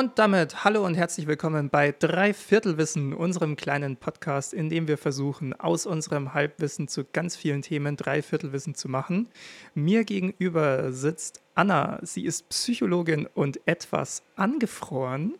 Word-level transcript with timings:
Und 0.00 0.18
damit 0.18 0.64
hallo 0.64 0.86
und 0.86 0.94
herzlich 0.94 1.26
willkommen 1.26 1.68
bei 1.68 1.92
Dreiviertelwissen, 1.92 3.12
unserem 3.12 3.54
kleinen 3.54 3.98
Podcast, 3.98 4.54
in 4.54 4.70
dem 4.70 4.88
wir 4.88 4.96
versuchen, 4.96 5.52
aus 5.52 5.84
unserem 5.84 6.32
Halbwissen 6.32 6.88
zu 6.88 7.04
ganz 7.04 7.36
vielen 7.36 7.60
Themen 7.60 7.98
Dreiviertelwissen 7.98 8.74
zu 8.74 8.88
machen. 8.88 9.28
Mir 9.74 10.04
gegenüber 10.04 10.90
sitzt 10.90 11.42
Anna. 11.54 11.98
Sie 12.00 12.24
ist 12.24 12.48
Psychologin 12.48 13.28
und 13.34 13.60
etwas 13.66 14.22
angefroren. 14.36 15.34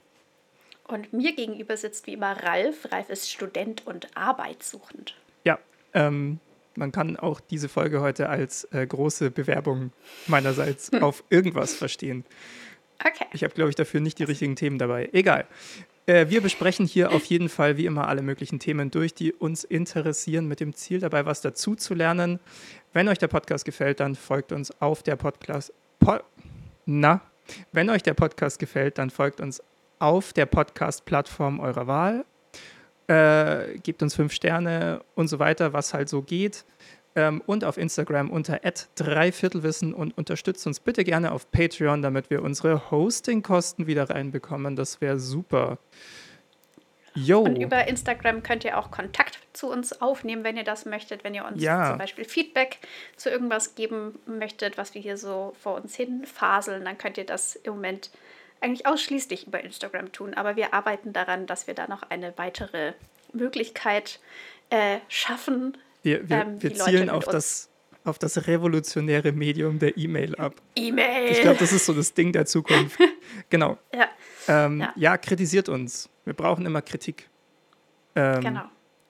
Und 0.87 1.11
mir 1.15 1.35
gegenüber 1.35 1.79
sitzt 1.79 2.07
wie 2.07 2.13
immer 2.13 2.33
Ralf. 2.43 2.93
Ralf 2.93 3.09
ist 3.09 3.31
Student 3.31 3.87
und 3.87 4.15
arbeitssuchend. 4.15 5.17
Ja, 5.45 5.59
ähm, 5.95 6.39
man 6.77 6.93
kann 6.93 7.17
auch 7.17 7.41
diese 7.41 7.71
Folge 7.71 8.03
heute 8.03 8.29
als 8.29 8.65
äh, 8.73 8.87
große 8.87 9.31
Bewerbung 9.31 9.93
meinerseits 10.27 10.93
auf 11.01 11.25
irgendwas 11.31 11.75
verstehen. 11.75 12.27
Okay. 13.05 13.27
Ich 13.33 13.43
habe, 13.45 13.55
glaube 13.55 13.71
ich, 13.71 13.77
dafür 13.77 14.01
nicht 14.01 14.19
die 14.19 14.25
richtigen 14.25 14.57
Themen 14.57 14.79
dabei. 14.79 15.09
Egal. 15.13 15.47
Äh, 16.07 16.29
wir 16.29 16.41
besprechen 16.41 16.87
hier 16.87 17.13
auf 17.13 17.25
jeden 17.27 17.49
Fall 17.49 17.77
wie 17.77 17.87
immer 17.87 18.09
alle 18.09 18.23
möglichen 18.23 18.59
Themen 18.59 18.91
durch, 18.91 19.15
die 19.15 19.33
uns 19.33 19.65
interessieren, 19.65 20.47
mit 20.47 20.61
dem 20.61 20.75
Ziel 20.75 21.01
dabei, 21.01 21.25
was 21.25 21.41
dazu 21.41 21.75
zu 21.75 21.95
lernen. 21.95 22.41
Wenn 22.93 23.09
euch 23.09 23.19
der 23.19 23.29
Podcast 23.29 23.65
gefällt, 23.65 24.01
dann 24.01 24.15
folgt 24.15 24.53
uns 24.53 24.71
auf 24.81 25.03
der 25.03 25.17
Podcast. 25.17 25.73
Po 25.99 26.19
Na, 26.85 27.21
wenn 27.73 27.89
euch 27.91 28.03
der 28.03 28.15
Podcast 28.15 28.59
gefällt, 28.59 28.99
dann 28.99 29.11
folgt 29.11 29.41
uns 29.41 29.63
auf 29.99 30.33
der 30.33 30.47
Podcast-Plattform 30.47 31.61
eurer 31.61 31.87
Wahl. 31.87 32.25
Äh, 33.07 33.79
gebt 33.83 34.03
uns 34.03 34.15
fünf 34.15 34.33
Sterne 34.33 35.03
und 35.15 35.29
so 35.29 35.39
weiter, 35.39 35.73
was 35.73 35.95
halt 35.95 36.09
so 36.09 36.23
geht 36.23 36.65
ähm, 37.17 37.43
und 37.47 37.65
auf 37.65 37.77
Instagram 37.77 38.31
unter 38.31 38.61
dreiviertelwissen 38.95 39.95
und 39.95 40.17
unterstützt 40.17 40.67
uns 40.67 40.81
bitte 40.81 41.05
gerne 41.05 41.33
auf 41.33 41.51
Patreon, 41.51 42.03
damit 42.03 42.31
wir 42.31 42.43
unsere 42.43 42.91
Hostingkosten 42.91 43.87
wieder 43.87 44.09
reinbekommen. 44.11 44.77
Das 44.77 45.01
wäre 45.01 45.19
super. 45.19 45.79
Yo. 47.15 47.41
Und 47.41 47.57
über 47.57 47.89
Instagram 47.89 48.43
könnt 48.43 48.65
ihr 48.65 48.79
auch 48.79 48.91
Kontakt 48.91 49.41
zu 49.53 49.69
uns 49.69 50.01
aufnehmen, 50.01 50.45
wenn 50.45 50.57
ihr 50.57 50.65
das 50.65 50.85
möchtet. 50.87 51.25
Wenn 51.25 51.35
ihr 51.35 51.45
uns 51.45 51.63
ja. 51.63 51.91
zum 51.91 51.99
Beispiel 51.99 52.25
Feedback 52.25 52.79
zu 53.17 53.31
irgendwas 53.31 53.75
geben 53.75 54.19
möchtet, 54.27 54.79
was 54.79 54.95
wir 54.95 55.03
hier 55.03 55.17
so 55.17 55.53
vor 55.61 55.75
uns 55.75 55.97
hin 55.97 56.25
faseln, 56.25 56.85
dann 56.85 56.99
könnt 56.99 57.19
ihr 57.19 57.27
das 57.27 57.57
im 57.57 57.75
Moment 57.75 58.11
eigentlich 58.61 58.87
ausschließlich 58.87 59.49
über 59.49 59.63
Instagram 59.63 60.13
tun. 60.13 60.35
Aber 60.35 60.55
wir 60.55 60.73
arbeiten 60.73 61.13
daran, 61.13 61.47
dass 61.47 61.67
wir 61.67 61.75
da 61.75 61.89
noch 61.89 62.05
eine 62.05 62.37
weitere 62.39 62.93
Möglichkeit 63.33 64.21
äh, 64.71 64.99
schaffen, 65.09 65.77
wir, 66.03 66.29
wir, 66.29 66.37
ähm, 66.37 66.63
wir 66.63 66.75
zielen 66.75 67.11
auf 67.11 67.25
das, 67.25 67.71
auf 68.05 68.19
das 68.19 68.47
revolutionäre 68.47 69.33
Medium 69.33 69.79
der 69.79 69.97
E-Mail 69.97 70.35
ab. 70.37 70.55
E-Mail. 70.77 71.31
Ich 71.31 71.41
glaube, 71.41 71.59
das 71.59 71.73
ist 71.73 71.87
so 71.87 71.93
das 71.93 72.15
Ding 72.15 72.33
der 72.33 72.47
Zukunft. 72.47 72.99
genau. 73.51 73.79
Ja. 73.95 74.09
Ähm, 74.49 74.81
ja. 74.81 74.93
ja. 74.97 75.19
kritisiert 75.19 75.69
uns. 75.69 76.09
Wir 76.25 76.35
brauchen 76.35 76.67
immer 76.67 76.83
Kritik. 76.83 77.29
Ähm, 78.15 78.41
genau. 78.41 78.65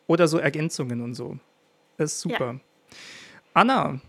Oder 0.07 0.27
so 0.27 0.39
Ergänzungen 0.39 1.01
und 1.01 1.15
so. 1.15 1.39
Das 1.97 2.13
ist 2.13 2.21
super. 2.21 2.55
Ja. 2.55 2.61
Anna, 3.55 4.01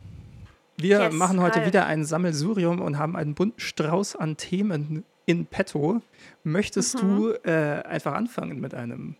wir 0.78 1.00
yes, 1.00 1.14
machen 1.14 1.42
heute 1.42 1.58
Ralf. 1.58 1.68
wieder 1.68 1.86
ein 1.86 2.06
Sammelsurium 2.06 2.82
und 2.82 2.98
haben 2.98 3.16
einen 3.16 3.36
bunten 3.36 3.60
Strauß 3.60 4.16
an 4.16 4.38
Themen 4.38 5.04
in 5.26 5.46
petto. 5.46 6.02
Möchtest 6.44 7.04
mhm. 7.04 7.18
du 7.18 7.30
äh, 7.44 7.84
einfach 7.84 8.14
anfangen 8.14 8.60
mit 8.60 8.74
einem 8.74 9.16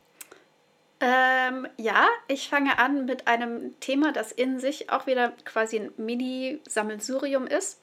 ähm, 1.02 1.68
ja, 1.78 2.08
ich 2.28 2.48
fange 2.48 2.78
an 2.78 3.06
mit 3.06 3.28
einem 3.28 3.80
Thema, 3.80 4.12
das 4.12 4.32
in 4.32 4.60
sich 4.60 4.92
auch 4.92 5.08
wieder 5.08 5.34
quasi 5.46 5.80
ein 5.80 5.92
Mini-Sammelsurium 5.98 7.48
ist. 7.48 7.80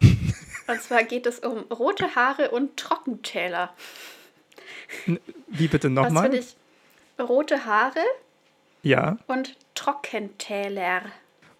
und 0.69 0.81
zwar 0.81 1.03
geht 1.03 1.27
es 1.27 1.41
um 1.41 1.59
rote 1.73 2.15
Haare 2.15 2.51
und 2.51 2.77
Trockentäler. 2.77 3.75
Wie 5.49 5.69
bitte 5.69 5.91
nochmal? 5.91 6.33
Was 6.33 6.39
ich? 6.39 6.57
Rote 7.19 7.65
Haare. 7.65 8.01
Ja. 8.83 9.19
Und 9.27 9.57
Trockentäler. 9.75 11.03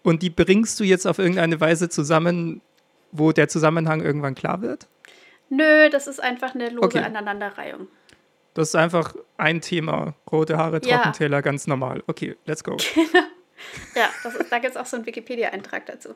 Und 0.01 0.23
die 0.23 0.29
bringst 0.29 0.79
du 0.79 0.85
jetzt 0.85 1.05
auf 1.05 1.19
irgendeine 1.19 1.59
Weise 1.59 1.89
zusammen, 1.89 2.61
wo 3.11 3.33
der 3.33 3.49
Zusammenhang 3.49 4.01
irgendwann 4.01 4.35
klar 4.35 4.61
wird? 4.61 4.87
Nö, 5.49 5.89
das 5.89 6.07
ist 6.07 6.21
einfach 6.21 6.55
eine 6.55 6.69
lose 6.69 6.85
okay. 6.85 6.99
Aneinanderreihung. 6.99 7.87
Das 8.53 8.69
ist 8.69 8.75
einfach 8.75 9.15
ein 9.37 9.61
Thema. 9.61 10.15
Rote 10.31 10.57
Haare, 10.57 10.81
Trockentäler, 10.81 11.37
ja. 11.37 11.41
ganz 11.41 11.67
normal. 11.67 12.03
Okay, 12.07 12.35
let's 12.45 12.63
go. 12.63 12.77
Genau. 13.93 14.07
Ja, 14.07 14.09
ist, 14.29 14.51
da 14.51 14.59
gibt 14.59 14.71
es 14.71 14.77
auch 14.77 14.85
so 14.85 14.95
einen 14.97 15.05
Wikipedia-Eintrag 15.05 15.85
dazu. 15.85 16.15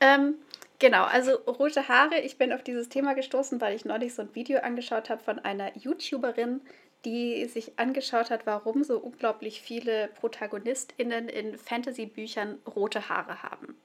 Ähm, 0.00 0.36
genau, 0.78 1.04
also 1.04 1.32
rote 1.46 1.88
Haare. 1.88 2.20
Ich 2.20 2.38
bin 2.38 2.52
auf 2.52 2.62
dieses 2.62 2.88
Thema 2.88 3.14
gestoßen, 3.14 3.60
weil 3.60 3.74
ich 3.74 3.84
neulich 3.84 4.14
so 4.14 4.22
ein 4.22 4.34
Video 4.34 4.60
angeschaut 4.60 5.10
habe 5.10 5.22
von 5.22 5.38
einer 5.38 5.76
YouTuberin, 5.76 6.60
die 7.04 7.44
sich 7.46 7.78
angeschaut 7.78 8.30
hat, 8.30 8.46
warum 8.46 8.82
so 8.84 8.98
unglaublich 8.98 9.60
viele 9.60 10.08
ProtagonistInnen 10.18 11.28
in 11.28 11.58
Fantasy-Büchern 11.58 12.58
rote 12.66 13.08
Haare 13.08 13.42
haben. 13.42 13.76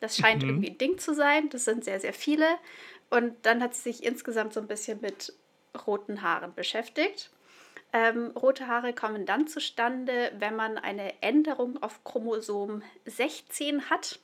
Das 0.00 0.16
scheint 0.16 0.42
mhm. 0.42 0.48
irgendwie 0.50 0.70
ein 0.70 0.78
Ding 0.78 0.98
zu 0.98 1.14
sein. 1.14 1.48
Das 1.50 1.64
sind 1.64 1.84
sehr, 1.84 2.00
sehr 2.00 2.12
viele. 2.12 2.46
Und 3.10 3.34
dann 3.42 3.62
hat 3.62 3.74
sie 3.74 3.92
sich 3.92 4.04
insgesamt 4.04 4.54
so 4.54 4.60
ein 4.60 4.66
bisschen 4.66 5.00
mit 5.00 5.34
roten 5.86 6.22
Haaren 6.22 6.54
beschäftigt. 6.54 7.30
Ähm, 7.92 8.32
rote 8.36 8.66
Haare 8.66 8.92
kommen 8.92 9.24
dann 9.24 9.46
zustande, 9.46 10.32
wenn 10.38 10.56
man 10.56 10.78
eine 10.78 11.22
Änderung 11.22 11.80
auf 11.80 12.02
Chromosom 12.02 12.82
16 13.06 13.88
hat. 13.88 14.18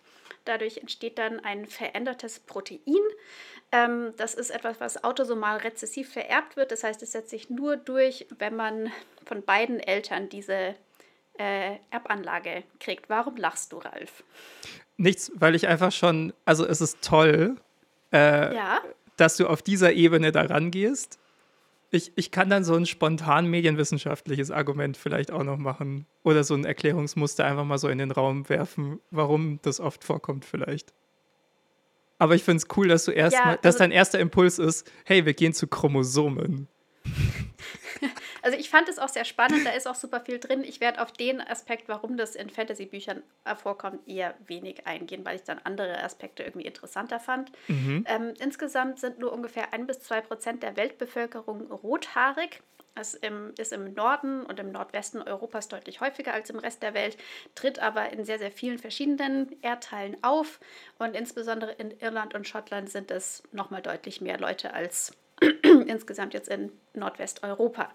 Dadurch 0.45 0.79
entsteht 0.79 1.19
dann 1.19 1.39
ein 1.41 1.67
verändertes 1.67 2.41
Protein. 2.41 2.99
Ähm, 3.71 4.13
das 4.17 4.35
ist 4.35 4.51
etwas, 4.51 4.81
was 4.81 5.05
autosomal 5.05 5.59
rezessiv 5.59 6.13
vererbt 6.13 6.57
wird. 6.57 6.73
Das 6.73 6.83
heißt, 6.83 7.01
es 7.03 7.13
setzt 7.13 7.31
sich 7.31 7.49
nur 7.49 7.77
durch, 7.77 8.27
wenn 8.39 8.57
man 8.57 8.91
von 9.25 9.45
beiden 9.45 9.79
Eltern 9.79 10.29
diese 10.29 10.75
äh, 11.39 11.77
Erbanlage 11.91 12.65
kriegt. 12.81 13.09
Warum 13.09 13.37
lachst 13.37 13.73
du, 13.73 13.79
Ralf? 13.79 14.25
Nichts, 14.97 15.31
weil 15.35 15.55
ich 15.55 15.69
einfach 15.69 15.93
schon, 15.93 16.33
also 16.45 16.67
es 16.67 16.81
ist 16.81 17.03
toll, 17.03 17.57
äh, 18.13 18.55
ja? 18.55 18.81
dass 19.17 19.37
du 19.37 19.47
auf 19.47 19.63
dieser 19.63 19.93
Ebene 19.93 20.33
da 20.33 20.43
rangehst 20.43 21.21
ich, 21.91 22.13
ich 22.17 22.31
kann 22.31 22.49
dann 22.49 22.65
so 22.65 22.75
ein 22.75 22.87
spontan 22.87 23.47
medienwissenschaftliches 23.47 24.51
Argument 24.51 24.97
vielleicht 24.97 25.33
auch 25.33 25.43
noch 25.43 25.59
machen. 25.59 26.07
Oder 26.23 26.45
so 26.45 26.55
ein 26.55 26.65
Erklärungsmuster 26.65 27.45
einfach 27.45 27.65
mal 27.65 27.79
so 27.79 27.89
in 27.89 27.99
den 27.99 28.13
Raum 28.13 28.49
werfen, 28.49 29.01
warum 29.11 29.59
das 29.63 29.81
oft 29.81 30.05
vorkommt, 30.05 30.45
vielleicht. 30.45 30.93
Aber 32.19 32.35
ich 32.35 32.45
finde 32.45 32.59
es 32.59 32.77
cool, 32.77 32.89
dass 32.89 33.07
du 33.07 33.13
erstmal, 33.13 33.43
ja, 33.43 33.51
also 33.51 33.63
dass 33.63 33.77
dein 33.79 33.91
erster 33.91 34.21
Impuls 34.21 34.59
ist, 34.59 34.91
hey, 35.05 35.25
wir 35.25 35.35
gehen 35.35 35.53
zu 35.53 35.67
Chromosomen. 35.67 36.69
Also 38.43 38.57
ich 38.59 38.71
fand 38.71 38.89
es 38.89 38.99
auch 38.99 39.09
sehr 39.09 39.25
spannend, 39.25 39.67
da 39.67 39.71
ist 39.71 39.87
auch 39.87 39.95
super 39.95 40.21
viel 40.21 40.39
drin. 40.39 40.65
Ich 40.65 40.81
werde 40.81 41.01
auf 41.01 41.13
den 41.13 41.41
Aspekt, 41.41 41.89
warum 41.89 42.17
das 42.17 42.35
in 42.35 42.51
Fantasy-Büchern 42.51 43.23
vorkommt, 43.57 44.07
eher 44.09 44.35
wenig 44.47 44.87
eingehen, 44.87 45.25
weil 45.25 45.37
ich 45.37 45.45
dann 45.45 45.61
andere 45.65 46.03
Aspekte 46.03 46.43
irgendwie 46.43 46.67
interessanter 46.67 47.21
fand. 47.21 47.53
Mhm. 47.69 48.05
Ähm, 48.09 48.35
insgesamt 48.39 49.01
sind 49.01 49.19
nur 49.19 49.33
ungefähr 49.33 49.73
ein 49.73 49.87
bis 49.87 50.01
zwei 50.01 50.21
Prozent 50.21 50.63
der 50.63 50.77
Weltbevölkerung 50.77 51.71
rothaarig. 51.71 52.63
Es 52.95 53.15
im, 53.15 53.53
ist 53.57 53.73
im 53.73 53.95
Norden 53.95 54.45
und 54.45 54.59
im 54.59 54.73
Nordwesten 54.73 55.23
Europas 55.23 55.69
deutlich 55.69 56.01
häufiger 56.01 56.35
als 56.35 56.51
im 56.51 56.59
Rest 56.59 56.83
der 56.83 56.93
Welt, 56.93 57.17
tritt 57.55 57.79
aber 57.79 58.13
in 58.13 58.25
sehr, 58.25 58.39
sehr 58.39 58.51
vielen 58.51 58.79
verschiedenen 58.79 59.57
Erdteilen 59.63 60.17
auf. 60.23 60.61
Und 60.99 61.15
insbesondere 61.15 61.73
in 61.73 61.93
Irland 62.01 62.35
und 62.35 62.49
Schottland 62.49 62.91
sind 62.91 63.11
es 63.11 63.43
nochmal 63.53 63.81
deutlich 63.81 64.21
mehr 64.21 64.39
Leute 64.39 64.75
als 64.75 65.13
insgesamt 65.87 66.35
jetzt 66.35 66.49
in 66.49 66.71
Nordwesteuropa. 66.95 67.91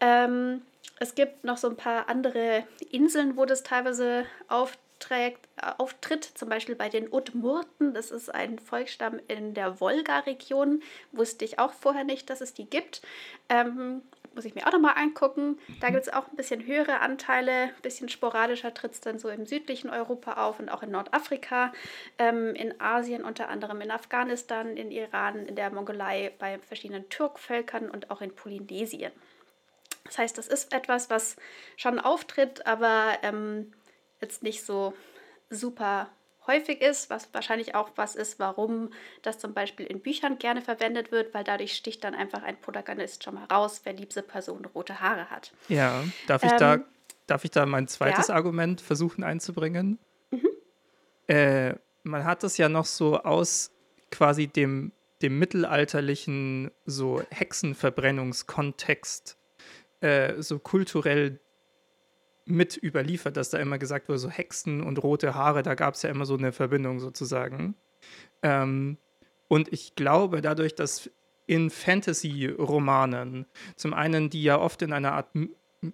Ähm, 0.00 0.62
es 0.98 1.14
gibt 1.14 1.44
noch 1.44 1.56
so 1.56 1.68
ein 1.68 1.76
paar 1.76 2.08
andere 2.08 2.64
Inseln, 2.90 3.36
wo 3.36 3.44
das 3.46 3.62
teilweise 3.62 4.26
aufträgt, 4.48 5.48
äh, 5.56 5.72
auftritt, 5.78 6.24
zum 6.24 6.48
Beispiel 6.48 6.76
bei 6.76 6.88
den 6.88 7.12
Udmurten. 7.12 7.94
Das 7.94 8.10
ist 8.10 8.32
ein 8.32 8.58
Volksstamm 8.58 9.20
in 9.28 9.54
der 9.54 9.80
Wolga-Region. 9.80 10.82
Wusste 11.12 11.44
ich 11.44 11.58
auch 11.58 11.72
vorher 11.72 12.04
nicht, 12.04 12.30
dass 12.30 12.40
es 12.40 12.54
die 12.54 12.68
gibt. 12.68 13.02
Ähm, 13.48 14.02
muss 14.34 14.44
ich 14.44 14.54
mir 14.54 14.66
auch 14.66 14.72
nochmal 14.72 14.94
angucken. 14.96 15.58
Da 15.80 15.90
gibt 15.90 16.02
es 16.02 16.12
auch 16.12 16.28
ein 16.28 16.36
bisschen 16.36 16.66
höhere 16.66 17.00
Anteile, 17.00 17.52
ein 17.52 17.82
bisschen 17.82 18.08
sporadischer 18.08 18.74
tritt 18.74 18.92
es 18.92 19.00
dann 19.00 19.18
so 19.18 19.28
im 19.28 19.46
südlichen 19.46 19.90
Europa 19.90 20.44
auf 20.44 20.60
und 20.60 20.68
auch 20.68 20.82
in 20.82 20.90
Nordafrika, 20.90 21.72
ähm, 22.18 22.54
in 22.54 22.80
Asien 22.80 23.24
unter 23.24 23.48
anderem 23.48 23.80
in 23.80 23.90
Afghanistan, 23.90 24.76
in 24.76 24.90
Iran, 24.90 25.46
in 25.46 25.56
der 25.56 25.70
Mongolei, 25.70 26.32
bei 26.38 26.58
verschiedenen 26.58 27.08
Türkvölkern 27.08 27.90
und 27.90 28.10
auch 28.10 28.20
in 28.20 28.34
Polynesien. 28.34 29.12
Das 30.04 30.18
heißt, 30.18 30.36
das 30.36 30.48
ist 30.48 30.72
etwas, 30.74 31.08
was 31.10 31.36
schon 31.76 31.98
auftritt, 31.98 32.66
aber 32.66 33.18
ähm, 33.22 33.72
jetzt 34.20 34.42
nicht 34.42 34.64
so 34.64 34.94
super 35.50 36.10
häufig 36.46 36.80
ist, 36.80 37.10
was 37.10 37.28
wahrscheinlich 37.32 37.74
auch 37.74 37.90
was 37.96 38.14
ist, 38.16 38.38
warum 38.38 38.90
das 39.22 39.38
zum 39.38 39.54
Beispiel 39.54 39.86
in 39.86 40.00
Büchern 40.00 40.38
gerne 40.38 40.62
verwendet 40.62 41.12
wird, 41.12 41.34
weil 41.34 41.44
dadurch 41.44 41.74
sticht 41.74 42.04
dann 42.04 42.14
einfach 42.14 42.42
ein 42.42 42.58
Protagonist 42.60 43.24
schon 43.24 43.34
mal 43.34 43.44
raus, 43.44 43.82
wer 43.84 43.92
diese 43.92 44.22
Person 44.22 44.64
rote 44.64 45.00
Haare 45.00 45.30
hat. 45.30 45.52
Ja, 45.68 46.02
darf 46.26 46.42
ich, 46.42 46.52
ähm, 46.52 46.58
da, 46.58 46.78
darf 47.26 47.44
ich 47.44 47.50
da 47.50 47.66
mein 47.66 47.88
zweites 47.88 48.28
ja? 48.28 48.34
Argument 48.34 48.80
versuchen 48.80 49.24
einzubringen? 49.24 49.98
Mhm. 50.30 50.48
Äh, 51.26 51.74
man 52.02 52.24
hat 52.24 52.44
es 52.44 52.58
ja 52.58 52.68
noch 52.68 52.84
so 52.84 53.18
aus 53.18 53.70
quasi 54.10 54.46
dem 54.46 54.92
dem 55.22 55.38
mittelalterlichen 55.38 56.70
so 56.84 57.22
Hexenverbrennungskontext 57.30 59.38
äh, 60.00 60.42
so 60.42 60.58
kulturell 60.58 61.40
mit 62.46 62.78
überliefert, 62.82 63.36
dass 63.36 63.50
da 63.50 63.58
immer 63.58 63.78
gesagt 63.78 64.08
wurde, 64.08 64.18
so 64.18 64.28
Hexen 64.28 64.82
und 64.82 65.02
rote 65.02 65.34
Haare, 65.34 65.62
da 65.62 65.74
gab 65.74 65.94
es 65.94 66.02
ja 66.02 66.10
immer 66.10 66.26
so 66.26 66.36
eine 66.36 66.52
Verbindung 66.52 67.00
sozusagen. 67.00 67.74
Ähm, 68.42 68.98
und 69.48 69.72
ich 69.72 69.94
glaube, 69.94 70.40
dadurch, 70.40 70.74
dass 70.74 71.10
in 71.46 71.70
Fantasy-Romanen, 71.70 73.46
zum 73.76 73.94
einen, 73.94 74.30
die 74.30 74.42
ja 74.42 74.58
oft 74.58 74.82
in 74.82 74.92
einer 74.92 75.12
Art 75.12 75.28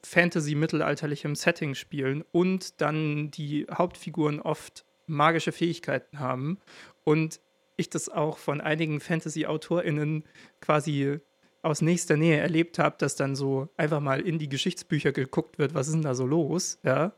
Fantasy-mittelalterlichem 0.05 1.35
Setting 1.35 1.75
spielen 1.75 2.25
und 2.31 2.81
dann 2.81 3.31
die 3.31 3.67
Hauptfiguren 3.73 4.41
oft 4.41 4.85
magische 5.07 5.53
Fähigkeiten 5.53 6.21
haben 6.21 6.59
und 7.03 7.41
ich 7.77 7.91
das 7.91 8.09
auch 8.09 8.39
von 8.39 8.61
einigen 8.61 9.01
Fantasy-AutorInnen 9.01 10.25
quasi 10.61 11.19
aus 11.63 11.83
nächster 11.83 12.17
Nähe 12.17 12.39
erlebt 12.39 12.79
habe, 12.79 12.97
dass 12.99 13.17
dann 13.17 13.37
so 13.37 13.69
einfach 13.77 14.01
mal 14.01 14.21
in 14.21 14.39
die 14.39 14.49
Geschichtsbücher 14.49 15.13
geguckt 15.13 15.59
wird, 15.59 15.75
was 15.75 15.89
ist 15.89 15.95
denn 15.95 16.03
da 16.03 16.15
so 16.15 16.27
los, 16.27 16.79
ja, 16.83 17.13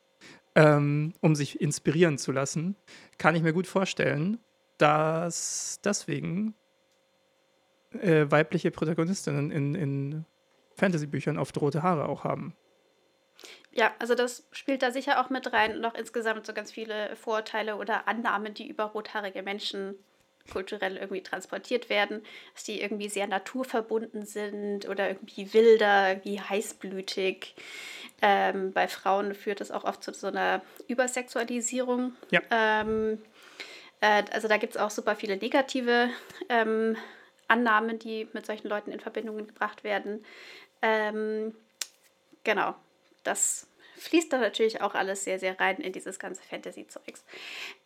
ähm, 0.54 1.14
um 1.20 1.34
sich 1.34 1.60
inspirieren 1.60 2.18
zu 2.18 2.32
lassen, 2.32 2.76
kann 3.18 3.34
ich 3.34 3.42
mir 3.42 3.52
gut 3.52 3.66
vorstellen, 3.66 4.38
dass 4.78 5.80
deswegen 5.84 6.54
äh, 7.92 8.26
weibliche 8.28 8.70
Protagonistinnen 8.70 9.50
in, 9.50 9.74
in 9.74 10.24
Fantasy-Büchern 10.74 11.38
oft 11.38 11.60
rote 11.60 11.82
Haare 11.82 12.08
auch 12.08 12.24
haben. 12.24 12.54
Ja, 13.70 13.92
also 13.98 14.14
das 14.14 14.46
spielt 14.52 14.82
da 14.82 14.90
sicher 14.90 15.20
auch 15.20 15.30
mit 15.30 15.52
rein 15.52 15.76
und 15.76 15.84
auch 15.84 15.94
insgesamt 15.94 16.46
so 16.46 16.52
ganz 16.52 16.70
viele 16.70 17.16
Vorurteile 17.16 17.76
oder 17.76 18.06
Annahmen, 18.06 18.54
die 18.54 18.68
über 18.68 18.84
rothaarige 18.84 19.42
Menschen 19.42 19.94
kulturell 20.50 20.96
irgendwie 20.96 21.22
transportiert 21.22 21.88
werden, 21.88 22.22
dass 22.54 22.64
die 22.64 22.80
irgendwie 22.80 23.08
sehr 23.08 23.26
naturverbunden 23.26 24.24
sind 24.24 24.88
oder 24.88 25.08
irgendwie 25.08 25.52
wilder, 25.52 26.20
wie 26.24 26.40
heißblütig. 26.40 27.54
Ähm, 28.20 28.72
bei 28.72 28.88
Frauen 28.88 29.34
führt 29.34 29.60
das 29.60 29.70
auch 29.70 29.84
oft 29.84 30.02
zu 30.02 30.12
so 30.14 30.28
einer 30.28 30.62
Übersexualisierung. 30.88 32.14
Ja. 32.30 32.40
Ähm, 32.50 33.18
äh, 34.00 34.24
also 34.32 34.48
da 34.48 34.56
gibt 34.56 34.74
es 34.74 34.80
auch 34.80 34.90
super 34.90 35.16
viele 35.16 35.36
negative 35.36 36.10
ähm, 36.48 36.96
Annahmen, 37.48 37.98
die 37.98 38.28
mit 38.32 38.46
solchen 38.46 38.68
Leuten 38.68 38.92
in 38.92 39.00
Verbindung 39.00 39.46
gebracht 39.46 39.84
werden. 39.84 40.24
Ähm, 40.82 41.54
genau, 42.44 42.74
das 43.24 43.66
fließt 44.02 44.32
da 44.32 44.38
natürlich 44.38 44.80
auch 44.80 44.94
alles 44.94 45.24
sehr, 45.24 45.38
sehr 45.38 45.58
rein 45.58 45.76
in 45.78 45.92
dieses 45.92 46.18
ganze 46.18 46.42
Fantasy-Zeugs. 46.42 47.24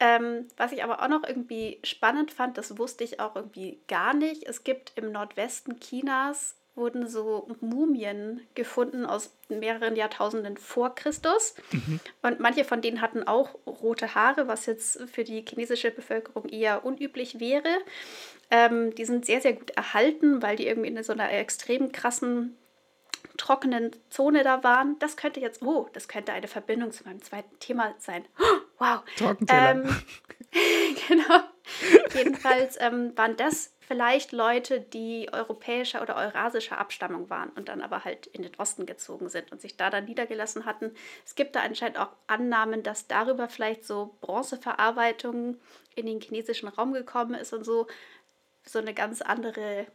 Ähm, 0.00 0.46
was 0.56 0.72
ich 0.72 0.82
aber 0.82 1.02
auch 1.02 1.08
noch 1.08 1.24
irgendwie 1.26 1.78
spannend 1.84 2.32
fand, 2.32 2.58
das 2.58 2.78
wusste 2.78 3.04
ich 3.04 3.20
auch 3.20 3.36
irgendwie 3.36 3.78
gar 3.88 4.14
nicht. 4.14 4.44
Es 4.44 4.64
gibt 4.64 4.92
im 4.96 5.12
Nordwesten 5.12 5.80
Chinas 5.80 6.56
wurden 6.76 7.08
so 7.08 7.48
Mumien 7.60 8.42
gefunden 8.54 9.06
aus 9.06 9.32
mehreren 9.48 9.96
Jahrtausenden 9.96 10.58
vor 10.58 10.94
Christus. 10.94 11.54
Mhm. 11.72 12.00
Und 12.22 12.38
manche 12.38 12.64
von 12.64 12.82
denen 12.82 13.00
hatten 13.00 13.26
auch 13.26 13.54
rote 13.66 14.14
Haare, 14.14 14.46
was 14.46 14.66
jetzt 14.66 15.00
für 15.10 15.24
die 15.24 15.42
chinesische 15.48 15.90
Bevölkerung 15.90 16.48
eher 16.48 16.84
unüblich 16.84 17.40
wäre. 17.40 17.78
Ähm, 18.50 18.94
die 18.94 19.06
sind 19.06 19.24
sehr, 19.24 19.40
sehr 19.40 19.54
gut 19.54 19.70
erhalten, 19.70 20.42
weil 20.42 20.56
die 20.56 20.66
irgendwie 20.66 20.90
in 20.90 21.02
so 21.02 21.14
einer 21.14 21.32
extrem 21.32 21.92
krassen 21.92 22.56
trockenen 23.36 23.90
Zone 24.10 24.42
da 24.42 24.62
waren. 24.64 24.98
Das 24.98 25.16
könnte 25.16 25.40
jetzt, 25.40 25.62
oh, 25.62 25.88
das 25.92 26.08
könnte 26.08 26.32
eine 26.32 26.48
Verbindung 26.48 26.92
zu 26.92 27.04
meinem 27.04 27.22
zweiten 27.22 27.58
Thema 27.58 27.94
sein. 27.98 28.24
Oh, 28.38 28.60
wow. 28.78 29.02
Ähm, 29.48 29.84
genau. 31.08 31.40
Jedenfalls 32.14 32.76
ähm, 32.80 33.16
waren 33.16 33.36
das 33.36 33.72
vielleicht 33.80 34.32
Leute, 34.32 34.80
die 34.80 35.28
europäischer 35.32 36.02
oder 36.02 36.16
eurasischer 36.16 36.78
Abstammung 36.78 37.30
waren 37.30 37.50
und 37.50 37.68
dann 37.68 37.82
aber 37.82 38.04
halt 38.04 38.26
in 38.26 38.42
den 38.42 38.54
Osten 38.56 38.84
gezogen 38.84 39.28
sind 39.28 39.52
und 39.52 39.60
sich 39.60 39.76
da 39.76 39.90
dann 39.90 40.06
niedergelassen 40.06 40.64
hatten. 40.64 40.92
Es 41.24 41.34
gibt 41.34 41.54
da 41.54 41.60
anscheinend 41.60 41.98
auch 41.98 42.08
Annahmen, 42.26 42.82
dass 42.82 43.06
darüber 43.06 43.48
vielleicht 43.48 43.84
so 43.84 44.16
Bronzeverarbeitung 44.20 45.56
in 45.94 46.06
den 46.06 46.20
chinesischen 46.20 46.68
Raum 46.68 46.92
gekommen 46.92 47.34
ist 47.34 47.52
und 47.52 47.64
so 47.64 47.86
so 48.68 48.80
eine 48.80 48.94
ganz 48.94 49.22
andere 49.22 49.86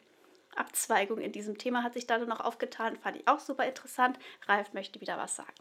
Abzweigung 0.55 1.19
in 1.19 1.31
diesem 1.31 1.57
Thema 1.57 1.83
hat 1.83 1.93
sich 1.93 2.07
da 2.07 2.17
dann 2.17 2.29
noch 2.29 2.39
aufgetan. 2.39 2.97
Fand 2.97 3.17
ich 3.17 3.27
auch 3.27 3.39
super 3.39 3.65
interessant. 3.65 4.17
Ralf 4.47 4.73
möchte 4.73 5.01
wieder 5.01 5.17
was 5.17 5.35
sagen. 5.35 5.53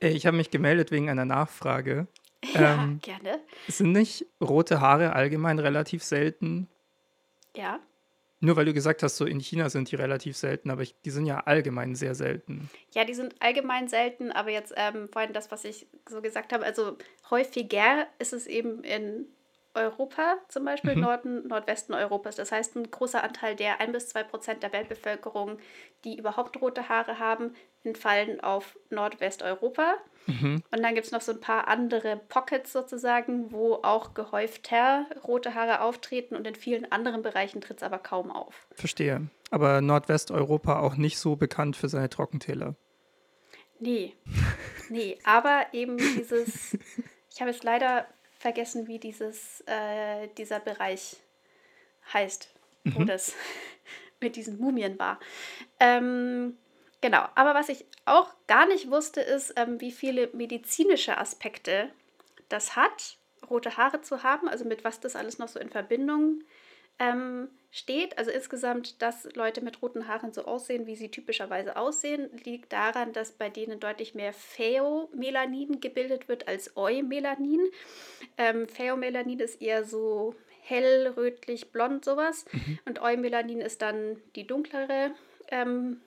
Äh, 0.00 0.08
ich 0.08 0.26
habe 0.26 0.36
mich 0.36 0.50
gemeldet 0.50 0.90
wegen 0.90 1.08
einer 1.10 1.24
Nachfrage. 1.24 2.06
Ja, 2.54 2.74
ähm, 2.74 3.00
gerne. 3.02 3.40
Sind 3.66 3.90
nicht 3.90 4.24
rote 4.40 4.80
Haare 4.80 5.12
allgemein 5.14 5.58
relativ 5.58 6.04
selten? 6.04 6.68
Ja. 7.56 7.80
Nur 8.40 8.54
weil 8.54 8.66
du 8.66 8.72
gesagt 8.72 9.02
hast, 9.02 9.16
so 9.16 9.24
in 9.24 9.40
China 9.40 9.68
sind 9.68 9.90
die 9.90 9.96
relativ 9.96 10.36
selten, 10.36 10.70
aber 10.70 10.82
ich, 10.82 10.94
die 11.04 11.10
sind 11.10 11.26
ja 11.26 11.40
allgemein 11.40 11.96
sehr 11.96 12.14
selten. 12.14 12.70
Ja, 12.92 13.04
die 13.04 13.14
sind 13.14 13.34
allgemein 13.40 13.88
selten, 13.88 14.30
aber 14.30 14.50
jetzt 14.50 14.72
ähm, 14.76 15.08
vorhin 15.12 15.32
das, 15.32 15.50
was 15.50 15.64
ich 15.64 15.88
so 16.08 16.22
gesagt 16.22 16.52
habe, 16.52 16.64
also 16.64 16.96
häufiger 17.30 18.06
ist 18.20 18.32
es 18.32 18.46
eben 18.46 18.84
in 18.84 19.26
Europa 19.78 20.36
zum 20.48 20.64
Beispiel, 20.64 20.94
mhm. 20.94 21.00
Norden, 21.02 21.48
Nordwesten 21.48 21.94
Europas. 21.94 22.36
Das 22.36 22.52
heißt, 22.52 22.76
ein 22.76 22.90
großer 22.90 23.22
Anteil 23.22 23.56
der 23.56 23.80
1 23.80 23.92
bis 23.92 24.08
2 24.10 24.22
Prozent 24.24 24.62
der 24.62 24.72
Weltbevölkerung, 24.72 25.58
die 26.04 26.18
überhaupt 26.18 26.60
rote 26.60 26.88
Haare 26.88 27.18
haben, 27.18 27.54
entfallen 27.84 28.40
auf 28.40 28.78
Nordwesteuropa. 28.90 29.94
Mhm. 30.26 30.62
Und 30.70 30.82
dann 30.82 30.94
gibt 30.94 31.06
es 31.06 31.12
noch 31.12 31.20
so 31.20 31.32
ein 31.32 31.40
paar 31.40 31.68
andere 31.68 32.20
Pockets 32.28 32.72
sozusagen, 32.72 33.50
wo 33.52 33.74
auch 33.82 34.14
gehäufter 34.14 35.06
rote 35.26 35.54
Haare 35.54 35.80
auftreten 35.80 36.36
und 36.36 36.46
in 36.46 36.54
vielen 36.54 36.90
anderen 36.92 37.22
Bereichen 37.22 37.60
tritt 37.60 37.78
es 37.78 37.82
aber 37.82 37.98
kaum 37.98 38.30
auf. 38.30 38.66
Verstehe. 38.74 39.28
Aber 39.50 39.80
Nordwesteuropa 39.80 40.80
auch 40.80 40.96
nicht 40.96 41.18
so 41.18 41.36
bekannt 41.36 41.76
für 41.76 41.88
seine 41.88 42.10
Trockentäler. 42.10 42.74
Nee. 43.80 44.14
Nee, 44.90 45.18
aber 45.24 45.66
eben 45.72 45.96
dieses, 45.96 46.76
ich 47.32 47.40
habe 47.40 47.50
es 47.50 47.62
leider 47.62 48.06
vergessen, 48.38 48.86
wie 48.86 48.98
dieses, 48.98 49.62
äh, 49.66 50.28
dieser 50.36 50.60
Bereich 50.60 51.16
heißt, 52.12 52.48
mhm. 52.84 52.94
wo 52.94 53.04
das 53.04 53.34
mit 54.20 54.36
diesen 54.36 54.58
Mumien 54.58 54.98
war. 54.98 55.18
Ähm, 55.80 56.56
genau, 57.00 57.26
aber 57.34 57.54
was 57.54 57.68
ich 57.68 57.84
auch 58.04 58.32
gar 58.46 58.66
nicht 58.66 58.90
wusste, 58.90 59.20
ist, 59.20 59.54
ähm, 59.56 59.80
wie 59.80 59.92
viele 59.92 60.28
medizinische 60.32 61.18
Aspekte 61.18 61.90
das 62.48 62.76
hat, 62.76 63.18
rote 63.48 63.76
Haare 63.76 64.00
zu 64.00 64.22
haben, 64.22 64.48
also 64.48 64.64
mit 64.64 64.84
was 64.84 65.00
das 65.00 65.16
alles 65.16 65.38
noch 65.38 65.48
so 65.48 65.60
in 65.60 65.70
Verbindung 65.70 66.42
ähm, 66.98 67.48
steht. 67.70 68.18
Also 68.18 68.30
insgesamt, 68.30 69.02
dass 69.02 69.24
Leute 69.34 69.60
mit 69.60 69.82
roten 69.82 70.08
Haaren 70.08 70.32
so 70.32 70.44
aussehen, 70.44 70.86
wie 70.86 70.96
sie 70.96 71.10
typischerweise 71.10 71.76
aussehen, 71.76 72.30
liegt 72.44 72.72
daran, 72.72 73.12
dass 73.12 73.32
bei 73.32 73.50
denen 73.50 73.80
deutlich 73.80 74.14
mehr 74.14 74.32
Pheomelanin 74.32 75.80
gebildet 75.80 76.28
wird 76.28 76.48
als 76.48 76.76
Eumelanin. 76.76 77.60
Ähm, 78.36 78.68
Pheomelanin 78.68 79.40
ist 79.40 79.60
eher 79.60 79.84
so 79.84 80.34
hell, 80.62 81.14
rötlich, 81.16 81.72
blond, 81.72 82.04
sowas. 82.04 82.44
Mhm. 82.52 82.78
Und 82.84 83.00
Eumelanin 83.00 83.60
ist 83.60 83.82
dann 83.82 84.20
die 84.34 84.46
dunklere 84.46 85.12
ähm, 85.50 86.00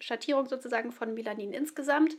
Schattierung 0.00 0.46
sozusagen 0.46 0.92
von 0.92 1.14
Melanin 1.14 1.52
insgesamt. 1.52 2.16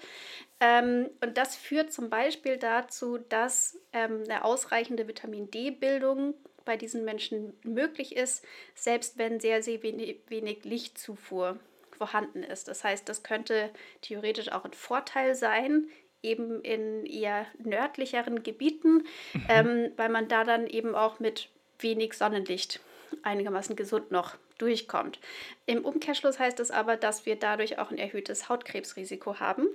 Ähm, 0.59 1.09
und 1.21 1.37
das 1.37 1.55
führt 1.55 1.93
zum 1.93 2.09
Beispiel 2.09 2.57
dazu, 2.57 3.17
dass 3.17 3.79
ähm, 3.93 4.23
eine 4.25 4.43
ausreichende 4.43 5.07
Vitamin 5.07 5.49
D-Bildung 5.49 6.33
bei 6.65 6.77
diesen 6.77 7.05
Menschen 7.05 7.53
möglich 7.63 8.15
ist, 8.15 8.43
selbst 8.75 9.17
wenn 9.17 9.39
sehr, 9.39 9.63
sehr 9.63 9.83
wenig, 9.83 10.19
wenig 10.27 10.63
Lichtzufuhr 10.63 11.59
vorhanden 11.91 12.43
ist. 12.43 12.67
Das 12.67 12.83
heißt, 12.83 13.07
das 13.09 13.23
könnte 13.23 13.69
theoretisch 14.01 14.51
auch 14.51 14.65
ein 14.65 14.73
Vorteil 14.73 15.35
sein, 15.35 15.89
eben 16.21 16.61
in 16.61 17.05
eher 17.05 17.45
nördlicheren 17.57 18.43
Gebieten, 18.43 19.03
mhm. 19.33 19.45
ähm, 19.49 19.91
weil 19.97 20.09
man 20.09 20.27
da 20.27 20.43
dann 20.43 20.67
eben 20.67 20.95
auch 20.95 21.19
mit 21.19 21.49
wenig 21.79 22.13
Sonnenlicht 22.13 22.79
einigermaßen 23.23 23.75
gesund 23.75 24.11
noch 24.11 24.35
durchkommt. 24.57 25.19
Im 25.65 25.85
Umkehrschluss 25.85 26.39
heißt 26.39 26.59
es 26.59 26.71
aber, 26.71 26.97
dass 26.97 27.25
wir 27.25 27.35
dadurch 27.35 27.79
auch 27.79 27.91
ein 27.91 27.97
erhöhtes 27.97 28.49
Hautkrebsrisiko 28.49 29.39
haben. 29.39 29.67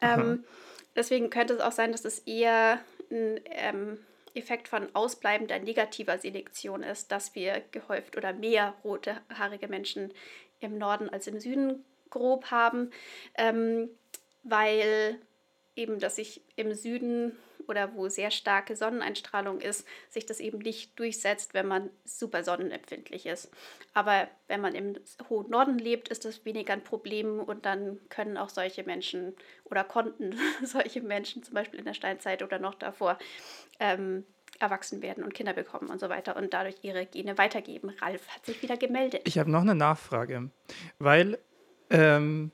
Ähm, 0.00 0.44
deswegen 0.94 1.30
könnte 1.30 1.54
es 1.54 1.60
auch 1.60 1.72
sein, 1.72 1.92
dass 1.92 2.04
es 2.04 2.20
eher 2.20 2.80
ein 3.10 3.40
ähm, 3.46 3.98
Effekt 4.36 4.68
von 4.68 4.94
ausbleibender 4.94 5.58
negativer 5.58 6.18
Selektion 6.18 6.82
ist, 6.82 7.10
dass 7.12 7.34
wir 7.34 7.62
gehäuft 7.70 8.16
oder 8.16 8.32
mehr 8.32 8.74
rothaarige 8.84 9.68
Menschen 9.68 10.12
im 10.60 10.78
Norden 10.78 11.08
als 11.08 11.26
im 11.26 11.40
Süden 11.40 11.84
grob 12.10 12.50
haben, 12.50 12.90
ähm, 13.36 13.90
weil 14.42 15.18
eben, 15.74 15.98
dass 15.98 16.16
sich 16.16 16.42
im 16.56 16.74
Süden 16.74 17.36
oder 17.68 17.94
wo 17.94 18.08
sehr 18.08 18.30
starke 18.30 18.76
Sonneneinstrahlung 18.76 19.60
ist, 19.60 19.86
sich 20.10 20.26
das 20.26 20.40
eben 20.40 20.58
nicht 20.58 20.98
durchsetzt, 20.98 21.54
wenn 21.54 21.66
man 21.66 21.90
super 22.04 22.44
sonnenempfindlich 22.44 23.26
ist. 23.26 23.50
Aber 23.94 24.28
wenn 24.48 24.60
man 24.60 24.74
im 24.74 24.96
hohen 25.28 25.50
Norden 25.50 25.78
lebt, 25.78 26.08
ist 26.08 26.24
das 26.24 26.44
weniger 26.44 26.72
ein 26.72 26.84
Problem 26.84 27.40
und 27.40 27.66
dann 27.66 27.98
können 28.08 28.36
auch 28.36 28.48
solche 28.48 28.84
Menschen 28.84 29.34
oder 29.64 29.84
konnten 29.84 30.36
solche 30.62 31.00
Menschen 31.00 31.42
zum 31.42 31.54
Beispiel 31.54 31.78
in 31.78 31.84
der 31.84 31.94
Steinzeit 31.94 32.42
oder 32.42 32.58
noch 32.58 32.74
davor 32.74 33.18
ähm, 33.80 34.24
erwachsen 34.58 35.02
werden 35.02 35.24
und 35.24 35.34
Kinder 35.34 35.52
bekommen 35.52 35.90
und 35.90 36.00
so 36.00 36.08
weiter 36.08 36.36
und 36.36 36.52
dadurch 36.52 36.76
ihre 36.82 37.06
Gene 37.06 37.38
weitergeben. 37.38 37.90
Ralf 38.00 38.28
hat 38.28 38.46
sich 38.46 38.62
wieder 38.62 38.76
gemeldet. 38.76 39.22
Ich 39.24 39.38
habe 39.38 39.50
noch 39.50 39.60
eine 39.60 39.74
Nachfrage, 39.74 40.50
weil, 40.98 41.38
ähm, 41.90 42.52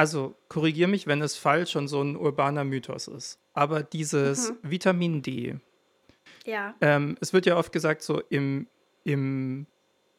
also 0.00 0.34
korrigiere 0.48 0.88
mich, 0.88 1.06
wenn 1.06 1.20
es 1.20 1.36
falsch 1.36 1.76
und 1.76 1.86
so 1.86 2.00
ein 2.00 2.16
urbaner 2.16 2.64
Mythos 2.64 3.06
ist, 3.06 3.38
aber 3.52 3.82
dieses 3.82 4.50
mhm. 4.50 4.56
Vitamin 4.62 5.20
D, 5.20 5.56
ja. 6.46 6.74
Ähm, 6.80 7.18
es 7.20 7.34
wird 7.34 7.44
ja 7.44 7.58
oft 7.58 7.70
gesagt, 7.70 8.00
so 8.00 8.18
im, 8.30 8.66
im 9.04 9.66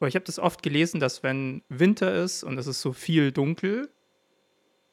ich 0.01 0.13
habe 0.13 0.25
das 0.25 0.37
oft 0.37 0.61
gelesen, 0.61 0.99
dass 0.99 1.23
wenn 1.23 1.63
Winter 1.67 2.13
ist 2.13 2.43
und 2.43 2.59
es 2.59 2.67
ist 2.67 2.79
so 2.81 2.93
viel 2.93 3.31
dunkel, 3.31 3.89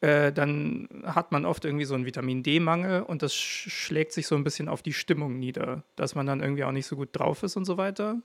äh, 0.01 0.33
dann 0.33 0.89
hat 1.05 1.33
man 1.33 1.45
oft 1.45 1.67
irgendwie 1.67 1.85
so 1.85 1.95
einen 1.95 2.07
Vitamin 2.07 2.43
D-Mangel 2.43 3.03
und 3.03 3.21
das 3.21 3.35
sch 3.35 3.69
schlägt 3.69 4.13
sich 4.13 4.27
so 4.27 4.37
ein 4.37 4.45
bisschen 4.45 4.71
auf 4.71 4.81
die 4.81 4.95
Stimmung 4.95 5.39
nieder, 5.39 5.85
dass 5.97 6.15
man 6.15 6.25
dann 6.25 6.41
irgendwie 6.41 6.65
auch 6.65 6.73
nicht 6.73 6.87
so 6.87 6.97
gut 6.97 7.11
drauf 7.13 7.43
ist 7.43 7.57
und 7.59 7.67
so 7.67 7.77
weiter. 7.77 8.23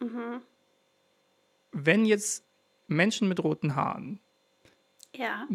Mhm. 0.00 0.42
Wenn 1.72 2.04
jetzt 2.04 2.44
Menschen 2.86 3.28
mit 3.28 3.42
roten 3.42 3.76
Haaren 3.76 4.20
ja. 5.18 5.46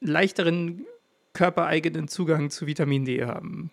Leichteren 0.00 0.86
körpereigenen 1.32 2.08
Zugang 2.08 2.50
zu 2.50 2.66
Vitamin 2.66 3.04
D 3.04 3.24
haben, 3.24 3.70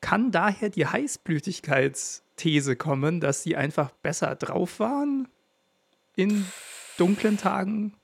kann 0.00 0.30
daher 0.30 0.70
die 0.70 0.86
Heißblütigkeitsthese 0.86 2.76
kommen, 2.76 3.20
dass 3.20 3.42
sie 3.42 3.56
einfach 3.56 3.90
besser 3.90 4.34
drauf 4.34 4.80
waren 4.80 5.28
in 6.16 6.46
dunklen 6.96 7.38
Tagen? 7.38 7.94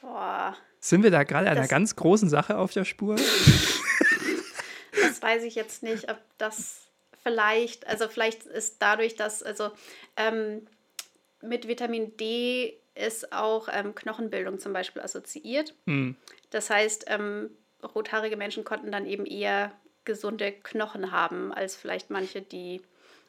Boah. 0.00 0.56
Sind 0.80 1.02
wir 1.02 1.10
da 1.10 1.24
gerade 1.24 1.50
einer 1.50 1.68
ganz 1.68 1.96
großen 1.96 2.28
Sache 2.28 2.58
auf 2.58 2.72
der 2.72 2.84
Spur? 2.84 3.16
das 5.02 5.20
weiß 5.20 5.42
ich 5.42 5.54
jetzt 5.54 5.82
nicht, 5.82 6.10
ob 6.10 6.18
das 6.38 6.86
vielleicht, 7.22 7.86
also 7.86 8.08
vielleicht 8.08 8.44
ist 8.44 8.76
dadurch, 8.80 9.16
dass, 9.16 9.42
also 9.42 9.70
ähm, 10.16 10.66
mit 11.42 11.68
Vitamin 11.68 12.16
D 12.16 12.78
ist 12.94 13.32
auch 13.32 13.68
ähm, 13.70 13.94
Knochenbildung 13.94 14.58
zum 14.58 14.72
Beispiel 14.72 15.02
assoziiert. 15.02 15.74
Mhm. 15.84 16.16
Das 16.50 16.70
heißt, 16.70 17.06
ähm, 17.08 17.50
rothaarige 17.82 18.36
Menschen 18.36 18.64
konnten 18.64 18.90
dann 18.90 19.06
eben 19.06 19.26
eher 19.26 19.72
gesunde 20.04 20.52
Knochen 20.52 21.12
haben, 21.12 21.52
als 21.52 21.76
vielleicht 21.76 22.10
manche, 22.10 22.40
die 22.40 22.80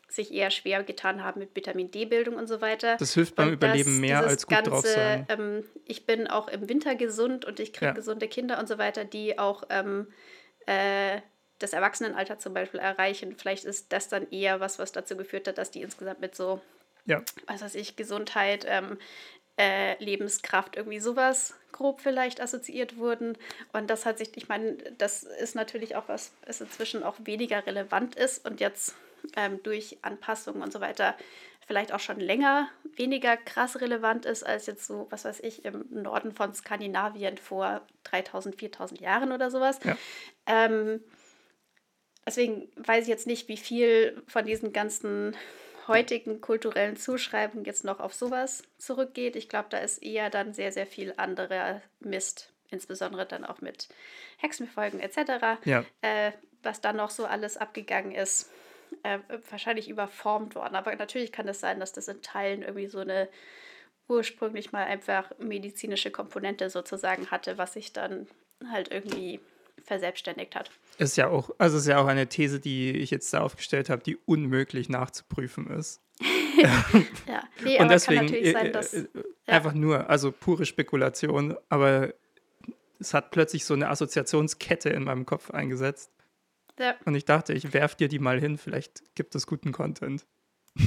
sich 0.10 0.34
eher 0.34 0.52
schwer 0.52 0.84
getan 0.84 1.24
haben 1.24 1.40
mit 1.40 1.54
Vitamin 1.54 1.92
D-Bildung 1.92 2.36
und 2.36 2.48
so 2.48 2.62
weiter. 2.62 2.96
Das 2.98 3.14
hilft 3.14 3.36
beim 3.36 3.50
und 3.50 3.54
Überleben 3.56 3.92
das, 3.92 4.00
mehr 4.00 4.26
als 4.26 4.48
gut 4.48 4.56
ganze, 4.56 4.72
drauf 4.72 4.86
sein. 4.86 5.26
Ähm, 5.28 5.64
ich 5.84 6.06
bin 6.06 6.28
auch 6.28 6.48
im 6.48 6.70
Winter 6.70 6.96
gesund 6.96 7.44
und 7.44 7.60
ich 7.60 7.74
kriege 7.74 7.88
ja. 7.88 7.92
gesunde 7.92 8.30
Kinder 8.30 8.58
und 8.60 8.68
so 8.68 8.78
weiter, 8.78 9.04
die 9.04 9.38
auch 9.38 9.64
ähm, 9.70 10.08
äh, 10.66 11.20
das 11.60 11.74
Erwachsenenalter 11.74 12.40
zum 12.40 12.54
Beispiel 12.54 12.80
erreichen. 12.80 13.36
Vielleicht 13.38 13.66
ist 13.66 13.92
das 13.92 14.08
dann 14.08 14.30
eher 14.32 14.62
was, 14.62 14.80
was 14.80 14.94
dazu 14.94 15.18
geführt 15.18 15.48
hat, 15.48 15.58
dass 15.58 15.72
die 15.72 15.82
insgesamt 15.82 16.22
mit 16.22 16.36
so, 16.36 16.62
ja. 17.08 17.24
was 17.48 17.62
weiß 17.62 17.76
ich, 17.76 17.96
Gesundheit, 17.96 18.66
ähm, 18.68 18.98
äh, 19.60 20.02
Lebenskraft, 20.04 20.76
irgendwie 20.76 21.00
sowas 21.00 21.56
grob 21.72 22.02
vielleicht 22.02 22.42
assoziiert 22.42 22.98
wurden. 22.98 23.38
Und 23.74 23.90
das 23.90 24.06
hat 24.06 24.20
sich, 24.20 24.38
ich 24.38 24.48
meine, 24.48 24.78
das 24.98 25.24
ist 25.24 25.56
natürlich 25.56 25.96
auch 25.96 26.08
was, 26.08 26.32
was 26.46 26.62
inzwischen 26.62 27.04
auch 27.04 27.16
weniger 27.24 27.66
relevant 27.66 28.16
ist 28.16 28.46
und 28.46 28.60
jetzt 28.60 28.96
ähm, 29.36 29.60
durch 29.64 29.98
Anpassungen 30.04 30.62
und 30.62 30.72
so 30.72 30.80
weiter 30.80 31.16
vielleicht 31.68 31.92
auch 31.92 32.00
schon 32.00 32.20
länger 32.20 32.70
weniger 32.96 33.36
krass 33.36 33.82
relevant 33.82 34.26
ist 34.26 34.44
als 34.44 34.66
jetzt 34.66 34.88
so, 34.88 35.08
was 35.10 35.26
weiß 35.26 35.42
ich, 35.42 35.66
im 35.66 35.86
Norden 35.90 36.32
von 36.32 36.54
Skandinavien 36.54 37.38
vor 37.38 37.82
3000, 38.06 38.56
4000 38.56 39.02
Jahren 39.02 39.32
oder 39.32 39.52
sowas. 39.52 39.80
Ja. 39.84 39.98
Ähm, 40.46 41.04
deswegen 42.26 42.70
weiß 42.78 43.04
ich 43.04 43.10
jetzt 43.10 43.28
nicht, 43.28 43.50
wie 43.50 43.58
viel 43.58 44.24
von 44.28 44.46
diesen 44.46 44.72
ganzen 44.72 45.36
heutigen 45.88 46.42
kulturellen 46.42 46.98
Zuschreibungen 46.98 47.66
jetzt 47.66 47.84
noch 47.84 48.00
auf 48.00 48.14
sowas 48.14 48.64
zurückgeht. 48.78 49.36
Ich 49.36 49.50
glaube, 49.50 49.68
da 49.70 49.78
ist 49.78 50.04
eher 50.04 50.30
dann 50.30 50.54
sehr, 50.54 50.72
sehr 50.72 50.88
viel 50.88 51.14
anderer 51.18 51.82
Mist, 52.00 52.54
insbesondere 52.70 53.26
dann 53.26 53.46
auch 53.46 53.62
mit 53.62 53.88
Hexenfolgen 54.38 55.00
etc., 55.00 55.66
ja. 55.66 55.86
äh, 56.02 56.32
was 56.64 56.82
dann 56.82 56.98
noch 56.98 57.10
so 57.10 57.26
alles 57.26 57.58
abgegangen 57.58 58.12
ist 58.12 58.50
äh, 59.04 59.20
wahrscheinlich 59.50 59.90
überformt 59.90 60.56
worden. 60.56 60.76
Aber 60.76 60.96
natürlich 60.96 61.32
kann 61.32 61.48
es 61.48 61.60
sein, 61.60 61.80
dass 61.80 61.94
das 61.94 62.08
in 62.08 62.22
Teilen 62.22 62.62
irgendwie 62.62 62.88
so 62.88 63.00
eine 63.00 63.30
ursprünglich 64.08 64.72
mal 64.72 64.86
einfach 64.86 65.32
medizinische 65.38 66.12
Komponente 66.12 66.70
sozusagen 66.70 67.30
hatte, 67.30 67.58
was 67.58 67.74
sich 67.74 67.94
dann 67.94 68.28
halt 68.72 68.92
irgendwie 68.92 69.40
verselbstständigt 69.84 70.56
hat. 70.56 70.72
Ist 70.98 71.18
ja 71.18 71.28
auch, 71.28 71.52
also 71.58 71.78
ist 71.78 71.88
ja 71.88 72.00
auch 72.00 72.08
eine 72.08 72.28
These, 72.28 72.60
die 72.60 72.92
ich 72.92 73.12
jetzt 73.12 73.32
da 73.34 73.42
aufgestellt 73.42 73.90
habe, 73.90 74.02
die 74.02 74.18
unmöglich 74.26 74.90
nachzuprüfen 74.90 75.68
ist. 75.68 76.02
ja, 76.58 77.44
nee, 77.64 77.80
und 77.80 77.90
deswegen 77.90 78.22
kann 78.22 78.26
natürlich 78.26 78.52
sein, 78.54 78.74
dass, 78.74 78.94
äh, 78.94 79.08
einfach 79.46 79.74
nur, 79.74 80.10
also 80.10 80.32
pure 80.32 80.66
Spekulation, 80.66 81.56
aber 81.70 82.14
es 83.00 83.14
hat 83.14 83.30
plötzlich 83.30 83.66
so 83.66 83.76
eine 83.76 83.90
Assoziationskette 83.90 84.90
in 84.90 85.04
meinem 85.04 85.28
Kopf 85.28 85.52
eingesetzt. 85.52 86.12
Ja. 86.80 86.96
Und 87.06 87.14
ich 87.14 87.26
dachte, 87.26 87.54
ich 87.54 87.74
werf 87.74 87.94
dir 87.96 88.08
die 88.08 88.20
mal 88.20 88.40
hin, 88.40 88.58
vielleicht 88.58 89.04
gibt 89.16 89.36
es 89.36 89.46
guten 89.46 89.72
Content. 89.72 90.26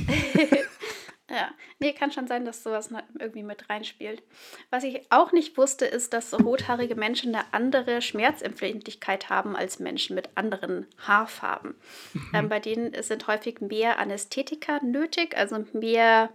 ja, 1.31 1.51
nee, 1.79 1.93
kann 1.93 2.11
schon 2.11 2.27
sein, 2.27 2.45
dass 2.45 2.65
sowas 2.65 2.91
irgendwie 3.19 3.45
mit 3.45 3.71
reinspielt. 3.71 4.23
Was 4.71 4.83
ich 4.83 5.01
auch 5.11 5.31
nicht 5.31 5.57
wusste, 5.57 5.87
ist, 5.87 6.13
dass 6.13 6.31
so 6.31 6.39
rothaarige 6.39 6.97
Menschen 6.97 7.35
eine 7.35 7.45
andere 7.53 8.03
Schmerzempfindlichkeit 8.03 9.31
haben 9.31 9.55
als 9.55 9.79
Menschen 9.79 10.17
mit 10.17 10.29
anderen 10.35 10.87
Haarfarben. 10.99 11.77
Mhm. 12.13 12.31
Ähm, 12.35 12.49
bei 12.49 12.59
denen 12.59 13.01
sind 13.03 13.29
häufig 13.29 13.61
mehr 13.61 14.01
Anästhetika 14.01 14.81
nötig, 14.83 15.37
also 15.37 15.65
mehr 15.73 16.31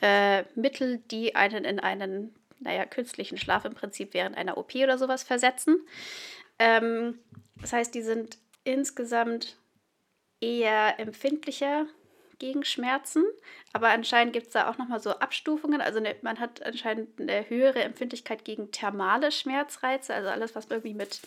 äh, 0.00 0.42
Mittel, 0.56 0.98
die 1.12 1.36
einen 1.36 1.64
in 1.64 1.78
einen, 1.78 2.34
naja, 2.58 2.86
künstlichen 2.86 3.38
Schlaf 3.38 3.64
im 3.64 3.74
Prinzip 3.74 4.14
während 4.14 4.36
einer 4.36 4.58
OP 4.58 4.74
oder 4.74 4.98
sowas 4.98 5.22
versetzen. 5.22 5.86
Ähm, 6.58 7.20
das 7.60 7.72
heißt, 7.72 7.94
die 7.94 8.02
sind 8.02 8.38
insgesamt 8.64 9.56
eher 10.40 10.98
empfindlicher 10.98 11.86
gegen 12.38 12.64
Schmerzen, 12.64 13.24
aber 13.72 13.88
anscheinend 13.88 14.32
gibt 14.32 14.48
es 14.48 14.52
da 14.52 14.70
auch 14.70 14.78
nochmal 14.78 15.00
so 15.00 15.10
Abstufungen. 15.10 15.80
Also 15.80 16.00
ne, 16.00 16.14
man 16.22 16.38
hat 16.38 16.62
anscheinend 16.62 17.20
eine 17.20 17.48
höhere 17.48 17.82
Empfindlichkeit 17.82 18.44
gegen 18.44 18.70
thermale 18.70 19.32
Schmerzreize, 19.32 20.14
also 20.14 20.28
alles, 20.28 20.54
was 20.54 20.66
irgendwie 20.70 20.94
mit 20.94 21.20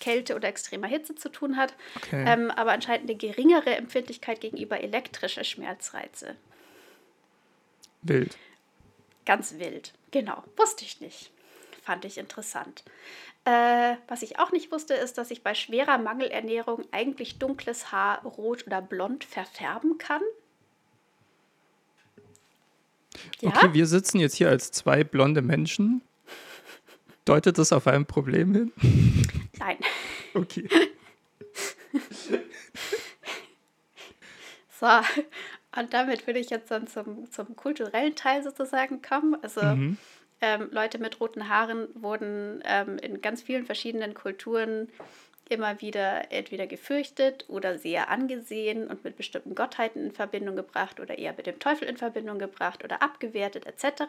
Kälte 0.00 0.34
oder 0.34 0.48
extremer 0.48 0.86
Hitze 0.86 1.14
zu 1.14 1.28
tun 1.28 1.56
hat, 1.56 1.74
okay. 1.96 2.24
ähm, 2.26 2.50
aber 2.50 2.72
anscheinend 2.72 3.08
eine 3.08 3.18
geringere 3.18 3.76
Empfindlichkeit 3.76 4.40
gegenüber 4.40 4.80
elektrische 4.80 5.44
Schmerzreize. 5.44 6.36
Wild. 8.02 8.36
Ganz 9.26 9.58
wild, 9.58 9.92
genau. 10.10 10.42
Wusste 10.56 10.84
ich 10.84 11.00
nicht. 11.00 11.30
Fand 11.82 12.04
ich 12.04 12.18
interessant. 12.18 12.82
Äh, 13.44 13.96
was 14.08 14.22
ich 14.22 14.38
auch 14.38 14.52
nicht 14.52 14.70
wusste, 14.70 14.94
ist, 14.94 15.16
dass 15.18 15.30
ich 15.30 15.42
bei 15.42 15.54
schwerer 15.54 15.98
Mangelernährung 15.98 16.84
eigentlich 16.92 17.38
dunkles 17.38 17.90
Haar 17.90 18.22
rot 18.24 18.66
oder 18.66 18.82
blond 18.82 19.24
verfärben 19.24 19.98
kann. 19.98 20.22
Ja? 23.40 23.48
Okay, 23.50 23.72
wir 23.72 23.86
sitzen 23.86 24.20
jetzt 24.20 24.34
hier 24.34 24.48
als 24.48 24.72
zwei 24.72 25.04
blonde 25.04 25.42
Menschen. 25.42 26.02
Deutet 27.24 27.58
das 27.58 27.72
auf 27.72 27.86
ein 27.86 28.06
Problem 28.06 28.54
hin? 28.54 28.72
Nein. 29.58 29.78
Okay. 30.34 30.68
so, 34.80 34.86
und 35.78 35.92
damit 35.92 36.26
würde 36.26 36.40
ich 36.40 36.50
jetzt 36.50 36.70
dann 36.70 36.86
zum, 36.86 37.30
zum 37.30 37.56
kulturellen 37.56 38.14
Teil 38.14 38.42
sozusagen 38.42 39.02
kommen. 39.02 39.36
Also 39.42 39.62
mhm. 39.62 39.98
Ähm, 40.42 40.68
Leute 40.70 40.98
mit 40.98 41.20
roten 41.20 41.48
Haaren 41.48 41.88
wurden 41.94 42.62
ähm, 42.64 42.96
in 42.98 43.20
ganz 43.20 43.42
vielen 43.42 43.66
verschiedenen 43.66 44.14
Kulturen 44.14 44.88
immer 45.50 45.80
wieder 45.80 46.30
entweder 46.30 46.66
gefürchtet 46.66 47.44
oder 47.48 47.76
sehr 47.76 48.08
angesehen 48.08 48.86
und 48.86 49.04
mit 49.04 49.16
bestimmten 49.16 49.54
Gottheiten 49.54 50.06
in 50.06 50.12
Verbindung 50.12 50.56
gebracht 50.56 51.00
oder 51.00 51.18
eher 51.18 51.34
mit 51.36 51.46
dem 51.46 51.58
Teufel 51.58 51.88
in 51.88 51.96
Verbindung 51.96 52.38
gebracht 52.38 52.84
oder 52.84 53.02
abgewertet 53.02 53.66
etc. 53.66 54.04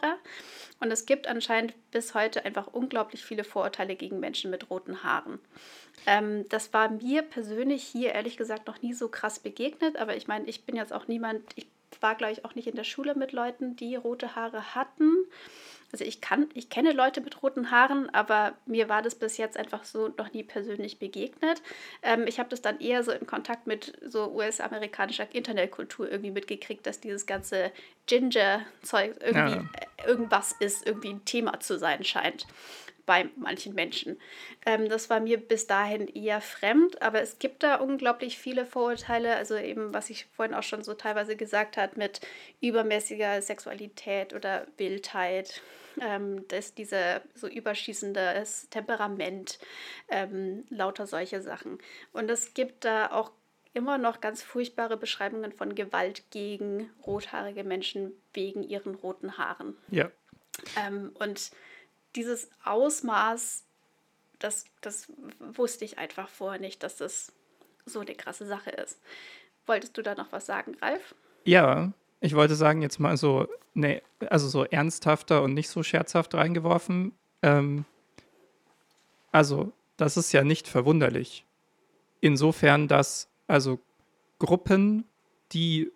Und 0.80 0.90
es 0.90 1.04
gibt 1.04 1.26
anscheinend 1.26 1.74
bis 1.90 2.14
heute 2.14 2.44
einfach 2.44 2.68
unglaublich 2.68 3.24
viele 3.24 3.44
Vorurteile 3.44 3.96
gegen 3.96 4.20
Menschen 4.20 4.50
mit 4.50 4.70
roten 4.70 5.02
Haaren. 5.02 5.40
Ähm, 6.06 6.48
das 6.48 6.72
war 6.72 6.90
mir 6.90 7.22
persönlich 7.22 7.82
hier 7.82 8.12
ehrlich 8.12 8.36
gesagt 8.36 8.66
noch 8.66 8.80
nie 8.80 8.94
so 8.94 9.08
krass 9.08 9.40
begegnet, 9.40 9.96
aber 9.96 10.16
ich 10.16 10.28
meine, 10.28 10.46
ich 10.46 10.64
bin 10.64 10.76
jetzt 10.76 10.92
auch 10.92 11.08
niemand, 11.08 11.42
ich 11.56 11.66
war 12.00 12.14
glaube 12.14 12.32
ich 12.32 12.44
auch 12.44 12.54
nicht 12.54 12.68
in 12.68 12.76
der 12.76 12.84
Schule 12.84 13.14
mit 13.14 13.32
Leuten, 13.32 13.76
die 13.76 13.96
rote 13.96 14.36
Haare 14.36 14.74
hatten. 14.74 15.12
Also 15.92 16.06
ich 16.06 16.22
kann, 16.22 16.48
ich 16.54 16.70
kenne 16.70 16.92
Leute 16.92 17.20
mit 17.20 17.42
roten 17.42 17.70
Haaren, 17.70 18.08
aber 18.14 18.54
mir 18.64 18.88
war 18.88 19.02
das 19.02 19.14
bis 19.14 19.36
jetzt 19.36 19.58
einfach 19.58 19.84
so 19.84 20.08
noch 20.16 20.32
nie 20.32 20.42
persönlich 20.42 20.98
begegnet. 20.98 21.60
Ähm, 22.02 22.26
ich 22.26 22.38
habe 22.38 22.48
das 22.48 22.62
dann 22.62 22.80
eher 22.80 23.04
so 23.04 23.12
in 23.12 23.26
Kontakt 23.26 23.66
mit 23.66 23.92
so 24.02 24.32
US-amerikanischer 24.32 25.34
Internetkultur 25.34 26.10
irgendwie 26.10 26.30
mitgekriegt, 26.30 26.86
dass 26.86 27.00
dieses 27.00 27.26
ganze 27.26 27.72
Ginger-Zeug 28.06 29.16
irgendwie 29.20 29.56
ja. 29.56 30.06
irgendwas 30.06 30.52
ist, 30.58 30.86
irgendwie 30.86 31.10
ein 31.10 31.24
Thema 31.26 31.60
zu 31.60 31.78
sein 31.78 32.02
scheint. 32.04 32.46
Bei 33.06 33.28
manchen 33.36 33.74
Menschen. 33.74 34.18
Ähm, 34.66 34.88
das 34.88 35.10
war 35.10 35.20
mir 35.20 35.38
bis 35.38 35.66
dahin 35.66 36.08
eher 36.08 36.40
fremd, 36.40 37.00
aber 37.02 37.20
es 37.20 37.38
gibt 37.38 37.62
da 37.62 37.76
unglaublich 37.76 38.38
viele 38.38 38.66
Vorurteile. 38.66 39.36
Also 39.36 39.56
eben, 39.56 39.92
was 39.92 40.10
ich 40.10 40.26
vorhin 40.26 40.54
auch 40.54 40.62
schon 40.62 40.82
so 40.82 40.94
teilweise 40.94 41.36
gesagt 41.36 41.76
habe, 41.76 41.92
mit 41.96 42.20
übermäßiger 42.60 43.42
Sexualität 43.42 44.34
oder 44.34 44.66
Wildheit, 44.76 45.62
ähm, 46.00 46.46
dass 46.48 46.74
diese 46.74 47.22
so 47.34 47.48
überschießendes 47.48 48.68
Temperament, 48.70 49.58
ähm, 50.08 50.64
lauter 50.70 51.06
solche 51.06 51.42
Sachen. 51.42 51.78
Und 52.12 52.30
es 52.30 52.54
gibt 52.54 52.84
da 52.84 53.10
auch 53.10 53.32
immer 53.74 53.98
noch 53.98 54.20
ganz 54.20 54.42
furchtbare 54.42 54.96
Beschreibungen 54.96 55.52
von 55.52 55.74
Gewalt 55.74 56.30
gegen 56.30 56.90
rothaarige 57.06 57.64
Menschen 57.64 58.12
wegen 58.34 58.62
ihren 58.62 58.94
roten 58.94 59.38
Haaren. 59.38 59.76
Ja. 59.90 60.10
Ähm, 60.76 61.12
und 61.14 61.50
dieses 62.14 62.50
Ausmaß, 62.64 63.64
das, 64.38 64.64
das 64.80 65.10
wusste 65.38 65.84
ich 65.84 65.98
einfach 65.98 66.28
vorher 66.28 66.60
nicht, 66.60 66.82
dass 66.82 66.96
das 66.96 67.32
so 67.86 68.00
eine 68.00 68.14
krasse 68.14 68.46
Sache 68.46 68.70
ist. 68.70 68.98
Wolltest 69.66 69.96
du 69.96 70.02
da 70.02 70.14
noch 70.14 70.32
was 70.32 70.46
sagen, 70.46 70.76
Ralf? 70.80 71.14
Ja, 71.44 71.92
ich 72.20 72.34
wollte 72.34 72.54
sagen, 72.54 72.82
jetzt 72.82 72.98
mal 72.98 73.16
so, 73.16 73.48
nee, 73.74 74.02
also 74.30 74.48
so 74.48 74.64
ernsthafter 74.64 75.42
und 75.42 75.54
nicht 75.54 75.68
so 75.68 75.82
scherzhaft 75.82 76.34
reingeworfen. 76.34 77.12
Ähm, 77.42 77.84
also, 79.30 79.72
das 79.96 80.16
ist 80.16 80.32
ja 80.32 80.44
nicht 80.44 80.68
verwunderlich. 80.68 81.44
Insofern, 82.20 82.88
dass 82.88 83.28
also 83.46 83.80
Gruppen, 84.38 85.04
die 85.52 85.90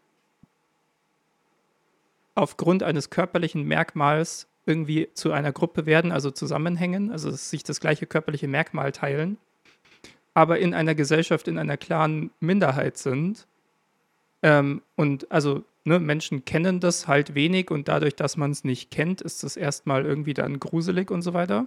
aufgrund 2.35 2.83
eines 2.83 3.11
körperlichen 3.11 3.63
Merkmals 3.63 4.47
irgendwie 4.67 5.09
zu 5.15 5.33
einer 5.33 5.53
Gruppe 5.53 5.87
werden, 5.87 6.13
also 6.13 6.31
zusammenhängen, 6.31 7.11
also 7.13 7.31
sich 7.31 7.63
das 7.63 7.81
gleiche 7.81 8.07
körperliche 8.07 8.49
Merkmal 8.49 8.93
teilen, 8.93 9.39
aber 10.35 10.59
in 10.59 10.75
einer 10.75 10.95
Gesellschaft 10.95 11.49
in 11.49 11.59
einer 11.59 11.77
klaren 11.77 12.31
Minderheit 12.41 12.99
sind. 12.99 13.47
Ähm, 14.43 14.83
und 14.97 15.31
also 15.31 15.65
ne, 15.85 16.01
Menschen 16.01 16.45
kennen 16.45 16.81
das 16.81 17.09
halt 17.09 17.35
wenig 17.35 17.71
und 17.71 17.89
dadurch, 17.89 18.17
dass 18.17 18.37
man 18.37 18.51
es 18.51 18.65
nicht 18.65 18.91
kennt, 18.91 19.23
ist 19.23 19.45
es 19.45 19.57
erstmal 19.57 20.05
irgendwie 20.05 20.35
dann 20.35 20.61
gruselig 20.61 21.11
und 21.11 21.23
so 21.23 21.33
weiter 21.33 21.67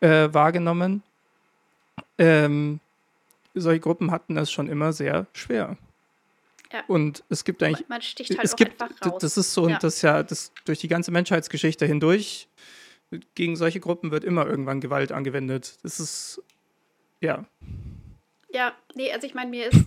äh, 0.00 0.28
wahrgenommen. 0.32 1.02
Ähm, 2.16 2.80
solche 3.54 3.80
Gruppen 3.80 4.10
hatten 4.10 4.36
es 4.36 4.50
schon 4.50 4.68
immer 4.68 4.92
sehr 4.92 5.26
schwer. 5.32 5.76
Ja. 6.72 6.84
Und 6.86 7.24
es 7.28 7.44
gibt 7.44 7.62
eigentlich. 7.62 7.88
Man 7.88 8.00
sticht 8.02 8.30
halt 8.30 8.44
es 8.44 8.52
auch 8.52 8.56
gibt, 8.56 8.80
einfach 8.80 9.12
raus. 9.12 9.20
Das 9.20 9.36
ist 9.36 9.52
so, 9.52 9.68
Ja. 9.68 9.74
und 9.74 9.82
das 9.82 10.02
ja, 10.02 10.22
das 10.22 10.52
durch 10.64 10.78
die 10.78 10.88
ganze 10.88 11.10
Menschheitsgeschichte 11.10 11.84
hindurch, 11.86 12.48
gegen 13.34 13.56
solche 13.56 13.80
Gruppen 13.80 14.10
wird 14.12 14.22
immer 14.24 14.46
irgendwann 14.46 14.80
Gewalt 14.80 15.10
angewendet. 15.10 15.78
Das 15.82 15.98
ist, 15.98 16.42
ja, 17.20 17.44
Ja, 18.52 18.72
nee, 18.94 19.12
also 19.12 19.26
ich 19.26 19.34
meine, 19.34 19.50
mir 19.50 19.66
ist 19.68 19.84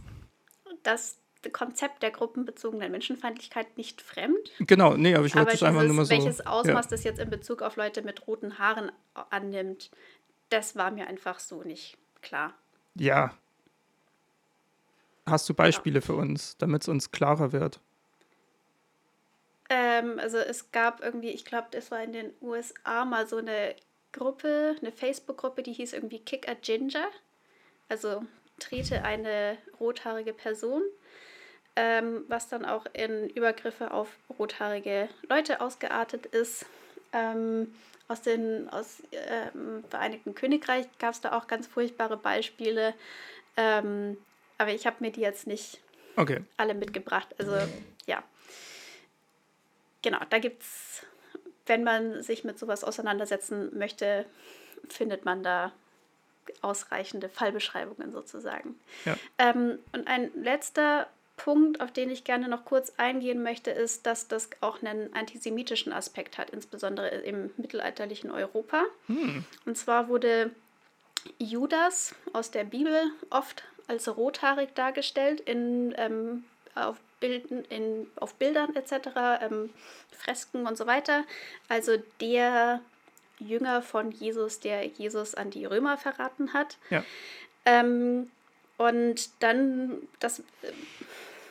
das 0.83 1.17
Konzept 1.51 2.03
der 2.03 2.11
gruppenbezogenen 2.11 2.91
Menschenfeindlichkeit 2.91 3.77
nicht 3.77 4.01
fremd. 4.01 4.51
genau, 4.59 4.95
nee, 4.95 5.15
aber 5.15 5.25
ich 5.25 5.35
wollte 5.35 5.53
es 5.53 5.63
einfach 5.63 5.83
nur 5.83 5.93
mal 5.93 6.05
so. 6.05 6.11
welches 6.11 6.45
Ausmaß 6.45 6.87
das 6.87 7.03
jetzt 7.03 7.19
in 7.19 7.29
Bezug 7.29 7.61
auf 7.61 7.75
Leute 7.75 8.01
mit 8.01 8.27
roten 8.27 8.59
Haaren 8.59 8.91
annimmt, 9.29 9.89
das 10.49 10.75
war 10.75 10.91
mir 10.91 11.07
einfach 11.07 11.39
so 11.39 11.63
nicht 11.63 11.97
klar. 12.21 12.53
Ja. 12.95 13.33
Ja. 15.25 15.31
Hast 15.31 15.47
du 15.49 15.53
Beispiele 15.53 16.01
für 16.01 16.15
uns, 16.15 16.57
damit 16.57 16.83
es 16.83 16.87
uns 16.87 17.11
klarer 17.11 17.51
wird? 17.51 17.79
Ähm, 19.69 20.19
also 20.19 20.37
es 20.37 20.71
gab 20.71 21.03
irgendwie, 21.03 21.29
ich 21.29 21.45
glaube, 21.45 21.67
das 21.71 21.89
war 21.91 22.03
in 22.03 22.13
den 22.13 22.31
USA 22.41 23.05
mal 23.05 23.27
so 23.27 23.37
eine 23.37 23.75
Gruppe, 24.11 24.75
eine 24.79 24.91
Facebook-Gruppe, 24.91 25.63
die 25.63 25.73
hieß 25.73 25.93
irgendwie 25.93 26.19
Kick 26.19 26.47
a 26.47 26.53
Ginger. 26.53 27.07
Also 27.89 28.23
trete 28.59 29.03
eine 29.03 29.57
rothaarige 29.79 30.33
Person, 30.33 30.83
ähm, 31.75 32.23
was 32.27 32.49
dann 32.49 32.65
auch 32.65 32.85
in 32.93 33.29
Übergriffe 33.29 33.91
auf 33.91 34.09
rothaarige 34.37 35.09
Leute 35.27 35.61
ausgeartet 35.61 36.25
ist. 36.27 36.65
Ähm, 37.11 37.73
aus 38.07 38.21
dem 38.21 38.69
aus, 38.69 39.01
ähm, 39.11 39.83
Vereinigten 39.89 40.35
Königreich 40.35 40.85
gab 40.99 41.13
es 41.13 41.21
da 41.21 41.37
auch 41.37 41.47
ganz 41.47 41.67
furchtbare 41.67 42.17
Beispiele. 42.17 42.93
Ähm, 43.57 44.17
aber 44.63 44.73
ich 44.73 44.85
habe 44.85 44.97
mir 44.99 45.11
die 45.11 45.21
jetzt 45.21 45.45
nicht 45.45 45.79
Okay. 46.15 46.41
alle 46.57 46.73
mitgebracht. 46.73 47.27
Also 47.37 47.57
ja. 48.05 48.23
Genau, 50.01 50.19
da 50.29 50.39
gibt's, 50.39 51.05
wenn 51.65 51.83
man 51.83 52.23
sich 52.23 52.43
mit 52.43 52.59
sowas 52.59 52.83
auseinandersetzen 52.83 53.77
möchte, 53.77 54.25
findet 54.89 55.25
man 55.25 55.43
da 55.43 55.71
ausreichende 56.61 57.29
Fallbeschreibungen 57.29 58.11
sozusagen. 58.11 58.79
Ja. 59.05 59.17
Ähm, 59.37 59.79
und 59.93 60.07
ein 60.07 60.31
letzter 60.35 61.07
Punkt, 61.37 61.81
auf 61.81 61.91
den 61.91 62.09
ich 62.09 62.23
gerne 62.23 62.47
noch 62.47 62.63
kurz 62.65 62.93
eingehen 62.97 63.41
möchte, 63.43 63.71
ist, 63.71 64.05
dass 64.05 64.27
das 64.27 64.49
auch 64.61 64.81
einen 64.81 65.13
antisemitischen 65.13 65.91
Aspekt 65.91 66.37
hat, 66.37 66.51
insbesondere 66.51 67.09
im 67.09 67.51
mittelalterlichen 67.57 68.29
Europa. 68.29 68.83
Hm. 69.07 69.43
Und 69.65 69.77
zwar 69.77 70.09
wurde 70.09 70.51
Judas 71.39 72.13
aus 72.33 72.51
der 72.51 72.65
Bibel 72.65 73.11
oft 73.29 73.63
als 73.87 74.07
rothaarig 74.15 74.73
dargestellt 74.75 75.41
in, 75.41 75.93
ähm, 75.97 76.45
auf, 76.75 76.97
Bilden, 77.19 77.65
in, 77.65 78.07
auf 78.15 78.35
Bildern 78.35 78.75
etc., 78.75 79.09
ähm, 79.41 79.69
Fresken 80.11 80.67
und 80.67 80.77
so 80.77 80.87
weiter. 80.87 81.23
Also 81.69 81.97
der 82.21 82.81
Jünger 83.39 83.81
von 83.81 84.11
Jesus, 84.11 84.59
der 84.59 84.85
Jesus 84.85 85.35
an 85.35 85.49
die 85.49 85.65
Römer 85.65 85.97
verraten 85.97 86.53
hat. 86.53 86.77
Ja. 86.89 87.03
Ähm, 87.65 88.31
und 88.77 89.29
dann, 89.41 90.07
das 90.19 90.39
äh, 90.39 90.43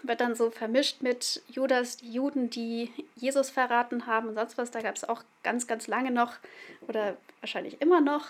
wird 0.02 0.20
dann 0.20 0.34
so 0.34 0.50
vermischt 0.50 1.02
mit 1.02 1.42
Judas, 1.48 1.98
die 1.98 2.12
Juden, 2.12 2.50
die 2.50 2.92
Jesus 3.14 3.50
verraten 3.50 4.06
haben 4.06 4.28
und 4.28 4.34
sonst 4.34 4.58
was. 4.58 4.70
Da 4.70 4.80
gab 4.80 4.96
es 4.96 5.08
auch 5.08 5.22
ganz, 5.42 5.66
ganz 5.66 5.86
lange 5.86 6.10
noch 6.10 6.34
oder 6.88 7.16
wahrscheinlich 7.40 7.80
immer 7.80 8.00
noch 8.00 8.26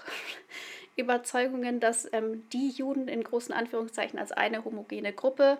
Überzeugungen, 0.96 1.80
dass 1.80 2.08
ähm, 2.12 2.48
die 2.50 2.70
Juden 2.70 3.08
in 3.08 3.24
großen 3.24 3.54
Anführungszeichen 3.54 4.18
als 4.18 4.32
eine 4.32 4.64
homogene 4.64 5.12
Gruppe 5.12 5.58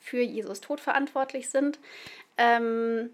für 0.00 0.20
Jesus 0.20 0.60
Tod 0.60 0.80
verantwortlich 0.80 1.50
sind. 1.50 1.78
Ähm, 2.36 3.10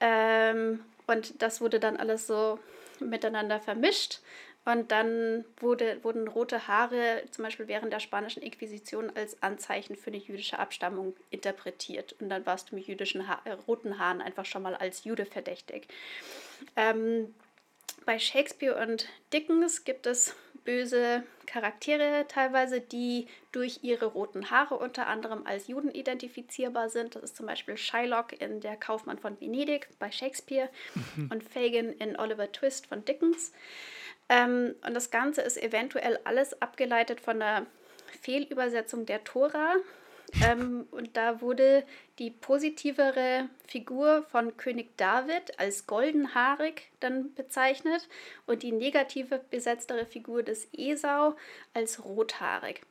ähm, 0.00 0.80
und 1.06 1.40
das 1.42 1.60
wurde 1.60 1.80
dann 1.80 1.96
alles 1.96 2.26
so 2.26 2.58
miteinander 3.00 3.60
vermischt. 3.60 4.20
Und 4.64 4.90
dann 4.90 5.46
wurde, 5.60 6.04
wurden 6.04 6.28
rote 6.28 6.68
Haare 6.68 7.22
zum 7.30 7.44
Beispiel 7.44 7.68
während 7.68 7.90
der 7.90 8.00
spanischen 8.00 8.42
Inquisition 8.42 9.10
als 9.16 9.42
Anzeichen 9.42 9.96
für 9.96 10.08
eine 10.08 10.18
jüdische 10.18 10.58
Abstammung 10.58 11.16
interpretiert. 11.30 12.14
Und 12.20 12.28
dann 12.28 12.44
warst 12.44 12.70
du 12.70 12.74
mit 12.74 12.86
jüdischen 12.86 13.28
ha 13.28 13.40
äh, 13.44 13.52
roten 13.52 13.98
Haaren 13.98 14.20
einfach 14.20 14.44
schon 14.44 14.62
mal 14.62 14.74
als 14.74 15.04
Jude 15.04 15.24
verdächtig. 15.24 15.88
Ähm, 16.76 17.34
bei 18.04 18.18
Shakespeare 18.18 18.76
und 18.76 19.08
Dickens 19.32 19.84
gibt 19.84 20.06
es 20.06 20.34
böse 20.68 21.22
Charaktere 21.46 22.26
teilweise, 22.28 22.82
die 22.82 23.26
durch 23.52 23.78
ihre 23.80 24.04
roten 24.04 24.50
Haare 24.50 24.74
unter 24.76 25.06
anderem 25.06 25.46
als 25.46 25.66
Juden 25.66 25.90
identifizierbar 25.90 26.90
sind. 26.90 27.16
Das 27.16 27.22
ist 27.22 27.36
zum 27.38 27.46
Beispiel 27.46 27.78
Shylock 27.78 28.38
in 28.38 28.60
Der 28.60 28.76
Kaufmann 28.76 29.16
von 29.16 29.40
Venedig 29.40 29.88
bei 29.98 30.12
Shakespeare 30.12 30.68
und 31.30 31.42
Fagin 31.42 31.94
in 31.94 32.18
Oliver 32.18 32.52
Twist 32.52 32.86
von 32.86 33.02
Dickens. 33.02 33.54
Ähm, 34.28 34.74
und 34.86 34.92
das 34.92 35.10
Ganze 35.10 35.40
ist 35.40 35.56
eventuell 35.56 36.20
alles 36.24 36.60
abgeleitet 36.60 37.22
von 37.22 37.38
der 37.38 37.64
Fehlübersetzung 38.20 39.06
der 39.06 39.24
Tora. 39.24 39.76
Ähm, 40.42 40.86
und 40.90 41.16
da 41.16 41.40
wurde 41.40 41.84
die 42.18 42.30
positivere 42.30 43.48
Figur 43.66 44.24
von 44.30 44.56
König 44.56 44.96
David 44.96 45.58
als 45.58 45.86
goldenhaarig 45.86 46.90
dann 47.00 47.34
bezeichnet 47.34 48.08
und 48.46 48.62
die 48.62 48.72
negative 48.72 49.40
besetztere 49.50 50.04
Figur 50.04 50.42
des 50.42 50.68
Esau 50.72 51.34
als 51.72 52.04
rothaarig. 52.04 52.82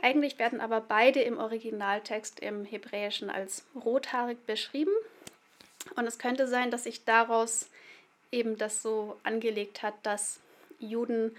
Eigentlich 0.00 0.38
werden 0.38 0.60
aber 0.60 0.80
beide 0.80 1.20
im 1.20 1.38
Originaltext 1.38 2.40
im 2.40 2.64
Hebräischen 2.64 3.30
als 3.30 3.66
rothaarig 3.74 4.38
beschrieben. 4.46 4.92
Und 5.96 6.06
es 6.06 6.18
könnte 6.18 6.46
sein, 6.46 6.70
dass 6.70 6.84
sich 6.84 7.04
daraus 7.04 7.68
eben 8.30 8.56
das 8.56 8.82
so 8.82 9.18
angelegt 9.24 9.82
hat, 9.82 9.94
dass 10.04 10.40
Juden 10.78 11.36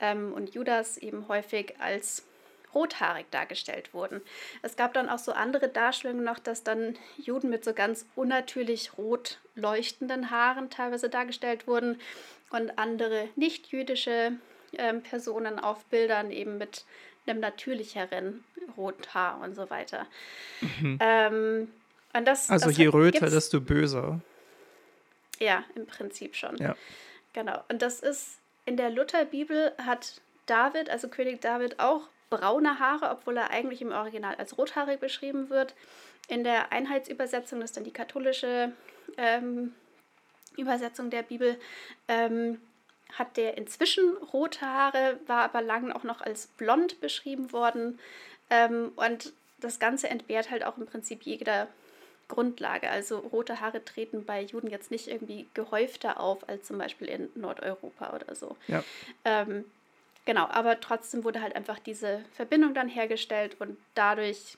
ähm, 0.00 0.32
und 0.34 0.54
Judas 0.54 0.98
eben 0.98 1.28
häufig 1.28 1.74
als 1.80 2.24
rothaarig 2.74 3.30
dargestellt 3.30 3.94
wurden. 3.94 4.20
Es 4.62 4.76
gab 4.76 4.94
dann 4.94 5.08
auch 5.08 5.18
so 5.18 5.32
andere 5.32 5.68
Darstellungen 5.68 6.24
noch, 6.24 6.38
dass 6.38 6.64
dann 6.64 6.96
Juden 7.18 7.50
mit 7.50 7.64
so 7.64 7.72
ganz 7.72 8.06
unnatürlich 8.14 8.96
rot 8.98 9.38
leuchtenden 9.54 10.30
Haaren 10.30 10.70
teilweise 10.70 11.08
dargestellt 11.08 11.66
wurden 11.66 12.00
und 12.50 12.78
andere 12.78 13.28
nicht-jüdische 13.36 14.32
ähm, 14.78 15.02
Personen 15.02 15.58
auf 15.58 15.84
Bildern 15.86 16.30
eben 16.30 16.58
mit 16.58 16.84
einem 17.26 17.40
natürlicheren 17.40 18.44
Rothaar 18.76 19.40
und 19.42 19.54
so 19.54 19.70
weiter. 19.70 20.06
Ähm, 21.00 21.68
und 22.12 22.24
das, 22.26 22.50
Also 22.50 22.66
das 22.66 22.76
je 22.76 22.88
röter, 22.88 23.30
desto 23.30 23.60
böser. 23.60 24.20
Ja, 25.38 25.64
im 25.74 25.86
Prinzip 25.86 26.36
schon. 26.36 26.56
Ja. 26.56 26.76
Genau. 27.32 27.62
Und 27.68 27.82
das 27.82 28.00
ist 28.00 28.38
in 28.64 28.76
der 28.76 28.90
Lutherbibel 28.90 29.72
hat 29.78 30.20
David, 30.46 30.90
also 30.90 31.08
König 31.08 31.40
David, 31.40 31.80
auch 31.80 32.02
braune 32.32 32.78
Haare, 32.78 33.10
obwohl 33.10 33.36
er 33.36 33.50
eigentlich 33.50 33.82
im 33.82 33.92
Original 33.92 34.34
als 34.36 34.56
rothaarig 34.56 34.98
beschrieben 35.00 35.50
wird. 35.50 35.74
In 36.28 36.44
der 36.44 36.72
Einheitsübersetzung, 36.72 37.60
das 37.60 37.70
ist 37.70 37.76
dann 37.76 37.84
die 37.84 37.92
katholische 37.92 38.72
ähm, 39.18 39.74
Übersetzung 40.56 41.10
der 41.10 41.22
Bibel, 41.22 41.58
ähm, 42.08 42.60
hat 43.12 43.36
der 43.36 43.58
inzwischen 43.58 44.16
rote 44.32 44.62
Haare, 44.62 45.20
war 45.26 45.42
aber 45.42 45.60
lang 45.60 45.92
auch 45.92 46.04
noch 46.04 46.22
als 46.22 46.46
blond 46.46 47.00
beschrieben 47.00 47.52
worden. 47.52 47.98
Ähm, 48.48 48.92
und 48.96 49.34
das 49.60 49.78
Ganze 49.78 50.08
entbehrt 50.08 50.50
halt 50.50 50.64
auch 50.64 50.78
im 50.78 50.86
Prinzip 50.86 51.22
jeder 51.24 51.68
Grundlage. 52.28 52.88
Also 52.88 53.18
rote 53.18 53.60
Haare 53.60 53.84
treten 53.84 54.24
bei 54.24 54.40
Juden 54.40 54.70
jetzt 54.70 54.90
nicht 54.90 55.08
irgendwie 55.08 55.46
gehäufter 55.52 56.18
auf 56.18 56.48
als 56.48 56.66
zum 56.66 56.78
Beispiel 56.78 57.08
in 57.08 57.28
Nordeuropa 57.34 58.14
oder 58.14 58.34
so. 58.34 58.56
Ja. 58.68 58.82
Ähm, 59.26 59.66
genau, 60.24 60.46
aber 60.46 60.80
trotzdem 60.80 61.24
wurde 61.24 61.42
halt 61.42 61.56
einfach 61.56 61.78
diese 61.78 62.24
Verbindung 62.32 62.74
dann 62.74 62.88
hergestellt 62.88 63.56
und 63.60 63.76
dadurch 63.94 64.56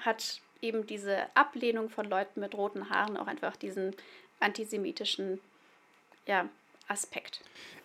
hat 0.00 0.40
eben 0.62 0.86
diese 0.86 1.18
Ablehnung 1.34 1.90
von 1.90 2.06
Leuten 2.06 2.40
mit 2.40 2.54
roten 2.54 2.90
Haaren 2.90 3.16
auch 3.16 3.26
einfach 3.26 3.56
diesen 3.56 3.94
antisemitischen 4.40 5.40
ja, 6.26 6.48
Aspekt. 6.88 7.40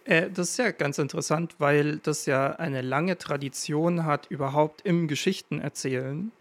Äh, 0.06 0.30
das 0.30 0.52
ist 0.52 0.58
ja 0.58 0.72
ganz 0.72 0.98
interessant, 0.98 1.56
weil 1.60 1.98
das 1.98 2.26
ja 2.26 2.56
eine 2.56 2.82
lange 2.82 3.18
Tradition 3.18 4.06
hat, 4.06 4.28
überhaupt 4.28 4.82
im 4.82 5.08
Geschichtenerzählen 5.08 6.32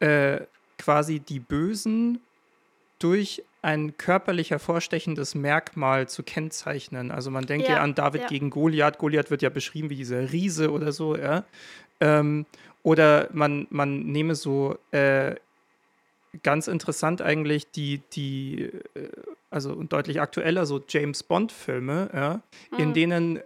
äh, 0.00 0.40
quasi 0.78 1.20
die 1.20 1.40
Bösen 1.40 2.20
durch 2.98 3.42
ein 3.66 3.96
körperlich 3.96 4.52
hervorstechendes 4.52 5.34
Merkmal 5.34 6.08
zu 6.08 6.22
kennzeichnen. 6.22 7.10
Also 7.10 7.32
man 7.32 7.46
denkt 7.46 7.66
ja, 7.66 7.74
ja 7.74 7.82
an 7.82 7.96
David 7.96 8.22
ja. 8.22 8.26
gegen 8.28 8.48
Goliath. 8.48 8.98
Goliath 8.98 9.32
wird 9.32 9.42
ja 9.42 9.50
beschrieben 9.50 9.90
wie 9.90 9.96
dieser 9.96 10.30
Riese 10.30 10.70
oder 10.70 10.92
so, 10.92 11.16
ja. 11.16 11.44
Ähm, 11.98 12.46
oder 12.84 13.28
man, 13.32 13.66
man 13.70 14.06
nehme 14.06 14.36
so 14.36 14.78
äh, 14.92 15.34
ganz 16.44 16.68
interessant 16.68 17.20
eigentlich 17.22 17.68
die, 17.72 18.02
die 18.12 18.70
äh, 18.94 19.08
also 19.50 19.74
deutlich 19.82 20.20
aktueller, 20.20 20.64
so 20.64 20.80
James 20.88 21.24
Bond-Filme, 21.24 22.10
ja, 22.14 22.42
mhm. 22.70 22.78
in 22.78 22.94
denen 22.94 23.40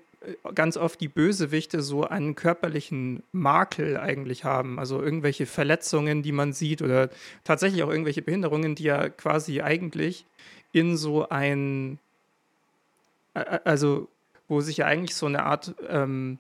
ganz 0.55 0.77
oft 0.77 1.01
die 1.01 1.09
Bösewichte 1.09 1.83
so 1.83 2.05
einen 2.05 2.35
körperlichen 2.35 3.23
Makel 3.33 3.97
eigentlich 3.97 4.45
haben. 4.45 4.79
Also 4.79 5.03
irgendwelche 5.03 5.47
Verletzungen, 5.47 6.23
die 6.23 6.33
man 6.33 6.53
sieht 6.53 6.83
oder 6.83 7.09
tatsächlich 7.45 7.83
auch 7.83 7.91
irgendwelche 7.91 8.23
Behinderungen, 8.23 8.75
die 8.75 8.85
ja 8.85 9.09
quasi 9.09 9.63
eigentlich 9.63 10.27
in 10.73 10.97
so 10.97 11.29
ein, 11.29 11.99
also 13.33 14.09
wo 14.47 14.61
sich 14.61 14.79
ja 14.79 14.87
eigentlich 14.87 15.15
so 15.15 15.27
eine 15.27 15.45
Art 15.45 15.75
ähm, 15.89 16.39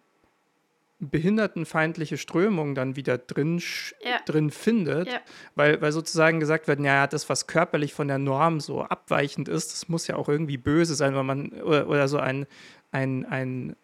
behindertenfeindliche 1.00 2.18
Strömung 2.18 2.74
dann 2.74 2.94
wieder 2.94 3.16
drin, 3.16 3.62
ja. 4.04 4.18
drin 4.26 4.50
findet, 4.50 5.08
ja. 5.08 5.20
weil, 5.54 5.80
weil 5.80 5.92
sozusagen 5.92 6.40
gesagt 6.40 6.68
wird, 6.68 6.80
ja, 6.80 7.06
das, 7.06 7.30
was 7.30 7.46
körperlich 7.46 7.94
von 7.94 8.08
der 8.08 8.18
Norm 8.18 8.60
so 8.60 8.82
abweichend 8.82 9.48
ist, 9.48 9.72
das 9.72 9.88
muss 9.88 10.06
ja 10.06 10.16
auch 10.16 10.28
irgendwie 10.28 10.58
böse 10.58 10.94
sein, 10.94 11.14
weil 11.14 11.24
man, 11.24 11.52
oder, 11.62 11.88
oder 11.88 12.06
so 12.06 12.18
ein, 12.18 12.46
ein, 12.92 13.24
ein, 13.26 13.76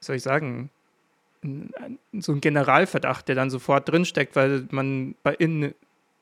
soll 0.00 0.16
ich 0.16 0.22
sagen, 0.22 0.70
ein, 1.42 1.72
ein, 2.12 2.22
so 2.22 2.32
ein 2.32 2.40
Generalverdacht, 2.40 3.28
der 3.28 3.34
dann 3.34 3.50
sofort 3.50 3.88
drinsteckt, 3.88 4.36
weil 4.36 4.66
man 4.70 5.14
bei 5.22 5.34
in 5.34 5.74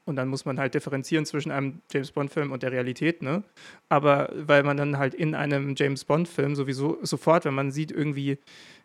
und 0.04 0.16
dann 0.16 0.28
muss 0.28 0.44
man 0.44 0.58
halt 0.58 0.74
differenzieren 0.74 1.24
zwischen 1.26 1.52
einem 1.52 1.80
James 1.92 2.10
Bond-Film 2.10 2.50
und 2.50 2.64
der 2.64 2.72
Realität, 2.72 3.22
ne? 3.22 3.44
Aber 3.88 4.30
weil 4.34 4.64
man 4.64 4.76
dann 4.76 4.98
halt 4.98 5.14
in 5.14 5.34
einem 5.34 5.74
James 5.76 6.04
Bond-Film 6.04 6.56
sowieso 6.56 6.98
sofort, 7.02 7.44
wenn 7.44 7.54
man 7.54 7.70
sieht, 7.70 7.92
irgendwie 7.92 8.38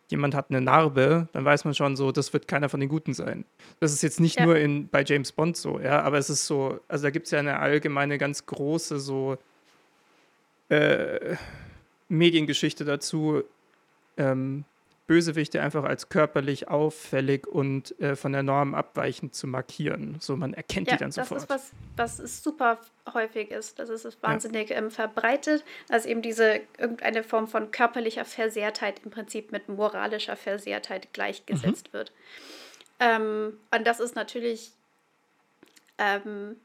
jemand 0.10 0.36
hat 0.36 0.50
eine 0.50 0.62
Narbe, 0.62 1.28
dann 1.34 1.44
weiß 1.44 1.66
man 1.66 1.74
schon 1.74 1.96
so, 1.96 2.12
das 2.12 2.32
wird 2.34 2.48
keiner 2.48 2.70
von 2.70 2.80
den 2.80 2.88
Guten 2.88 3.14
sein. 3.14 3.46
Das 3.80 3.94
ist 3.94 4.04
jetzt 4.04 4.20
nicht 4.20 4.40
ja. 4.40 4.46
nur 4.46 4.58
in, 4.58 4.88
bei 4.88 5.04
James 5.04 5.32
Bond 5.32 5.58
so, 5.58 5.80
ja, 5.80 6.02
aber 6.02 6.18
es 6.18 6.30
ist 6.30 6.46
so, 6.46 6.80
also 6.88 7.04
da 7.04 7.10
gibt 7.10 7.26
es 7.26 7.32
ja 7.32 7.40
eine 7.40 7.60
allgemeine, 7.60 8.18
ganz 8.18 8.46
große 8.46 9.00
so 9.00 9.38
äh, 10.70 11.36
Mediengeschichte 12.10 12.86
dazu, 12.86 13.44
ähm, 14.18 14.66
Bösewichte 15.08 15.62
einfach 15.62 15.86
als 15.86 16.10
körperlich 16.10 16.68
auffällig 16.68 17.48
und 17.48 17.98
äh, 18.02 18.18
von 18.18 18.34
der 18.34 18.44
Norm 18.44 18.76
abweichend 18.76 19.34
zu 19.34 19.48
markieren. 19.48 20.18
So, 20.20 20.36
man 20.36 20.54
erkennt 20.54 20.88
ja, 20.88 20.96
die 20.96 21.00
dann 21.00 21.12
sofort. 21.12 21.50
Das 21.50 21.64
ist 21.64 21.74
was, 21.96 22.20
was 22.20 22.44
super 22.44 22.78
häufig 23.14 23.50
ist. 23.50 23.80
Das 23.80 23.90
ist 23.90 24.22
wahnsinnig 24.22 24.70
ja. 24.70 24.78
ähm, 24.78 24.92
verbreitet, 24.92 25.64
dass 25.88 26.06
eben 26.06 26.22
diese 26.22 26.60
irgendeine 26.78 27.24
Form 27.24 27.48
von 27.48 27.72
körperlicher 27.72 28.26
Versehrtheit 28.26 29.02
im 29.06 29.12
Prinzip 29.12 29.54
mit 29.54 29.70
moralischer 29.70 30.36
Versehrtheit 30.36 31.14
gleichgesetzt 31.14 31.88
mhm. 31.90 31.98
wird. 31.98 32.12
Ähm, 33.00 33.54
und 33.74 33.88
das 33.88 34.02
ist 34.02 34.16
natürlich 34.16 34.74
ähm, 35.98 36.58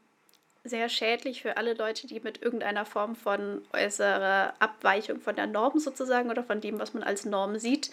sehr 0.63 0.87
schädlich 0.89 1.41
für 1.41 1.57
alle 1.57 1.73
Leute, 1.73 2.07
die 2.07 2.19
mit 2.21 2.41
irgendeiner 2.41 2.85
Form 2.85 3.15
von 3.15 3.61
äußerer 3.73 4.53
Abweichung 4.59 5.19
von 5.19 5.35
der 5.35 5.47
Norm 5.47 5.79
sozusagen 5.79 6.29
oder 6.29 6.43
von 6.43 6.61
dem, 6.61 6.79
was 6.79 6.93
man 6.93 7.03
als 7.03 7.25
Norm 7.25 7.59
sieht, 7.59 7.91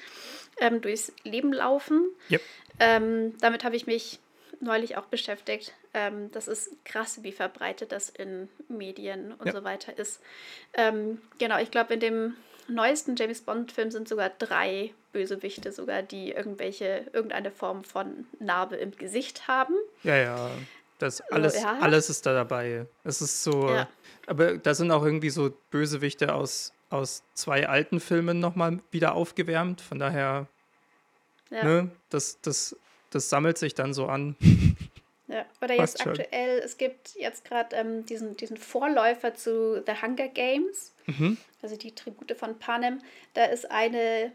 ähm, 0.61 0.81
durchs 0.81 1.13
Leben 1.25 1.53
laufen. 1.53 2.07
Yep. 2.31 2.43
Ähm, 2.79 3.39
damit 3.41 3.65
habe 3.65 3.77
ich 3.77 3.87
mich 3.87 4.21
neulich 4.61 4.97
auch 4.97 5.07
beschäftigt. 5.07 5.75
Ähm, 5.95 6.31
das 6.31 6.47
ist 6.47 6.73
krass, 6.85 7.23
wie 7.23 7.33
verbreitet 7.33 7.93
das 7.93 8.09
in 8.09 8.49
Medien 8.69 9.33
und 9.33 9.47
yep. 9.47 9.57
so 9.57 9.65
weiter 9.65 9.99
ist. 9.99 10.21
Ähm, 10.75 11.21
genau, 11.39 11.59
ich 11.59 11.71
glaube, 11.71 11.95
in 11.95 12.01
dem 12.01 12.37
neuesten 12.69 13.17
James 13.17 13.41
Bond-Film 13.41 13.91
sind 13.91 14.09
sogar 14.09 14.31
drei 14.31 14.95
Bösewichte 15.13 15.73
sogar, 15.73 16.03
die 16.03 16.31
irgendwelche, 16.31 17.07
irgendeine 17.13 17.51
Form 17.51 17.83
von 17.83 18.27
Narbe 18.39 18.77
im 18.77 18.93
Gesicht 18.93 19.49
haben. 19.49 19.75
Ja, 20.05 20.17
ja. 20.17 20.51
Das 21.01 21.21
alles, 21.33 21.55
so, 21.55 21.61
ja. 21.61 21.79
alles 21.81 22.11
ist 22.11 22.27
da 22.27 22.35
dabei. 22.35 22.87
Es 23.05 23.23
ist 23.23 23.43
so, 23.43 23.71
ja. 23.71 23.89
aber 24.27 24.59
da 24.59 24.75
sind 24.75 24.91
auch 24.91 25.05
irgendwie 25.05 25.31
so 25.31 25.51
Bösewichte 25.71 26.35
aus, 26.35 26.73
aus 26.91 27.23
zwei 27.35 27.69
alten 27.69 28.01
Filmen 28.01 28.39
nochmal 28.39 28.81
wieder 28.91 29.15
aufgewärmt. 29.15 29.81
Von 29.81 29.99
daher, 29.99 30.47
ja. 31.51 31.65
ne, 31.65 31.91
das, 32.11 32.41
das, 32.43 32.77
das 33.11 33.31
sammelt 33.31 33.59
sich 33.59 33.75
dann 33.75 33.95
so 33.95 34.07
an. 34.07 34.37
Ja, 35.31 35.47
oder 35.63 35.75
jetzt 35.75 35.99
Passt 35.99 36.07
aktuell, 36.09 36.57
schon. 36.59 36.65
es 36.65 36.77
gibt 36.77 37.15
jetzt 37.15 37.45
gerade 37.45 37.77
ähm, 37.77 38.05
diesen, 38.05 38.37
diesen 38.37 38.57
Vorläufer 38.57 39.33
zu 39.33 39.81
The 39.87 39.93
Hunger 40.03 40.27
Games, 40.27 40.93
mhm. 41.07 41.37
also 41.63 41.77
die 41.77 41.95
Tribute 41.95 42.37
von 42.37 42.59
Panem. 42.59 43.01
Da 43.35 43.45
ist 43.45 43.71
eine 43.71 44.33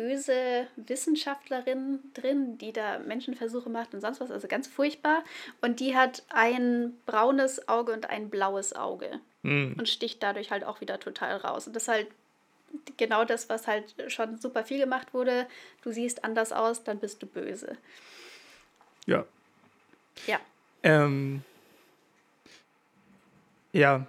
böse 0.00 0.66
Wissenschaftlerin 0.76 1.98
drin, 2.14 2.56
die 2.56 2.72
da 2.72 2.98
Menschenversuche 3.00 3.68
macht 3.68 3.92
und 3.92 4.00
sonst 4.00 4.18
was, 4.18 4.30
also 4.30 4.48
ganz 4.48 4.66
furchtbar. 4.66 5.22
Und 5.60 5.78
die 5.78 5.94
hat 5.94 6.22
ein 6.30 6.96
braunes 7.04 7.68
Auge 7.68 7.92
und 7.92 8.08
ein 8.08 8.30
blaues 8.30 8.74
Auge 8.74 9.20
mhm. 9.42 9.74
und 9.78 9.90
sticht 9.90 10.22
dadurch 10.22 10.50
halt 10.50 10.64
auch 10.64 10.80
wieder 10.80 10.98
total 11.00 11.36
raus. 11.36 11.66
Und 11.66 11.76
das 11.76 11.82
ist 11.82 11.88
halt 11.88 12.06
genau 12.96 13.26
das, 13.26 13.50
was 13.50 13.66
halt 13.66 13.94
schon 14.08 14.38
super 14.38 14.64
viel 14.64 14.78
gemacht 14.78 15.12
wurde. 15.12 15.46
Du 15.82 15.92
siehst 15.92 16.24
anders 16.24 16.50
aus, 16.50 16.82
dann 16.82 16.98
bist 16.98 17.22
du 17.22 17.26
böse. 17.26 17.76
Ja. 19.04 19.26
Ja. 20.26 20.40
Ähm, 20.82 21.42
ja, 23.72 24.06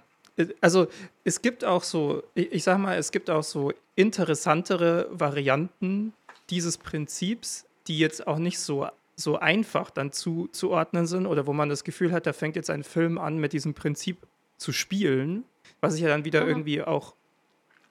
also 0.60 0.88
es 1.24 1.42
gibt 1.42 1.64
auch 1.64 1.82
so, 1.82 2.22
ich 2.34 2.64
sag 2.64 2.78
mal, 2.78 2.98
es 2.98 3.12
gibt 3.12 3.30
auch 3.30 3.42
so 3.42 3.72
interessantere 3.94 5.08
Varianten 5.10 6.12
dieses 6.50 6.78
Prinzips, 6.78 7.66
die 7.86 7.98
jetzt 7.98 8.26
auch 8.26 8.38
nicht 8.38 8.58
so, 8.58 8.88
so 9.16 9.38
einfach 9.38 9.90
dann 9.90 10.12
zuzuordnen 10.12 11.06
sind 11.06 11.26
oder 11.26 11.46
wo 11.46 11.52
man 11.52 11.68
das 11.68 11.84
Gefühl 11.84 12.12
hat, 12.12 12.26
da 12.26 12.32
fängt 12.32 12.56
jetzt 12.56 12.70
ein 12.70 12.84
Film 12.84 13.18
an, 13.18 13.38
mit 13.38 13.52
diesem 13.52 13.74
Prinzip 13.74 14.18
zu 14.56 14.72
spielen, 14.72 15.44
was 15.80 15.94
ich 15.94 16.00
ja 16.00 16.08
dann 16.08 16.24
wieder 16.24 16.42
mhm. 16.42 16.48
irgendwie 16.48 16.82
auch 16.82 17.14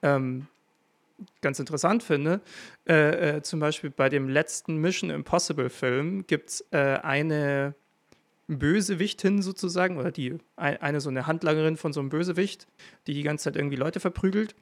ähm, 0.02 0.46
ganz 1.40 1.58
interessant 1.58 2.02
finde. 2.02 2.40
Äh, 2.88 3.36
äh, 3.36 3.42
zum 3.42 3.60
Beispiel 3.60 3.90
bei 3.90 4.08
dem 4.08 4.28
letzten 4.28 4.76
Mission 4.76 5.10
Impossible 5.10 5.70
Film 5.70 6.26
gibt 6.26 6.50
es 6.50 6.66
äh, 6.72 6.98
eine 7.02 7.74
Bösewichtin 8.58 9.42
sozusagen, 9.42 9.96
oder 9.96 10.10
die 10.10 10.38
eine 10.56 11.00
so 11.00 11.08
eine 11.08 11.26
Handlangerin 11.26 11.76
von 11.76 11.92
so 11.92 12.00
einem 12.00 12.08
Bösewicht, 12.08 12.66
die 13.06 13.14
die 13.14 13.22
ganze 13.22 13.44
Zeit 13.44 13.56
irgendwie 13.56 13.76
Leute 13.76 14.00
verprügelt, 14.00 14.54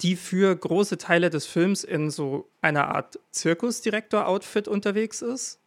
die 0.00 0.16
für 0.16 0.54
große 0.54 0.98
Teile 0.98 1.30
des 1.30 1.46
Films 1.46 1.84
in 1.84 2.10
so 2.10 2.48
einer 2.62 2.88
Art 2.94 3.18
Zirkusdirektor-Outfit 3.32 4.68
unterwegs 4.68 5.22
ist 5.22 5.58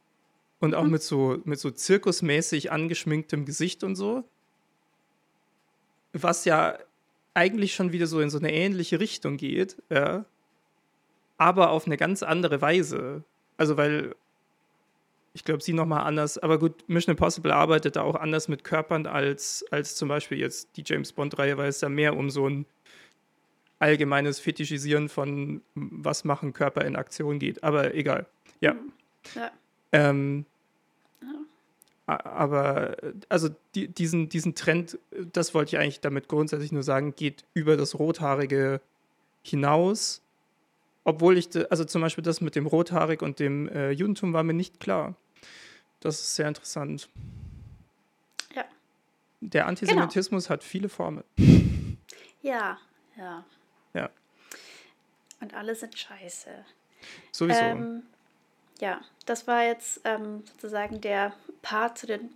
und 0.59 0.75
auch 0.75 0.83
mhm. 0.83 0.91
mit 0.91 1.03
so 1.03 1.37
mit 1.45 1.59
so 1.59 1.71
zirkusmäßig 1.71 2.71
angeschminktem 2.71 3.45
Gesicht 3.45 3.83
und 3.83 3.95
so, 3.95 4.23
was 6.13 6.45
ja 6.45 6.77
eigentlich 7.33 7.75
schon 7.75 7.91
wieder 7.91 8.07
so 8.07 8.19
in 8.19 8.31
so 8.31 8.39
eine 8.39 8.51
ähnliche 8.51 8.99
Richtung 8.99 9.37
geht, 9.37 9.77
ja, 9.89 10.25
aber 11.37 11.69
auf 11.69 11.85
eine 11.85 11.97
ganz 11.97 12.23
andere 12.23 12.61
Weise. 12.61 13.23
Also 13.57 13.77
weil 13.77 14.15
ich 15.37 15.43
glaube, 15.43 15.61
sie 15.61 15.73
nochmal 15.73 16.03
anders. 16.03 16.39
Aber 16.39 16.57
gut, 16.57 16.83
Mission 16.89 17.11
Impossible 17.11 17.51
arbeitet 17.51 17.95
da 17.95 18.01
auch 18.01 18.15
anders 18.15 18.47
mit 18.47 18.63
Körpern 18.63 19.05
als, 19.05 19.63
als 19.69 19.95
zum 19.95 20.09
Beispiel 20.09 20.39
jetzt 20.39 20.75
die 20.77 20.83
James 20.83 21.11
Bond-Reihe, 21.13 21.57
weil 21.57 21.69
es 21.69 21.77
da 21.77 21.89
mehr 21.89 22.17
um 22.17 22.31
so 22.31 22.49
ein 22.49 22.65
allgemeines 23.77 24.39
Fetischisieren 24.39 25.09
von 25.09 25.61
was 25.75 26.23
machen 26.23 26.53
Körper 26.53 26.83
in 26.85 26.95
Aktion 26.95 27.37
geht. 27.37 27.63
Aber 27.63 27.93
egal. 27.93 28.25
Ja. 28.61 28.75
Ja. 29.35 29.51
Ähm, 29.91 30.45
a- 32.07 32.15
Aber 32.25 32.97
also 33.29 33.49
die, 33.75 33.87
diesen, 33.89 34.29
diesen 34.29 34.55
Trend, 34.55 34.97
das 35.33 35.53
wollte 35.53 35.75
ich 35.75 35.79
eigentlich 35.79 35.99
damit 35.99 36.27
grundsätzlich 36.27 36.71
nur 36.71 36.81
sagen, 36.81 37.13
geht 37.15 37.45
über 37.53 37.77
das 37.77 37.99
Rothaarige 37.99 38.81
hinaus. 39.43 40.23
Obwohl 41.03 41.37
ich, 41.37 41.49
also 41.71 41.85
zum 41.85 42.01
Beispiel 42.01 42.23
das 42.23 42.41
mit 42.41 42.55
dem 42.55 42.65
Rothaarig 42.65 43.21
und 43.21 43.39
dem 43.39 43.69
äh, 43.69 43.91
Judentum 43.91 44.33
war 44.33 44.41
mir 44.43 44.53
nicht 44.55 44.79
klar. 44.79 45.15
Das 45.99 46.19
ist 46.19 46.35
sehr 46.35 46.47
interessant. 46.47 47.09
Ja. 48.55 48.65
Der 49.41 49.67
Antisemitismus 49.67 50.49
hat 50.49 50.63
viele 50.63 50.89
Formen. 50.89 51.23
Ja, 52.41 52.77
ja. 53.17 53.43
Ja. 53.93 54.09
Und 55.39 55.53
alle 55.53 55.75
sind 55.75 55.97
scheiße. 55.97 56.49
Sowieso. 57.31 57.59
Ähm, 57.59 58.03
ja, 58.79 59.01
das 59.25 59.47
war 59.47 59.63
jetzt 59.63 60.01
ähm, 60.03 60.43
sozusagen 60.45 61.01
der 61.01 61.33
Part 61.61 61.97
zu 61.97 62.07
den, 62.07 62.29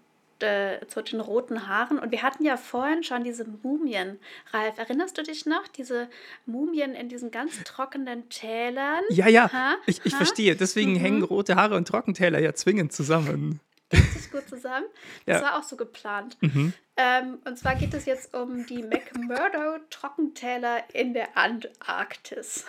äh, 0.43 0.85
zu 0.87 1.01
den 1.01 1.19
roten 1.19 1.67
Haaren. 1.67 1.99
Und 1.99 2.11
wir 2.11 2.21
hatten 2.23 2.43
ja 2.43 2.57
vorhin 2.57 3.03
schon 3.03 3.23
diese 3.23 3.45
Mumien. 3.63 4.19
Ralf, 4.51 4.77
erinnerst 4.77 5.17
du 5.17 5.23
dich 5.23 5.45
noch? 5.45 5.67
Diese 5.69 6.09
Mumien 6.45 6.93
in 6.93 7.09
diesen 7.09 7.31
ganz 7.31 7.63
trockenen 7.63 8.29
Tälern. 8.29 9.03
ja, 9.09 9.27
ja, 9.27 9.51
Ha? 9.51 9.75
ich, 9.85 10.01
ich 10.05 10.13
Ha? 10.13 10.17
verstehe. 10.17 10.55
Deswegen 10.55 10.93
Mhm. 10.93 10.97
hängen 10.99 11.23
rote 11.23 11.55
Haare 11.55 11.75
und 11.75 11.87
Trockentäler 11.87 12.39
ja 12.39 12.53
zwingend 12.53 12.93
zusammen. 12.93 13.59
Richtig 13.93 14.31
gut 14.31 14.47
zusammen. 14.47 14.85
Das 15.25 15.41
Ja. 15.41 15.47
war 15.47 15.59
auch 15.59 15.63
so 15.63 15.75
geplant. 15.75 16.37
Mhm. 16.41 16.73
Ähm, 16.97 17.39
und 17.45 17.57
zwar 17.57 17.75
geht 17.75 17.93
es 17.93 18.05
jetzt 18.05 18.33
um 18.33 18.65
die 18.65 18.83
McMurdo-Trockentäler 18.83 20.83
in 20.93 21.13
der 21.13 21.37
Antarktis. 21.37 22.65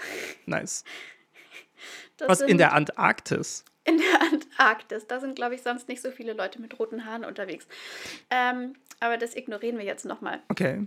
Nice. 0.46 0.84
Das 2.16 2.28
Was 2.28 2.40
in 2.40 2.58
der 2.58 2.72
Antarktis? 2.72 3.64
In 3.84 3.98
der 3.98 4.31
Antarktis. 4.56 5.06
Da 5.06 5.20
sind, 5.20 5.36
glaube 5.36 5.54
ich, 5.54 5.62
sonst 5.62 5.88
nicht 5.88 6.02
so 6.02 6.10
viele 6.10 6.32
Leute 6.32 6.60
mit 6.60 6.78
roten 6.78 7.04
Haaren 7.06 7.24
unterwegs. 7.24 7.66
Ähm, 8.30 8.74
aber 9.00 9.18
das 9.18 9.34
ignorieren 9.34 9.78
wir 9.78 9.84
jetzt 9.84 10.04
nochmal. 10.04 10.40
Okay. 10.48 10.86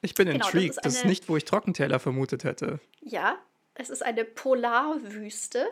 Ich 0.00 0.14
bin 0.14 0.26
Genau, 0.28 0.38
das 0.38 0.48
intrigued. 0.54 0.70
ist 0.70 0.84
Das 0.84 0.94
ist 0.94 1.00
eine- 1.02 1.10
nicht, 1.10 1.28
wo 1.28 1.36
ich 1.36 1.44
Trockentäler 1.44 1.98
vermutet 1.98 2.44
hätte. 2.44 2.80
Ja, 3.00 3.36
es 3.74 3.90
ist 3.90 4.02
eine 4.04 4.24
Polarwüste. 4.24 5.66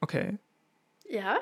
Okay. 0.00 0.38
Ja. 1.08 1.38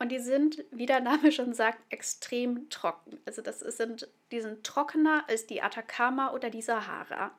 Und 0.00 0.10
die 0.10 0.20
sind, 0.20 0.64
wie 0.70 0.86
der 0.86 1.00
Name 1.00 1.32
schon 1.32 1.54
sagt, 1.54 1.78
extrem 1.92 2.68
trocken. 2.70 3.18
Also 3.26 3.42
das 3.42 3.62
ist, 3.62 3.78
sind, 3.78 4.08
die 4.30 4.40
sind 4.40 4.62
trockener 4.64 5.24
als 5.28 5.46
die 5.46 5.60
Atacama 5.60 6.30
oder 6.32 6.50
die 6.50 6.62
Sahara. 6.62 7.32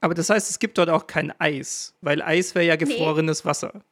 Aber 0.00 0.14
das 0.14 0.28
heißt, 0.28 0.50
es 0.50 0.58
gibt 0.58 0.76
dort 0.76 0.90
auch 0.90 1.06
kein 1.06 1.32
Eis, 1.40 1.94
weil 2.00 2.20
Eis 2.20 2.54
wäre 2.54 2.66
ja 2.66 2.76
gefrorenes 2.76 3.44
Wasser. 3.44 3.82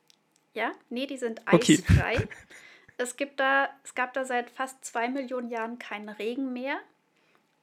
Ja, 0.55 0.73
nee, 0.91 1.07
die 1.07 1.17
sind 1.19 1.41
Okay. 1.51 1.79
eisfrei. 1.79 2.29
es, 2.99 3.17
gibt 3.17 3.41
da, 3.41 3.69
es 3.85 3.95
gab 3.95 4.13
da 4.15 4.25
seit 4.25 4.51
fast 4.51 4.85
zwei 4.85 5.09
Millionen 5.09 5.49
Jahren 5.51 5.79
keinen 5.79 6.09
Regen 6.09 6.53
mehr. 6.53 6.79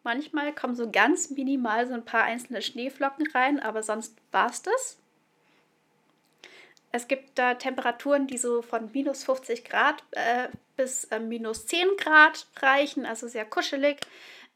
Manchmal 0.03 0.53
kommen 0.55 0.75
so 0.75 0.89
ganz 0.89 1.29
minimal 1.29 1.87
so 1.87 1.93
ein 1.93 2.05
paar 2.05 2.23
einzelne 2.23 2.61
Schneeflocken 2.61 3.27
rein, 3.31 3.59
aber 3.59 3.83
sonst 3.83 4.15
war 4.31 4.49
es 4.49 4.61
das. 4.61 4.97
Es 6.91 7.07
gibt 7.07 7.37
da 7.37 7.53
Temperaturen, 7.55 8.25
die 8.25 8.37
so 8.37 8.61
von 8.61 8.89
minus 8.91 9.23
50 9.23 9.63
Grad 9.65 10.03
äh, 10.11 10.47
bis 10.75 11.03
äh, 11.05 11.19
minus 11.19 11.67
10 11.67 11.87
Grad 11.97 12.47
reichen, 12.57 13.05
also 13.05 13.27
sehr 13.27 13.45
kuschelig. 13.45 13.97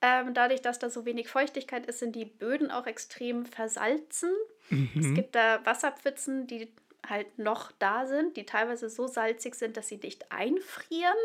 Ähm, 0.01 0.33
dadurch, 0.33 0.61
dass 0.61 0.79
da 0.79 0.89
so 0.89 1.05
wenig 1.05 1.27
Feuchtigkeit 1.29 1.85
ist, 1.85 1.99
sind 1.99 2.15
die 2.15 2.25
Böden 2.25 2.71
auch 2.71 2.87
extrem 2.87 3.45
versalzen. 3.45 4.31
Es 4.69 4.69
Mhm. 4.69 5.13
gibt 5.13 5.35
da 5.35 5.63
Wasserpfützen, 5.65 6.47
die 6.47 6.73
halt 7.07 7.37
noch 7.39 7.71
da 7.79 8.05
sind, 8.07 8.37
die 8.37 8.45
teilweise 8.45 8.89
so 8.89 9.07
salzig 9.07 9.55
sind, 9.55 9.75
dass 9.77 9.87
sie 9.89 9.97
nicht 9.97 10.31
einfrieren. 10.31 11.17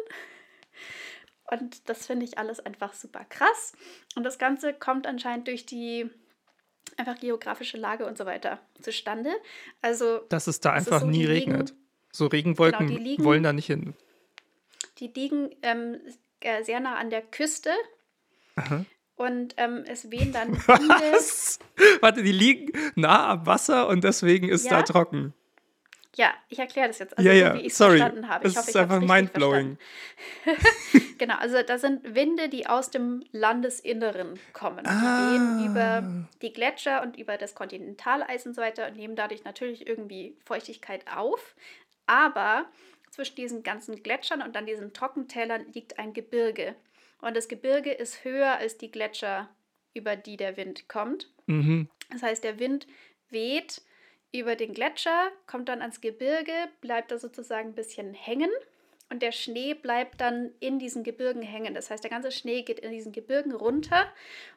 Und 1.50 1.88
das 1.88 2.06
finde 2.06 2.24
ich 2.26 2.36
alles 2.38 2.60
einfach 2.60 2.92
super 2.94 3.24
krass. 3.28 3.72
Und 4.16 4.24
das 4.24 4.38
Ganze 4.38 4.74
kommt 4.74 5.06
anscheinend 5.06 5.46
durch 5.48 5.64
die 5.64 6.10
einfach 6.96 7.18
geografische 7.18 7.76
Lage 7.78 8.06
und 8.06 8.18
so 8.18 8.26
weiter 8.26 8.58
zustande. 8.82 9.30
Also 9.80 10.18
Dass 10.28 10.46
es 10.46 10.60
da 10.60 10.76
Es 10.76 10.86
einfach 10.86 11.00
so, 11.00 11.06
nie 11.06 11.20
die 11.20 11.26
liegen- 11.26 11.52
regnet. 11.52 11.74
So 12.12 12.26
Regenwolken 12.26 12.88
Genau, 12.88 13.00
liegen- 13.00 13.24
wollen 13.24 13.42
da 13.42 13.52
nicht 13.52 13.66
hin. 13.66 13.94
die 14.98 15.08
liegen 15.08 15.50
ähm, 15.62 16.00
äh, 16.40 16.64
sehr 16.64 16.80
nah 16.80 16.96
an 16.96 17.10
der 17.10 17.22
Küste 17.22 17.70
Aha. 18.56 18.84
und 19.16 19.54
ähm, 19.58 19.84
es 19.86 20.10
wehen 20.10 20.32
dann. 20.32 20.52
Was? 20.66 21.58
Warte, 22.00 22.22
die 22.22 22.32
liegen 22.32 22.72
nah 22.96 23.28
am 23.32 23.46
Wasser 23.46 23.88
und 23.88 24.04
deswegen 24.04 24.48
ist 24.48 24.66
da 24.70 24.78
Ja. 24.78 24.82
trocken. 24.82 25.34
Ja, 26.18 26.34
ich 26.48 26.58
erkläre 26.58 26.88
das 26.88 26.98
jetzt, 26.98 27.16
also 27.16 27.30
ja, 27.30 27.34
so 27.34 27.40
ja, 27.40 27.54
wie 27.54 27.60
ich 27.60 27.66
es 27.68 27.76
verstanden 27.76 28.28
habe. 28.28 28.44
Ich 28.48 28.52
Es 28.52 28.58
hoffe, 28.58 28.70
ist 28.70 28.74
ich 28.74 28.80
einfach 28.82 29.00
mindblowing. 29.00 29.78
Genau, 31.18 31.34
also 31.36 31.62
da 31.62 31.78
sind 31.78 32.14
Winde, 32.14 32.48
die 32.48 32.66
aus 32.68 32.90
dem 32.90 33.24
Landesinneren 33.32 34.38
kommen. 34.52 34.84
Die 34.84 34.90
Ah. 34.90 35.30
gehen 35.32 35.66
über 35.66 36.26
die 36.42 36.52
Gletscher 36.52 37.02
und 37.02 37.16
über 37.16 37.36
das 37.36 37.54
Kontinentaleis 37.56 38.46
und 38.46 38.54
so 38.54 38.62
weiter 38.62 38.86
und 38.86 38.96
nehmen 38.96 39.16
dadurch 39.16 39.42
natürlich 39.44 39.86
irgendwie 39.88 40.36
Feuchtigkeit 40.44 41.04
auf. 41.12 41.56
Aber 42.06 42.66
zwischen 43.10 43.34
diesen 43.36 43.62
ganzen 43.64 44.02
Gletschern 44.02 44.42
und 44.42 44.54
dann 44.54 44.66
diesen 44.66 44.92
Trockentälern 44.92 45.66
liegt 45.72 45.98
ein 45.98 46.12
Gebirge. 46.12 46.76
Und 47.20 47.36
das 47.36 47.48
Gebirge 47.48 47.90
ist 47.92 48.24
höher 48.24 48.56
als 48.56 48.78
die 48.78 48.90
Gletscher, 48.90 49.48
über 49.94 50.14
die 50.14 50.36
der 50.36 50.56
Wind 50.56 50.88
kommt. 50.88 51.28
Mhm. 51.46 51.88
Das 52.10 52.22
heißt, 52.22 52.44
der 52.44 52.60
Wind 52.60 52.86
weht 53.30 53.82
über 54.32 54.56
den 54.56 54.74
Gletscher, 54.74 55.30
kommt 55.46 55.68
dann 55.68 55.80
ans 55.80 56.00
Gebirge, 56.00 56.52
bleibt 56.80 57.10
da 57.10 57.18
sozusagen 57.18 57.70
ein 57.70 57.74
bisschen 57.74 58.14
hängen 58.14 58.50
und 59.10 59.22
der 59.22 59.32
Schnee 59.32 59.74
bleibt 59.74 60.20
dann 60.20 60.52
in 60.60 60.78
diesen 60.78 61.02
Gebirgen 61.02 61.42
hängen. 61.42 61.74
Das 61.74 61.90
heißt, 61.90 62.04
der 62.04 62.10
ganze 62.10 62.30
Schnee 62.30 62.62
geht 62.62 62.78
in 62.80 62.90
diesen 62.90 63.12
Gebirgen 63.12 63.52
runter 63.52 64.06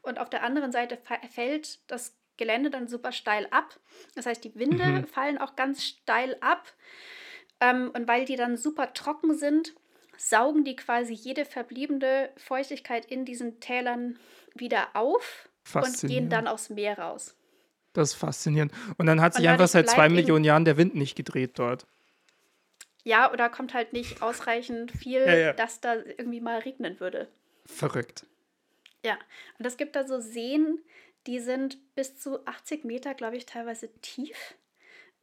und 0.01 0.19
auf 0.19 0.29
der 0.29 0.43
anderen 0.43 0.71
Seite 0.71 0.97
fällt 1.29 1.79
das 1.89 2.17
Gelände 2.38 2.69
dann 2.69 2.88
super 2.88 3.12
steil 3.12 3.47
ab. 3.51 3.79
Das 4.15 4.25
heißt, 4.25 4.43
die 4.43 4.55
Winde 4.55 4.84
Mhm. 4.84 5.07
fallen 5.07 5.38
auch 5.38 5.55
ganz 5.55 5.84
steil 5.84 6.38
ab. 6.41 6.73
Ähm, 7.60 7.91
und 7.93 8.07
weil 8.07 8.25
die 8.25 8.36
dann 8.36 8.57
super 8.57 8.93
trocken 8.93 9.36
sind, 9.36 9.75
saugen 10.17 10.63
die 10.63 10.75
quasi 10.75 11.13
jede 11.13 11.45
verbliebene 11.45 12.29
Feuchtigkeit 12.38 13.05
in 13.05 13.25
diesen 13.25 13.60
Tälern 13.60 14.19
wieder 14.55 14.89
auf 14.95 15.49
und 15.73 16.10
gehen 16.10 16.29
dann 16.29 16.47
aufs 16.47 16.69
Meer 16.69 16.97
raus. 16.97 17.38
Das 17.93 18.12
ist 18.12 18.15
faszinierend. 18.15 18.71
Und 18.97 19.06
dann 19.06 19.21
hat 19.21 19.34
sich 19.34 19.47
einfach 19.49 19.67
seit 19.67 19.89
zwei 19.89 20.08
Millionen 20.10 20.45
Jahren 20.45 20.65
der 20.65 20.77
Wind 20.77 20.95
nicht 20.95 21.15
gedreht 21.15 21.60
dort. 21.60 21.86
Ja, 23.04 23.32
oder 23.32 23.49
kommt 23.49 23.73
halt 23.73 23.93
nicht 23.93 24.21
ausreichend 24.21 24.91
viel, 24.91 25.21
Ja, 25.21 25.36
ja. 25.36 25.54
dass 25.54 25.82
da 25.82 25.95
irgendwie 25.95 26.39
mal 26.39 26.60
regnen 26.60 26.99
würde. 26.99 27.27
Verrückt. 27.65 28.25
Ja, 29.04 29.17
und 29.58 29.65
es 29.65 29.77
gibt 29.77 29.95
da 29.95 30.08
so 30.08 30.19
Seen, 30.19 30.80
die 31.27 31.39
sind 31.39 31.77
bis 31.95 32.17
zu 32.17 32.45
80 32.45 32.84
Meter, 32.86 33.13
glaube 33.13 33.38
ich, 33.38 33.45
teilweise 33.45 33.89
tief. 34.01 34.56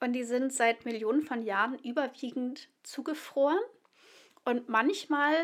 Und 0.01 0.13
die 0.13 0.25
sind 0.25 0.53
seit 0.53 0.85
Millionen 0.85 1.23
von 1.23 1.43
Jahren 1.43 1.79
überwiegend 1.81 2.69
zugefroren. 2.83 3.59
Und 4.45 4.69
manchmal, 4.69 5.35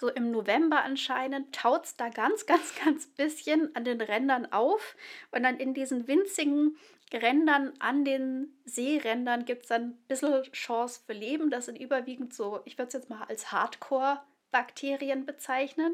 so 0.00 0.08
im 0.08 0.30
November 0.30 0.82
anscheinend, 0.82 1.54
taut 1.54 1.84
es 1.84 1.96
da 1.96 2.08
ganz, 2.08 2.46
ganz, 2.46 2.74
ganz 2.82 3.06
bisschen 3.06 3.74
an 3.76 3.84
den 3.84 4.00
Rändern 4.00 4.50
auf. 4.50 4.96
Und 5.30 5.42
dann 5.42 5.58
in 5.58 5.74
diesen 5.74 6.08
winzigen 6.08 6.76
Rändern 7.12 7.72
an 7.80 8.04
den 8.04 8.56
Seerändern 8.64 9.44
gibt 9.44 9.62
es 9.62 9.68
dann 9.68 9.82
ein 9.82 9.98
bisschen 10.08 10.42
Chance 10.52 11.00
für 11.06 11.12
Leben. 11.12 11.50
Das 11.50 11.66
sind 11.66 11.78
überwiegend 11.78 12.32
so, 12.32 12.60
ich 12.64 12.78
würde 12.78 12.88
es 12.88 12.94
jetzt 12.94 13.10
mal 13.10 13.24
als 13.24 13.52
Hardcore-Bakterien 13.52 15.26
bezeichnen. 15.26 15.92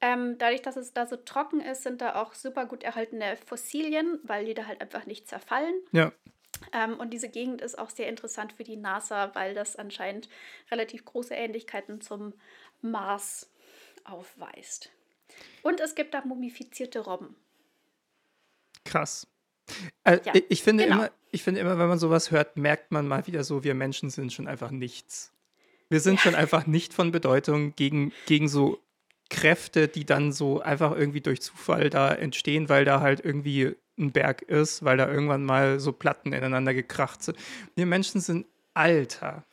Ähm, 0.00 0.38
dadurch, 0.38 0.62
dass 0.62 0.76
es 0.76 0.92
da 0.94 1.06
so 1.06 1.16
trocken 1.16 1.60
ist, 1.60 1.82
sind 1.82 2.00
da 2.00 2.22
auch 2.22 2.32
super 2.34 2.66
gut 2.66 2.84
erhaltene 2.84 3.36
Fossilien, 3.36 4.20
weil 4.22 4.44
die 4.44 4.54
da 4.54 4.66
halt 4.66 4.80
einfach 4.80 5.06
nicht 5.06 5.28
zerfallen. 5.28 5.74
Ja. 5.90 6.12
Ähm, 6.72 6.98
und 6.98 7.10
diese 7.10 7.28
Gegend 7.28 7.60
ist 7.60 7.78
auch 7.78 7.90
sehr 7.90 8.08
interessant 8.08 8.52
für 8.52 8.64
die 8.64 8.76
NASA, 8.76 9.34
weil 9.34 9.54
das 9.54 9.76
anscheinend 9.76 10.28
relativ 10.70 11.04
große 11.04 11.34
Ähnlichkeiten 11.34 12.00
zum 12.00 12.34
Mars 12.82 13.50
aufweist. 14.04 14.90
Und 15.62 15.80
es 15.80 15.94
gibt 15.94 16.14
da 16.14 16.24
mumifizierte 16.24 17.00
Robben. 17.00 17.36
Krass. 18.84 19.26
Äh, 20.04 20.20
Ja, 20.24 20.32
ich- 20.48 20.62
finde 20.62 20.84
genau. 20.84 20.96
immer, 20.96 21.10
ich 21.30 21.42
finde 21.42 21.60
immer, 21.60 21.78
wenn 21.78 21.88
man 21.88 21.98
sowas 21.98 22.30
hört, 22.30 22.56
merkt 22.56 22.90
man 22.90 23.06
mal 23.06 23.26
wieder 23.26 23.44
so, 23.44 23.64
wir 23.64 23.74
Menschen 23.74 24.08
sind 24.10 24.32
schon 24.32 24.48
einfach 24.48 24.70
nichts. 24.70 25.32
Wir 25.90 26.00
sind 26.00 26.20
schon 26.20 26.34
einfach 26.34 26.66
nicht 26.66 26.94
von 26.94 27.12
Bedeutung 27.12 27.74
gegen, 27.76 28.12
gegen 28.26 28.48
so 28.48 28.78
Kräfte, 29.30 29.88
die 29.88 30.06
dann 30.06 30.32
so 30.32 30.60
einfach 30.60 30.96
irgendwie 30.96 31.20
durch 31.20 31.42
Zufall 31.42 31.90
da 31.90 32.14
entstehen, 32.14 32.68
weil 32.70 32.84
da 32.86 33.00
halt 33.00 33.22
irgendwie 33.24 33.76
ein 33.98 34.12
Berg 34.12 34.42
ist, 34.42 34.84
weil 34.84 34.96
da 34.96 35.10
irgendwann 35.10 35.44
mal 35.44 35.80
so 35.80 35.92
Platten 35.92 36.32
ineinander 36.32 36.72
gekracht 36.72 37.22
sind. 37.22 37.36
Wir 37.74 37.84
Menschen 37.84 38.20
sind 38.22 38.46
Alter. 38.72 39.44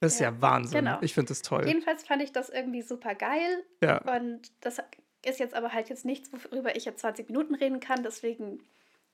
Das 0.00 0.14
ist 0.14 0.20
ja, 0.20 0.30
Ja, 0.30 0.42
Wahnsinn. 0.42 0.84
genau. 0.84 0.98
Ich 1.00 1.14
finde 1.14 1.28
das 1.28 1.42
toll. 1.42 1.66
Jedenfalls 1.66 2.04
fand 2.06 2.22
ich 2.22 2.32
das 2.32 2.48
irgendwie 2.50 2.82
super 2.82 3.14
geil 3.14 3.64
Ja. 3.82 3.98
und 4.16 4.42
das 4.60 4.80
ist 5.24 5.40
jetzt 5.40 5.54
aber 5.54 5.72
halt 5.72 5.88
jetzt 5.88 6.04
nichts, 6.04 6.30
worüber 6.32 6.76
ich 6.76 6.84
jetzt 6.84 7.00
20 7.00 7.28
Minuten 7.28 7.54
reden 7.54 7.80
kann. 7.80 8.02
Deswegen 8.02 8.62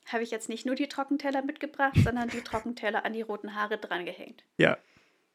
habe 0.06 0.22
ich 0.24 0.30
jetzt 0.30 0.48
nicht 0.48 0.66
nur 0.66 0.74
die 0.74 0.88
Trockenteller 0.88 1.42
mitgebracht, 1.42 1.94
sondern 2.04 2.28
die 2.28 2.40
Trockenteller 2.42 3.04
an 3.04 3.12
die 3.12 3.22
roten 3.22 3.54
Haare 3.54 3.78
drangehängt. 3.78 4.42
Ja, 4.58 4.76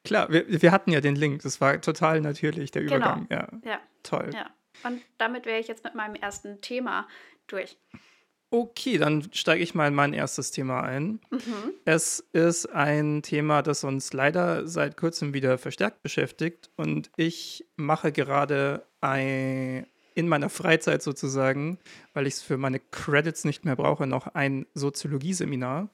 klar. 0.03 0.29
Wir, 0.29 0.61
wir 0.61 0.71
hatten 0.71 0.91
ja 0.91 0.99
den 1.01 1.15
Link. 1.15 1.41
Das 1.43 1.61
war 1.61 1.79
total 1.81 2.21
natürlich, 2.21 2.71
der 2.71 2.83
genau. 2.83 2.95
Übergang. 2.97 3.27
Genau. 3.29 3.41
Ja. 3.63 3.71
ja. 3.71 3.79
Toll. 4.03 4.31
Ja. 4.33 4.49
Und 4.83 5.01
damit 5.17 5.45
wäre 5.45 5.59
ich 5.59 5.67
jetzt 5.67 5.83
mit 5.83 5.95
meinem 5.95 6.15
ersten 6.15 6.61
Thema 6.61 7.07
durch. 7.47 7.77
Okay, 8.49 8.97
dann 8.97 9.27
steige 9.33 9.61
ich 9.61 9.75
mal 9.75 9.89
in 9.89 9.95
mein 9.95 10.13
erstes 10.13 10.51
Thema 10.51 10.81
ein. 10.81 11.19
Mhm. 11.31 11.73
Es 11.83 12.23
ist 12.31 12.67
ein 12.67 13.21
Thema, 13.21 13.61
das 13.61 13.83
uns 13.83 14.13
leider 14.13 14.67
seit 14.67 14.95
kurzem 14.95 15.33
wieder 15.33 15.57
verstärkt 15.57 16.01
beschäftigt 16.01 16.69
und 16.77 17.11
ich 17.17 17.65
mache 17.75 18.13
gerade 18.13 18.85
ein, 19.01 19.85
in 20.15 20.29
meiner 20.29 20.49
Freizeit 20.49 21.03
sozusagen, 21.03 21.77
weil 22.13 22.25
ich 22.25 22.35
es 22.35 22.41
für 22.41 22.57
meine 22.57 22.79
Credits 22.79 23.43
nicht 23.43 23.65
mehr 23.65 23.75
brauche, 23.75 24.07
noch 24.07 24.27
ein 24.27 24.65
Soziologie-Seminar. 24.73 25.89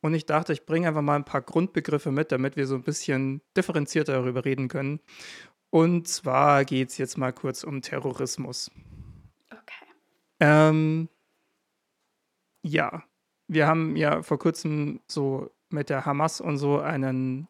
Und 0.00 0.14
ich 0.14 0.26
dachte, 0.26 0.52
ich 0.52 0.66
bringe 0.66 0.88
einfach 0.88 1.00
mal 1.00 1.16
ein 1.16 1.24
paar 1.24 1.42
Grundbegriffe 1.42 2.10
mit, 2.10 2.32
damit 2.32 2.56
wir 2.56 2.66
so 2.66 2.74
ein 2.74 2.82
bisschen 2.82 3.40
differenzierter 3.56 4.14
darüber 4.14 4.44
reden 4.44 4.68
können. 4.68 5.00
Und 5.70 6.08
zwar 6.08 6.64
geht 6.64 6.90
es 6.90 6.98
jetzt 6.98 7.16
mal 7.16 7.32
kurz 7.32 7.64
um 7.64 7.80
Terrorismus. 7.82 8.70
Okay. 9.50 9.90
Ähm, 10.40 11.08
ja, 12.64 13.04
wir 13.46 13.66
haben 13.66 13.94
ja 13.94 14.22
vor 14.22 14.38
kurzem 14.38 15.00
so 15.06 15.50
mit 15.70 15.90
der 15.90 16.06
Hamas 16.06 16.40
und 16.40 16.56
so 16.56 16.80
einen, 16.80 17.46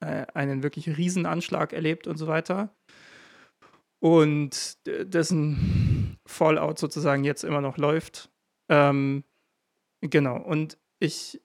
äh, 0.00 0.26
einen 0.32 0.62
wirklich 0.62 0.96
Riesenanschlag 0.96 1.72
erlebt 1.72 2.06
und 2.06 2.16
so 2.16 2.26
weiter. 2.26 2.74
Und 4.00 4.78
dessen 4.86 6.18
Fallout 6.26 6.78
sozusagen 6.78 7.24
jetzt 7.24 7.44
immer 7.44 7.60
noch 7.60 7.76
läuft. 7.76 8.30
Ähm, 8.68 9.24
genau, 10.00 10.38
und 10.38 10.78
ich 10.98 11.40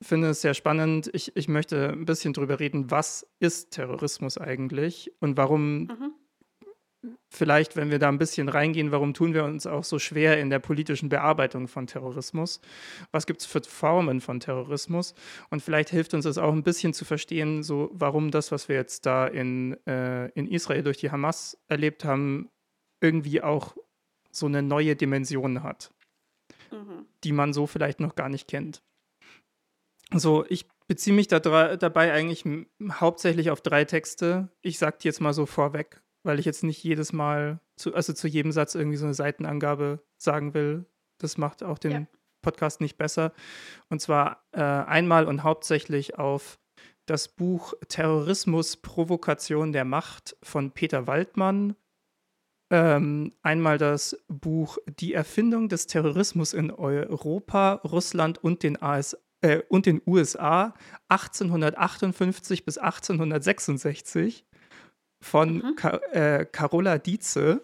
finde 0.00 0.30
es 0.30 0.40
sehr 0.40 0.54
spannend. 0.54 1.10
Ich, 1.12 1.36
ich 1.36 1.48
möchte 1.48 1.90
ein 1.90 2.04
bisschen 2.04 2.32
drüber 2.32 2.60
reden, 2.60 2.90
was 2.90 3.28
ist 3.40 3.72
Terrorismus 3.72 4.38
eigentlich 4.38 5.12
und 5.20 5.36
warum 5.36 5.84
mhm 5.84 6.14
vielleicht, 7.28 7.76
wenn 7.76 7.90
wir 7.90 7.98
da 7.98 8.08
ein 8.08 8.18
bisschen 8.18 8.48
reingehen, 8.48 8.92
warum 8.92 9.14
tun 9.14 9.34
wir 9.34 9.44
uns 9.44 9.66
auch 9.66 9.84
so 9.84 9.98
schwer 9.98 10.38
in 10.38 10.50
der 10.50 10.58
politischen 10.58 11.08
Bearbeitung 11.08 11.66
von 11.68 11.86
Terrorismus? 11.86 12.60
Was 13.10 13.26
gibt 13.26 13.40
es 13.40 13.46
für 13.46 13.62
Formen 13.62 14.20
von 14.20 14.40
Terrorismus? 14.40 15.14
Und 15.50 15.62
vielleicht 15.62 15.90
hilft 15.90 16.14
uns 16.14 16.24
das 16.24 16.38
auch 16.38 16.52
ein 16.52 16.62
bisschen 16.62 16.94
zu 16.94 17.04
verstehen, 17.04 17.62
so 17.62 17.90
warum 17.92 18.30
das, 18.30 18.52
was 18.52 18.68
wir 18.68 18.76
jetzt 18.76 19.06
da 19.06 19.26
in, 19.26 19.76
äh, 19.86 20.28
in 20.30 20.46
Israel 20.46 20.82
durch 20.82 20.98
die 20.98 21.10
Hamas 21.10 21.58
erlebt 21.68 22.04
haben, 22.04 22.50
irgendwie 23.00 23.42
auch 23.42 23.76
so 24.30 24.46
eine 24.46 24.62
neue 24.62 24.94
Dimension 24.94 25.62
hat, 25.62 25.92
mhm. 26.70 27.06
die 27.24 27.32
man 27.32 27.52
so 27.52 27.66
vielleicht 27.66 28.00
noch 28.00 28.14
gar 28.14 28.28
nicht 28.28 28.48
kennt. 28.48 28.82
So, 30.14 30.44
ich 30.48 30.66
beziehe 30.86 31.16
mich 31.16 31.26
da 31.26 31.40
dabei 31.40 32.12
eigentlich 32.12 32.44
hauptsächlich 33.00 33.50
auf 33.50 33.60
drei 33.60 33.84
Texte. 33.84 34.50
Ich 34.60 34.78
sage 34.78 34.98
die 35.00 35.08
jetzt 35.08 35.20
mal 35.20 35.32
so 35.32 35.46
vorweg 35.46 36.02
weil 36.22 36.38
ich 36.38 36.44
jetzt 36.44 36.64
nicht 36.64 36.82
jedes 36.82 37.12
Mal, 37.12 37.60
zu, 37.76 37.94
also 37.94 38.12
zu 38.12 38.28
jedem 38.28 38.52
Satz 38.52 38.74
irgendwie 38.74 38.96
so 38.96 39.04
eine 39.04 39.14
Seitenangabe 39.14 40.00
sagen 40.16 40.54
will. 40.54 40.86
Das 41.18 41.38
macht 41.38 41.62
auch 41.62 41.78
den 41.78 41.92
ja. 41.92 42.06
Podcast 42.42 42.80
nicht 42.80 42.96
besser. 42.96 43.32
Und 43.88 44.00
zwar 44.00 44.44
äh, 44.52 44.60
einmal 44.60 45.26
und 45.26 45.42
hauptsächlich 45.42 46.18
auf 46.18 46.58
das 47.06 47.28
Buch 47.28 47.74
Terrorismus, 47.88 48.76
Provokation 48.76 49.72
der 49.72 49.84
Macht 49.84 50.36
von 50.42 50.70
Peter 50.70 51.06
Waldmann. 51.06 51.74
Ähm, 52.70 53.32
einmal 53.42 53.76
das 53.76 54.16
Buch 54.28 54.78
Die 54.98 55.12
Erfindung 55.12 55.68
des 55.68 55.86
Terrorismus 55.86 56.54
in 56.54 56.70
Europa, 56.70 57.74
Russland 57.84 58.42
und 58.42 58.62
den, 58.62 58.80
AS, 58.80 59.16
äh, 59.42 59.60
und 59.68 59.86
den 59.86 60.00
USA 60.06 60.74
1858 61.08 62.64
bis 62.64 62.78
1866 62.78 64.46
von 65.22 65.56
mhm. 65.56 65.76
Ka 65.76 65.96
äh, 66.12 66.44
Carola 66.44 66.98
Dietze 66.98 67.62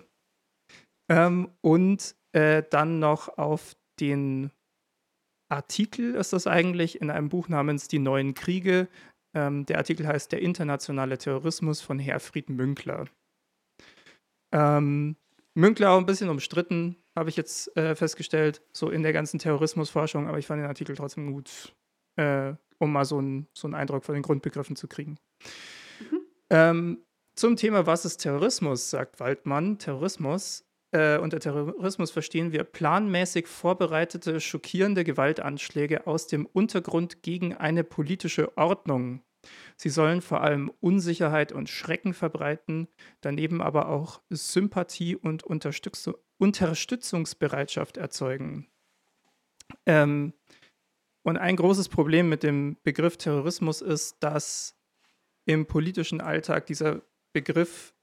ähm, 1.11 1.51
und 1.61 2.17
äh, 2.33 2.63
dann 2.71 2.99
noch 2.99 3.39
auf 3.39 3.77
den 4.01 4.51
Artikel 5.51 6.15
ist 6.15 6.33
das 6.33 6.47
eigentlich 6.47 7.01
in 7.01 7.11
einem 7.11 7.29
Buch 7.29 7.49
namens 7.49 7.89
Die 7.89 7.99
neuen 7.99 8.35
Kriege. 8.35 8.89
Ähm, 9.35 9.67
der 9.67 9.79
Artikel 9.79 10.07
heißt 10.07 10.31
Der 10.33 10.43
internationale 10.43 11.19
Terrorismus 11.19 11.81
von 11.81 11.99
Herfried 11.99 12.51
Münkler. 12.51 13.07
Ähm, 14.53 15.17
Münkler 15.55 15.91
auch 15.91 15.99
ein 15.99 16.07
bisschen 16.07 16.29
umstritten, 16.29 16.97
habe 17.17 17.31
ich 17.31 17.37
jetzt 17.37 17.77
äh, 17.77 17.97
festgestellt, 17.97 18.63
so 18.73 18.91
in 18.91 19.03
der 19.03 19.13
ganzen 19.13 19.39
Terrorismusforschung, 19.39 20.29
aber 20.29 20.39
ich 20.39 20.47
fand 20.47 20.61
den 20.61 20.69
Artikel 20.69 20.95
trotzdem 20.95 21.33
gut, 21.33 21.75
äh, 22.17 22.55
um 22.79 22.93
mal 22.93 23.05
so, 23.05 23.21
ein, 23.21 23.49
so 23.55 23.67
einen 23.67 23.75
Eindruck 23.75 24.05
von 24.05 24.15
den 24.15 24.23
Grundbegriffen 24.23 24.77
zu 24.77 24.87
kriegen. 24.87 25.19
Mhm. 26.01 26.21
Ähm, 26.51 26.99
zum 27.39 27.55
Thema 27.55 27.87
Was 27.87 28.05
ist 28.05 28.19
Terrorismus, 28.19 28.91
sagt 28.91 29.21
Waldmann. 29.21 29.79
Terrorismus. 29.79 30.65
Äh, 30.91 31.19
unter 31.19 31.39
Terrorismus 31.39 32.11
verstehen 32.11 32.51
wir 32.51 32.65
planmäßig 32.65 33.47
vorbereitete, 33.47 34.41
schockierende 34.41 35.05
Gewaltanschläge 35.05 36.09
aus 36.09 36.27
dem 36.27 36.47
Untergrund 36.47 37.23
gegen 37.23 37.55
eine 37.55 37.85
politische 37.85 38.57
Ordnung. 38.57 39.23
Sie 39.77 39.89
sollen 39.89 40.21
vor 40.21 40.41
allem 40.41 40.73
Unsicherheit 40.81 41.53
und 41.53 41.69
Schrecken 41.69 42.13
verbreiten, 42.13 42.89
daneben 43.21 43.63
aber 43.63 43.89
auch 43.89 44.21
Sympathie 44.31 45.15
und 45.15 45.45
Unterstütz 45.45 46.11
Unterstützungsbereitschaft 46.39 47.99
erzeugen. 47.99 48.67
Ähm, 49.87 50.33
und 51.23 51.37
ein 51.37 51.55
großes 51.55 51.89
Problem 51.89 52.29
mit 52.29 52.43
dem 52.43 52.79
Begriff 52.83 53.17
Terrorismus 53.17 53.81
ist, 53.81 54.17
dass 54.21 54.77
im 55.45 55.67
politischen 55.67 56.21
Alltag 56.21 56.67
dieser 56.67 57.03
Begriff 57.39 57.95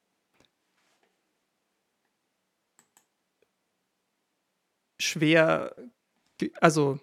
schwer, 4.98 5.76
also 6.62 7.00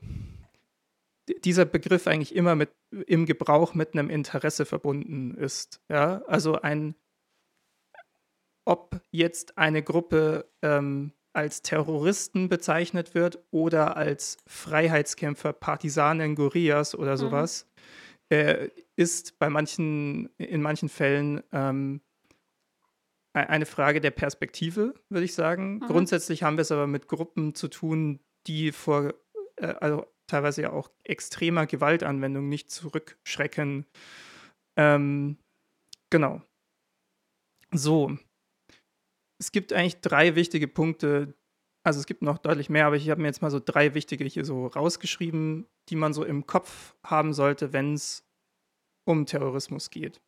dieser 1.44 1.64
Begriff 1.64 2.06
eigentlich 2.06 2.34
immer 2.34 2.54
mit 2.54 2.70
im 3.06 3.26
Gebrauch 3.26 3.74
mit 3.74 3.94
einem 3.94 4.10
Interesse 4.10 4.64
verbunden 4.64 5.34
ist. 5.34 5.80
Ja, 5.88 6.22
also 6.26 6.60
ein, 6.60 6.94
ob 8.64 9.00
jetzt 9.10 9.58
eine 9.58 9.82
Gruppe 9.82 10.50
ähm, 10.62 11.12
als 11.32 11.62
Terroristen 11.62 12.48
bezeichnet 12.48 13.14
wird 13.14 13.42
oder 13.50 13.96
als 13.96 14.36
Freiheitskämpfer, 14.46 15.52
Partisanen, 15.52 16.34
Gorillas 16.34 16.94
oder 16.94 17.12
mhm. 17.12 17.16
sowas, 17.18 17.66
mhm. 18.30 18.36
äh, 18.36 18.68
ist 18.96 19.38
bei 19.38 19.48
manchen, 19.48 20.28
in 20.36 20.62
manchen 20.62 20.88
Fällen 20.88 21.42
ähm, 21.52 22.00
eine 23.34 23.66
Frage 23.66 24.00
der 24.00 24.10
Perspektive, 24.10 24.94
würde 25.08 25.24
ich 25.24 25.34
sagen. 25.34 25.76
Mhm. 25.76 25.80
Grundsätzlich 25.80 26.42
haben 26.42 26.56
wir 26.56 26.62
es 26.62 26.72
aber 26.72 26.86
mit 26.86 27.08
Gruppen 27.08 27.54
zu 27.54 27.68
tun, 27.68 28.20
die 28.46 28.72
vor, 28.72 29.14
äh, 29.56 29.66
also 29.80 30.06
teilweise 30.26 30.62
ja 30.62 30.72
auch 30.72 30.90
extremer 31.04 31.66
Gewaltanwendung 31.66 32.48
nicht 32.48 32.70
zurückschrecken. 32.70 33.86
Ähm, 34.76 35.38
genau. 36.10 36.42
So. 37.72 38.16
Es 39.40 39.52
gibt 39.52 39.72
eigentlich 39.72 40.00
drei 40.00 40.34
wichtige 40.34 40.68
Punkte. 40.68 41.34
Also 41.84 41.98
es 41.98 42.06
gibt 42.06 42.22
noch 42.22 42.38
deutlich 42.38 42.70
mehr, 42.70 42.86
aber 42.86 42.96
ich 42.96 43.10
habe 43.10 43.20
mir 43.20 43.28
jetzt 43.28 43.42
mal 43.42 43.50
so 43.50 43.60
drei 43.60 43.94
wichtige 43.94 44.24
hier 44.24 44.44
so 44.44 44.66
rausgeschrieben, 44.66 45.66
die 45.88 45.96
man 45.96 46.12
so 46.12 46.24
im 46.24 46.46
Kopf 46.46 46.94
haben 47.04 47.32
sollte, 47.32 47.72
wenn 47.72 47.94
es 47.94 48.24
um 49.04 49.26
Terrorismus 49.26 49.90
geht. 49.90 50.20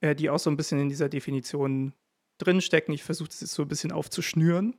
Äh, 0.00 0.14
die 0.14 0.30
auch 0.30 0.38
so 0.38 0.50
ein 0.50 0.56
bisschen 0.56 0.78
in 0.78 0.88
dieser 0.88 1.08
Definition 1.08 1.94
drinstecken. 2.38 2.94
Ich 2.94 3.02
versuche 3.02 3.28
das 3.28 3.40
jetzt 3.40 3.54
so 3.54 3.62
ein 3.62 3.68
bisschen 3.68 3.92
aufzuschnüren. 3.92 4.76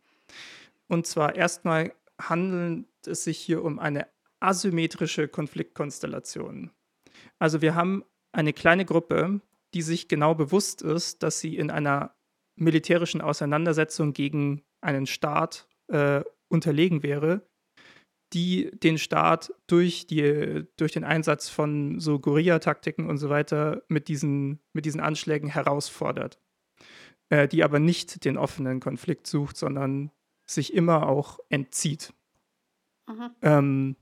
Und 0.87 1.05
zwar 1.05 1.35
erstmal 1.35 1.93
handelt 2.19 2.85
es 3.05 3.23
sich 3.23 3.37
hier 3.37 3.63
um 3.63 3.79
eine 3.79 4.07
asymmetrische 4.39 5.27
Konfliktkonstellation. 5.27 6.71
Also 7.37 7.61
wir 7.61 7.75
haben 7.75 8.03
eine 8.31 8.53
kleine 8.53 8.85
Gruppe, 8.85 9.41
die 9.73 9.81
sich 9.81 10.07
genau 10.07 10.35
bewusst 10.35 10.81
ist, 10.81 11.23
dass 11.23 11.39
sie 11.39 11.57
in 11.57 11.69
einer 11.69 12.15
militärischen 12.55 13.21
Auseinandersetzung 13.21 14.13
gegen 14.13 14.63
einen 14.81 15.05
Staat 15.05 15.67
äh, 15.87 16.23
unterlegen 16.49 17.03
wäre, 17.03 17.47
die 18.33 18.71
den 18.71 18.97
Staat 18.97 19.53
durch, 19.67 20.07
die, 20.07 20.65
durch 20.77 20.91
den 20.91 21.03
Einsatz 21.03 21.49
von 21.49 21.99
so 21.99 22.19
Guerilla-Taktiken 22.19 23.09
und 23.09 23.17
so 23.17 23.29
weiter 23.29 23.83
mit 23.87 24.07
diesen, 24.07 24.59
mit 24.73 24.85
diesen 24.85 25.01
Anschlägen 25.01 25.49
herausfordert 25.49 26.39
äh, 27.29 27.47
die 27.47 27.63
aber 27.63 27.79
nicht 27.79 28.25
den 28.25 28.37
offenen 28.37 28.79
Konflikt 28.79 29.27
sucht, 29.27 29.57
sondern 29.57 30.11
sich 30.45 30.73
immer 30.73 31.07
auch 31.07 31.39
entzieht. 31.49 32.13
Mhm. 33.07 33.31
Ähm, 33.41 33.95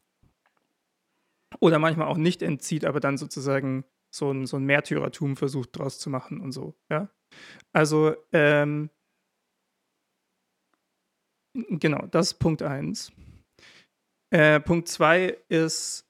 oder 1.60 1.80
manchmal 1.80 2.08
auch 2.08 2.18
nicht 2.18 2.42
entzieht, 2.42 2.86
aber 2.86 3.00
dann 3.00 3.18
sozusagen 3.18 3.86
so 4.10 4.32
ein, 4.32 4.46
so 4.46 4.58
ein 4.58 4.66
Märtyrertum 4.66 5.38
versucht 5.38 5.78
draus 5.78 6.00
zu 6.00 6.10
machen 6.10 6.42
und 6.42 6.52
so, 6.52 6.76
ja. 6.90 7.10
Also, 7.74 8.16
ähm, 8.32 8.90
Genau, 11.70 12.06
das 12.08 12.34
ist 12.34 12.34
Punkt 12.36 12.62
1. 12.62 13.12
Äh, 14.30 14.60
Punkt 14.60 14.88
2 14.88 15.38
ist 15.50 16.06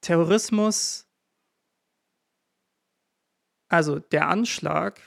Terrorismus. 0.00 1.07
Also 3.68 3.98
der 3.98 4.28
Anschlag 4.28 5.00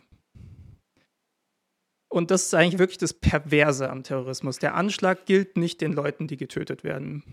und 2.12 2.30
das 2.30 2.44
ist 2.44 2.54
eigentlich 2.54 2.78
wirklich 2.78 2.98
das 2.98 3.14
Perverse 3.14 3.90
am 3.90 4.04
Terrorismus. 4.04 4.60
Der 4.60 4.76
Anschlag 4.76 5.26
gilt 5.26 5.56
nicht 5.56 5.80
den 5.80 5.94
Leuten, 5.94 6.28
die 6.28 6.36
getötet 6.36 6.84
werden. 6.84 7.24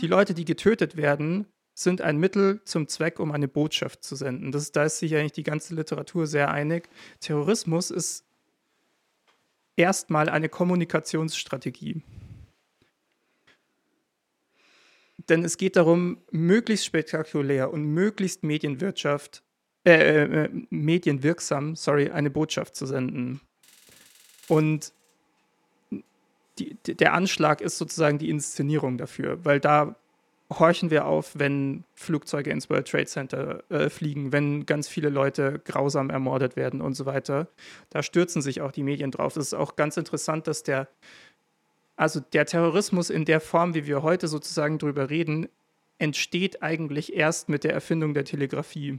Die 0.00 0.06
Leute, 0.06 0.32
die 0.32 0.46
getötet 0.46 0.96
werden, 0.96 1.46
sind 1.74 2.00
ein 2.00 2.16
Mittel 2.16 2.62
zum 2.64 2.88
Zweck, 2.88 3.20
um 3.20 3.32
eine 3.32 3.48
Botschaft 3.48 4.02
zu 4.02 4.16
senden. 4.16 4.50
Das, 4.50 4.72
da 4.72 4.84
ist 4.84 4.98
sich 4.98 5.14
eigentlich 5.14 5.32
die 5.32 5.42
ganze 5.42 5.74
Literatur 5.74 6.26
sehr 6.26 6.50
einig. 6.50 6.88
Terrorismus 7.20 7.90
ist 7.90 8.24
erstmal 9.76 10.30
eine 10.30 10.48
Kommunikationsstrategie. 10.48 12.02
Denn 15.28 15.44
es 15.44 15.58
geht 15.58 15.76
darum, 15.76 16.22
möglichst 16.30 16.86
spektakulär 16.86 17.70
und 17.70 17.84
möglichst 17.84 18.42
Medienwirtschaft, 18.42 19.44
äh, 19.84 19.92
äh, 19.92 20.44
äh 20.44 20.48
medienwirksam, 20.70 21.76
sorry, 21.76 22.10
eine 22.10 22.30
Botschaft 22.30 22.76
zu 22.76 22.86
senden. 22.86 23.40
Und 24.48 24.92
die, 26.58 26.76
der 26.94 27.14
Anschlag 27.14 27.60
ist 27.60 27.78
sozusagen 27.78 28.18
die 28.18 28.30
Inszenierung 28.30 28.98
dafür, 28.98 29.44
weil 29.44 29.60
da 29.60 29.96
horchen 30.58 30.90
wir 30.90 31.06
auf, 31.06 31.32
wenn 31.38 31.84
Flugzeuge 31.94 32.50
ins 32.50 32.68
World 32.68 32.88
Trade 32.88 33.06
Center 33.06 33.62
äh, 33.70 33.88
fliegen, 33.88 34.32
wenn 34.32 34.66
ganz 34.66 34.88
viele 34.88 35.08
Leute 35.08 35.60
grausam 35.64 36.10
ermordet 36.10 36.56
werden 36.56 36.80
und 36.80 36.94
so 36.94 37.06
weiter. 37.06 37.48
Da 37.90 38.02
stürzen 38.02 38.42
sich 38.42 38.60
auch 38.60 38.72
die 38.72 38.82
Medien 38.82 39.10
drauf. 39.10 39.36
Es 39.36 39.46
ist 39.46 39.54
auch 39.54 39.76
ganz 39.76 39.96
interessant, 39.96 40.46
dass 40.46 40.62
der, 40.62 40.88
also 41.96 42.20
der 42.20 42.46
Terrorismus 42.46 43.10
in 43.10 43.24
der 43.24 43.40
Form, 43.40 43.74
wie 43.74 43.86
wir 43.86 44.02
heute 44.02 44.28
sozusagen 44.28 44.78
drüber 44.78 45.10
reden, 45.10 45.48
entsteht 45.98 46.62
eigentlich 46.62 47.14
erst 47.14 47.48
mit 47.48 47.64
der 47.64 47.72
Erfindung 47.72 48.12
der 48.14 48.24
Telegrafie. 48.24 48.98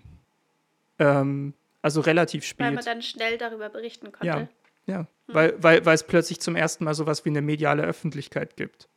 Ähm, 1.00 1.54
also 1.82 2.02
relativ 2.02 2.46
spät. 2.46 2.68
Weil 2.68 2.74
man 2.74 2.86
dann 2.86 3.02
schnell 3.02 3.38
darüber 3.38 3.70
berichten 3.70 4.12
konnte. 4.12 4.28
Ja. 4.28 4.48
Ja, 4.86 5.00
mhm. 5.00 5.06
weil, 5.28 5.64
weil, 5.64 5.86
weil 5.86 5.96
es 5.96 6.04
plötzlich 6.04 6.40
zum 6.40 6.56
ersten 6.56 6.84
Mal 6.84 6.94
sowas 6.94 7.26
wie 7.26 7.30
eine 7.30 7.42
mediale 7.42 7.84
Öffentlichkeit 7.84 8.58
gibt. 8.58 8.90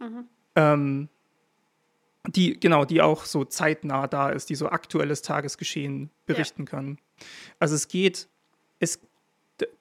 Mhm. 0.00 0.24
Ähm, 0.56 1.08
die, 2.26 2.58
genau, 2.58 2.84
die 2.84 3.00
auch 3.00 3.24
so 3.24 3.44
zeitnah 3.44 4.06
da 4.06 4.30
ist, 4.30 4.50
die 4.50 4.54
so 4.54 4.68
aktuelles 4.68 5.22
Tagesgeschehen 5.22 6.10
berichten 6.26 6.62
ja. 6.62 6.70
kann. 6.70 6.98
Also 7.58 7.74
es 7.74 7.88
geht, 7.88 8.28
es, 8.80 9.00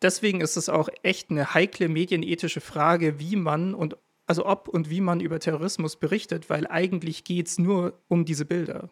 deswegen 0.01 0.41
ist 0.41 0.55
es 0.55 0.69
auch 0.69 0.89
echt 1.03 1.29
eine 1.29 1.53
heikle 1.53 1.89
medienethische 1.89 2.61
Frage, 2.61 3.19
wie 3.19 3.35
man 3.35 3.73
und 3.73 3.97
also 4.27 4.45
ob 4.45 4.67
und 4.67 4.89
wie 4.89 5.01
man 5.01 5.21
über 5.21 5.39
Terrorismus 5.39 5.95
berichtet, 5.95 6.49
weil 6.49 6.67
eigentlich 6.67 7.23
geht 7.23 7.47
es 7.47 7.57
nur 7.57 7.97
um 8.07 8.25
diese 8.25 8.45
Bilder 8.45 8.89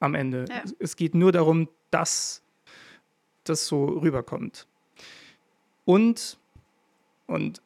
am 0.00 0.14
Ende. 0.14 0.46
Ja. 0.48 0.62
Es 0.78 0.96
geht 0.96 1.14
nur 1.14 1.32
darum, 1.32 1.68
dass 1.94 2.42
das 3.44 3.66
so 3.66 3.84
rüberkommt. 3.84 4.66
Und, 5.84 6.38
und 7.28 7.62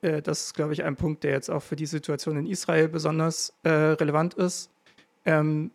äh, 0.00 0.22
das 0.22 0.46
ist, 0.46 0.54
glaube 0.54 0.74
ich, 0.74 0.84
ein 0.84 0.94
Punkt, 0.94 1.24
der 1.24 1.32
jetzt 1.32 1.50
auch 1.50 1.62
für 1.62 1.74
die 1.74 1.86
Situation 1.86 2.36
in 2.36 2.46
Israel 2.46 2.88
besonders 2.88 3.52
äh, 3.64 3.70
relevant 3.70 4.34
ist, 4.34 4.70
ähm, 5.24 5.72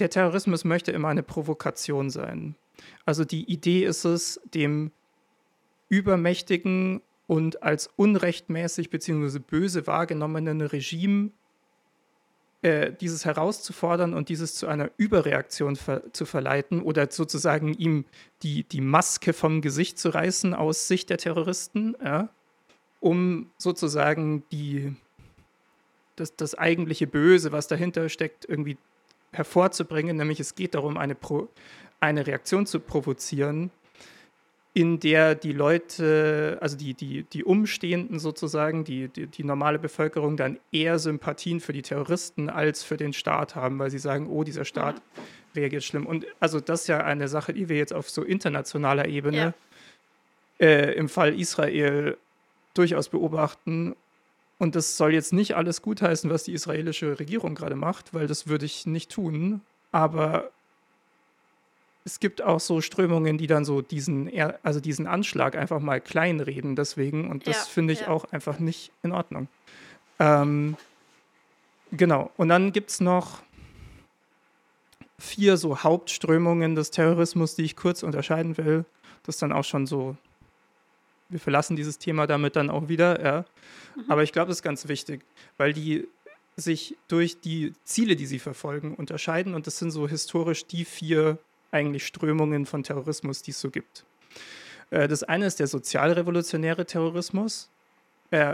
der 0.00 0.10
Terrorismus 0.10 0.64
möchte 0.64 0.90
immer 0.90 1.08
eine 1.08 1.22
Provokation 1.22 2.10
sein. 2.10 2.56
Also 3.04 3.24
die 3.24 3.44
Idee 3.44 3.84
ist 3.84 4.04
es, 4.04 4.40
dem 4.52 4.90
übermächtigen 5.88 7.00
und 7.28 7.62
als 7.62 7.90
unrechtmäßig 7.94 8.90
bzw. 8.90 9.38
böse 9.38 9.86
wahrgenommenen 9.86 10.62
Regime 10.62 11.30
äh, 12.62 12.92
dieses 12.92 13.24
herauszufordern 13.24 14.14
und 14.14 14.28
dieses 14.28 14.54
zu 14.54 14.68
einer 14.68 14.90
Überreaktion 14.96 15.74
ver 15.74 16.12
zu 16.12 16.24
verleiten 16.24 16.80
oder 16.80 17.10
sozusagen 17.10 17.74
ihm 17.74 18.04
die, 18.42 18.62
die 18.62 18.80
Maske 18.80 19.32
vom 19.32 19.60
Gesicht 19.60 19.98
zu 19.98 20.10
reißen 20.10 20.54
aus 20.54 20.86
Sicht 20.86 21.10
der 21.10 21.18
Terroristen, 21.18 21.96
ja, 22.02 22.28
um 23.00 23.50
sozusagen 23.58 24.44
die, 24.52 24.94
das, 26.14 26.36
das 26.36 26.54
eigentliche 26.54 27.08
Böse, 27.08 27.50
was 27.50 27.66
dahinter 27.66 28.08
steckt, 28.08 28.44
irgendwie 28.48 28.78
hervorzubringen. 29.32 30.16
Nämlich 30.16 30.38
es 30.38 30.54
geht 30.54 30.76
darum, 30.76 30.96
eine, 30.96 31.16
Pro, 31.16 31.48
eine 31.98 32.26
Reaktion 32.28 32.66
zu 32.66 32.78
provozieren, 32.78 33.72
in 34.74 35.00
der 35.00 35.34
die 35.34 35.52
Leute, 35.52 36.56
also 36.60 36.76
die, 36.76 36.94
die, 36.94 37.24
die 37.24 37.44
Umstehenden 37.44 38.18
sozusagen, 38.18 38.84
die, 38.84 39.08
die, 39.08 39.26
die, 39.26 39.44
normale 39.44 39.78
Bevölkerung 39.78 40.38
dann 40.38 40.58
eher 40.70 40.98
Sympathien 40.98 41.60
für 41.60 41.74
die 41.74 41.82
Terroristen 41.82 42.48
als 42.48 42.82
für 42.82 42.96
den 42.96 43.12
Staat 43.12 43.54
haben, 43.54 43.78
weil 43.78 43.90
sie 43.90 43.98
sagen, 43.98 44.28
oh, 44.30 44.44
dieser 44.44 44.64
Staat 44.64 44.96
ja. 44.96 45.22
reagiert 45.56 45.84
schlimm. 45.84 46.06
Und 46.06 46.26
also 46.40 46.58
das 46.58 46.82
ist 46.82 46.86
ja 46.86 47.04
eine 47.04 47.28
Sache, 47.28 47.52
die 47.52 47.68
wir 47.68 47.76
jetzt 47.76 47.92
auf 47.92 48.08
so 48.08 48.22
internationaler 48.22 49.08
Ebene 49.08 49.54
ja. 50.58 50.66
äh, 50.66 50.94
im 50.94 51.10
Fall 51.10 51.38
Israel 51.38 52.16
durchaus 52.72 53.10
beobachten. 53.10 53.94
Und 54.58 54.74
das 54.74 54.96
soll 54.96 55.12
jetzt 55.12 55.34
nicht 55.34 55.54
alles 55.54 55.82
gutheißen, 55.82 56.30
was 56.30 56.44
die 56.44 56.52
israelische 56.54 57.18
Regierung 57.18 57.54
gerade 57.54 57.76
macht, 57.76 58.14
weil 58.14 58.26
das 58.26 58.46
würde 58.46 58.64
ich 58.64 58.86
nicht 58.86 59.10
tun. 59.10 59.60
Aber 59.90 60.50
es 62.04 62.20
gibt 62.20 62.42
auch 62.42 62.60
so 62.60 62.80
Strömungen, 62.80 63.38
die 63.38 63.46
dann 63.46 63.64
so 63.64 63.80
diesen, 63.80 64.30
also 64.62 64.80
diesen 64.80 65.06
Anschlag 65.06 65.56
einfach 65.56 65.80
mal 65.80 66.00
kleinreden 66.00 66.74
deswegen. 66.74 67.30
Und 67.30 67.46
das 67.46 67.56
ja, 67.56 67.64
finde 67.64 67.92
ich 67.92 68.00
ja. 68.02 68.08
auch 68.08 68.24
einfach 68.32 68.58
nicht 68.58 68.90
in 69.02 69.12
Ordnung. 69.12 69.48
Ähm, 70.18 70.76
genau. 71.92 72.30
Und 72.36 72.48
dann 72.48 72.72
gibt 72.72 72.90
es 72.90 73.00
noch 73.00 73.42
vier 75.18 75.56
so 75.56 75.82
Hauptströmungen 75.82 76.74
des 76.74 76.90
Terrorismus, 76.90 77.54
die 77.54 77.62
ich 77.62 77.76
kurz 77.76 78.02
unterscheiden 78.02 78.56
will. 78.56 78.84
Das 79.22 79.36
ist 79.36 79.42
dann 79.42 79.52
auch 79.52 79.64
schon 79.64 79.86
so, 79.86 80.16
wir 81.28 81.38
verlassen 81.38 81.76
dieses 81.76 81.98
Thema 81.98 82.26
damit 82.26 82.56
dann 82.56 82.68
auch 82.68 82.88
wieder, 82.88 83.24
ja. 83.24 83.44
Mhm. 83.94 84.10
Aber 84.10 84.24
ich 84.24 84.32
glaube, 84.32 84.48
das 84.48 84.58
ist 84.58 84.62
ganz 84.62 84.88
wichtig, 84.88 85.24
weil 85.56 85.72
die 85.72 86.08
sich 86.56 86.96
durch 87.08 87.40
die 87.40 87.72
Ziele, 87.84 88.16
die 88.16 88.26
sie 88.26 88.40
verfolgen, 88.40 88.94
unterscheiden. 88.94 89.54
Und 89.54 89.66
das 89.66 89.78
sind 89.78 89.92
so 89.92 90.08
historisch 90.08 90.66
die 90.66 90.84
vier 90.84 91.38
eigentlich 91.72 92.06
Strömungen 92.06 92.66
von 92.66 92.82
Terrorismus, 92.82 93.42
die 93.42 93.50
es 93.50 93.60
so 93.60 93.70
gibt. 93.70 94.04
Äh, 94.90 95.08
das 95.08 95.22
eine 95.22 95.46
ist 95.46 95.60
der 95.60 95.66
sozialrevolutionäre 95.66 96.86
Terrorismus, 96.86 97.68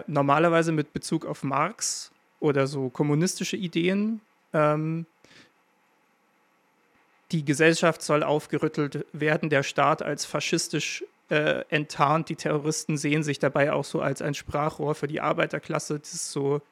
normalerweise 0.08 0.72
mit 0.72 0.92
Bezug 0.92 1.24
auf 1.24 1.44
Marx 1.44 2.10
oder 2.40 2.66
so 2.66 2.88
kommunistische 2.88 3.56
Ideen. 3.56 4.20
Ähm, 4.52 5.06
die 7.30 7.44
Gesellschaft 7.44 8.02
soll 8.02 8.22
aufgerüttelt 8.22 9.06
werden, 9.12 9.50
der 9.50 9.62
Staat 9.62 10.02
als 10.02 10.24
faschistisch 10.24 11.04
äh, 11.30 11.64
enttarnt, 11.68 12.30
die 12.30 12.36
Terroristen 12.36 12.96
sehen 12.96 13.22
sich 13.22 13.38
dabei 13.38 13.72
auch 13.72 13.84
so 13.84 14.00
als 14.00 14.22
ein 14.22 14.34
Sprachrohr 14.34 14.94
für 14.94 15.08
die 15.08 15.20
Arbeiterklasse, 15.20 15.98
das 15.98 16.32
so 16.32 16.62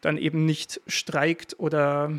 dann 0.00 0.18
eben 0.18 0.44
nicht 0.44 0.80
streikt 0.88 1.58
oder 1.58 2.10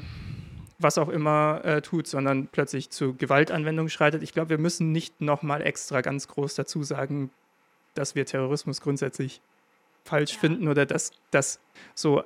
was 0.79 0.97
auch 0.97 1.09
immer 1.09 1.61
äh, 1.63 1.81
tut, 1.81 2.07
sondern 2.07 2.47
plötzlich 2.47 2.89
zu 2.89 3.15
Gewaltanwendung 3.15 3.89
schreitet. 3.89 4.21
Ich 4.23 4.33
glaube, 4.33 4.49
wir 4.49 4.57
müssen 4.57 4.91
nicht 4.91 5.21
nochmal 5.21 5.61
extra 5.61 6.01
ganz 6.01 6.27
groß 6.27 6.55
dazu 6.55 6.83
sagen, 6.83 7.31
dass 7.95 8.15
wir 8.15 8.25
Terrorismus 8.25 8.81
grundsätzlich 8.81 9.41
falsch 10.03 10.33
ja. 10.33 10.39
finden 10.39 10.67
oder 10.67 10.85
dass, 10.85 11.11
dass 11.31 11.59
so, 11.95 12.23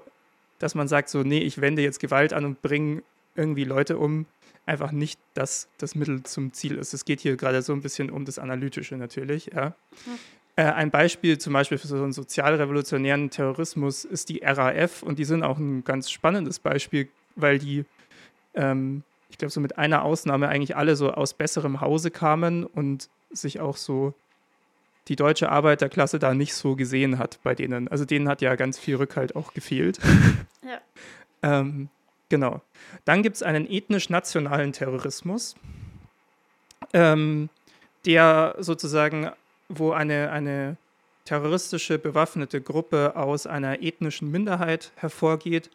dass 0.60 0.76
man 0.76 0.88
sagt, 0.88 1.10
so, 1.10 1.24
nee, 1.24 1.40
ich 1.40 1.62
wende 1.62 1.82
jetzt 1.82 2.00
Gewalt 2.00 2.34
an 2.34 2.46
und 2.46 2.62
bringe 2.62 3.04
irgendwie 3.36 3.64
Leute 3.64 3.98
um, 3.98 4.26
einfach 4.66 4.92
nicht, 4.92 5.20
dass 5.34 5.70
das 5.78 5.96
Mittel 5.96 6.24
zum 6.24 6.54
Ziel 6.54 6.78
ist. 6.78 6.94
Es 6.94 7.06
geht 7.06 7.22
hier 7.22 7.38
gerade 7.38 7.62
so 7.62 7.74
ein 7.74 7.82
bisschen 7.82 8.10
um 8.10 8.26
das 8.26 8.38
Analytische 8.38 8.96
natürlich, 8.96 9.48
ja. 9.54 9.76
Mhm. 10.06 10.20
Äh, 10.58 10.64
ein 10.64 10.92
Beispiel 10.92 11.38
zum 11.38 11.54
Beispiel 11.54 11.78
für 11.78 11.88
so 11.88 11.96
einen 11.96 12.12
sozialrevolutionären 12.12 13.30
Terrorismus 13.30 14.04
ist 14.04 14.28
die 14.28 14.42
RAF 14.44 15.02
und 15.02 15.18
die 15.18 15.24
sind 15.24 15.44
auch 15.44 15.58
ein 15.58 15.86
ganz 15.86 16.12
spannendes 16.12 16.60
Beispiel, 16.60 17.08
weil 17.36 17.58
die 17.58 17.86
ähm, 18.54 19.04
ich 19.30 19.38
glaube, 19.38 19.52
so 19.52 19.62
mit 19.62 19.78
einer 19.78 20.04
Ausnahme 20.04 20.50
eigentlich 20.50 20.76
alle 20.76 20.96
so 20.96 21.12
aus 21.12 21.34
besserem 21.34 21.82
Hause 21.82 22.12
kamen 22.12 22.66
und 22.66 23.10
sich 23.32 23.60
auch 23.60 23.78
so 23.78 24.14
die 25.08 25.16
deutsche 25.16 25.50
Arbeiterklasse 25.50 26.20
da 26.20 26.34
nicht 26.34 26.54
so 26.54 26.76
gesehen 26.76 27.18
hat 27.18 27.40
bei 27.44 27.56
denen. 27.56 27.88
Also 27.88 28.06
denen 28.06 28.28
hat 28.28 28.42
ja 28.42 28.56
ganz 28.56 28.78
viel 28.78 28.96
Rückhalt 28.96 29.36
auch 29.36 29.54
gefehlt. 29.54 30.00
Ja. 30.64 30.80
ähm, 31.42 31.90
genau. 32.30 32.62
Dann 33.04 33.24
gibt 33.24 33.36
es 33.36 33.42
einen 33.42 33.68
ethnisch-nationalen 33.68 34.74
Terrorismus, 34.74 35.56
ähm, 36.94 37.50
der 38.06 38.56
sozusagen, 38.60 39.32
wo 39.68 39.92
eine, 39.92 40.30
eine 40.30 40.78
terroristische 41.26 41.98
bewaffnete 41.98 42.62
Gruppe 42.62 43.16
aus 43.16 43.48
einer 43.48 43.82
ethnischen 43.82 44.30
Minderheit 44.30 44.92
hervorgeht, 44.98 45.72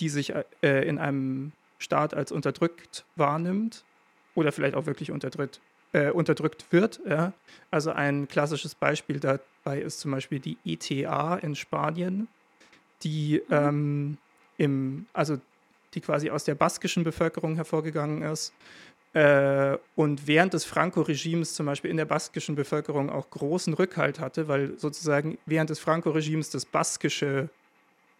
die 0.00 0.10
sich 0.10 0.34
äh, 0.62 0.86
in 0.86 0.98
einem 0.98 1.52
Staat 1.78 2.14
als 2.14 2.32
unterdrückt 2.32 3.04
wahrnimmt 3.16 3.84
oder 4.34 4.52
vielleicht 4.52 4.74
auch 4.74 4.86
wirklich 4.86 5.10
unterdrückt, 5.10 5.60
äh, 5.92 6.10
unterdrückt 6.10 6.66
wird. 6.70 7.00
Ja? 7.06 7.32
Also 7.70 7.90
ein 7.90 8.28
klassisches 8.28 8.74
Beispiel 8.74 9.20
dabei 9.20 9.80
ist 9.80 10.00
zum 10.00 10.10
Beispiel 10.10 10.40
die 10.40 10.58
ETA 10.64 11.36
in 11.36 11.54
Spanien, 11.54 12.28
die 13.02 13.42
ähm, 13.50 14.18
im, 14.58 15.06
also 15.12 15.38
die 15.94 16.00
quasi 16.00 16.30
aus 16.30 16.44
der 16.44 16.54
baskischen 16.54 17.04
Bevölkerung 17.04 17.56
hervorgegangen 17.56 18.22
ist 18.22 18.52
äh, 19.16 19.78
und 19.94 20.26
während 20.26 20.52
des 20.52 20.66
Franco-Regimes 20.66 21.54
zum 21.54 21.64
Beispiel 21.64 21.90
in 21.90 21.96
der 21.96 22.04
baskischen 22.04 22.54
Bevölkerung 22.54 23.08
auch 23.08 23.30
großen 23.30 23.72
Rückhalt 23.72 24.20
hatte, 24.20 24.46
weil 24.46 24.78
sozusagen 24.78 25.38
während 25.46 25.70
des 25.70 25.78
Franco-Regimes 25.78 26.50
das 26.50 26.66
Baskische 26.66 27.48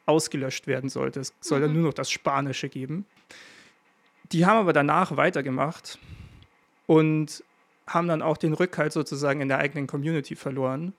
ausgelöscht 0.07 0.67
werden 0.67 0.89
sollte. 0.89 1.21
Es 1.21 1.35
soll 1.41 1.61
dann 1.61 1.71
mhm. 1.71 1.77
nur 1.77 1.87
noch 1.89 1.95
das 1.95 2.11
Spanische 2.11 2.69
geben. 2.69 3.05
Die 4.33 4.47
haben 4.47 4.59
aber 4.59 4.73
danach 4.73 5.17
weitergemacht 5.17 5.99
und 6.87 7.45
haben 7.87 8.09
dann 8.09 8.23
auch 8.23 8.37
den 8.37 8.53
Rückhalt 8.53 8.93
sozusagen 8.93 9.41
in 9.41 9.49
der 9.49 9.59
eigenen 9.59 9.87
Community 9.87 10.35
verloren. 10.35 10.93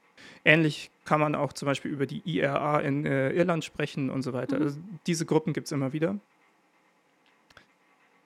Ähnlich 0.46 0.92
kann 1.06 1.20
man 1.20 1.36
auch 1.36 1.54
zum 1.54 1.66
Beispiel 1.66 1.92
über 1.92 2.06
die 2.06 2.22
IRA 2.26 2.80
in 2.80 3.06
äh, 3.06 3.32
Irland 3.32 3.66
sprechen 3.66 4.10
und 4.10 4.22
so 4.22 4.34
weiter. 4.34 4.58
Mhm. 4.58 4.64
Also 4.64 4.80
diese 5.06 5.26
Gruppen 5.26 5.54
gibt 5.54 5.68
es 5.68 5.72
immer 5.72 5.94
wieder. 5.94 6.18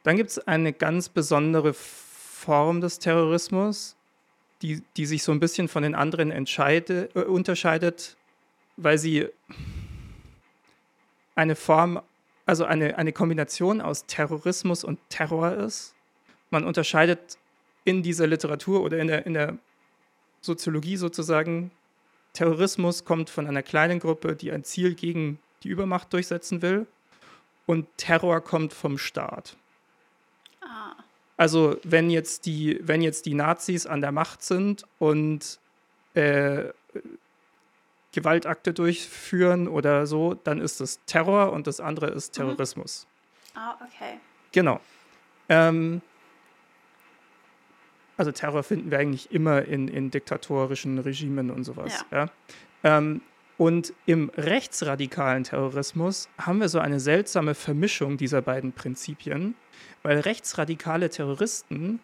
Dann 0.04 0.18
gibt 0.18 0.32
es 0.32 0.40
eine 0.48 0.74
ganz 0.74 1.10
besondere 1.10 1.74
Form 1.74 2.82
des 2.82 3.00
Terrorismus, 3.00 3.96
die, 4.62 4.82
die 4.98 5.06
sich 5.06 5.24
so 5.24 5.32
ein 5.32 5.40
bisschen 5.40 5.68
von 5.68 5.84
den 5.84 5.96
anderen 5.96 6.32
äh, 6.32 7.08
unterscheidet, 7.14 8.18
weil 8.78 8.98
sie 8.98 9.28
eine 11.42 11.56
Form, 11.56 12.00
also 12.46 12.66
eine, 12.66 12.98
eine 12.98 13.12
Kombination 13.12 13.82
aus 13.82 14.06
Terrorismus 14.06 14.84
und 14.84 15.00
Terror 15.10 15.54
ist. 15.54 15.96
Man 16.52 16.66
unterscheidet 16.66 17.38
in 17.84 18.04
dieser 18.04 18.28
Literatur 18.28 18.84
oder 18.84 19.00
in 19.00 19.08
der, 19.08 19.26
in 19.26 19.34
der 19.34 19.58
Soziologie 20.42 20.98
sozusagen, 20.98 21.72
Terrorismus 22.34 23.06
kommt 23.06 23.30
von 23.30 23.48
einer 23.48 23.64
kleinen 23.64 24.00
Gruppe, 24.00 24.36
die 24.36 24.52
ein 24.52 24.64
Ziel 24.64 24.94
gegen 24.94 25.40
die 25.64 25.70
Übermacht 25.70 26.14
durchsetzen 26.14 26.62
will, 26.62 26.88
und 27.66 27.88
Terror 27.98 28.42
kommt 28.42 28.74
vom 28.74 28.98
Staat. 28.98 29.56
Ah. 30.62 30.96
Also 31.38 31.78
wenn 31.84 32.10
jetzt, 32.10 32.46
die, 32.46 32.80
wenn 32.82 33.02
jetzt 33.02 33.26
die 33.26 33.34
Nazis 33.34 33.86
an 33.86 34.02
der 34.02 34.12
Macht 34.12 34.44
sind 34.44 34.86
und 35.00 35.60
äh, 36.14 36.66
Gewaltakte 38.12 38.74
durchführen 38.74 39.68
oder 39.68 40.06
so, 40.06 40.34
dann 40.34 40.60
ist 40.60 40.82
das 40.82 41.00
Terror 41.06 41.54
und 41.54 41.68
das 41.68 41.80
andere 41.80 42.08
ist 42.08 42.34
mhm. 42.34 42.44
Terrorismus. 42.44 43.08
Mhm. 43.54 43.60
Ah, 43.60 43.78
okay. 43.86 44.20
Genau. 44.52 44.80
Ähm, 45.50 46.02
also 48.18 48.32
Terror 48.32 48.64
finden 48.64 48.92
wir 48.92 49.00
eigentlich 49.00 49.32
immer 49.32 49.64
in, 49.64 49.88
in 49.88 50.12
diktatorischen 50.12 51.00
Regimen 51.00 51.50
und 51.50 51.64
sowas. 51.64 52.06
Ja. 52.12 52.26
ja? 52.26 52.98
Ähm, 52.98 53.22
und 53.58 53.94
im 54.06 54.32
rechtsradikalen 54.38 55.44
Terrorismus 55.44 56.30
haben 56.38 56.60
wir 56.60 56.70
so 56.70 56.80
eine 56.80 57.00
seltsame 57.00 57.54
Vermischung 57.54 58.18
dieser 58.18 58.42
beiden 58.42 58.74
Prinzipien, 58.74 59.56
weil 60.02 60.20
rechtsradikale 60.20 61.10
Terroristen 61.10 62.00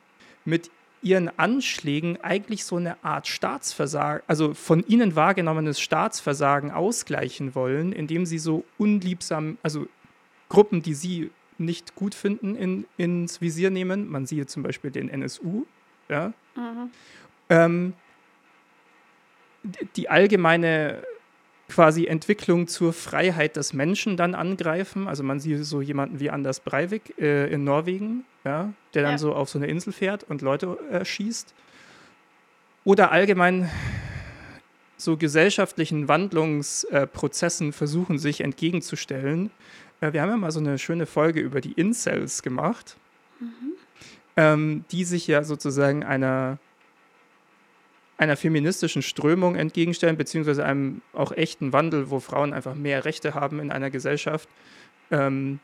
mit 0.46 0.70
ihren 1.02 1.30
Anschlägen 1.38 2.18
eigentlich 2.22 2.66
so 2.66 2.78
eine 2.78 3.04
Art 3.04 3.28
Staatsversagen, 3.28 4.24
also 4.28 4.54
von 4.54 4.84
ihnen 4.88 5.16
wahrgenommenes 5.16 5.80
Staatsversagen 5.80 6.72
ausgleichen 6.72 7.56
wollen, 7.56 7.94
indem 7.94 8.26
sie 8.26 8.40
so 8.40 8.66
unliebsam, 8.78 9.58
also 9.64 9.88
Gruppen, 10.50 10.82
die 10.82 10.94
sie 10.94 11.32
nicht 11.58 11.96
gut 11.96 12.16
finden, 12.16 12.56
in, 12.56 12.86
ins 12.98 13.42
Visier 13.42 13.70
nehmen. 13.70 14.10
Man 14.10 14.26
sieht 14.26 14.50
zum 14.50 14.64
Beispiel 14.64 14.92
den 14.92 15.10
NSU, 15.10 15.66
ja. 16.10 16.34
Mhm. 16.56 16.92
Ähm, 17.50 17.94
die 19.96 20.10
allgemeine 20.10 21.04
quasi 21.70 22.06
Entwicklung 22.06 22.68
zur 22.68 22.94
Freiheit 22.94 23.58
des 23.58 23.74
Menschen 23.74 24.18
dann 24.18 24.36
angreifen. 24.36 25.08
Also 25.08 25.24
man 25.24 25.40
sieht 25.40 25.66
so 25.66 25.82
jemanden 25.82 26.20
wie 26.20 26.30
Anders 26.30 26.60
Breivik 26.62 27.18
äh, 27.20 27.52
in 27.52 27.64
Norwegen, 27.64 28.24
ja, 28.48 28.74
der 28.94 29.04
dann 29.04 29.12
ja. 29.14 29.18
so 29.18 29.36
auf 29.36 29.50
so 29.50 29.60
eine 29.60 29.68
Insel 29.68 29.92
fährt 29.92 30.24
und 30.24 30.42
Leute 30.42 30.78
äh, 30.90 31.04
schießt. 31.04 31.54
Oder 32.86 33.12
allgemein 33.12 33.70
so 34.96 35.18
gesellschaftlichen 35.18 36.08
Wandlungsprozessen 36.08 37.70
äh, 37.70 37.72
versuchen, 37.74 38.18
sich 38.18 38.42
entgegenzustellen. 38.42 39.52
Äh, 40.00 40.14
wir 40.14 40.22
haben 40.22 40.30
ja 40.30 40.38
mal 40.38 40.52
so 40.52 40.62
eine 40.62 40.80
schöne 40.80 41.06
Folge 41.06 41.42
über 41.42 41.60
die 41.60 41.74
Incels 41.74 42.42
gemacht, 42.42 42.96
mhm. 43.40 43.74
ähm, 44.38 44.86
die 44.92 45.04
sich 45.04 45.28
ja 45.28 45.44
sozusagen 45.44 46.04
einer 46.04 46.58
einer 48.20 48.36
feministischen 48.36 49.04
Strömung 49.04 49.56
entgegenstellen, 49.56 50.18
beziehungsweise 50.18 50.66
einem 50.66 51.04
auch 51.14 51.32
echten 51.32 51.72
Wandel, 51.72 52.10
wo 52.10 52.20
Frauen 52.20 52.52
einfach 52.52 52.74
mehr 52.74 53.06
Rechte 53.06 53.36
haben 53.36 53.60
in 53.60 53.70
einer 53.70 53.92
Gesellschaft, 53.92 54.50
ähm, 55.12 55.60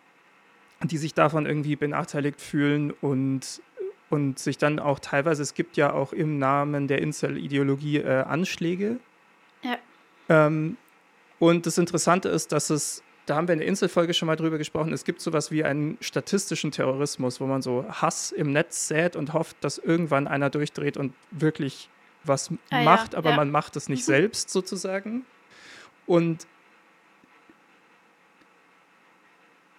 die 0.83 0.97
sich 0.97 1.13
davon 1.13 1.45
irgendwie 1.45 1.75
benachteiligt 1.75 2.41
fühlen 2.41 2.91
und, 2.91 3.61
und 4.09 4.39
sich 4.39 4.57
dann 4.57 4.79
auch 4.79 4.99
teilweise, 4.99 5.41
es 5.41 5.53
gibt 5.53 5.77
ja 5.77 5.93
auch 5.93 6.13
im 6.13 6.39
Namen 6.39 6.87
der 6.87 7.01
Incel-Ideologie 7.01 7.97
äh, 7.97 8.21
Anschläge. 8.21 8.97
Ja. 9.61 9.77
Ähm, 10.29 10.77
und 11.39 11.65
das 11.65 11.77
Interessante 11.77 12.29
ist, 12.29 12.51
dass 12.51 12.69
es, 12.69 13.03
da 13.25 13.35
haben 13.35 13.47
wir 13.47 13.53
in 13.53 13.59
der 13.59 13.67
Inselfolge 13.67 14.13
schon 14.13 14.27
mal 14.27 14.35
drüber 14.35 14.57
gesprochen, 14.57 14.93
es 14.93 15.03
gibt 15.03 15.21
sowas 15.21 15.51
wie 15.51 15.63
einen 15.63 15.97
statistischen 16.01 16.71
Terrorismus, 16.71 17.39
wo 17.41 17.45
man 17.45 17.61
so 17.61 17.85
Hass 17.89 18.31
im 18.31 18.51
Netz 18.51 18.87
sät 18.87 19.15
und 19.15 19.33
hofft, 19.33 19.57
dass 19.61 19.77
irgendwann 19.77 20.27
einer 20.27 20.49
durchdreht 20.49 20.97
und 20.97 21.13
wirklich 21.31 21.89
was 22.23 22.49
ah, 22.69 22.83
macht, 22.83 23.13
ja, 23.13 23.19
aber 23.19 23.31
ja. 23.31 23.35
man 23.35 23.51
macht 23.51 23.75
es 23.75 23.89
nicht 23.89 24.07
mhm. 24.07 24.13
selbst 24.13 24.49
sozusagen. 24.49 25.25
Und 26.05 26.47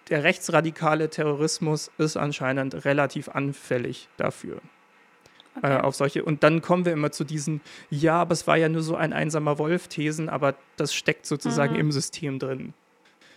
der 0.09 0.23
rechtsradikale 0.23 1.09
Terrorismus 1.09 1.91
ist 1.97 2.17
anscheinend 2.17 2.85
relativ 2.85 3.29
anfällig 3.29 4.07
dafür. 4.17 4.57
Äh, 5.55 5.57
okay. 5.57 5.75
Äh, 5.75 5.79
auf 5.81 5.95
solche. 5.95 6.23
Und 6.23 6.43
dann 6.43 6.61
kommen 6.61 6.85
wir 6.85 6.93
immer 6.93 7.11
zu 7.11 7.23
diesen, 7.23 7.61
ja, 7.89 8.21
aber 8.21 8.33
es 8.33 8.47
war 8.47 8.57
ja 8.57 8.69
nur 8.69 8.81
so 8.81 8.95
ein 8.95 9.13
einsamer 9.13 9.57
Wolf-Thesen, 9.57 10.29
aber 10.29 10.55
das 10.77 10.93
steckt 10.93 11.25
sozusagen 11.25 11.73
mhm. 11.73 11.79
im 11.79 11.91
System 11.91 12.39
drin. 12.39 12.73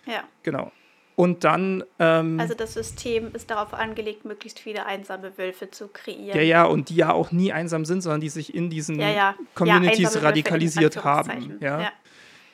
Ja. 0.06 0.24
Genau. 0.42 0.72
Und 1.16 1.42
dann. 1.42 1.82
Ähm, 1.98 2.38
also 2.38 2.54
das 2.54 2.74
System 2.74 3.34
ist 3.34 3.50
darauf 3.50 3.74
angelegt, 3.74 4.24
möglichst 4.24 4.60
viele 4.60 4.86
einsame 4.86 5.36
Wölfe 5.36 5.70
zu 5.70 5.88
kreieren. 5.88 6.36
Ja, 6.36 6.42
ja, 6.42 6.64
und 6.64 6.90
die 6.90 6.96
ja 6.96 7.12
auch 7.12 7.32
nie 7.32 7.52
einsam 7.52 7.84
sind, 7.84 8.02
sondern 8.02 8.20
die 8.20 8.28
sich 8.28 8.54
in 8.54 8.70
diesen 8.70 9.00
ja, 9.00 9.10
ja. 9.10 9.34
Communities 9.54 10.14
ja, 10.14 10.20
radikalisiert 10.20 11.02
haben. 11.02 11.58
Ja. 11.60 11.90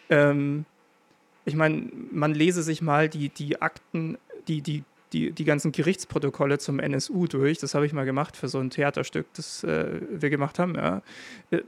Ähm, 0.08 0.64
ich 1.44 1.54
meine, 1.54 1.88
man 2.10 2.34
lese 2.34 2.62
sich 2.62 2.82
mal 2.82 3.08
die, 3.08 3.28
die 3.28 3.60
Akten, 3.60 4.18
die, 4.48 4.62
die, 4.62 4.84
die, 5.12 5.32
die 5.32 5.44
ganzen 5.44 5.72
Gerichtsprotokolle 5.72 6.58
zum 6.58 6.78
NSU 6.78 7.26
durch. 7.26 7.58
Das 7.58 7.74
habe 7.74 7.86
ich 7.86 7.92
mal 7.92 8.04
gemacht 8.04 8.36
für 8.36 8.48
so 8.48 8.58
ein 8.58 8.70
Theaterstück, 8.70 9.26
das 9.34 9.64
äh, 9.64 10.00
wir 10.10 10.30
gemacht 10.30 10.58
haben. 10.58 10.74
Ja. 10.74 11.02
Äh, 11.50 11.60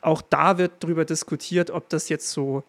auch 0.00 0.22
da 0.22 0.58
wird 0.58 0.72
darüber 0.80 1.04
diskutiert, 1.04 1.70
ob 1.70 1.88
das 1.88 2.08
jetzt 2.08 2.30
so 2.30 2.62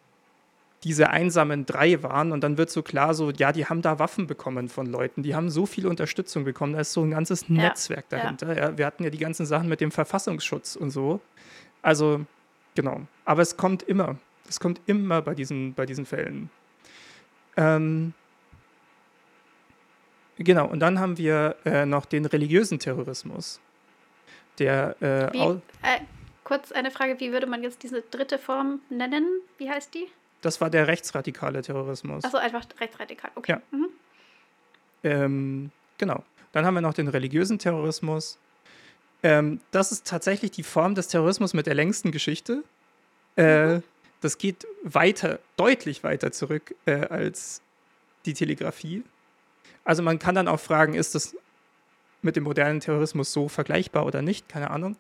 diese 0.84 1.10
einsamen 1.10 1.66
drei 1.66 2.02
waren 2.04 2.32
und 2.32 2.42
dann 2.42 2.58
wird 2.58 2.70
so 2.70 2.82
klar, 2.82 3.14
so, 3.14 3.32
ja, 3.32 3.52
die 3.52 3.66
haben 3.66 3.82
da 3.82 4.00
Waffen 4.00 4.28
bekommen 4.28 4.70
von 4.70 4.86
Leuten, 4.86 5.24
die 5.24 5.36
haben 5.36 5.50
so 5.50 5.66
viel 5.66 5.86
Unterstützung 5.88 6.46
bekommen, 6.46 6.74
da 6.74 6.80
ist 6.80 6.94
so 6.94 7.04
ein 7.04 7.12
ganzes 7.12 7.46
ja. 7.50 7.56
Netzwerk 7.56 8.08
dahinter. 8.10 8.56
Ja. 8.56 8.70
ja. 8.70 8.78
wir 8.78 8.86
hatten 8.86 9.04
ja 9.04 9.10
die 9.10 9.18
ganzen 9.18 9.46
Sachen 9.46 9.68
mit 9.68 9.82
dem 9.82 9.92
Verfassungsschutz 9.92 10.76
und 10.76 10.92
so. 10.92 11.20
Also, 11.82 12.22
genau. 12.76 13.02
Aber 13.26 13.42
es 13.42 13.58
kommt 13.58 13.84
immer. 13.84 14.18
Es 14.50 14.60
kommt 14.60 14.82
immer 14.88 15.22
bei 15.22 15.36
diesen, 15.36 15.74
bei 15.74 15.86
diesen 15.86 16.06
Fällen. 16.06 16.50
Ähm, 17.56 18.14
genau, 20.38 20.68
und 20.68 20.80
dann 20.80 21.00
haben 21.00 21.18
wir 21.18 21.56
äh, 21.66 21.86
noch 21.86 22.06
den 22.06 22.26
religiösen 22.26 22.80
Terrorismus. 22.80 23.62
Der 24.58 25.02
äh, 25.02 25.32
wie, 25.34 25.62
äh, 25.84 26.02
kurz 26.44 26.72
eine 26.72 26.92
Frage, 26.92 27.20
wie 27.20 27.32
würde 27.32 27.48
man 27.48 27.64
jetzt 27.64 27.84
diese 27.84 28.02
dritte 28.02 28.40
Form 28.40 28.82
nennen? 28.90 29.26
Wie 29.58 29.70
heißt 29.70 29.94
die? 29.94 30.08
Das 30.42 30.60
war 30.62 30.70
der 30.70 30.88
rechtsradikale 30.88 31.62
Terrorismus. 31.62 32.24
Achso, 32.24 32.38
einfach 32.38 32.66
rechtsradikal, 32.80 33.32
okay. 33.36 33.52
Ja. 33.54 33.62
Mhm. 33.72 33.90
Ähm, 35.04 35.72
genau. 35.98 36.24
Dann 36.52 36.66
haben 36.66 36.74
wir 36.74 36.82
noch 36.82 36.94
den 36.94 37.08
religiösen 37.08 37.60
Terrorismus. 37.60 38.40
Ähm, 39.22 39.60
das 39.72 39.92
ist 39.92 40.08
tatsächlich 40.08 40.52
die 40.52 40.64
Form 40.64 40.96
des 40.96 41.10
Terrorismus 41.10 41.54
mit 41.54 41.68
der 41.68 41.76
längsten 41.76 42.12
Geschichte. 42.12 42.64
Äh, 43.38 43.76
mhm. 43.76 43.84
Das 44.22 44.38
geht 44.38 44.68
weiter, 44.84 45.40
deutlich 45.56 46.04
weiter 46.04 46.32
zurück 46.32 46.76
äh, 46.86 47.08
als 47.08 47.62
die 48.26 48.34
Telegrafie. 48.34 49.04
Also 49.84 50.04
man 50.04 50.20
kann 50.20 50.36
dann 50.36 50.48
auch 50.48 50.60
fragen, 50.60 50.94
ist 50.94 51.16
das 51.16 51.36
mit 52.22 52.36
dem 52.36 52.44
modernen 52.44 52.80
Terrorismus 52.82 53.32
so 53.32 53.48
vergleichbar 53.48 54.06
oder 54.06 54.22
nicht? 54.22 54.50
Keine 54.50 54.72
Ahnung. 54.72 54.98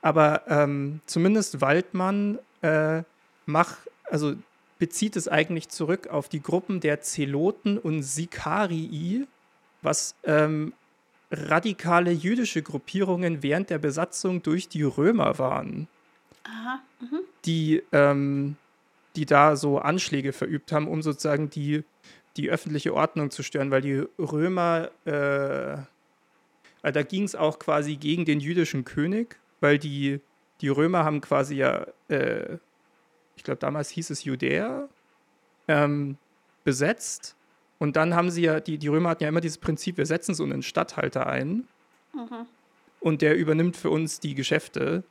Aber 0.00 0.42
ähm, 0.48 1.00
zumindest 1.06 1.60
Waldmann 1.60 2.38
äh, 2.62 3.02
macht, 3.46 3.78
also 4.04 4.34
bezieht 4.78 5.16
es 5.16 5.28
eigentlich 5.28 5.68
zurück 5.68 6.08
auf 6.08 6.28
die 6.28 6.42
Gruppen 6.42 6.80
der 6.80 7.00
Zeloten 7.00 7.78
und 7.78 8.02
Sikarii, 8.02 9.26
was 9.82 10.14
ähm, 10.24 10.72
radikale 11.30 12.10
jüdische 12.10 12.62
Gruppierungen 12.62 13.42
während 13.42 13.70
der 13.70 13.78
Besatzung 13.78 14.42
durch 14.42 14.68
die 14.68 14.82
Römer 14.82 15.38
waren. 15.38 15.88
Aha. 16.44 16.80
Mhm. 17.00 17.20
Die, 17.44 17.82
ähm, 17.92 18.56
die 19.16 19.26
da 19.26 19.56
so 19.56 19.78
Anschläge 19.78 20.32
verübt 20.32 20.72
haben, 20.72 20.88
um 20.88 21.02
sozusagen 21.02 21.50
die, 21.50 21.84
die 22.36 22.50
öffentliche 22.50 22.94
Ordnung 22.94 23.30
zu 23.30 23.42
stören, 23.42 23.70
weil 23.70 23.80
die 23.82 24.04
Römer, 24.18 24.90
äh, 25.04 25.78
da 26.82 27.02
ging 27.02 27.24
es 27.24 27.34
auch 27.34 27.58
quasi 27.58 27.96
gegen 27.96 28.24
den 28.24 28.40
jüdischen 28.40 28.84
König, 28.84 29.36
weil 29.60 29.78
die, 29.78 30.20
die 30.60 30.68
Römer 30.68 31.04
haben 31.04 31.20
quasi 31.20 31.56
ja, 31.56 31.86
äh, 32.08 32.58
ich 33.36 33.44
glaube 33.44 33.58
damals 33.58 33.90
hieß 33.90 34.10
es 34.10 34.24
Judäa, 34.24 34.88
ähm, 35.68 36.18
besetzt. 36.64 37.36
Und 37.78 37.96
dann 37.96 38.14
haben 38.14 38.30
sie 38.30 38.42
ja, 38.42 38.60
die, 38.60 38.78
die 38.78 38.88
Römer 38.88 39.10
hatten 39.10 39.22
ja 39.22 39.28
immer 39.28 39.40
dieses 39.40 39.58
Prinzip, 39.58 39.96
wir 39.96 40.06
setzen 40.06 40.34
so 40.34 40.44
einen 40.44 40.62
Statthalter 40.62 41.26
ein 41.26 41.68
Mhm. 42.14 42.46
und 43.00 43.22
der 43.22 43.36
übernimmt 43.36 43.76
für 43.76 43.90
uns 43.90 44.20
die 44.20 44.34
Geschäfte. 44.36 45.02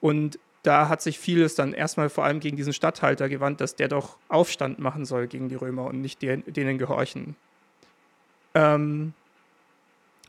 Und 0.00 0.38
da 0.62 0.88
hat 0.88 1.00
sich 1.00 1.18
vieles 1.18 1.54
dann 1.54 1.72
erstmal 1.72 2.10
vor 2.10 2.24
allem 2.24 2.40
gegen 2.40 2.56
diesen 2.56 2.72
Statthalter 2.72 3.28
gewandt, 3.28 3.60
dass 3.60 3.76
der 3.76 3.88
doch 3.88 4.18
Aufstand 4.28 4.78
machen 4.78 5.04
soll 5.04 5.26
gegen 5.26 5.48
die 5.48 5.54
Römer 5.54 5.86
und 5.86 6.00
nicht 6.00 6.20
den, 6.22 6.44
denen 6.46 6.78
gehorchen. 6.78 7.34
Ähm, 8.54 9.14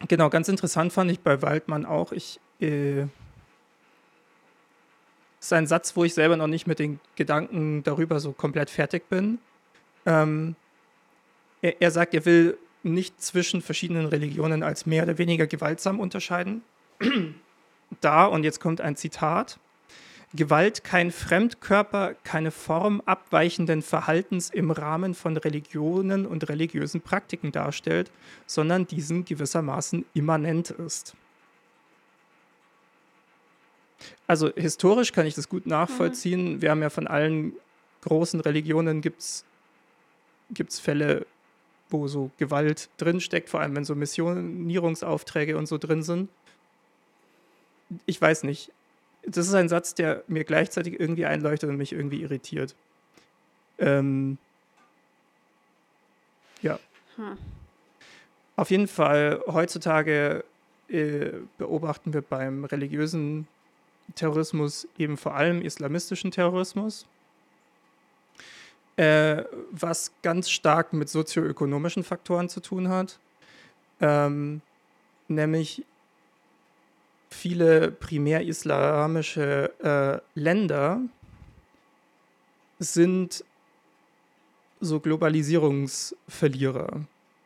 genau, 0.08 0.30
ganz 0.30 0.48
interessant 0.48 0.94
fand 0.94 1.12
ich 1.12 1.20
bei 1.20 1.42
Waldmann 1.42 1.86
auch, 1.86 2.12
ich, 2.12 2.40
äh, 2.62 3.08
ist 5.40 5.54
ein 5.54 5.68
Satz, 5.68 5.96
wo 5.96 6.04
ich 6.04 6.14
selber 6.14 6.38
noch 6.38 6.48
nicht 6.48 6.68
mit 6.68 6.80
den 6.80 7.00
Gedanken 7.16 7.84
darüber 7.84 8.20
so 8.20 8.32
komplett 8.32 8.70
fertig 8.70 9.10
bin. 9.10 9.40
Ähm, 10.06 10.56
er, 11.62 11.82
er 11.82 11.92
sagt, 11.92 12.14
er 12.14 12.26
will 12.26 12.58
nicht 12.84 13.22
zwischen 13.22 13.62
verschiedenen 13.62 14.06
Religionen 14.06 14.64
als 14.64 14.86
mehr 14.86 15.04
oder 15.04 15.18
weniger 15.18 15.48
gewaltsam 15.48 16.00
unterscheiden. 16.00 16.64
da, 18.02 18.26
und 18.26 18.44
jetzt 18.44 18.60
kommt 18.60 18.82
ein 18.82 18.96
Zitat, 18.96 19.60
Gewalt 20.34 20.86
kein 20.86 21.12
Fremdkörper, 21.12 22.16
keine 22.24 22.52
Form 22.52 23.02
abweichenden 23.06 23.82
Verhaltens 23.82 24.50
im 24.50 24.72
Rahmen 24.72 25.14
von 25.14 25.36
Religionen 25.36 26.26
und 26.26 26.48
religiösen 26.48 27.02
Praktiken 27.02 27.52
darstellt, 27.52 28.12
sondern 28.46 28.88
diesen 28.88 29.26
gewissermaßen 29.26 30.06
immanent 30.14 30.70
ist. 30.70 31.16
Also 34.26 34.52
historisch 34.56 35.12
kann 35.12 35.26
ich 35.26 35.36
das 35.36 35.50
gut 35.50 35.66
nachvollziehen. 35.66 36.62
Wir 36.62 36.72
haben 36.72 36.82
ja 36.82 36.90
von 36.90 37.08
allen 37.08 37.54
großen 38.02 38.40
Religionen 38.40 39.02
gibt 39.02 39.20
es 39.20 39.44
Fälle, 40.80 41.26
wo 41.90 42.08
so 42.08 42.32
Gewalt 42.38 42.90
drinsteckt, 42.96 43.50
vor 43.50 43.60
allem 43.60 43.76
wenn 43.76 43.84
so 43.84 43.96
Missionierungsaufträge 43.96 45.58
und 45.58 45.68
so 45.68 45.78
drin 45.78 46.04
sind. 46.04 46.30
Ich 48.06 48.22
weiß 48.22 48.44
nicht. 48.44 48.72
Das 49.24 49.48
ist 49.48 49.54
ein 49.54 49.70
Satz, 49.70 49.94
der 49.94 50.24
mir 50.28 50.44
gleichzeitig 50.44 51.00
irgendwie 51.00 51.26
einleuchtet 51.26 51.70
und 51.70 51.78
mich 51.78 51.94
irgendwie 51.94 52.22
irritiert. 52.22 52.76
Ähm, 53.78 54.38
ja. 56.62 56.80
Hm. 57.16 57.38
Auf 58.56 58.72
jeden 58.72 58.88
Fall, 58.88 59.42
heutzutage 59.48 60.44
äh, 60.88 61.32
beobachten 61.58 62.14
wir 62.14 62.22
beim 62.22 62.66
religiösen 62.66 63.48
Terrorismus 64.16 64.88
eben 64.98 65.18
vor 65.18 65.36
allem 65.36 65.62
islamistischen 65.62 66.32
Terrorismus, 66.32 67.06
äh, 68.98 69.44
was 69.72 70.12
ganz 70.22 70.50
stark 70.50 70.94
mit 70.94 71.10
sozioökonomischen 71.10 72.04
Faktoren 72.04 72.50
zu 72.50 72.60
tun 72.60 72.90
hat. 72.90 73.20
Ähm, 74.02 74.62
nämlich 75.28 75.86
viele 77.32 77.92
primär 77.92 78.46
islamische 78.46 79.72
äh, 79.84 80.20
Länder 80.40 81.02
sind 82.80 83.44
so 84.80 85.00
Globalisierungsverlierer. 85.00 87.02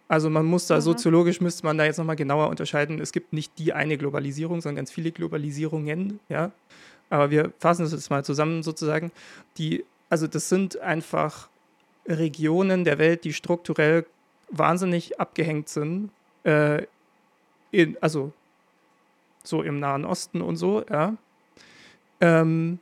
Also 0.08 0.30
man 0.30 0.46
muss 0.46 0.68
da 0.68 0.78
Mhm. 0.78 0.82
soziologisch 0.82 1.42
müsste 1.42 1.66
man 1.66 1.78
da 1.78 1.86
jetzt 1.86 1.98
nochmal 1.98 2.16
genauer 2.16 2.48
unterscheiden. 2.50 3.02
Es 3.02 3.12
gibt 3.12 3.34
nicht 3.34 3.52
die 3.58 3.74
eine 3.74 3.98
Globalisierung, 3.98 4.62
sondern 4.62 4.78
ganz 4.78 4.92
viele 4.92 5.12
Globalisierungen, 5.12 6.20
ja. 6.30 6.52
Aber 7.10 7.30
wir 7.32 7.52
fassen 7.60 7.84
das 7.84 7.92
jetzt 7.92 8.10
mal 8.10 8.24
zusammen 8.26 8.64
sozusagen. 8.64 9.12
Die, 9.58 9.86
also 10.10 10.28
das 10.28 10.50
sind 10.50 10.80
einfach 10.80 11.50
Regionen 12.08 12.84
der 12.84 12.98
Welt, 12.98 13.24
die 13.24 13.34
strukturell 13.34 14.06
wahnsinnig 14.50 15.20
abgehängt 15.20 15.70
sind. 15.70 16.10
Äh, 16.44 16.84
in, 17.72 17.98
also 18.02 18.32
so 19.48 19.62
im 19.64 19.80
Nahen 19.80 20.06
Osten 20.06 20.42
und 20.42 20.56
so, 20.56 20.84
ja. 20.90 21.16
Ähm, 22.22 22.80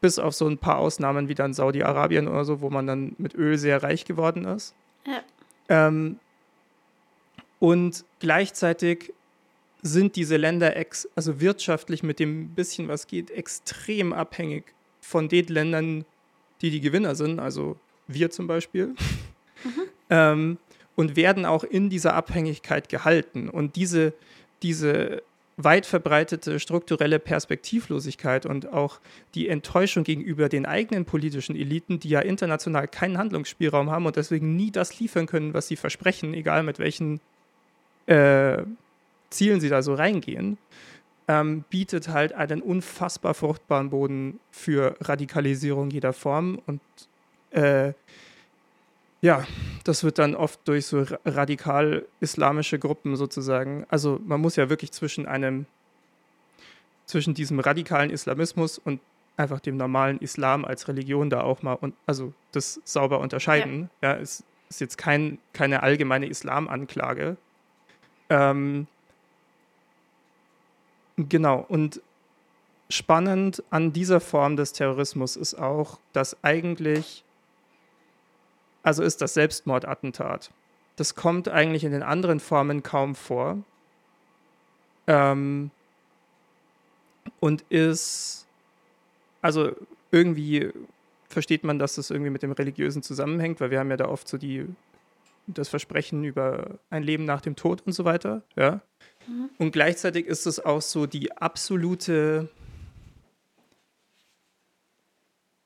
bis 0.00 0.18
auf 0.18 0.34
so 0.34 0.48
ein 0.48 0.58
paar 0.58 0.78
Ausnahmen 0.78 1.28
wie 1.28 1.34
dann 1.34 1.54
Saudi-Arabien 1.54 2.26
oder 2.26 2.44
so, 2.44 2.60
wo 2.60 2.70
man 2.70 2.86
dann 2.86 3.14
mit 3.18 3.34
Öl 3.34 3.56
sehr 3.56 3.82
reich 3.82 4.04
geworden 4.04 4.44
ist. 4.44 4.74
Ja. 5.06 5.22
Ähm, 5.68 6.18
und 7.60 8.04
gleichzeitig 8.18 9.14
sind 9.82 10.16
diese 10.16 10.36
Länder 10.36 10.76
ex 10.76 11.08
also 11.14 11.40
wirtschaftlich 11.40 12.02
mit 12.02 12.18
dem 12.18 12.48
bisschen, 12.50 12.88
was 12.88 13.06
geht, 13.06 13.30
extrem 13.30 14.12
abhängig 14.12 14.64
von 15.00 15.28
den 15.28 15.46
Ländern, 15.46 16.04
die 16.60 16.70
die 16.70 16.80
Gewinner 16.80 17.14
sind, 17.14 17.38
also 17.38 17.76
wir 18.08 18.30
zum 18.30 18.46
Beispiel, 18.48 18.94
ähm, 20.10 20.58
und 20.96 21.16
werden 21.16 21.46
auch 21.46 21.64
in 21.64 21.90
dieser 21.90 22.14
Abhängigkeit 22.14 22.88
gehalten. 22.88 23.48
Und 23.48 23.76
diese, 23.76 24.12
diese 24.62 25.22
weit 25.56 25.86
verbreitete 25.86 26.58
strukturelle 26.58 27.18
Perspektivlosigkeit 27.18 28.46
und 28.46 28.72
auch 28.72 29.00
die 29.34 29.48
Enttäuschung 29.48 30.04
gegenüber 30.04 30.48
den 30.48 30.66
eigenen 30.66 31.04
politischen 31.04 31.56
Eliten, 31.56 32.00
die 32.00 32.08
ja 32.08 32.20
international 32.20 32.88
keinen 32.88 33.18
Handlungsspielraum 33.18 33.90
haben 33.90 34.06
und 34.06 34.16
deswegen 34.16 34.56
nie 34.56 34.70
das 34.70 34.98
liefern 34.98 35.26
können, 35.26 35.54
was 35.54 35.68
sie 35.68 35.76
versprechen, 35.76 36.34
egal 36.34 36.62
mit 36.62 36.78
welchen 36.78 37.20
äh, 38.06 38.62
Zielen 39.30 39.60
sie 39.60 39.68
da 39.68 39.82
so 39.82 39.94
reingehen, 39.94 40.58
ähm, 41.28 41.64
bietet 41.70 42.08
halt 42.08 42.32
einen 42.32 42.62
unfassbar 42.62 43.34
fruchtbaren 43.34 43.90
Boden 43.90 44.40
für 44.50 44.96
Radikalisierung 45.00 45.90
jeder 45.90 46.12
Form 46.12 46.60
und 46.66 46.80
äh, 47.50 47.92
ja, 49.22 49.46
das 49.84 50.04
wird 50.04 50.18
dann 50.18 50.34
oft 50.34 50.60
durch 50.68 50.86
so 50.86 51.02
ra- 51.02 51.18
radikal 51.24 52.04
islamische 52.20 52.78
Gruppen 52.78 53.16
sozusagen. 53.16 53.86
Also 53.88 54.20
man 54.26 54.40
muss 54.40 54.56
ja 54.56 54.68
wirklich 54.68 54.92
zwischen 54.92 55.26
einem, 55.26 55.64
zwischen 57.06 57.32
diesem 57.32 57.60
radikalen 57.60 58.10
Islamismus 58.10 58.78
und 58.78 59.00
einfach 59.36 59.60
dem 59.60 59.76
normalen 59.76 60.18
Islam 60.18 60.64
als 60.64 60.88
Religion 60.88 61.30
da 61.30 61.42
auch 61.42 61.62
mal 61.62 61.74
und 61.74 61.94
also 62.04 62.34
das 62.50 62.80
sauber 62.84 63.20
unterscheiden. 63.20 63.88
Ja, 64.02 64.16
es 64.16 64.42
ist 64.68 64.80
jetzt 64.80 64.98
kein, 64.98 65.38
keine 65.52 65.82
allgemeine 65.82 66.26
Islamanklage. 66.26 67.36
Ähm, 68.28 68.86
genau, 71.16 71.64
und 71.68 72.02
spannend 72.90 73.62
an 73.70 73.92
dieser 73.92 74.20
Form 74.20 74.56
des 74.56 74.72
Terrorismus 74.72 75.36
ist 75.36 75.54
auch, 75.54 75.98
dass 76.12 76.36
eigentlich 76.42 77.24
also 78.82 79.02
ist 79.02 79.20
das 79.20 79.34
Selbstmordattentat. 79.34 80.50
Das 80.96 81.14
kommt 81.14 81.48
eigentlich 81.48 81.84
in 81.84 81.92
den 81.92 82.02
anderen 82.02 82.40
Formen 82.40 82.82
kaum 82.82 83.14
vor. 83.14 83.62
Ähm, 85.06 85.70
und 87.40 87.62
ist, 87.70 88.46
also 89.40 89.72
irgendwie 90.10 90.70
versteht 91.28 91.64
man, 91.64 91.78
dass 91.78 91.94
das 91.96 92.10
irgendwie 92.10 92.30
mit 92.30 92.42
dem 92.42 92.52
Religiösen 92.52 93.02
zusammenhängt, 93.02 93.60
weil 93.60 93.70
wir 93.70 93.78
haben 93.78 93.90
ja 93.90 93.96
da 93.96 94.08
oft 94.08 94.28
so 94.28 94.38
die, 94.38 94.66
das 95.46 95.68
Versprechen 95.68 96.24
über 96.24 96.78
ein 96.90 97.02
Leben 97.02 97.24
nach 97.24 97.40
dem 97.40 97.56
Tod 97.56 97.82
und 97.86 97.92
so 97.92 98.04
weiter. 98.04 98.42
Ja? 98.54 98.82
Und 99.58 99.72
gleichzeitig 99.72 100.26
ist 100.26 100.46
es 100.46 100.64
auch 100.64 100.82
so 100.82 101.06
die 101.06 101.32
absolute 101.32 102.48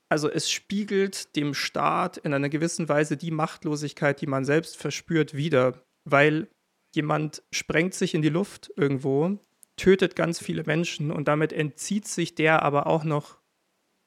also 0.09 0.31
es 0.31 0.51
spiegelt 0.51 1.35
dem 1.37 1.55
Staat 1.55 2.17
in 2.17 2.33
einer 2.33 2.49
gewissen 2.49 2.89
Weise 2.89 3.17
die 3.17 3.31
Machtlosigkeit, 3.31 4.21
die 4.21 4.27
man 4.27 4.45
selbst 4.45 4.77
verspürt, 4.77 5.35
wider, 5.35 5.83
weil 6.05 6.49
jemand 6.95 7.43
sprengt 7.51 7.95
sich 7.95 8.15
in 8.15 8.23
die 8.23 8.29
Luft 8.29 8.73
irgendwo, 8.77 9.39
tötet 9.77 10.17
ganz 10.17 10.39
viele 10.39 10.65
Menschen 10.65 11.11
und 11.11 11.29
damit 11.29 11.53
entzieht 11.53 12.07
sich 12.07 12.35
der 12.35 12.63
aber 12.63 12.87
auch 12.87 13.05
noch 13.05 13.39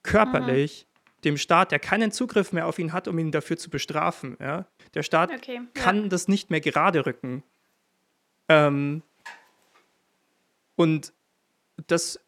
körperlich 0.04 0.88
dem 1.26 1.38
Staat, 1.38 1.72
der 1.72 1.80
keinen 1.80 2.12
Zugriff 2.12 2.54
mehr 2.54 2.66
auf 2.66 2.80
ihn 2.80 2.94
hat, 2.94 3.08
um 3.08 3.20
ihn 3.20 3.32
dafür 3.32 3.58
zu 3.58 3.70
bestrafen. 3.70 4.38
Ja? 4.40 4.66
Der 4.94 5.04
Staat 5.04 5.32
Okay. 5.32 5.62
kann 5.74 6.10
das 6.10 6.28
nicht 6.28 6.50
mehr 6.50 6.62
gerade 6.62 7.06
rücken. 7.06 7.44
Ähm, 8.48 9.04
und 10.76 11.14
das 11.88 12.20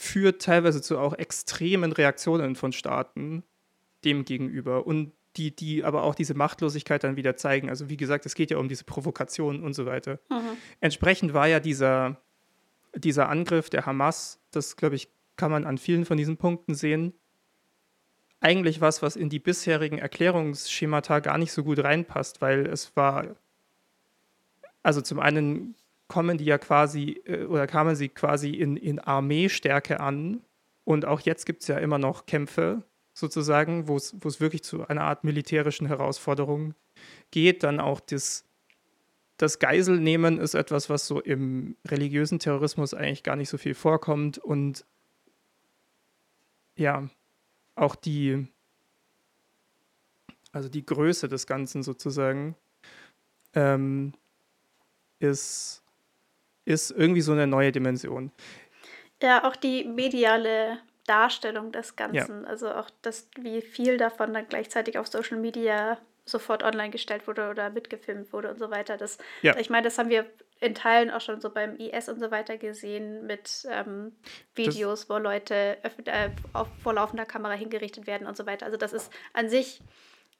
führt 0.00 0.40
teilweise 0.40 0.80
zu 0.80 0.98
auch 0.98 1.12
extremen 1.12 1.92
Reaktionen 1.92 2.56
von 2.56 2.72
Staaten 2.72 3.44
dem 4.02 4.24
gegenüber. 4.24 4.86
Und 4.86 5.12
die, 5.36 5.54
die 5.54 5.84
aber 5.84 6.04
auch 6.04 6.14
diese 6.14 6.32
Machtlosigkeit 6.32 7.04
dann 7.04 7.16
wieder 7.16 7.36
zeigen. 7.36 7.68
Also 7.68 7.90
wie 7.90 7.98
gesagt, 7.98 8.24
es 8.24 8.34
geht 8.34 8.50
ja 8.50 8.56
um 8.56 8.66
diese 8.66 8.84
Provokation 8.84 9.62
und 9.62 9.74
so 9.74 9.84
weiter. 9.84 10.18
Mhm. 10.30 10.56
Entsprechend 10.80 11.34
war 11.34 11.46
ja 11.46 11.60
dieser, 11.60 12.16
dieser 12.96 13.28
Angriff 13.28 13.68
der 13.68 13.84
Hamas, 13.84 14.40
das 14.50 14.76
glaube 14.76 14.96
ich, 14.96 15.12
kann 15.36 15.50
man 15.50 15.66
an 15.66 15.76
vielen 15.76 16.06
von 16.06 16.16
diesen 16.16 16.38
Punkten 16.38 16.74
sehen, 16.74 17.12
eigentlich 18.40 18.80
was, 18.80 19.02
was 19.02 19.16
in 19.16 19.28
die 19.28 19.38
bisherigen 19.38 19.98
Erklärungsschemata 19.98 21.20
gar 21.20 21.36
nicht 21.36 21.52
so 21.52 21.62
gut 21.62 21.78
reinpasst, 21.78 22.40
weil 22.40 22.66
es 22.66 22.96
war, 22.96 23.36
also 24.82 25.02
zum 25.02 25.20
einen 25.20 25.76
kommen 26.10 26.38
die 26.38 26.44
ja 26.44 26.58
quasi, 26.58 27.22
äh, 27.24 27.44
oder 27.44 27.68
kamen 27.68 27.94
sie 27.94 28.08
quasi 28.08 28.50
in, 28.50 28.76
in 28.76 28.98
Armeestärke 28.98 30.00
an 30.00 30.42
und 30.84 31.04
auch 31.06 31.20
jetzt 31.20 31.46
gibt 31.46 31.62
es 31.62 31.68
ja 31.68 31.78
immer 31.78 31.98
noch 31.98 32.26
Kämpfe 32.26 32.82
sozusagen, 33.14 33.86
wo 33.86 33.96
es 33.96 34.40
wirklich 34.40 34.64
zu 34.64 34.86
einer 34.88 35.02
Art 35.02 35.22
militärischen 35.22 35.86
Herausforderung 35.86 36.74
geht. 37.30 37.62
Dann 37.62 37.78
auch 37.78 38.00
das, 38.00 38.44
das 39.36 39.60
Geiselnehmen 39.60 40.38
ist 40.38 40.54
etwas, 40.54 40.90
was 40.90 41.06
so 41.06 41.20
im 41.20 41.76
religiösen 41.86 42.40
Terrorismus 42.40 42.92
eigentlich 42.92 43.22
gar 43.22 43.36
nicht 43.36 43.48
so 43.48 43.56
viel 43.56 43.74
vorkommt 43.74 44.38
und 44.38 44.84
ja, 46.74 47.08
auch 47.76 47.94
die, 47.94 48.48
also 50.50 50.68
die 50.68 50.84
Größe 50.84 51.28
des 51.28 51.46
Ganzen 51.46 51.84
sozusagen, 51.84 52.56
ähm, 53.54 54.14
ist, 55.20 55.79
ist 56.64 56.90
irgendwie 56.90 57.20
so 57.20 57.32
eine 57.32 57.46
neue 57.46 57.72
Dimension. 57.72 58.32
Ja, 59.22 59.44
auch 59.44 59.56
die 59.56 59.84
mediale 59.84 60.78
Darstellung 61.06 61.72
des 61.72 61.96
Ganzen, 61.96 62.42
ja. 62.42 62.48
also 62.48 62.70
auch 62.70 62.88
das, 63.02 63.28
wie 63.38 63.60
viel 63.62 63.96
davon 63.98 64.32
dann 64.32 64.46
gleichzeitig 64.48 64.98
auf 64.98 65.08
Social 65.08 65.38
Media 65.38 65.98
sofort 66.24 66.62
online 66.62 66.90
gestellt 66.90 67.26
wurde 67.26 67.50
oder 67.50 67.70
mitgefilmt 67.70 68.32
wurde 68.32 68.50
und 68.50 68.58
so 68.58 68.70
weiter. 68.70 68.96
Das, 68.96 69.18
ja. 69.42 69.56
Ich 69.58 69.70
meine, 69.70 69.84
das 69.84 69.98
haben 69.98 70.10
wir 70.10 70.26
in 70.60 70.74
Teilen 70.74 71.10
auch 71.10 71.20
schon 71.20 71.40
so 71.40 71.50
beim 71.50 71.76
IS 71.76 72.08
und 72.08 72.20
so 72.20 72.30
weiter 72.30 72.58
gesehen 72.58 73.26
mit 73.26 73.66
ähm, 73.70 74.12
Videos, 74.54 75.00
das, 75.00 75.10
wo 75.10 75.18
Leute 75.18 75.78
äh, 75.82 76.30
auf, 76.52 76.68
vor 76.82 76.94
laufender 76.94 77.24
Kamera 77.24 77.54
hingerichtet 77.54 78.06
werden 78.06 78.26
und 78.26 78.36
so 78.36 78.46
weiter. 78.46 78.66
Also 78.66 78.76
das 78.76 78.92
ist 78.92 79.10
an 79.32 79.48
sich 79.48 79.82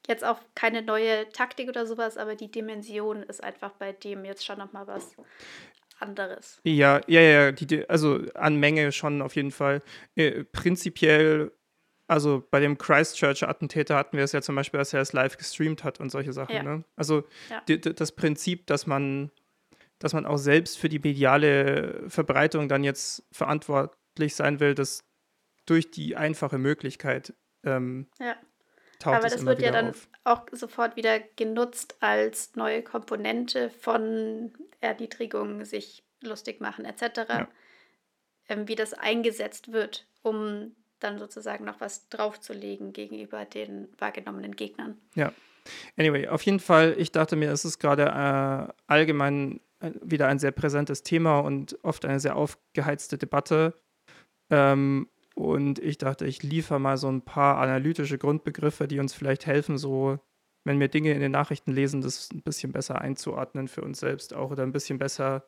jetzt 0.06 0.24
auch 0.24 0.38
keine 0.54 0.82
neue 0.82 1.28
Taktik 1.30 1.68
oder 1.68 1.86
sowas, 1.86 2.16
aber 2.16 2.34
die 2.34 2.50
Dimension 2.50 3.22
ist 3.22 3.42
einfach 3.42 3.72
bei 3.72 3.92
dem 3.92 4.24
jetzt 4.24 4.44
schon 4.44 4.58
nochmal 4.58 4.86
was 4.86 5.14
anderes. 6.00 6.60
Ja, 6.64 7.00
ja, 7.06 7.20
ja, 7.20 7.52
die, 7.52 7.88
also 7.88 8.20
an 8.34 8.56
Menge 8.56 8.92
schon 8.92 9.22
auf 9.22 9.36
jeden 9.36 9.50
Fall. 9.50 9.82
Äh, 10.16 10.44
prinzipiell 10.44 11.52
also 12.06 12.42
bei 12.50 12.58
dem 12.58 12.76
Christchurch-Attentäter 12.76 13.94
hatten 13.94 14.16
wir 14.16 14.24
es 14.24 14.32
ja 14.32 14.42
zum 14.42 14.56
Beispiel, 14.56 14.78
dass 14.78 14.92
er 14.92 15.00
es 15.00 15.12
live 15.12 15.36
gestreamt 15.36 15.84
hat 15.84 16.00
und 16.00 16.10
solche 16.10 16.32
Sachen. 16.32 16.56
Ja. 16.56 16.62
Ne? 16.64 16.84
Also 16.96 17.22
ja. 17.48 17.62
die, 17.68 17.80
das 17.80 18.10
Prinzip, 18.10 18.66
dass 18.66 18.88
man 18.88 19.30
dass 20.00 20.14
man 20.14 20.26
auch 20.26 20.38
selbst 20.38 20.78
für 20.78 20.88
die 20.88 20.98
mediale 20.98 22.08
Verbreitung 22.08 22.68
dann 22.68 22.82
jetzt 22.82 23.22
verantwortlich 23.30 24.34
sein 24.34 24.58
will, 24.58 24.74
das 24.74 25.04
durch 25.66 25.90
die 25.90 26.16
einfache 26.16 26.58
Möglichkeit 26.58 27.34
ähm, 27.64 28.08
ja. 28.18 28.34
Taucht 29.00 29.16
Aber 29.16 29.28
das 29.28 29.44
wird 29.44 29.60
ja 29.60 29.72
dann 29.72 29.90
auf. 29.90 30.08
auch 30.24 30.42
sofort 30.52 30.94
wieder 30.94 31.18
genutzt 31.18 31.96
als 32.00 32.54
neue 32.54 32.82
Komponente 32.82 33.70
von 33.70 34.52
Erniedrigung, 34.80 35.64
sich 35.64 36.04
lustig 36.22 36.60
machen 36.60 36.84
etc., 36.84 37.02
ja. 37.28 37.48
ähm, 38.48 38.68
wie 38.68 38.76
das 38.76 38.94
eingesetzt 38.94 39.72
wird, 39.72 40.06
um 40.22 40.76
dann 41.00 41.18
sozusagen 41.18 41.64
noch 41.64 41.80
was 41.80 42.08
draufzulegen 42.08 42.92
gegenüber 42.92 43.44
den 43.44 43.88
wahrgenommenen 43.98 44.54
Gegnern. 44.54 44.98
Ja. 45.14 45.32
Anyway, 45.96 46.28
auf 46.28 46.42
jeden 46.42 46.60
Fall, 46.60 46.94
ich 46.98 47.12
dachte 47.12 47.36
mir, 47.36 47.50
es 47.50 47.64
ist 47.64 47.78
gerade 47.78 48.04
äh, 48.04 48.72
allgemein 48.86 49.60
wieder 49.80 50.28
ein 50.28 50.38
sehr 50.38 50.52
präsentes 50.52 51.02
Thema 51.02 51.40
und 51.40 51.78
oft 51.82 52.04
eine 52.04 52.20
sehr 52.20 52.36
aufgeheizte 52.36 53.18
Debatte. 53.18 53.74
Ähm, 54.50 55.08
und 55.34 55.78
ich 55.78 55.98
dachte, 55.98 56.26
ich 56.26 56.42
liefere 56.42 56.80
mal 56.80 56.96
so 56.96 57.08
ein 57.08 57.22
paar 57.22 57.58
analytische 57.58 58.18
Grundbegriffe, 58.18 58.88
die 58.88 58.98
uns 58.98 59.14
vielleicht 59.14 59.46
helfen, 59.46 59.78
so, 59.78 60.18
wenn 60.64 60.80
wir 60.80 60.88
Dinge 60.88 61.12
in 61.12 61.20
den 61.20 61.32
Nachrichten 61.32 61.72
lesen, 61.72 62.00
das 62.00 62.30
ein 62.32 62.42
bisschen 62.42 62.72
besser 62.72 63.00
einzuordnen 63.00 63.68
für 63.68 63.82
uns 63.82 64.00
selbst 64.00 64.34
auch 64.34 64.50
oder 64.50 64.62
ein 64.62 64.72
bisschen 64.72 64.98
besser 64.98 65.44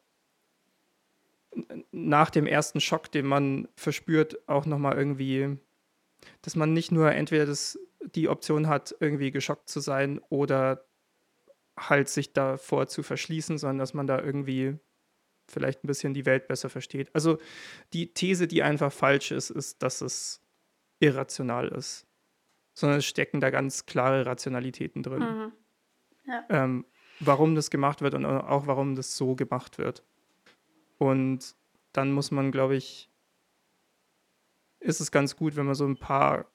nach 1.91 2.31
dem 2.31 2.47
ersten 2.47 2.81
Schock, 2.81 3.13
den 3.13 3.27
man 3.27 3.69
verspürt, 3.77 4.49
auch 4.49 4.65
nochmal 4.65 4.97
irgendwie, 4.97 5.59
dass 6.41 6.57
man 6.57 6.73
nicht 6.73 6.93
nur 6.93 7.13
entweder 7.13 7.47
das, 7.47 7.79
die 8.15 8.29
Option 8.29 8.69
hat, 8.69 8.95
irgendwie 9.01 9.31
geschockt 9.31 9.69
zu 9.69 9.81
sein 9.81 10.21
oder 10.31 10.87
halt 11.79 12.09
sich 12.09 12.33
davor 12.33 12.87
zu 12.89 13.03
verschließen, 13.03 13.59
sondern 13.59 13.79
dass 13.79 13.95
man 13.95 14.07
da 14.07 14.21
irgendwie 14.21 14.79
vielleicht 15.49 15.85
ein 15.85 15.87
bisschen 15.87 16.15
die 16.15 16.27
Welt 16.27 16.49
besser 16.49 16.71
versteht. 16.71 17.15
Also 17.15 17.39
die 17.93 18.13
These, 18.13 18.47
die 18.47 18.63
einfach 18.63 18.93
falsch 18.93 19.31
ist, 19.31 19.51
ist, 19.51 19.83
dass 19.83 20.01
es 20.01 20.41
irrational 21.01 21.69
ist, 21.69 22.07
sondern 22.75 22.99
es 22.99 23.05
stecken 23.05 23.41
da 23.41 23.51
ganz 23.51 23.87
klare 23.87 24.27
Rationalitäten 24.27 25.03
drin. 25.03 25.21
Mhm. 25.21 25.53
Ja. 26.27 26.45
Ähm, 26.49 26.87
warum 27.21 27.55
das 27.55 27.71
gemacht 27.71 28.01
wird 28.01 28.15
und 28.15 28.25
auch 28.25 28.67
warum 28.67 28.95
das 28.95 29.17
so 29.17 29.35
gemacht 29.35 29.79
wird. 29.79 30.05
Und 30.99 31.57
dann 31.93 32.13
muss 32.13 32.31
man, 32.31 32.53
glaube 32.53 32.77
ich, 32.77 33.11
ist 34.81 35.01
es 35.01 35.11
ganz 35.11 35.37
gut, 35.37 35.57
wenn 35.57 35.67
man 35.67 35.75
so 35.75 35.85
ein 35.85 35.97
paar 35.97 36.47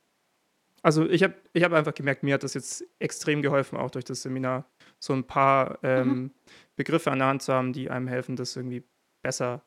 also 0.82 1.08
ich 1.10 1.24
habe 1.24 1.34
ich 1.54 1.64
hab 1.64 1.74
einfach 1.74 1.94
gemerkt, 1.94 2.24
mir 2.24 2.36
hat 2.36 2.44
das 2.44 2.54
jetzt 2.54 2.84
extrem 3.00 3.42
geholfen, 3.42 3.78
auch 3.78 3.92
durch 3.92 4.06
das 4.06 4.22
Seminar, 4.22 4.66
so 5.00 5.14
ein 5.14 5.26
paar 5.26 5.80
ähm, 5.84 6.08
mhm. 6.08 6.32
Begriffe 6.76 7.12
an 7.12 7.20
der 7.20 7.28
Hand 7.28 7.42
zu 7.42 7.54
haben, 7.54 7.74
die 7.74 7.90
einem 7.90 8.08
helfen, 8.08 8.36
das 8.36 8.56
irgendwie 8.56 8.84
besser 9.22 9.64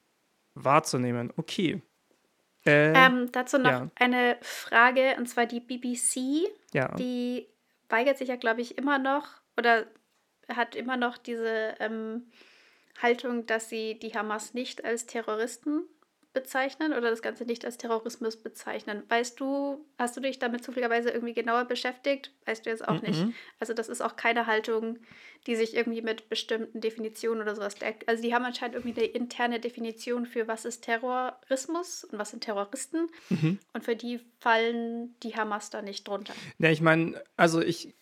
wahrzunehmen. 0.54 1.32
Okay. 1.36 1.82
Äh, 2.66 2.92
ähm, 2.92 3.32
dazu 3.32 3.58
noch 3.58 3.70
ja. 3.70 3.90
eine 3.94 4.36
Frage, 4.42 5.16
und 5.18 5.26
zwar 5.26 5.46
die 5.46 5.60
BBC. 5.60 6.50
Ja. 6.72 6.94
Die 6.96 7.46
weigert 7.88 8.18
sich 8.18 8.28
ja, 8.28 8.36
glaube 8.36 8.60
ich, 8.60 8.76
immer 8.76 8.98
noch 8.98 9.26
oder 9.56 9.86
hat 10.48 10.74
immer 10.74 10.96
noch 10.96 11.16
diese 11.16 11.74
ähm, 11.80 12.30
Haltung, 13.00 13.46
dass 13.46 13.68
sie 13.68 13.98
die 13.98 14.14
Hamas 14.14 14.54
nicht 14.54 14.84
als 14.84 15.06
Terroristen 15.06 15.84
bezeichnen 16.32 16.92
oder 16.92 17.10
das 17.10 17.22
Ganze 17.22 17.44
nicht 17.44 17.64
als 17.64 17.76
Terrorismus 17.76 18.36
bezeichnen. 18.36 19.02
Weißt 19.08 19.40
du, 19.40 19.84
hast 19.98 20.16
du 20.16 20.20
dich 20.20 20.38
damit 20.38 20.62
zufälligerweise 20.62 21.10
irgendwie 21.10 21.34
genauer 21.34 21.64
beschäftigt? 21.64 22.32
Weißt 22.46 22.64
du 22.64 22.70
jetzt 22.70 22.86
auch 22.86 23.02
mm 23.02 23.04
-mm. 23.04 23.08
nicht. 23.08 23.26
Also 23.58 23.74
das 23.74 23.88
ist 23.88 24.00
auch 24.00 24.14
keine 24.14 24.46
Haltung, 24.46 24.98
die 25.46 25.56
sich 25.56 25.74
irgendwie 25.74 26.02
mit 26.02 26.28
bestimmten 26.28 26.80
Definitionen 26.80 27.42
oder 27.42 27.56
sowas 27.56 27.74
deckt. 27.74 28.08
Also 28.08 28.22
die 28.22 28.32
haben 28.32 28.44
anscheinend 28.44 28.76
irgendwie 28.76 29.00
eine 29.00 29.10
interne 29.10 29.58
Definition 29.58 30.24
für 30.24 30.46
was 30.46 30.64
ist 30.64 30.84
Terrorismus 30.84 32.04
und 32.04 32.18
was 32.18 32.30
sind 32.30 32.44
Terroristen. 32.44 33.08
Mhm. 33.28 33.58
Und 33.72 33.84
für 33.84 33.96
die 33.96 34.20
fallen 34.38 35.16
die 35.22 35.34
Hamas 35.34 35.70
da 35.70 35.82
nicht 35.82 36.06
drunter. 36.06 36.34
Ja, 36.58 36.70
ich 36.70 36.80
meine, 36.80 37.20
also 37.36 37.60
ich 37.60 37.94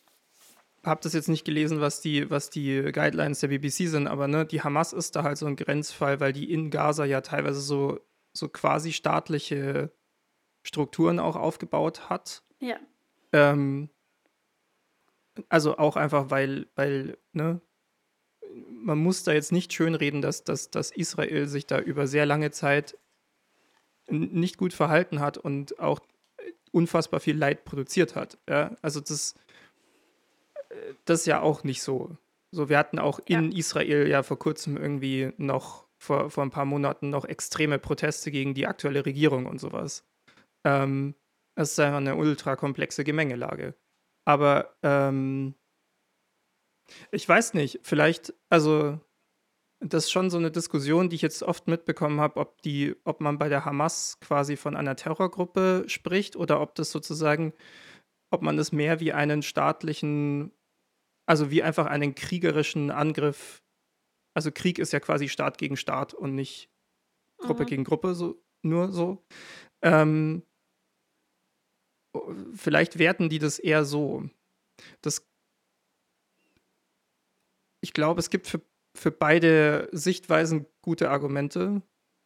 habe 0.85 1.01
das 1.03 1.13
jetzt 1.13 1.29
nicht 1.29 1.45
gelesen, 1.45 1.81
was 1.81 2.01
die, 2.01 2.31
was 2.31 2.51
die 2.51 2.83
Guidelines 2.93 3.41
der 3.41 3.49
BBC 3.49 3.89
sind, 3.89 4.07
aber 4.07 4.29
ne, 4.29 4.45
die 4.45 4.63
Hamas 4.63 4.93
ist 4.93 5.17
da 5.17 5.23
halt 5.23 5.39
so 5.39 5.47
ein 5.47 5.57
Grenzfall, 5.57 6.21
weil 6.21 6.33
die 6.33 6.51
in 6.53 6.71
Gaza 6.71 7.05
ja 7.05 7.21
teilweise 7.21 7.61
so 7.61 8.01
so 8.39 8.49
quasi 8.49 8.93
staatliche 8.93 9.93
Strukturen 10.63 11.19
auch 11.19 11.37
aufgebaut 11.37 12.09
hat. 12.09 12.43
Ja. 12.61 12.79
Ähm, 13.33 13.91
also 15.49 15.79
auch 15.79 15.97
einfach, 15.97 16.31
weil, 16.31 16.67
weil, 16.75 17.19
ne, 17.33 17.61
man 18.71 18.99
muss 18.99 19.23
da 19.23 19.33
jetzt 19.33 19.53
nicht 19.53 19.73
schönreden, 19.73 20.23
dass, 20.23 20.45
dass, 20.45 20.71
dass 20.71 20.91
Israel 20.91 21.49
sich 21.49 21.67
da 21.67 21.79
über 21.79 22.07
sehr 22.07 22.27
lange 22.27 22.51
Zeit 22.51 22.97
nicht 24.09 24.57
gut 24.57 24.73
verhalten 24.73 25.21
hat 25.21 25.37
und 25.39 25.79
auch 25.79 26.01
unfassbar 26.73 27.21
viel 27.21 27.37
Leid 27.37 27.65
produziert 27.65 28.17
hat. 28.17 28.39
Ja? 28.49 28.77
Also 28.83 29.01
das, 29.01 29.35
das 31.05 31.21
ist 31.21 31.27
ja 31.27 31.41
auch 31.41 31.65
nicht 31.65 31.83
so. 31.83 32.17
So, 32.51 32.71
wir 32.71 32.79
hatten 32.79 32.99
auch 32.99 33.21
in 33.27 33.53
ja. 33.53 33.59
Israel 33.59 34.09
ja 34.09 34.23
vor 34.23 34.39
kurzem 34.39 34.77
irgendwie 34.77 35.33
noch 35.37 35.88
vor, 35.99 36.31
vor 36.31 36.45
ein 36.45 36.51
paar 36.51 36.65
Monaten 36.65 37.11
noch 37.11 37.25
extreme 37.25 37.79
Proteste 37.79 38.31
gegen 38.31 38.55
die 38.55 38.67
aktuelle 38.67 39.05
Regierung 39.05 39.47
und 39.47 39.59
sowas. 39.61 40.05
Ähm, 40.65 41.15
es 41.57 41.73
ist 41.73 41.81
einfach 41.81 41.99
eine 41.99 42.17
ultra 42.17 42.57
komplexe 42.57 43.05
Gemengelage. 43.05 43.75
Aber 44.25 44.77
ähm, 44.83 45.55
ich 47.11 47.29
weiß 47.29 47.55
nicht, 47.55 47.81
vielleicht, 47.83 48.35
also 48.49 49.01
das 49.81 50.05
ist 50.05 50.11
schon 50.11 50.31
so 50.31 50.39
eine 50.39 50.51
Diskussion, 50.51 51.09
die 51.09 51.17
ich 51.17 51.23
jetzt 51.23 51.43
oft 51.43 51.69
mitbekommen 51.69 52.21
habe, 52.21 52.41
ob 52.41 52.63
die, 52.63 52.97
ob 53.05 53.21
man 53.21 53.39
bei 53.39 53.49
der 53.49 53.65
Hamas 53.65 54.19
quasi 54.21 54.57
von 54.57 54.77
einer 54.77 54.97
Terrorgruppe 54.97 55.85
spricht 55.87 56.37
oder 56.37 56.61
ob 56.61 56.75
das 56.75 56.91
sozusagen, 56.91 57.53
ob 58.31 58.43
man 58.43 58.59
es 58.59 58.73
mehr 58.73 59.01
wie 59.01 59.13
einen 59.13 59.43
staatlichen, 59.43 60.53
also 61.27 61.51
wie 61.51 61.63
einfach 61.63 61.87
einen 61.87 62.15
kriegerischen 62.15 62.91
Angriff 62.91 63.63
also 64.39 64.53
Krieg 64.53 64.79
ist 64.79 64.93
ja 64.93 65.01
quasi 65.01 65.29
Staat 65.29 65.59
gegen 65.59 65.77
Staat 65.77 66.15
und 66.15 66.37
nicht 66.37 66.71
Gruppe 67.39 67.65
mhm. 67.65 67.67
gegen 67.67 67.83
Gruppe, 67.83 68.15
so, 68.15 68.41
nur 68.63 68.93
so. 68.93 69.21
Ähm, 69.83 70.45
vielleicht 72.55 73.01
werten 73.01 73.29
die 73.29 73.41
das 73.41 73.59
eher 73.59 73.85
so. 73.85 74.31
das 75.03 75.27
ich 77.81 77.93
glaube, 77.93 78.21
es 78.21 78.31
gibt 78.31 78.47
für, 78.47 78.61
für 78.95 79.11
beide 79.11 79.89
Sichtweisen 79.91 80.67
gute 80.83 81.11
Argumente 81.11 81.83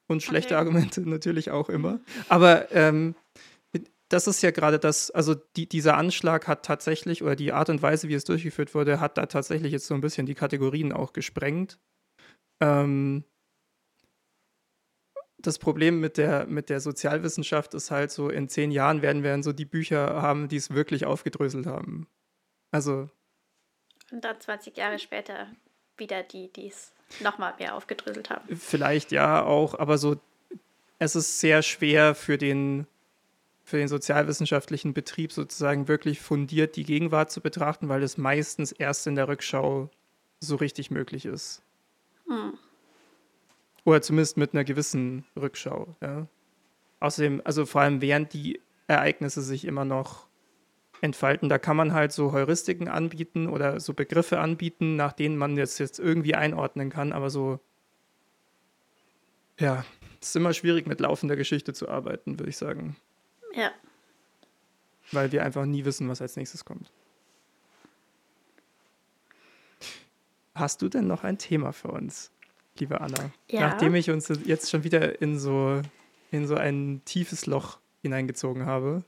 und 0.06 0.22
schlechte 0.22 0.54
okay. 0.54 0.56
Argumente 0.56 1.00
natürlich 1.08 1.50
auch 1.50 1.70
immer. 1.70 1.98
Aber 2.28 2.70
ähm, 2.72 3.14
das 4.10 4.26
ist 4.26 4.42
ja 4.42 4.50
gerade 4.50 4.78
das, 4.78 5.10
also 5.10 5.34
die, 5.34 5.66
dieser 5.66 5.96
Anschlag 5.96 6.46
hat 6.46 6.66
tatsächlich, 6.66 7.22
oder 7.22 7.34
die 7.34 7.52
Art 7.52 7.70
und 7.70 7.80
Weise, 7.80 8.08
wie 8.08 8.14
es 8.14 8.24
durchgeführt 8.24 8.74
wurde, 8.74 9.00
hat 9.00 9.16
da 9.16 9.24
tatsächlich 9.24 9.72
jetzt 9.72 9.86
so 9.86 9.94
ein 9.94 10.02
bisschen 10.02 10.26
die 10.26 10.34
Kategorien 10.34 10.92
auch 10.92 11.14
gesprengt. 11.14 11.78
Ähm, 12.62 13.24
das 15.38 15.58
Problem 15.58 15.98
mit 15.98 16.16
der, 16.16 16.46
mit 16.46 16.70
der 16.70 16.80
Sozialwissenschaft 16.80 17.74
ist 17.74 17.90
halt 17.90 18.12
so, 18.12 18.30
in 18.30 18.48
zehn 18.48 18.70
Jahren 18.70 19.02
werden 19.02 19.24
wir 19.24 19.32
dann 19.32 19.42
so 19.42 19.52
die 19.52 19.64
Bücher 19.64 20.22
haben, 20.22 20.48
die 20.48 20.56
es 20.56 20.70
wirklich 20.70 21.04
aufgedröselt 21.04 21.66
haben. 21.66 22.06
Also. 22.70 23.10
Und 24.12 24.24
dann 24.24 24.40
20 24.40 24.76
Jahre 24.76 25.00
später 25.00 25.48
wieder 25.96 26.22
die, 26.22 26.52
die 26.52 26.68
es 26.68 26.92
nochmal 27.20 27.54
mehr 27.58 27.74
aufgedröselt 27.74 28.30
haben. 28.30 28.56
Vielleicht 28.56 29.10
ja 29.10 29.42
auch, 29.42 29.76
aber 29.76 29.98
so, 29.98 30.20
es 31.00 31.16
ist 31.16 31.40
sehr 31.40 31.62
schwer 31.62 32.14
für 32.14 32.38
den, 32.38 32.86
für 33.64 33.78
den 33.78 33.88
sozialwissenschaftlichen 33.88 34.94
Betrieb 34.94 35.32
sozusagen 35.32 35.88
wirklich 35.88 36.20
fundiert 36.20 36.76
die 36.76 36.84
Gegenwart 36.84 37.32
zu 37.32 37.40
betrachten, 37.40 37.88
weil 37.88 38.04
es 38.04 38.16
meistens 38.16 38.70
erst 38.70 39.08
in 39.08 39.16
der 39.16 39.26
Rückschau 39.26 39.90
so 40.38 40.56
richtig 40.56 40.92
möglich 40.92 41.26
ist. 41.26 41.62
Hm. 42.32 42.58
Oder 43.84 44.00
zumindest 44.00 44.36
mit 44.36 44.54
einer 44.54 44.64
gewissen 44.64 45.24
Rückschau. 45.36 45.94
Ja. 46.00 46.26
Außerdem, 47.00 47.42
also 47.44 47.66
vor 47.66 47.82
allem 47.82 48.00
während 48.00 48.32
die 48.32 48.60
Ereignisse 48.86 49.42
sich 49.42 49.64
immer 49.66 49.84
noch 49.84 50.28
entfalten, 51.00 51.48
da 51.48 51.58
kann 51.58 51.76
man 51.76 51.92
halt 51.92 52.12
so 52.12 52.32
Heuristiken 52.32 52.88
anbieten 52.88 53.48
oder 53.48 53.80
so 53.80 53.92
Begriffe 53.92 54.38
anbieten, 54.38 54.96
nach 54.96 55.12
denen 55.12 55.36
man 55.36 55.56
jetzt, 55.56 55.78
jetzt 55.78 55.98
irgendwie 55.98 56.34
einordnen 56.36 56.90
kann, 56.90 57.12
aber 57.12 57.28
so, 57.28 57.58
ja, 59.58 59.84
es 60.20 60.28
ist 60.28 60.36
immer 60.36 60.54
schwierig 60.54 60.86
mit 60.86 61.00
laufender 61.00 61.34
Geschichte 61.34 61.72
zu 61.72 61.88
arbeiten, 61.88 62.38
würde 62.38 62.50
ich 62.50 62.56
sagen. 62.56 62.96
Ja. 63.54 63.72
Weil 65.10 65.32
wir 65.32 65.44
einfach 65.44 65.66
nie 65.66 65.84
wissen, 65.84 66.08
was 66.08 66.22
als 66.22 66.36
nächstes 66.36 66.64
kommt. 66.64 66.92
Hast 70.54 70.82
du 70.82 70.88
denn 70.88 71.06
noch 71.06 71.24
ein 71.24 71.38
Thema 71.38 71.72
für 71.72 71.88
uns? 71.88 72.32
liebe 72.78 73.00
Anna. 73.00 73.30
Ja. 73.50 73.60
Nachdem 73.60 73.94
ich 73.94 74.10
uns 74.10 74.30
jetzt 74.44 74.70
schon 74.70 74.84
wieder 74.84 75.20
in 75.20 75.38
so, 75.38 75.80
in 76.30 76.46
so 76.46 76.54
ein 76.54 77.02
tiefes 77.04 77.46
Loch 77.46 77.78
hineingezogen 78.02 78.66
habe. 78.66 79.04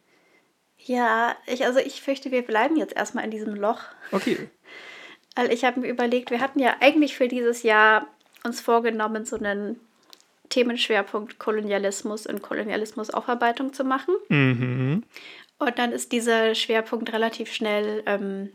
Ja, 0.78 1.36
ich, 1.47 1.64
also 1.64 1.80
ich 1.80 2.03
fürchte, 2.03 2.30
wir 2.30 2.42
bleiben 2.42 2.76
jetzt 2.76 2.95
erstmal 2.95 3.24
in 3.24 3.30
diesem 3.30 3.55
Loch. 3.55 3.80
Okay. 4.12 4.49
Weil 5.36 5.53
ich 5.53 5.64
habe 5.64 5.80
mir 5.80 5.88
überlegt, 5.88 6.30
wir 6.30 6.40
hatten 6.40 6.61
ja 6.61 6.76
eigentlich 6.80 7.16
für 7.16 7.28
dieses 7.28 7.62
Jahr 7.62 8.07
uns 8.45 8.61
vorgenommen, 8.61 9.24
so 9.24 9.36
einen 9.36 9.80
Themenschwerpunkt 10.51 11.38
Kolonialismus 11.38 12.26
und 12.26 12.42
Kolonialismusaufarbeitung 12.42 13.72
zu 13.72 13.82
machen. 13.82 14.14
Mhm. 14.28 15.03
Und 15.59 15.78
dann 15.78 15.90
ist 15.92 16.12
dieser 16.12 16.55
Schwerpunkt 16.55 17.12
relativ 17.12 17.53
schnell 17.53 18.03
ähm, 18.07 18.51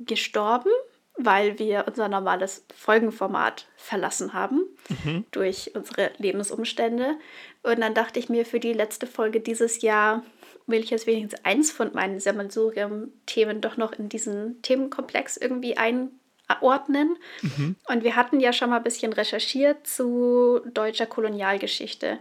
gestorben 0.00 0.70
weil 1.16 1.58
wir 1.58 1.84
unser 1.86 2.08
normales 2.08 2.64
Folgenformat 2.74 3.66
verlassen 3.76 4.32
haben 4.32 4.62
mhm. 5.04 5.24
durch 5.30 5.72
unsere 5.74 6.10
Lebensumstände. 6.18 7.16
Und 7.62 7.80
dann 7.80 7.94
dachte 7.94 8.18
ich 8.18 8.28
mir, 8.28 8.46
für 8.46 8.60
die 8.60 8.72
letzte 8.72 9.06
Folge 9.06 9.40
dieses 9.40 9.82
Jahr 9.82 10.22
will 10.66 10.80
ich 10.80 10.90
jetzt 10.90 11.06
wenigstens 11.06 11.44
eins 11.44 11.70
von 11.70 11.92
meinen 11.92 12.18
Sammelsurium-Themen 12.18 13.60
doch 13.60 13.76
noch 13.76 13.92
in 13.92 14.08
diesen 14.08 14.62
Themenkomplex 14.62 15.36
irgendwie 15.36 15.76
einordnen. 15.76 17.16
Mhm. 17.42 17.76
Und 17.88 18.04
wir 18.04 18.16
hatten 18.16 18.40
ja 18.40 18.52
schon 18.52 18.70
mal 18.70 18.78
ein 18.78 18.84
bisschen 18.84 19.12
recherchiert 19.12 19.86
zu 19.86 20.60
deutscher 20.72 21.06
Kolonialgeschichte. 21.06 22.18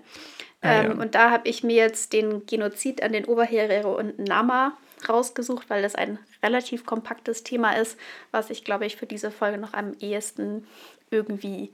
Ah, 0.61 0.81
ähm, 0.81 0.91
ja. 0.91 0.97
Und 0.97 1.15
da 1.15 1.31
habe 1.31 1.47
ich 1.47 1.63
mir 1.63 1.77
jetzt 1.77 2.13
den 2.13 2.45
Genozid 2.45 3.01
an 3.01 3.13
den 3.13 3.25
Oberherero 3.25 3.97
und 3.97 4.19
Nama 4.19 4.77
rausgesucht, 5.07 5.69
weil 5.69 5.81
das 5.81 5.95
ein 5.95 6.19
relativ 6.43 6.85
kompaktes 6.85 7.43
Thema 7.43 7.73
ist, 7.73 7.97
was 8.31 8.47
sich, 8.47 8.63
glaube 8.63 8.85
ich, 8.85 8.95
für 8.95 9.05
diese 9.05 9.31
Folge 9.31 9.57
noch 9.57 9.73
am 9.73 9.93
ehesten 9.99 10.67
irgendwie 11.09 11.71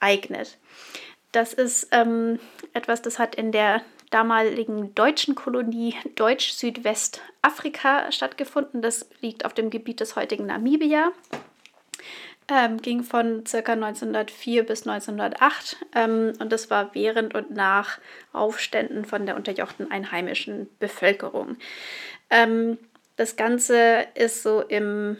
eignet. 0.00 0.58
Das 1.32 1.52
ist 1.52 1.88
ähm, 1.92 2.38
etwas, 2.72 3.02
das 3.02 3.18
hat 3.18 3.34
in 3.34 3.52
der 3.52 3.82
damaligen 4.10 4.94
deutschen 4.94 5.34
Kolonie 5.34 5.94
Deutsch-Südwestafrika 6.14 8.10
stattgefunden. 8.10 8.80
Das 8.80 9.08
liegt 9.20 9.44
auf 9.44 9.52
dem 9.52 9.70
Gebiet 9.70 10.00
des 10.00 10.16
heutigen 10.16 10.46
Namibia. 10.46 11.12
Ähm, 12.50 12.80
ging 12.80 13.02
von 13.02 13.44
ca. 13.44 13.72
1904 13.72 14.64
bis 14.64 14.86
1908 14.86 15.76
ähm, 15.94 16.32
und 16.38 16.50
das 16.50 16.70
war 16.70 16.94
während 16.94 17.34
und 17.34 17.50
nach 17.50 17.98
Aufständen 18.32 19.04
von 19.04 19.26
der 19.26 19.36
unterjochten 19.36 19.90
einheimischen 19.90 20.66
Bevölkerung. 20.78 21.58
Ähm, 22.30 22.78
das 23.18 23.36
Ganze 23.36 24.06
ist 24.14 24.42
so 24.42 24.62
im, 24.62 25.18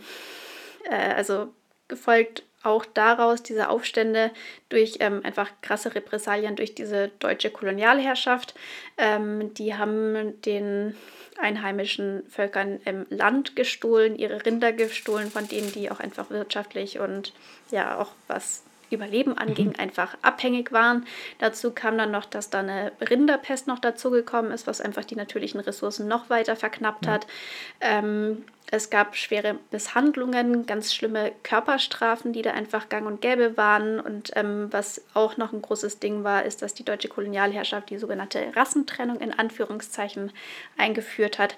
äh, 0.88 0.94
also 0.94 1.53
gefolgt 1.88 2.44
auch 2.62 2.84
daraus, 2.84 3.42
diese 3.42 3.68
Aufstände 3.68 4.30
durch 4.68 4.99
ähm, 5.01 5.20
einfach 5.24 5.51
krasse 5.62 5.94
Repressalien 5.94 6.57
durch 6.57 6.74
diese 6.74 7.09
deutsche 7.18 7.51
Kolonialherrschaft. 7.51 8.55
Ähm, 8.96 9.53
die 9.55 9.74
haben 9.74 10.40
den 10.42 10.96
einheimischen 11.38 12.24
Völkern 12.28 12.80
im 12.84 13.07
Land 13.11 13.57
gestohlen, 13.57 14.16
ihre 14.16 14.44
Rinder 14.44 14.72
gestohlen, 14.72 15.30
von 15.30 15.46
denen 15.49 15.72
die 15.72 15.90
auch 15.90 16.01
einfach 16.01 16.30
wirtschaftlich 16.30 16.99
und 16.99 17.32
ja 17.70 17.99
auch 17.99 18.12
was 18.26 18.64
Überleben 18.91 19.36
anging, 19.36 19.68
mhm. 19.68 19.74
einfach 19.78 20.16
abhängig 20.22 20.72
waren. 20.72 21.07
Dazu 21.39 21.70
kam 21.72 21.99
dann 21.99 22.11
noch, 22.11 22.24
dass 22.24 22.51
da 22.51 22.61
eine 22.61 22.93
Rinderpest 23.01 23.66
noch 23.66 23.78
dazugekommen 23.78 24.53
ist, 24.53 24.66
was 24.66 24.80
einfach 24.80 25.05
die 25.05 25.16
natürlichen 25.16 25.61
Ressourcen 25.61 26.09
noch 26.09 26.30
weiter 26.30 26.57
verknappt 26.57 27.07
ja. 27.07 27.12
hat. 27.12 27.26
Ähm, 27.80 28.45
es 28.70 28.91
gab 28.91 29.16
schwere 29.16 29.59
Misshandlungen, 29.70 30.66
ganz 30.66 30.93
schlimme 30.93 31.32
Körperstrafen, 31.43 32.34
die 32.34 32.43
da 32.43 32.51
einfach 32.51 32.91
gang 32.91 33.07
und 33.07 33.22
gäbe 33.22 33.57
waren. 33.57 33.99
Und 33.99 34.32
ähm, 34.36 34.68
was 34.70 35.03
auch 35.14 35.39
noch 35.39 35.53
ein 35.53 35.62
großes 35.62 36.01
Ding 36.01 36.22
war, 36.22 36.45
ist, 36.45 36.61
dass 36.61 36.74
die 36.74 36.84
deutsche 36.84 37.09
Kolonialherrschaft 37.09 37.89
die 37.89 37.99
sogenannte 37.99 38.55
Rassentrennung 38.55 39.20
in 39.20 39.32
Anführungszeichen 39.32 40.32
eingeführt 40.76 41.39
hat, 41.39 41.57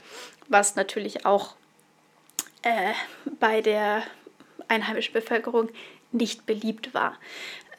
was 0.48 0.76
natürlich 0.76 1.26
auch 1.26 1.56
äh, 2.62 2.92
bei 3.40 3.60
der 3.60 4.02
einheimischen 4.68 5.12
Bevölkerung 5.12 5.68
nicht 6.12 6.46
beliebt 6.46 6.94
war. 6.94 7.16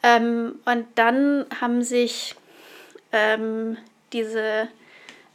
Ähm, 0.02 0.56
und 0.64 0.86
dann 0.94 1.46
haben 1.60 1.82
sich 1.82 2.34
ähm, 3.12 3.76
diese 4.12 4.68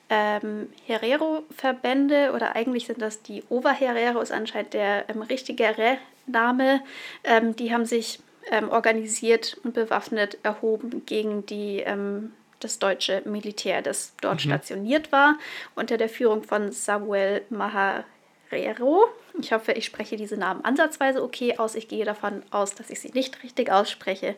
ähm, 0.09 0.69
Herero-Verbände 0.85 2.31
oder 2.33 2.55
eigentlich 2.55 2.87
sind 2.87 3.01
das 3.01 3.21
die 3.21 3.43
Oberherero, 3.49 4.21
ist 4.21 4.31
anscheinend 4.31 4.73
der 4.73 5.09
ähm, 5.09 5.21
richtigere 5.21 5.97
Name, 6.25 6.81
ähm, 7.23 7.55
die 7.55 7.73
haben 7.73 7.85
sich 7.85 8.19
ähm, 8.51 8.69
organisiert 8.69 9.57
und 9.63 9.73
bewaffnet 9.73 10.37
erhoben 10.43 11.05
gegen 11.05 11.45
die 11.45 11.79
ähm, 11.79 12.33
das 12.59 12.79
deutsche 12.79 13.21
Militär, 13.25 13.81
das 13.81 14.13
dort 14.21 14.35
mhm. 14.35 14.49
stationiert 14.49 15.11
war, 15.11 15.37
unter 15.75 15.97
der 15.97 16.09
Führung 16.09 16.43
von 16.43 16.71
Samuel 16.71 17.43
Maharero. 17.49 19.05
Ich 19.39 19.51
hoffe, 19.53 19.73
ich 19.73 19.85
spreche 19.85 20.17
diese 20.17 20.37
Namen 20.37 20.63
ansatzweise 20.63 21.23
okay 21.23 21.57
aus. 21.57 21.75
Ich 21.75 21.87
gehe 21.87 22.05
davon 22.05 22.43
aus, 22.51 22.75
dass 22.75 22.89
ich 22.89 22.99
sie 22.99 23.11
nicht 23.11 23.43
richtig 23.43 23.71
ausspreche. 23.71 24.35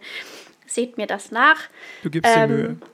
Seht 0.68 0.98
mir 0.98 1.08
das 1.08 1.32
nach. 1.32 1.62
Du 2.04 2.10
gibst 2.10 2.32
ähm, 2.36 2.50
dir 2.50 2.56
Mühe. 2.56 2.78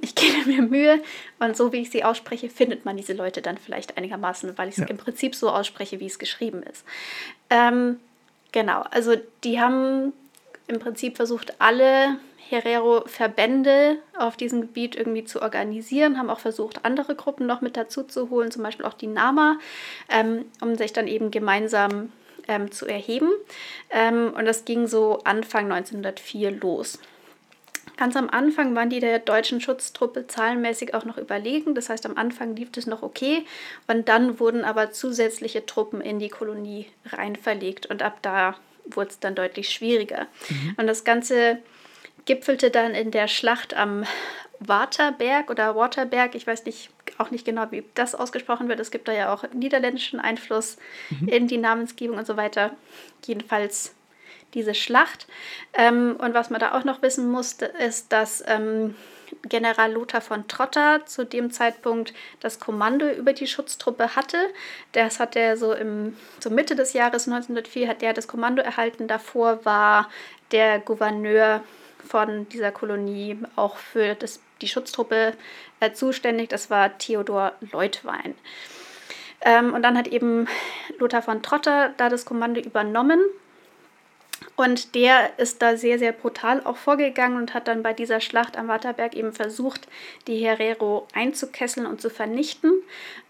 Ich 0.00 0.14
gebe 0.14 0.48
mir 0.48 0.62
Mühe 0.62 1.02
und 1.38 1.54
so 1.54 1.70
wie 1.70 1.82
ich 1.82 1.90
sie 1.90 2.02
ausspreche, 2.02 2.48
findet 2.48 2.86
man 2.86 2.96
diese 2.96 3.12
Leute 3.12 3.42
dann 3.42 3.58
vielleicht 3.58 3.98
einigermaßen, 3.98 4.56
weil 4.56 4.68
ich 4.68 4.78
es 4.78 4.80
ja. 4.80 4.86
im 4.86 4.96
Prinzip 4.96 5.34
so 5.34 5.50
ausspreche, 5.50 6.00
wie 6.00 6.06
es 6.06 6.18
geschrieben 6.18 6.62
ist. 6.62 6.82
Ähm, 7.50 8.00
genau, 8.52 8.86
also 8.90 9.16
die 9.44 9.60
haben 9.60 10.14
im 10.66 10.78
Prinzip 10.78 11.16
versucht, 11.16 11.60
alle 11.60 12.16
Herero-Verbände 12.52 13.98
auf 14.16 14.36
diesem 14.36 14.60
Gebiet 14.60 14.94
irgendwie 14.94 15.24
zu 15.24 15.42
organisieren, 15.42 16.18
haben 16.18 16.30
auch 16.30 16.40
versucht, 16.40 16.84
andere 16.84 17.14
Gruppen 17.14 17.46
noch 17.46 17.60
mit 17.60 17.76
dazu 17.76 18.04
zu 18.04 18.30
holen, 18.30 18.50
zum 18.50 18.62
Beispiel 18.62 18.86
auch 18.86 18.94
die 18.94 19.06
Nama, 19.06 19.58
ähm, 20.08 20.44
um 20.60 20.76
sich 20.76 20.92
dann 20.92 21.08
eben 21.08 21.30
gemeinsam 21.30 22.12
ähm, 22.48 22.70
zu 22.70 22.86
erheben. 22.86 23.30
Ähm, 23.90 24.32
und 24.36 24.44
das 24.44 24.64
ging 24.64 24.86
so 24.86 25.20
Anfang 25.24 25.72
1904 25.72 26.50
los. 26.52 26.98
Ganz 27.96 28.16
am 28.16 28.30
Anfang 28.30 28.74
waren 28.74 28.90
die 28.90 29.00
der 29.00 29.18
deutschen 29.18 29.60
Schutztruppe 29.60 30.26
zahlenmäßig 30.26 30.94
auch 30.94 31.04
noch 31.04 31.18
überlegen. 31.18 31.74
Das 31.74 31.88
heißt, 31.88 32.06
am 32.06 32.16
Anfang 32.16 32.56
lief 32.56 32.70
es 32.76 32.86
noch 32.86 33.02
okay. 33.02 33.44
Und 33.86 34.08
dann 34.08 34.40
wurden 34.40 34.64
aber 34.64 34.92
zusätzliche 34.92 35.66
Truppen 35.66 36.00
in 36.00 36.18
die 36.18 36.28
Kolonie 36.28 36.86
rein 37.06 37.36
verlegt. 37.36 37.86
Und 37.86 38.02
ab 38.02 38.18
da 38.22 38.56
wurde 38.86 39.10
es 39.10 39.20
dann 39.20 39.34
deutlich 39.34 39.70
schwieriger. 39.70 40.26
Mhm. 40.48 40.74
Und 40.78 40.86
das 40.86 41.04
Ganze 41.04 41.58
gipfelte 42.24 42.70
dann 42.70 42.94
in 42.94 43.10
der 43.10 43.28
Schlacht 43.28 43.74
am 43.74 44.04
Waterberg 44.60 45.50
oder 45.50 45.74
Waterberg, 45.74 46.34
ich 46.34 46.46
weiß 46.46 46.64
nicht 46.64 46.90
auch 47.18 47.30
nicht 47.30 47.44
genau, 47.44 47.70
wie 47.70 47.84
das 47.94 48.14
ausgesprochen 48.14 48.68
wird. 48.68 48.80
Es 48.80 48.90
gibt 48.90 49.08
da 49.08 49.12
ja 49.12 49.32
auch 49.32 49.44
niederländischen 49.52 50.20
Einfluss 50.20 50.78
mhm. 51.10 51.28
in 51.28 51.48
die 51.48 51.58
Namensgebung 51.58 52.18
und 52.18 52.26
so 52.26 52.36
weiter. 52.36 52.74
Jedenfalls 53.24 53.94
diese 54.54 54.74
Schlacht. 54.74 55.26
Ähm, 55.72 56.16
und 56.18 56.34
was 56.34 56.50
man 56.50 56.60
da 56.60 56.72
auch 56.72 56.84
noch 56.84 57.02
wissen 57.02 57.30
musste, 57.30 57.66
ist, 57.66 58.12
dass 58.12 58.42
ähm, 58.46 58.94
General 59.44 59.90
Lothar 59.90 60.20
von 60.20 60.46
Trotter 60.46 61.06
zu 61.06 61.24
dem 61.24 61.50
Zeitpunkt 61.50 62.12
das 62.40 62.60
Kommando 62.60 63.08
über 63.08 63.32
die 63.32 63.46
Schutztruppe 63.46 64.14
hatte. 64.14 64.36
Das 64.92 65.20
hat 65.20 65.36
er 65.36 65.56
so 65.56 65.72
im 65.72 66.16
so 66.38 66.50
Mitte 66.50 66.76
des 66.76 66.92
Jahres 66.92 67.26
1904 67.26 67.88
hat 67.88 68.02
er 68.02 68.12
das 68.12 68.28
Kommando 68.28 68.62
erhalten. 68.62 69.08
Davor 69.08 69.64
war 69.64 70.10
der 70.50 70.80
Gouverneur 70.80 71.62
von 72.06 72.48
dieser 72.48 72.72
Kolonie 72.72 73.38
auch 73.56 73.76
für 73.76 74.14
das, 74.14 74.40
die 74.60 74.68
Schutztruppe 74.68 75.34
äh, 75.80 75.92
zuständig. 75.92 76.48
Das 76.48 76.70
war 76.70 76.98
Theodor 76.98 77.52
Leutwein. 77.72 78.34
Ähm, 79.40 79.74
und 79.74 79.82
dann 79.82 79.96
hat 79.96 80.08
eben 80.08 80.46
Lothar 80.98 81.22
von 81.22 81.42
Trotter 81.42 81.94
da 81.96 82.08
das 82.08 82.24
Kommando 82.24 82.60
übernommen 82.60 83.20
und 84.56 84.94
der 84.94 85.38
ist 85.38 85.62
da 85.62 85.76
sehr, 85.76 85.98
sehr 85.98 86.12
brutal 86.12 86.64
auch 86.64 86.76
vorgegangen 86.76 87.36
und 87.36 87.54
hat 87.54 87.68
dann 87.68 87.82
bei 87.82 87.92
dieser 87.92 88.20
Schlacht 88.20 88.56
am 88.56 88.68
Waterberg 88.68 89.14
eben 89.14 89.32
versucht, 89.32 89.88
die 90.26 90.38
Herero 90.38 91.06
einzukesseln 91.14 91.86
und 91.86 92.00
zu 92.00 92.10
vernichten. 92.10 92.72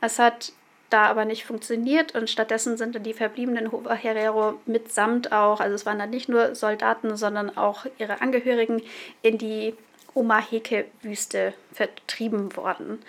Es 0.01 0.19
hat 0.19 0.53
da 0.93 1.05
aber 1.07 1.25
nicht 1.25 1.45
funktioniert 1.45 2.15
und 2.15 2.31
stattdessen 2.31 2.77
sind 2.77 2.95
dann 2.95 3.03
die 3.03 3.15
verbliebenen 3.15 3.71
Herero 3.89 4.55
mitsamt 4.67 5.33
auch, 5.33 5.61
also 5.61 5.75
es 5.75 5.87
waren 5.87 5.99
dann 5.99 6.11
nicht 6.11 6.29
nur 6.29 6.55
Soldaten, 6.55 7.17
sondern 7.17 7.57
auch 7.57 7.87
ihre 7.99 8.21
Angehörigen 8.21 8.83
in 9.23 9.39
die 9.39 9.75
Omaheke-Wüste 10.15 11.55
vertrieben 11.73 12.55
worden. 12.57 13.03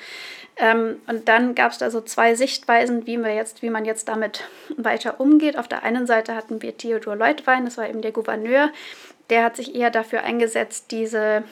Ähm, 0.55 1.01
und 1.07 1.27
dann 1.27 1.55
gab 1.55 1.71
es 1.71 1.79
da 1.79 1.89
so 1.89 2.01
zwei 2.01 2.35
Sichtweisen, 2.35 3.05
wie, 3.07 3.17
wir 3.17 3.33
jetzt, 3.33 3.61
wie 3.61 3.69
man 3.69 3.85
jetzt 3.85 4.07
damit 4.07 4.43
weiter 4.77 5.19
umgeht. 5.19 5.57
Auf 5.57 5.67
der 5.67 5.83
einen 5.83 6.07
Seite 6.07 6.35
hatten 6.35 6.61
wir 6.61 6.77
Theodor 6.77 7.15
Leutwein, 7.15 7.65
das 7.65 7.77
war 7.77 7.89
eben 7.89 8.01
der 8.01 8.11
Gouverneur, 8.11 8.71
der 9.29 9.43
hat 9.43 9.55
sich 9.55 9.75
eher 9.75 9.89
dafür 9.89 10.23
eingesetzt, 10.23 10.91
diese 10.91 11.43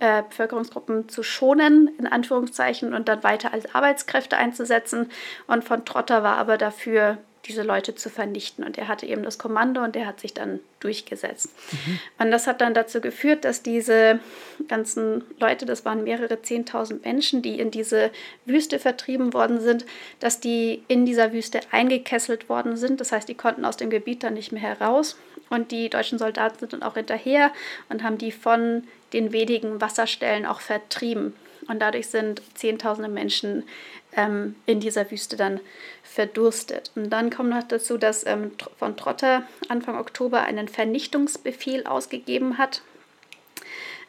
äh, 0.00 0.22
Bevölkerungsgruppen 0.22 1.08
zu 1.08 1.22
schonen, 1.22 1.90
in 1.98 2.06
Anführungszeichen, 2.06 2.94
und 2.94 3.08
dann 3.08 3.22
weiter 3.22 3.52
als 3.52 3.74
Arbeitskräfte 3.74 4.36
einzusetzen. 4.36 5.10
Und 5.46 5.64
von 5.64 5.84
Trotter 5.84 6.22
war 6.22 6.36
aber 6.36 6.58
dafür, 6.58 7.18
diese 7.48 7.62
Leute 7.62 7.94
zu 7.94 8.10
vernichten. 8.10 8.64
Und 8.64 8.78
er 8.78 8.88
hatte 8.88 9.06
eben 9.06 9.22
das 9.22 9.38
Kommando 9.38 9.82
und 9.82 9.94
der 9.94 10.06
hat 10.06 10.20
sich 10.20 10.34
dann 10.34 10.60
durchgesetzt. 10.80 11.50
Mhm. 11.72 11.98
Und 12.18 12.30
das 12.30 12.46
hat 12.46 12.60
dann 12.60 12.74
dazu 12.74 13.00
geführt, 13.00 13.44
dass 13.44 13.62
diese 13.62 14.20
ganzen 14.68 15.24
Leute, 15.38 15.64
das 15.64 15.84
waren 15.84 16.04
mehrere 16.04 16.42
Zehntausend 16.42 17.04
Menschen, 17.04 17.42
die 17.42 17.58
in 17.58 17.70
diese 17.70 18.10
Wüste 18.44 18.78
vertrieben 18.78 19.32
worden 19.32 19.60
sind, 19.60 19.86
dass 20.20 20.40
die 20.40 20.82
in 20.88 21.06
dieser 21.06 21.32
Wüste 21.32 21.60
eingekesselt 21.70 22.48
worden 22.48 22.76
sind. 22.76 23.00
Das 23.00 23.12
heißt, 23.12 23.28
die 23.28 23.34
konnten 23.34 23.64
aus 23.64 23.76
dem 23.76 23.90
Gebiet 23.90 24.22
dann 24.22 24.34
nicht 24.34 24.52
mehr 24.52 24.62
heraus. 24.62 25.16
Und 25.50 25.70
die 25.70 25.88
deutschen 25.88 26.18
Soldaten 26.18 26.58
sind 26.58 26.72
dann 26.72 26.82
auch 26.82 26.94
hinterher 26.94 27.52
und 27.88 28.02
haben 28.02 28.18
die 28.18 28.32
von 28.32 28.84
den 29.12 29.32
wenigen 29.32 29.80
Wasserstellen 29.80 30.46
auch 30.46 30.60
vertrieben. 30.60 31.34
Und 31.68 31.80
dadurch 31.80 32.08
sind 32.08 32.42
Zehntausende 32.54 33.10
Menschen 33.10 33.64
ähm, 34.16 34.56
in 34.66 34.80
dieser 34.80 35.10
Wüste 35.10 35.36
dann 35.36 35.60
verdurstet. 36.02 36.90
Und 36.94 37.10
dann 37.10 37.30
kommt 37.30 37.50
noch 37.50 37.62
dazu, 37.62 37.98
dass 37.98 38.26
ähm, 38.26 38.52
von 38.78 38.96
Trotter 38.96 39.42
Anfang 39.68 39.98
Oktober 39.98 40.42
einen 40.42 40.68
Vernichtungsbefehl 40.68 41.86
ausgegeben 41.86 42.58
hat. 42.58 42.82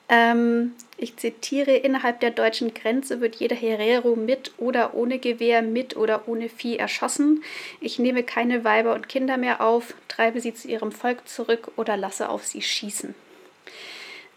Ähm, 0.10 0.74
ich 0.98 1.16
zitiere, 1.18 1.76
innerhalb 1.76 2.20
der 2.20 2.32
deutschen 2.32 2.74
Grenze 2.74 3.22
wird 3.22 3.36
jeder 3.36 3.56
Herero 3.56 4.16
mit 4.16 4.52
oder 4.58 4.96
ohne 4.96 5.20
Gewehr, 5.20 5.62
mit 5.62 5.96
oder 5.96 6.28
ohne 6.28 6.50
Vieh 6.50 6.78
erschossen. 6.78 7.44
Ich 7.80 8.00
nehme 8.00 8.24
keine 8.24 8.64
Weiber 8.64 8.96
und 8.96 9.08
Kinder 9.08 9.38
mehr 9.38 9.62
auf, 9.62 9.94
treibe 10.08 10.42
sie 10.42 10.54
zu 10.54 10.68
ihrem 10.68 10.92
Volk 10.92 11.28
zurück 11.28 11.72
oder 11.78 11.96
lasse 11.96 12.28
auf 12.28 12.46
sie 12.46 12.62
schießen. 12.62 13.14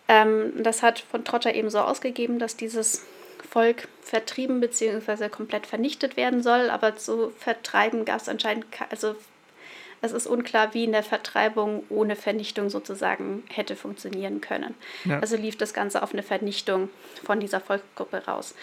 Ähm, 0.09 0.53
das 0.63 0.83
hat 0.83 1.01
von 1.01 1.25
Trotter 1.25 1.55
eben 1.55 1.71
so 1.71 1.79
ausgegeben, 1.79 2.39
dass 2.39 2.57
dieses 2.57 3.05
Volk 3.49 3.89
vertrieben 4.03 4.61
bzw. 4.61 5.31
komplett 5.31 5.67
vernichtet 5.67 6.17
werden 6.17 6.43
soll. 6.43 6.71
Aber 6.71 6.97
zu 6.97 7.31
vertreiben 7.39 8.05
gab 8.05 8.21
es 8.21 8.29
anscheinend, 8.29 8.67
also 8.91 9.17
es 10.03 10.13
ist 10.13 10.27
unklar, 10.27 10.75
wie 10.75 10.87
eine 10.87 11.03
Vertreibung 11.03 11.85
ohne 11.89 12.17
Vernichtung 12.17 12.69
sozusagen 12.69 13.45
hätte 13.49 13.77
funktionieren 13.77 14.41
können. 14.41 14.75
Ja. 15.05 15.21
Also 15.21 15.37
lief 15.37 15.57
das 15.57 15.73
Ganze 15.73 16.03
auf 16.03 16.13
eine 16.13 16.25
Vernichtung 16.25 16.91
von 17.25 17.39
dieser 17.39 17.61
Volksgruppe 17.61 18.25
raus. 18.27 18.55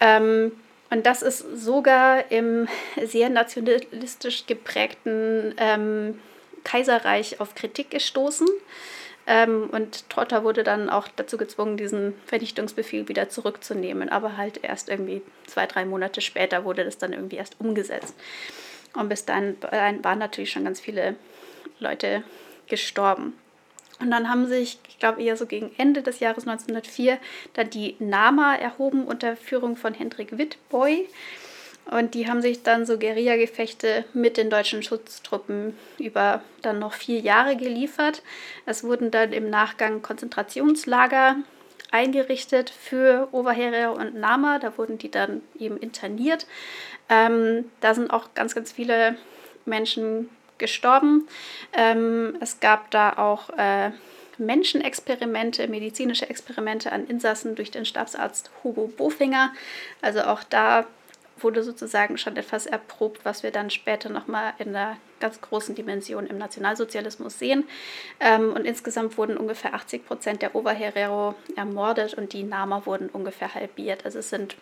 Ähm, 0.00 0.52
und 0.90 1.04
das 1.04 1.22
ist 1.22 1.40
sogar 1.54 2.30
im 2.30 2.68
sehr 3.04 3.28
nationalistisch 3.28 4.46
geprägten 4.46 5.54
ähm, 5.58 6.18
Kaiserreich 6.64 7.40
auf 7.40 7.54
Kritik 7.54 7.90
gestoßen. 7.90 8.46
Ähm, 9.26 9.68
und 9.70 10.08
Trotter 10.08 10.44
wurde 10.44 10.62
dann 10.62 10.88
auch 10.88 11.08
dazu 11.08 11.36
gezwungen, 11.36 11.76
diesen 11.76 12.14
Vernichtungsbefehl 12.24 13.08
wieder 13.08 13.28
zurückzunehmen. 13.28 14.08
Aber 14.08 14.36
halt 14.36 14.60
erst 14.62 14.88
irgendwie 14.88 15.22
zwei, 15.46 15.66
drei 15.66 15.84
Monate 15.84 16.20
später 16.20 16.64
wurde 16.64 16.84
das 16.84 16.98
dann 16.98 17.12
irgendwie 17.12 17.36
erst 17.36 17.56
umgesetzt. 17.60 18.14
Und 18.94 19.08
bis 19.08 19.24
dann 19.24 19.56
waren 19.60 20.18
natürlich 20.18 20.50
schon 20.50 20.64
ganz 20.64 20.80
viele 20.80 21.16
Leute 21.78 22.22
gestorben. 22.66 23.34
Und 24.00 24.10
dann 24.10 24.28
haben 24.28 24.46
sich, 24.46 24.78
ich 24.88 24.98
glaube 24.98 25.22
eher 25.22 25.36
so 25.36 25.46
gegen 25.46 25.72
Ende 25.76 26.02
des 26.02 26.20
Jahres 26.20 26.46
1904, 26.46 27.18
dann 27.54 27.70
die 27.70 27.96
Nama 27.98 28.54
erhoben 28.54 29.04
unter 29.04 29.36
Führung 29.36 29.76
von 29.76 29.94
Hendrik 29.94 30.38
Wittboy. 30.38 31.08
Und 31.90 32.14
die 32.14 32.28
haben 32.28 32.42
sich 32.42 32.62
dann 32.62 32.84
so 32.84 32.98
Guerillagefechte 32.98 34.04
mit 34.12 34.36
den 34.36 34.50
deutschen 34.50 34.82
Schutztruppen 34.82 35.74
über 35.98 36.42
dann 36.60 36.78
noch 36.78 36.92
vier 36.92 37.20
Jahre 37.20 37.56
geliefert. 37.56 38.22
Es 38.66 38.84
wurden 38.84 39.10
dann 39.10 39.32
im 39.32 39.48
Nachgang 39.48 40.02
Konzentrationslager 40.02 41.36
eingerichtet 41.90 42.70
für 42.70 43.28
Oberheere 43.32 43.92
und 43.92 44.14
Nama. 44.14 44.58
Da 44.58 44.76
wurden 44.76 44.98
die 44.98 45.10
dann 45.10 45.42
eben 45.58 45.78
interniert. 45.78 46.46
Ähm, 47.08 47.70
da 47.80 47.94
sind 47.94 48.10
auch 48.10 48.34
ganz, 48.34 48.54
ganz 48.54 48.72
viele 48.72 49.16
Menschen 49.64 50.28
gestorben. 50.58 51.28
Ähm, 51.72 52.36
es 52.40 52.60
gab 52.60 52.90
da 52.90 53.14
auch 53.14 53.50
äh, 53.56 53.90
Menschenexperimente, 54.38 55.66
medizinische 55.68 56.28
Experimente 56.28 56.92
an 56.92 57.06
Insassen 57.06 57.54
durch 57.54 57.70
den 57.70 57.84
Stabsarzt 57.84 58.50
Hugo 58.62 58.88
Bofinger. 58.96 59.52
Also 60.00 60.22
auch 60.22 60.44
da 60.44 60.86
wurde 61.42 61.62
sozusagen 61.62 62.18
schon 62.18 62.36
etwas 62.36 62.66
erprobt, 62.66 63.24
was 63.24 63.42
wir 63.42 63.50
dann 63.50 63.70
später 63.70 64.08
nochmal 64.08 64.54
in 64.58 64.72
der 64.72 64.96
ganz 65.20 65.40
großen 65.40 65.74
Dimension 65.74 66.26
im 66.26 66.38
Nationalsozialismus 66.38 67.38
sehen. 67.38 67.64
Ähm, 68.20 68.52
und 68.52 68.64
insgesamt 68.64 69.18
wurden 69.18 69.36
ungefähr 69.36 69.74
80 69.74 70.06
Prozent 70.06 70.42
der 70.42 70.54
Oberherero 70.54 71.34
ermordet 71.56 72.14
und 72.14 72.32
die 72.32 72.44
Nama 72.44 72.86
wurden 72.86 73.08
ungefähr 73.08 73.54
halbiert. 73.54 74.04
Also 74.04 74.20
es 74.20 74.30
sind 74.30 74.56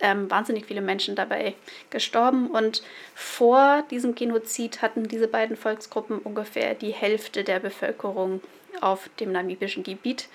ähm, 0.00 0.30
wahnsinnig 0.30 0.66
viele 0.66 0.82
Menschen 0.82 1.14
dabei 1.14 1.54
gestorben 1.90 2.50
und 2.50 2.82
vor 3.14 3.82
diesem 3.90 4.14
Genozid 4.14 4.82
hatten 4.82 5.08
diese 5.08 5.28
beiden 5.28 5.56
Volksgruppen 5.56 6.18
ungefähr 6.18 6.74
die 6.74 6.92
Hälfte 6.92 7.44
der 7.44 7.60
Bevölkerung 7.60 8.42
auf 8.80 9.08
dem 9.20 9.32
namibischen 9.32 9.82
Gebiet 9.82 10.28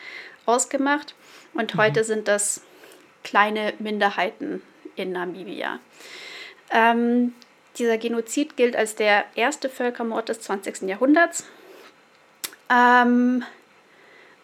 ausgemacht. 0.46 1.14
Und 1.54 1.76
mhm. 1.76 1.80
heute 1.80 2.04
sind 2.04 2.28
das 2.28 2.62
kleine 3.24 3.74
Minderheiten 3.80 4.62
in 5.02 5.12
Namibia. 5.12 5.80
Ähm, 6.72 7.34
dieser 7.78 7.98
Genozid 7.98 8.58
gilt 8.58 8.76
als 8.76 8.96
der 8.96 9.26
erste 9.36 9.70
Völkermord 9.70 10.30
des 10.30 10.42
20. 10.42 10.84
Jahrhunderts. 10.84 11.46
Ähm, 12.70 13.44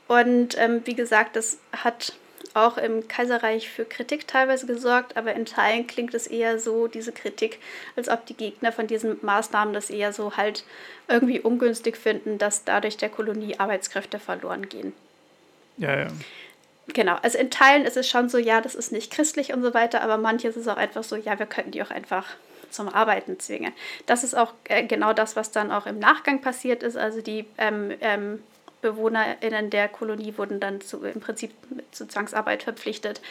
und 0.07 0.57
ähm, 0.57 0.81
wie 0.85 0.95
gesagt, 0.95 1.35
das 1.35 1.59
hat 1.71 2.13
auch 2.53 2.77
im 2.77 3.07
Kaiserreich 3.07 3.69
für 3.69 3.85
Kritik 3.85 4.27
teilweise 4.27 4.65
gesorgt, 4.65 5.15
aber 5.15 5.35
in 5.35 5.45
Teilen 5.45 5.85
klingt 5.85 6.13
es 6.13 6.27
eher 6.27 6.59
so, 6.59 6.87
diese 6.87 7.11
Kritik, 7.11 7.59
als 7.95 8.09
ob 8.09 8.25
die 8.25 8.33
Gegner 8.33 8.71
von 8.71 8.87
diesen 8.87 9.17
Maßnahmen 9.21 9.73
das 9.73 9.89
eher 9.89 10.13
so 10.13 10.37
halt 10.37 10.63
irgendwie 11.07 11.39
ungünstig 11.39 11.97
finden, 11.97 12.37
dass 12.37 12.63
dadurch 12.63 12.97
der 12.97 13.09
Kolonie 13.09 13.59
Arbeitskräfte 13.59 14.19
verloren 14.19 14.69
gehen. 14.69 14.93
Ja, 15.77 15.97
ja 15.99 16.07
genau, 16.93 17.15
also 17.21 17.37
in 17.37 17.51
Teilen 17.51 17.85
ist 17.85 17.97
es 17.97 18.07
schon 18.07 18.29
so, 18.29 18.37
ja, 18.37 18.61
das 18.61 18.75
ist 18.75 18.91
nicht 18.91 19.11
christlich 19.11 19.53
und 19.53 19.61
so 19.61 19.73
weiter, 19.73 20.01
aber 20.01 20.17
manches 20.17 20.55
ist 20.55 20.67
auch 20.67 20.77
einfach 20.77 21.03
so, 21.03 21.15
ja, 21.15 21.37
wir 21.39 21.45
könnten 21.45 21.71
die 21.71 21.81
auch 21.81 21.91
einfach 21.91 22.25
zum 22.69 22.89
Arbeiten 22.89 23.39
zwingen. 23.39 23.73
Das 24.05 24.23
ist 24.23 24.35
auch 24.35 24.53
äh, 24.65 24.83
genau 24.85 25.13
das, 25.13 25.35
was 25.35 25.51
dann 25.51 25.71
auch 25.71 25.85
im 25.85 25.99
Nachgang 25.99 26.41
passiert 26.41 26.83
ist. 26.83 26.97
Also 26.97 27.21
die 27.21 27.45
ähm, 27.57 27.93
ähm, 28.01 28.43
BewohnerInnen 28.81 29.69
der 29.69 29.87
Kolonie 29.87 30.33
wurden 30.37 30.59
dann 30.59 30.81
zu, 30.81 31.03
im 31.03 31.19
Prinzip 31.19 31.51
zu 31.91 32.07
Zwangsarbeit 32.07 32.63
verpflichtet. 32.63 33.21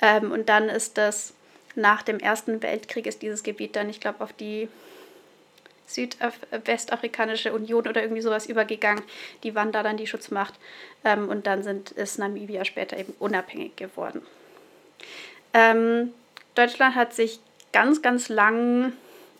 Ähm, 0.00 0.32
und 0.32 0.48
dann 0.48 0.68
ist 0.68 0.96
das 0.96 1.34
nach 1.74 2.02
dem 2.02 2.18
Ersten 2.18 2.62
Weltkrieg 2.62 3.06
ist 3.06 3.22
dieses 3.22 3.42
Gebiet 3.42 3.76
dann, 3.76 3.90
ich 3.90 4.00
glaube, 4.00 4.22
auf 4.22 4.32
die 4.32 4.68
Südwestafrikanische 5.86 7.52
Union 7.52 7.86
oder 7.86 8.02
irgendwie 8.02 8.22
sowas 8.22 8.46
übergegangen. 8.46 9.04
Die 9.42 9.54
waren 9.54 9.72
da 9.72 9.82
dann 9.82 9.96
die 9.96 10.06
Schutzmacht 10.06 10.54
ähm, 11.04 11.28
und 11.28 11.46
dann 11.46 11.62
sind, 11.62 11.90
ist 11.92 12.18
Namibia 12.18 12.64
später 12.64 12.96
eben 12.96 13.14
unabhängig 13.18 13.76
geworden. 13.76 14.22
Ähm, 15.52 16.12
Deutschland 16.54 16.94
hat 16.94 17.14
sich 17.14 17.40
ganz, 17.72 18.02
ganz 18.02 18.28
lang 18.28 18.92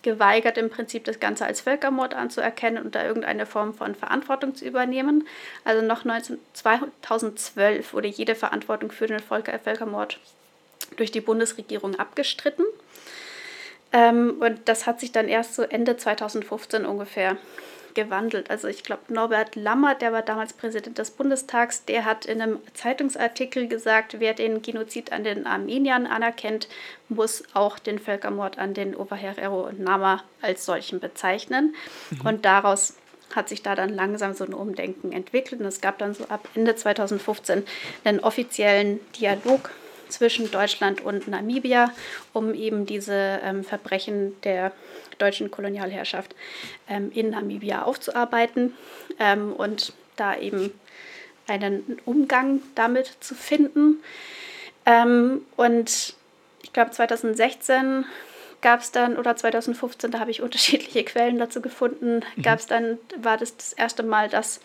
geweigert, 0.02 0.58
im 0.58 0.70
Prinzip 0.70 1.04
das 1.04 1.18
Ganze 1.18 1.46
als 1.46 1.62
Völkermord 1.62 2.14
anzuerkennen 2.14 2.84
und 2.84 2.94
da 2.94 3.04
irgendeine 3.04 3.46
Form 3.46 3.74
von 3.74 3.94
Verantwortung 3.94 4.54
zu 4.54 4.64
übernehmen. 4.64 5.26
Also 5.64 5.84
noch 5.84 6.04
19, 6.04 6.38
2012 6.52 7.92
wurde 7.92 8.08
jede 8.08 8.34
Verantwortung 8.34 8.92
für 8.92 9.06
den 9.06 9.20
Völkermord 9.20 10.20
durch 10.96 11.10
die 11.10 11.20
Bundesregierung 11.20 11.96
abgestritten. 11.96 12.66
Ähm, 13.94 14.36
und 14.40 14.60
das 14.66 14.86
hat 14.86 15.00
sich 15.00 15.12
dann 15.12 15.28
erst 15.28 15.54
so 15.54 15.62
Ende 15.62 15.96
2015 15.96 16.84
ungefähr 16.84 17.38
gewandelt. 17.94 18.50
Also 18.50 18.66
ich 18.66 18.82
glaube, 18.82 19.02
Norbert 19.08 19.54
Lammert, 19.54 20.02
der 20.02 20.12
war 20.12 20.22
damals 20.22 20.52
Präsident 20.52 20.98
des 20.98 21.12
Bundestags, 21.12 21.84
der 21.84 22.04
hat 22.04 22.26
in 22.26 22.42
einem 22.42 22.58
Zeitungsartikel 22.74 23.68
gesagt, 23.68 24.16
wer 24.18 24.34
den 24.34 24.62
Genozid 24.62 25.12
an 25.12 25.22
den 25.22 25.46
Armeniern 25.46 26.08
anerkennt, 26.08 26.66
muss 27.08 27.44
auch 27.54 27.78
den 27.78 28.00
Völkermord 28.00 28.58
an 28.58 28.74
den 28.74 28.96
Oberherero 28.96 29.68
und 29.68 29.78
Nama 29.78 30.24
als 30.42 30.66
solchen 30.66 30.98
bezeichnen. 30.98 31.76
Mhm. 32.10 32.26
Und 32.26 32.44
daraus 32.44 32.96
hat 33.32 33.48
sich 33.48 33.62
da 33.62 33.76
dann 33.76 33.90
langsam 33.90 34.34
so 34.34 34.44
ein 34.44 34.54
Umdenken 34.54 35.12
entwickelt. 35.12 35.60
Und 35.60 35.68
es 35.68 35.80
gab 35.80 35.98
dann 35.98 36.14
so 36.14 36.24
ab 36.24 36.48
Ende 36.56 36.74
2015 36.74 37.64
einen 38.04 38.18
offiziellen 38.20 38.98
Dialog 39.12 39.70
zwischen 40.08 40.50
Deutschland 40.50 41.00
und 41.00 41.28
Namibia, 41.28 41.92
um 42.32 42.54
eben 42.54 42.86
diese 42.86 43.40
ähm, 43.42 43.64
Verbrechen 43.64 44.40
der 44.42 44.72
deutschen 45.18 45.50
Kolonialherrschaft 45.50 46.34
ähm, 46.88 47.10
in 47.14 47.30
Namibia 47.30 47.82
aufzuarbeiten 47.82 48.74
ähm, 49.18 49.52
und 49.52 49.92
da 50.16 50.36
eben 50.36 50.72
einen 51.46 51.98
Umgang 52.04 52.60
damit 52.74 53.10
zu 53.20 53.34
finden. 53.34 54.02
Ähm, 54.86 55.42
und 55.56 56.14
ich 56.62 56.72
glaube 56.72 56.90
2016 56.90 58.04
gab 58.60 58.80
es 58.80 58.92
dann, 58.92 59.16
oder 59.16 59.36
2015, 59.36 60.10
da 60.10 60.20
habe 60.20 60.30
ich 60.30 60.42
unterschiedliche 60.42 61.04
Quellen 61.04 61.38
dazu 61.38 61.60
gefunden, 61.60 62.22
mhm. 62.36 62.42
gab 62.42 62.58
es 62.58 62.66
dann, 62.66 62.98
war 63.20 63.36
das 63.36 63.56
das 63.56 63.72
erste 63.72 64.02
Mal, 64.02 64.28
dass 64.28 64.60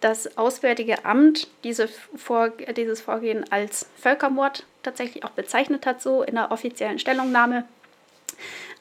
das 0.00 0.38
Auswärtige 0.38 1.04
Amt 1.04 1.48
diese 1.62 1.88
Vor 1.88 2.50
dieses 2.76 3.00
Vorgehen 3.00 3.44
als 3.50 3.86
Völkermord 3.98 4.64
tatsächlich 4.82 5.24
auch 5.24 5.30
bezeichnet 5.30 5.86
hat, 5.86 6.00
so 6.00 6.22
in 6.22 6.36
einer 6.36 6.50
offiziellen 6.50 6.98
Stellungnahme. 6.98 7.64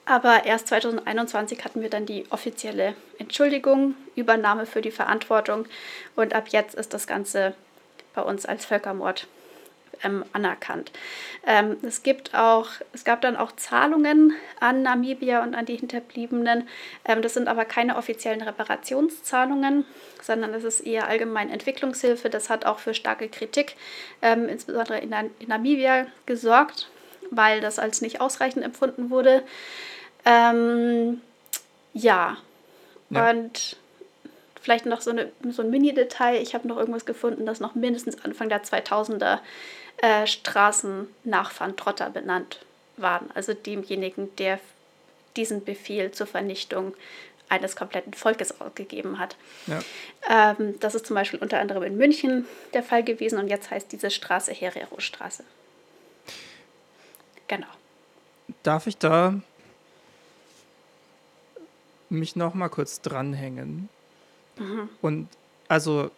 Aber 0.06 0.46
erst 0.46 0.70
2021 0.70 1.64
hatten 1.64 1.82
wir 1.82 1.90
dann 1.90 2.06
die 2.06 2.26
offizielle 2.32 2.96
Entschuldigung, 3.20 3.96
Übernahme 4.16 4.66
für 4.66 4.82
die 4.82 4.92
Verantwortung 4.92 5.66
und 6.16 6.34
ab 6.34 6.48
jetzt 6.50 6.74
ist 6.76 6.94
das 6.94 7.06
Ganze 7.06 7.54
bei 8.16 8.22
uns 8.22 8.46
als 8.46 8.66
Völkermord 8.66 9.28
ähm, 10.04 10.24
anerkannt. 10.34 10.92
Ähm, 11.46 11.78
es, 11.82 12.04
gibt 12.04 12.36
auch, 12.36 12.68
es 12.94 13.04
gab 13.04 13.22
dann 13.22 13.36
auch 13.36 13.52
Zahlungen 13.54 14.34
an 14.60 14.82
Namibia 14.82 15.44
und 15.44 15.56
an 15.56 15.66
die 15.66 15.76
Hinterbliebenen. 15.76 16.68
Ähm, 17.06 17.22
das 17.22 17.34
sind 17.34 17.48
aber 17.48 17.66
keine 17.66 17.98
offiziellen 17.98 18.42
Reparationszahlungen, 18.42 19.86
sondern 20.22 20.54
es 20.54 20.64
ist 20.64 20.82
eher 20.82 21.08
allgemein 21.08 21.50
Entwicklungshilfe. 21.50 22.30
Das 22.30 22.50
hat 22.50 22.66
auch 22.66 22.80
für 22.80 22.94
starke 22.94 23.30
Kritik, 23.30 23.76
ähm, 24.22 24.48
insbesondere 24.48 25.00
in, 25.00 25.14
in 25.40 25.48
Namibia, 25.48 26.08
gesorgt, 26.26 26.90
weil 27.32 27.62
das 27.62 27.80
als 27.80 28.02
nicht 28.02 28.22
ausreichend 28.22 28.64
empfunden 28.64 29.10
wurde. 29.10 29.44
Ähm, 30.26 31.22
ja. 31.94 32.38
ja. 33.10 33.30
Und 33.30 33.78
vielleicht 34.70 34.86
noch 34.86 35.02
so, 35.02 35.10
eine, 35.10 35.32
so 35.50 35.64
ein 35.64 35.72
Mini-Detail. 35.72 36.40
Ich 36.44 36.54
habe 36.54 36.68
noch 36.68 36.78
irgendwas 36.78 37.08
gefunden, 37.08 37.48
das 37.48 37.60
noch 37.60 37.74
mindestens 37.74 38.24
Anfang 38.24 38.50
der 38.50 38.64
2000er 38.64 39.40
äh, 39.98 40.28
Straßen 40.28 41.08
nach 41.24 41.60
Van 41.60 41.76
Trotter 41.76 42.12
benannt 42.12 42.60
waren. 42.96 43.32
Also 43.34 43.56
demjenigen, 43.56 44.36
der 44.36 44.60
diesen 45.36 45.66
Befehl 45.66 46.12
zur 46.12 46.28
Vernichtung 46.28 46.94
eines 47.50 47.76
kompletten 47.76 48.14
Volkes 48.14 48.62
ausgegeben 48.62 49.18
hat. 49.18 49.38
Ja. 49.66 49.80
Ähm, 50.30 50.80
das 50.80 50.94
ist 50.94 51.08
zum 51.08 51.16
Beispiel 51.16 51.40
unter 51.40 51.60
anderem 51.60 51.82
in 51.82 51.98
München 51.98 52.46
der 52.76 52.84
Fall 52.84 53.04
gewesen 53.04 53.40
und 53.40 53.48
jetzt 53.48 53.72
heißt 53.72 53.92
diese 53.92 54.12
Straße 54.12 54.52
Herero-Straße. 54.54 55.44
Genau. 57.48 57.66
Darf 58.62 58.86
ich 58.86 59.00
da 59.00 59.42
mich 62.10 62.36
noch 62.36 62.54
mal 62.54 62.70
kurz 62.70 63.02
dranhängen. 63.02 63.90
Mhm. 64.60 64.90
Und 65.02 65.28
also, 65.68 66.12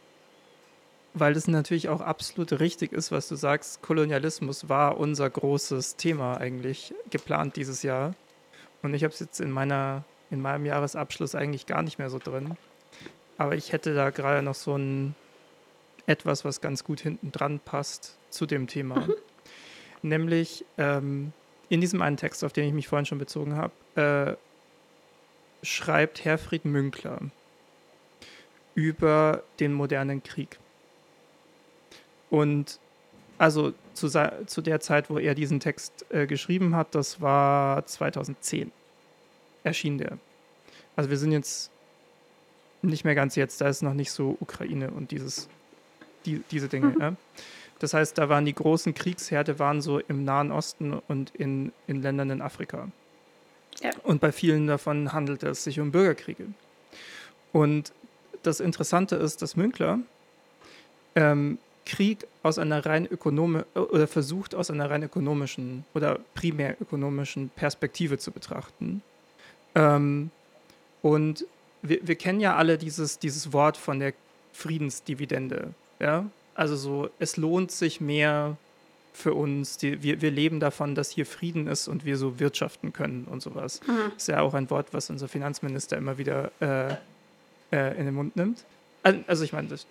weil 1.14 1.34
das 1.34 1.48
natürlich 1.48 1.90
auch 1.90 2.02
absolut 2.02 2.60
richtig 2.60 2.94
ist, 2.94 3.12
was 3.12 3.28
du 3.28 3.36
sagst, 3.36 3.82
Kolonialismus 3.82 4.70
war 4.70 4.98
unser 4.98 5.30
großes 5.30 5.96
Thema 5.96 6.38
eigentlich 6.38 6.94
geplant 7.10 7.56
dieses 7.56 7.84
Jahr. 7.84 8.16
Und 8.82 8.94
ich 8.94 9.04
habe 9.04 9.14
es 9.14 9.20
jetzt 9.20 9.40
in 9.40 9.52
meiner 9.52 10.04
in 10.32 10.42
meinem 10.42 10.66
Jahresabschluss 10.66 11.36
eigentlich 11.36 11.66
gar 11.66 11.84
nicht 11.84 12.00
mehr 12.00 12.10
so 12.10 12.18
drin. 12.18 12.56
Aber 13.38 13.56
ich 13.56 13.74
hätte 13.74 13.94
da 13.94 14.10
gerade 14.10 14.42
noch 14.42 14.56
so 14.56 14.78
ein 14.78 15.14
etwas, 16.08 16.44
was 16.46 16.62
ganz 16.62 16.84
gut 16.84 17.02
hinten 17.02 17.32
dran 17.32 17.60
passt 17.60 18.18
zu 18.30 18.46
dem 18.46 18.68
Thema. 18.68 19.02
Mhm. 19.02 19.14
Nämlich 20.02 20.66
ähm, 20.78 21.34
in 21.70 21.82
diesem 21.82 22.02
einen 22.02 22.18
Text, 22.18 22.44
auf 22.44 22.54
den 22.54 22.66
ich 22.66 22.74
mich 22.74 22.88
vorhin 22.88 23.06
schon 23.06 23.20
bezogen 23.20 23.56
habe, 23.56 24.38
äh, 25.62 25.66
schreibt 25.66 26.26
Herfried 26.26 26.66
Münkler 26.66 27.20
über 28.76 29.44
den 29.60 29.74
modernen 29.74 30.24
Krieg. 30.24 30.60
Und 32.30 32.80
also 33.38 33.74
zu, 33.94 34.08
zu 34.08 34.62
der 34.62 34.80
Zeit, 34.80 35.10
wo 35.10 35.18
er 35.18 35.36
diesen 35.36 35.60
Text 35.60 36.06
äh, 36.10 36.28
geschrieben 36.28 36.76
hat, 36.76 36.96
das 36.96 37.22
war 37.22 37.86
2010, 37.86 38.72
erschien 39.64 39.98
der. 39.98 40.18
Also 40.96 41.10
wir 41.10 41.18
sind 41.18 41.32
jetzt 41.32 41.72
nicht 42.82 43.04
mehr 43.04 43.16
ganz 43.16 43.36
jetzt, 43.36 43.62
da 43.62 43.68
ist 43.68 43.82
noch 43.82 43.94
nicht 43.94 44.12
so 44.12 44.38
Ukraine 44.40 44.92
und 44.92 45.12
dieses, 45.12 45.50
die, 46.26 46.44
diese 46.52 46.68
Dinge. 46.68 46.88
Mhm. 46.88 47.02
Ja. 47.02 47.16
Das 47.80 47.94
heißt, 47.96 48.18
da 48.18 48.30
waren 48.30 48.46
die 48.46 48.54
großen 48.54 48.94
Kriegsherde 48.94 49.58
waren 49.58 49.82
so 49.82 50.00
im 50.00 50.24
Nahen 50.24 50.52
Osten 50.52 50.94
und 50.94 51.32
in, 51.32 51.72
in 51.88 52.02
Ländern 52.02 52.30
in 52.30 52.42
Afrika. 52.42 52.90
Ja. 53.82 53.90
Und 54.04 54.22
bei 54.22 54.32
vielen 54.32 54.68
davon 54.68 55.14
handelte 55.14 55.48
es 55.48 55.64
sich 55.64 55.80
um 55.80 55.92
Bürgerkriege. 55.92 56.48
Und 57.52 57.92
das 58.44 58.60
Interessante 58.60 59.16
ist, 59.16 59.42
dass 59.42 59.56
Münkler 59.56 60.00
ähm, 61.16 61.58
Krieg 61.86 62.28
aus 62.44 62.58
einer 62.58 62.86
rein 62.86 63.06
ökonomischen 63.06 63.68
oder 63.74 64.08
versucht 64.08 64.56
aus 64.56 64.70
einer 64.70 64.90
rein 64.90 65.04
ökonomischen 65.04 65.86
oder 65.94 66.20
primär 66.36 66.80
ökonomischen 66.82 67.50
Perspektive 67.50 68.18
zu 68.18 68.32
betrachten. 68.32 69.02
Ähm, 69.76 70.32
und 71.02 71.46
wir, 71.82 72.00
wir 72.08 72.16
kennen 72.16 72.40
ja 72.40 72.56
alle 72.56 72.78
dieses, 72.78 73.20
dieses 73.20 73.54
Wort 73.54 73.78
von 73.78 74.00
der 74.00 74.14
Friedensdividende. 74.54 75.74
Ja? 76.00 76.26
Also 76.56 76.76
so, 76.76 77.10
es 77.20 77.38
lohnt 77.38 77.72
sich 77.72 78.02
mehr 78.02 78.58
für 79.14 79.34
uns. 79.34 79.78
Die, 79.78 80.04
wir, 80.04 80.22
wir 80.22 80.32
leben 80.32 80.60
davon, 80.60 80.96
dass 80.96 81.10
hier 81.10 81.26
Frieden 81.26 81.68
ist 81.68 81.88
und 81.88 82.06
wir 82.06 82.18
so 82.18 82.40
wirtschaften 82.40 82.94
können 82.94 83.26
und 83.26 83.42
sowas. 83.42 83.82
Mhm. 83.86 84.12
Ist 84.16 84.28
ja 84.28 84.42
auch 84.42 84.54
ein 84.54 84.70
Wort, 84.70 84.94
was 84.94 85.10
unser 85.10 85.28
Finanzminister 85.28 85.98
immer 85.98 86.18
wieder 86.18 86.52
äh, 86.60 86.96
äh, 87.72 87.98
in 87.98 88.06
den 88.06 88.16
Mund 88.16 88.36
nimmt. 88.36 88.66
Also 89.28 89.44
ich 89.44 89.54
meine, 89.54 89.68
das 89.68 89.88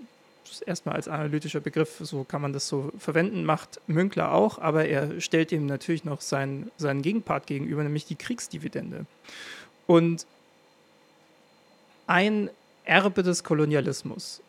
ist 0.51 0.63
erstmal 0.63 0.97
als 0.97 1.09
analytischer 1.09 1.61
Begriff, 1.61 1.99
so 2.01 2.25
kann 2.25 2.43
man 2.43 2.53
das 2.53 2.69
so 2.69 2.93
verwenden, 2.99 3.45
macht 3.45 3.81
Münkler 3.87 4.33
auch, 4.33 4.59
aber 4.59 4.87
er 4.87 5.21
stellt 5.21 5.53
ihm 5.53 5.67
natürlich 5.67 6.05
noch 6.05 6.21
seinen, 6.21 6.71
seinen 6.77 7.03
Gegenpart 7.03 7.47
gegenüber, 7.47 7.83
nämlich 7.83 8.05
die 8.05 8.17
Kriegsdividende. 8.17 9.07
Und 9.87 10.27
ein 12.07 12.51
Erbe 12.85 13.23
des 13.23 13.45
Kolonialismus, 13.45 14.43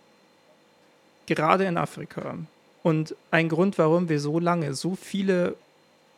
gerade 1.28 1.66
in 1.66 1.78
Afrika, 1.78 2.38
und 2.84 3.16
ein 3.30 3.50
Grund, 3.50 3.78
warum 3.78 4.10
wir 4.10 4.20
so 4.20 4.40
lange 4.40 4.74
so 4.74 4.96
viele 4.96 5.56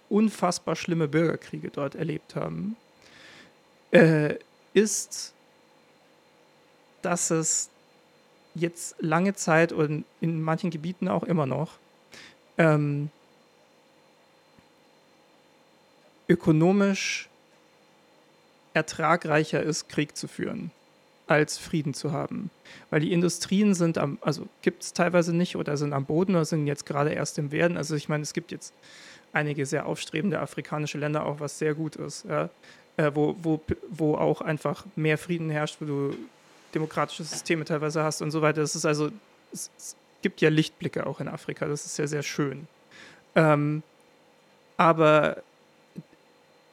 unfassbar 0.09 0.75
schlimme 0.75 1.07
Bürgerkriege 1.07 1.69
dort 1.69 1.95
erlebt 1.95 2.35
haben, 2.35 2.77
äh, 3.91 4.35
ist, 4.73 5.33
dass 7.05 7.29
es 7.29 7.69
jetzt 8.55 8.95
lange 8.99 9.33
Zeit 9.33 9.71
und 9.71 10.05
in 10.21 10.41
manchen 10.41 10.69
Gebieten 10.69 11.07
auch 11.07 11.23
immer 11.23 11.45
noch 11.45 11.77
ähm, 12.57 13.09
ökonomisch 16.27 17.29
ertragreicher 18.73 19.61
ist, 19.61 19.89
Krieg 19.89 20.15
zu 20.17 20.27
führen 20.27 20.71
als 21.27 21.57
Frieden 21.57 21.93
zu 21.93 22.11
haben. 22.11 22.49
Weil 22.89 22.99
die 22.99 23.13
Industrien 23.13 23.73
sind 23.73 23.97
am, 23.97 24.17
also 24.21 24.47
gibt 24.61 24.83
es 24.83 24.93
teilweise 24.93 25.33
nicht 25.33 25.55
oder 25.55 25.77
sind 25.77 25.93
am 25.93 26.05
Boden 26.05 26.35
oder 26.35 26.45
sind 26.45 26.67
jetzt 26.67 26.85
gerade 26.85 27.11
erst 27.11 27.37
im 27.37 27.51
Werden. 27.51 27.77
Also 27.77 27.95
ich 27.95 28.09
meine, 28.09 28.23
es 28.23 28.33
gibt 28.33 28.51
jetzt 28.51 28.73
einige 29.31 29.65
sehr 29.65 29.85
aufstrebende 29.85 30.39
afrikanische 30.39 30.97
Länder 30.97 31.25
auch, 31.25 31.39
was 31.39 31.57
sehr 31.57 31.73
gut 31.75 31.95
ist, 31.95 32.25
ja, 32.25 32.49
äh, 32.97 33.11
wo, 33.13 33.35
wo, 33.41 33.61
wo 33.89 34.15
auch 34.15 34.41
einfach 34.41 34.85
mehr 34.95 35.17
Frieden 35.17 35.49
herrscht, 35.49 35.77
wo 35.79 35.85
du 35.85 36.15
demokratische 36.73 37.23
Systeme 37.23 37.65
teilweise 37.65 38.03
hast 38.03 38.21
und 38.21 38.31
so 38.31 38.41
weiter. 38.41 38.61
Das 38.61 38.75
ist 38.75 38.85
also, 38.85 39.11
es, 39.51 39.69
es 39.77 39.95
gibt 40.21 40.41
ja 40.41 40.49
Lichtblicke 40.49 41.05
auch 41.05 41.19
in 41.19 41.27
Afrika, 41.27 41.67
das 41.67 41.85
ist 41.85 41.97
ja 41.97 42.07
sehr 42.07 42.23
schön. 42.23 42.67
Ähm, 43.35 43.83
aber 44.77 45.43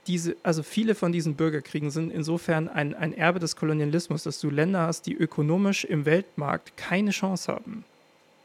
diese, 0.06 0.36
also 0.43 0.62
viele 0.62 0.94
von 0.94 1.12
diesen 1.12 1.35
Bürgerkriegen 1.35 1.90
sind 1.90 2.10
insofern 2.10 2.68
ein, 2.68 2.94
ein 2.94 3.12
Erbe 3.12 3.39
des 3.39 3.56
Kolonialismus, 3.56 4.22
dass 4.22 4.40
du 4.40 4.51
Länder 4.51 4.86
hast, 4.86 5.06
die 5.06 5.14
ökonomisch 5.14 5.85
im 5.85 6.05
Weltmarkt 6.05 6.77
keine 6.77 7.10
Chance 7.10 7.52
haben. 7.52 7.85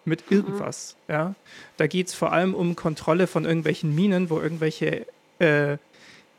Mit 0.04 0.30
mhm. 0.30 0.38
irgendwas. 0.38 0.96
Ja? 1.08 1.34
Da 1.78 1.88
geht 1.88 2.08
es 2.08 2.14
vor 2.14 2.32
allem 2.32 2.54
um 2.54 2.76
Kontrolle 2.76 3.26
von 3.26 3.46
irgendwelchen 3.46 3.96
Minen, 3.96 4.30
wo 4.30 4.40
irgendwelche 4.40 5.08
äh, 5.40 5.78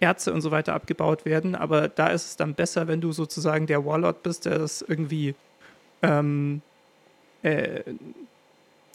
Erze 0.01 0.33
und 0.33 0.41
so 0.41 0.51
weiter 0.51 0.75
abgebaut 0.75 1.25
werden. 1.25 1.55
Aber 1.55 1.89
da 1.89 2.09
ist 2.09 2.27
es 2.27 2.37
dann 2.37 2.55
besser, 2.55 2.89
wenn 2.89 3.01
du 3.01 3.13
sozusagen 3.13 3.67
der 3.67 3.85
Warlord 3.85 4.23
bist, 4.23 4.45
der 4.45 4.59
das 4.59 4.83
irgendwie 4.83 5.35
ähm, 6.03 6.63
äh, 7.43 7.83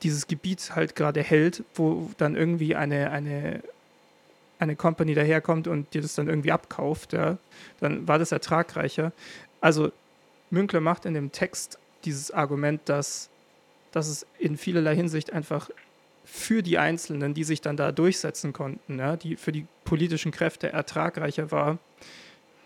dieses 0.03 0.27
Gebiet 0.27 0.75
halt 0.75 0.95
gerade 0.95 1.21
hält, 1.21 1.63
wo 1.75 2.09
dann 2.17 2.35
irgendwie 2.35 2.75
eine, 2.75 3.11
eine, 3.11 3.61
eine 4.59 4.75
Company 4.75 5.13
daherkommt 5.13 5.67
und 5.67 5.93
dir 5.93 6.01
das 6.01 6.15
dann 6.15 6.27
irgendwie 6.27 6.51
abkauft, 6.51 7.13
ja, 7.13 7.37
dann 7.79 8.07
war 8.07 8.19
das 8.19 8.31
ertragreicher. 8.31 9.11
Also 9.59 9.91
Münkler 10.49 10.81
macht 10.81 11.05
in 11.05 11.13
dem 11.13 11.31
Text 11.31 11.77
dieses 12.03 12.31
Argument, 12.31 12.81
dass, 12.85 13.29
dass 13.91 14.07
es 14.07 14.25
in 14.39 14.57
vielerlei 14.57 14.95
Hinsicht 14.95 15.33
einfach 15.33 15.69
für 16.23 16.61
die 16.61 16.77
Einzelnen, 16.77 17.33
die 17.33 17.43
sich 17.43 17.61
dann 17.61 17.77
da 17.77 17.91
durchsetzen 17.91 18.53
konnten, 18.53 18.99
ja, 18.99 19.15
die 19.15 19.35
für 19.35 19.51
die 19.51 19.65
politischen 19.83 20.31
Kräfte 20.31 20.71
ertragreicher 20.71 21.51
war, 21.51 21.79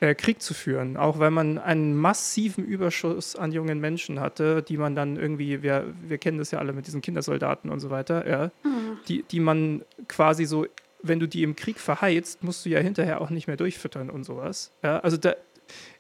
äh, 0.01 0.13
Krieg 0.13 0.41
zu 0.41 0.53
führen, 0.53 0.97
auch 0.97 1.19
weil 1.19 1.31
man 1.31 1.57
einen 1.57 1.95
massiven 1.95 2.65
Überschuss 2.65 3.35
an 3.35 3.51
jungen 3.51 3.79
Menschen 3.79 4.19
hatte, 4.19 4.61
die 4.61 4.77
man 4.77 4.93
dann 4.93 5.15
irgendwie, 5.15 5.63
wir, 5.63 5.93
wir 6.01 6.17
kennen 6.17 6.37
das 6.37 6.51
ja 6.51 6.59
alle 6.59 6.73
mit 6.73 6.85
diesen 6.85 7.01
Kindersoldaten 7.01 7.69
und 7.69 7.79
so 7.79 7.89
weiter, 7.89 8.27
ja, 8.29 8.51
mhm. 8.63 8.99
die, 9.07 9.23
die 9.23 9.39
man 9.39 9.83
quasi 10.07 10.45
so, 10.45 10.65
wenn 11.01 11.19
du 11.19 11.27
die 11.27 11.43
im 11.43 11.55
Krieg 11.55 11.79
verheizt, 11.79 12.43
musst 12.43 12.65
du 12.65 12.69
ja 12.69 12.79
hinterher 12.79 13.21
auch 13.21 13.29
nicht 13.29 13.47
mehr 13.47 13.57
durchfüttern 13.57 14.09
und 14.09 14.25
sowas. 14.25 14.71
Ja, 14.83 14.99
also 14.99 15.17
da, 15.17 15.35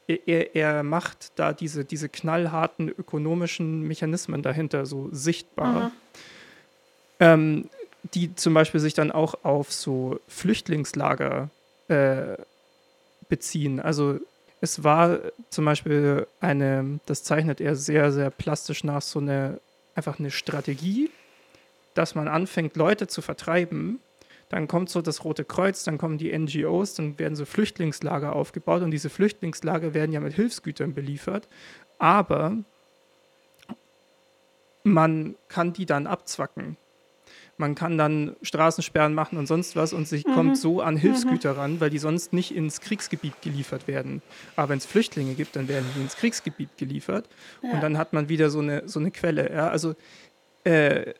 er, 0.07 0.55
er 0.55 0.83
macht 0.83 1.39
da 1.39 1.53
diese, 1.53 1.85
diese 1.85 2.09
knallharten 2.09 2.89
ökonomischen 2.89 3.81
Mechanismen 3.81 4.41
dahinter 4.41 4.85
so 4.85 5.09
sichtbar, 5.11 5.85
mhm. 5.85 5.91
Ähm, 7.19 7.69
die 8.13 8.35
zum 8.35 8.53
Beispiel 8.53 8.79
sich 8.79 8.93
dann 8.93 9.11
auch 9.11 9.43
auf 9.43 9.71
so 9.71 10.19
Flüchtlingslager 10.27 11.49
äh, 11.87 12.37
beziehen. 13.29 13.79
Also 13.79 14.19
es 14.61 14.83
war 14.83 15.19
zum 15.49 15.65
Beispiel 15.65 16.27
eine, 16.39 16.99
das 17.05 17.23
zeichnet 17.23 17.61
er 17.61 17.75
sehr, 17.75 18.11
sehr 18.11 18.29
plastisch 18.29 18.83
nach, 18.83 19.01
so 19.01 19.19
eine, 19.19 19.59
einfach 19.95 20.19
eine 20.19 20.31
Strategie, 20.31 21.09
dass 21.93 22.15
man 22.15 22.27
anfängt, 22.27 22.75
Leute 22.75 23.07
zu 23.07 23.21
vertreiben. 23.21 23.99
Dann 24.49 24.67
kommt 24.67 24.89
so 24.89 25.01
das 25.01 25.23
Rote 25.23 25.43
Kreuz, 25.43 25.83
dann 25.83 25.97
kommen 25.97 26.17
die 26.17 26.37
NGOs, 26.37 26.93
dann 26.93 27.17
werden 27.17 27.35
so 27.35 27.45
Flüchtlingslager 27.45 28.33
aufgebaut 28.33 28.83
und 28.83 28.91
diese 28.91 29.09
Flüchtlingslager 29.09 29.93
werden 29.93 30.11
ja 30.11 30.19
mit 30.19 30.33
Hilfsgütern 30.33 30.93
beliefert. 30.93 31.47
Aber 31.97 32.55
man 34.83 35.35
kann 35.47 35.73
die 35.73 35.87
dann 35.87 36.05
abzwacken 36.05 36.77
man 37.57 37.73
kann 37.75 37.97
dann 37.97 38.35
Straßensperren 38.41 39.13
machen 39.13 39.37
und 39.37 39.47
sonst 39.47 39.75
was 39.75 39.93
und 39.93 40.07
sich 40.07 40.25
mhm. 40.25 40.33
kommt 40.33 40.57
so 40.57 40.81
an 40.81 40.97
Hilfsgüter 40.97 41.53
mhm. 41.53 41.59
ran, 41.59 41.79
weil 41.79 41.89
die 41.89 41.99
sonst 41.99 42.33
nicht 42.33 42.53
ins 42.53 42.81
Kriegsgebiet 42.81 43.41
geliefert 43.41 43.87
werden. 43.87 44.21
Aber 44.55 44.69
wenn 44.69 44.77
es 44.77 44.85
Flüchtlinge 44.85 45.35
gibt, 45.35 45.55
dann 45.55 45.67
werden 45.67 45.85
die 45.95 46.01
ins 46.01 46.15
Kriegsgebiet 46.17 46.77
geliefert 46.77 47.29
ja. 47.61 47.71
und 47.71 47.81
dann 47.81 47.97
hat 47.97 48.13
man 48.13 48.27
wieder 48.27 48.49
so 48.49 48.59
eine, 48.59 48.87
so 48.87 48.99
eine 48.99 49.11
Quelle. 49.11 49.51
Ja? 49.53 49.69
Also 49.69 49.95
äh, 50.65 51.13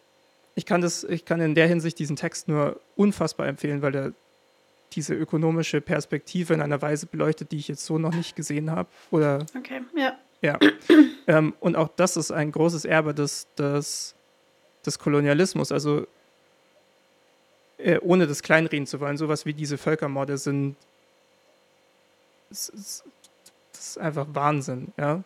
ich, 0.55 0.65
kann 0.65 0.81
das, 0.81 1.03
ich 1.05 1.23
kann 1.23 1.39
in 1.39 1.55
der 1.55 1.67
Hinsicht 1.67 1.99
diesen 1.99 2.17
Text 2.17 2.47
nur 2.47 2.81
unfassbar 2.95 3.47
empfehlen, 3.47 3.81
weil 3.81 3.95
er 3.95 4.13
diese 4.91 5.13
ökonomische 5.13 5.81
Perspektive 5.81 6.53
in 6.53 6.61
einer 6.61 6.81
Weise 6.81 7.05
beleuchtet, 7.05 7.51
die 7.51 7.57
ich 7.57 7.67
jetzt 7.67 7.85
so 7.85 7.97
noch 7.97 8.13
nicht 8.13 8.35
gesehen 8.35 8.71
habe. 8.71 8.89
Oder 9.11 9.45
okay, 9.57 9.81
ja. 9.95 10.17
Ja. 10.41 10.59
ähm, 11.27 11.53
und 11.59 11.75
auch 11.75 11.89
das 11.95 12.17
ist 12.17 12.31
ein 12.31 12.51
großes 12.51 12.85
Erbe 12.85 13.13
des, 13.13 13.47
des, 13.55 14.15
des 14.85 14.99
Kolonialismus. 14.99 15.71
Also 15.71 16.07
äh, 17.77 17.99
ohne 17.99 18.27
das 18.27 18.41
kleinreden 18.43 18.87
zu 18.87 18.99
wollen, 18.99 19.17
sowas 19.17 19.45
wie 19.45 19.53
diese 19.53 19.77
Völkermorde 19.77 20.37
sind, 20.37 20.75
das 22.49 22.69
ist, 22.69 23.03
das 23.73 23.87
ist 23.87 23.97
einfach 23.97 24.27
Wahnsinn, 24.29 24.93
ja. 24.97 25.23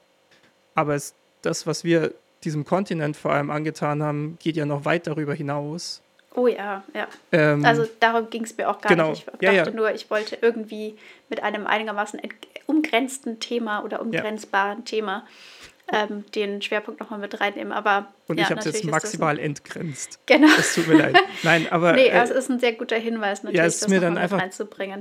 Aber 0.76 0.96
es, 0.96 1.14
das, 1.42 1.68
was 1.68 1.84
wir 1.84 2.14
diesem 2.44 2.66
Kontinent 2.66 3.18
vor 3.18 3.32
allem 3.32 3.50
angetan 3.50 4.02
haben, 4.02 4.38
geht 4.42 4.56
ja 4.56 4.66
noch 4.66 4.86
weit 4.86 5.08
darüber 5.08 5.34
hinaus. 5.34 6.02
Oh 6.36 6.48
ja, 6.48 6.84
ja. 6.94 7.08
Ähm, 7.32 7.66
also 7.66 7.86
darum 8.00 8.30
ging 8.30 8.44
es 8.44 8.56
mir 8.56 8.70
auch 8.70 8.80
gar 8.80 8.90
genau. 8.90 9.10
nicht. 9.10 9.20
Ich 9.20 9.26
dachte 9.26 9.46
ja, 9.46 9.52
ja. 9.52 9.72
nur, 9.72 9.94
ich 9.94 10.10
wollte 10.10 10.38
irgendwie 10.42 10.96
mit 11.28 11.44
einem 11.44 11.68
einigermaßen 11.68 12.22
umgrenzten 12.68 13.40
Thema 13.40 13.84
oder 13.84 14.02
umgrenzbaren 14.02 14.80
ja. 14.80 14.86
Thema 14.86 15.28
ähm, 15.92 16.26
den 16.36 16.62
Schwerpunkt 16.62 17.00
nochmal 17.00 17.20
mit 17.20 17.40
reinnehmen. 17.40 17.74
Aber, 17.74 18.14
Und 18.28 18.38
ja, 18.38 18.46
ich 18.46 18.50
habe 18.50 18.60
es 18.60 18.66
jetzt 18.66 18.84
maximal 18.86 19.36
ein, 19.36 19.44
entgrenzt. 19.44 20.20
Genau. 20.26 20.48
Es 20.58 20.76
tut 20.76 20.88
mir 20.88 20.98
leid. 20.98 21.18
Nein, 21.44 21.68
aber. 21.72 21.94
Nee, 21.94 22.08
äh, 22.08 22.22
es 22.22 22.30
ist 22.30 22.50
ein 22.50 22.60
sehr 22.60 22.74
guter 22.74 22.98
Hinweis, 22.98 23.44
natürlich, 23.44 23.58
ja, 23.58 23.66
es 23.66 23.76
ist 23.76 23.84
das 23.84 23.90
mir 23.90 24.00
dann 24.00 24.18
einfach 24.18 24.42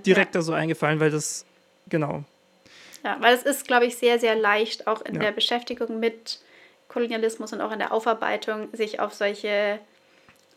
direkt 0.04 0.34
da 0.34 0.42
so 0.42 0.52
eingefallen, 0.52 1.00
weil 1.00 1.10
das, 1.10 1.44
genau. 1.88 2.24
Ja, 3.04 3.16
weil 3.20 3.34
es 3.34 3.42
ist, 3.42 3.66
glaube 3.66 3.86
ich, 3.86 3.96
sehr, 3.96 4.18
sehr 4.18 4.34
leicht, 4.34 4.86
auch 4.86 5.02
in 5.02 5.14
ja. 5.14 5.20
der 5.20 5.32
Beschäftigung 5.32 6.00
mit 6.00 6.40
Kolonialismus 6.88 7.52
und 7.52 7.60
auch 7.60 7.72
in 7.72 7.78
der 7.78 7.92
Aufarbeitung, 7.92 8.68
sich 8.72 9.00
auf 9.00 9.14
solche 9.14 9.78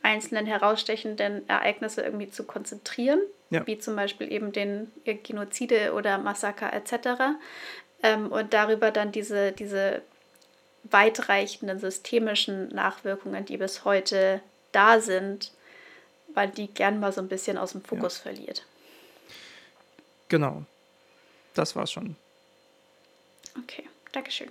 einzelnen 0.01 0.45
herausstechenden 0.47 1.47
Ereignisse 1.47 2.01
irgendwie 2.01 2.29
zu 2.29 2.43
konzentrieren, 2.43 3.19
ja. 3.49 3.65
wie 3.67 3.77
zum 3.77 3.95
Beispiel 3.95 4.31
eben 4.31 4.51
den 4.51 4.91
Genozide 5.05 5.93
oder 5.93 6.17
Massaker 6.17 6.73
etc. 6.73 7.35
Ähm, 8.01 8.31
und 8.31 8.53
darüber 8.53 8.91
dann 8.91 9.11
diese, 9.11 9.51
diese 9.51 10.01
weitreichenden 10.83 11.79
systemischen 11.79 12.69
Nachwirkungen, 12.69 13.45
die 13.45 13.57
bis 13.57 13.85
heute 13.85 14.41
da 14.71 14.99
sind, 14.99 15.51
weil 16.33 16.49
die 16.49 16.67
gern 16.67 16.99
mal 16.99 17.11
so 17.11 17.21
ein 17.21 17.27
bisschen 17.27 17.57
aus 17.57 17.73
dem 17.73 17.81
Fokus 17.81 18.17
ja. 18.17 18.23
verliert. 18.23 18.65
Genau. 20.29 20.63
Das 21.53 21.75
war's 21.75 21.91
schon. 21.91 22.15
Okay, 23.57 23.83
Dankeschön. 24.11 24.49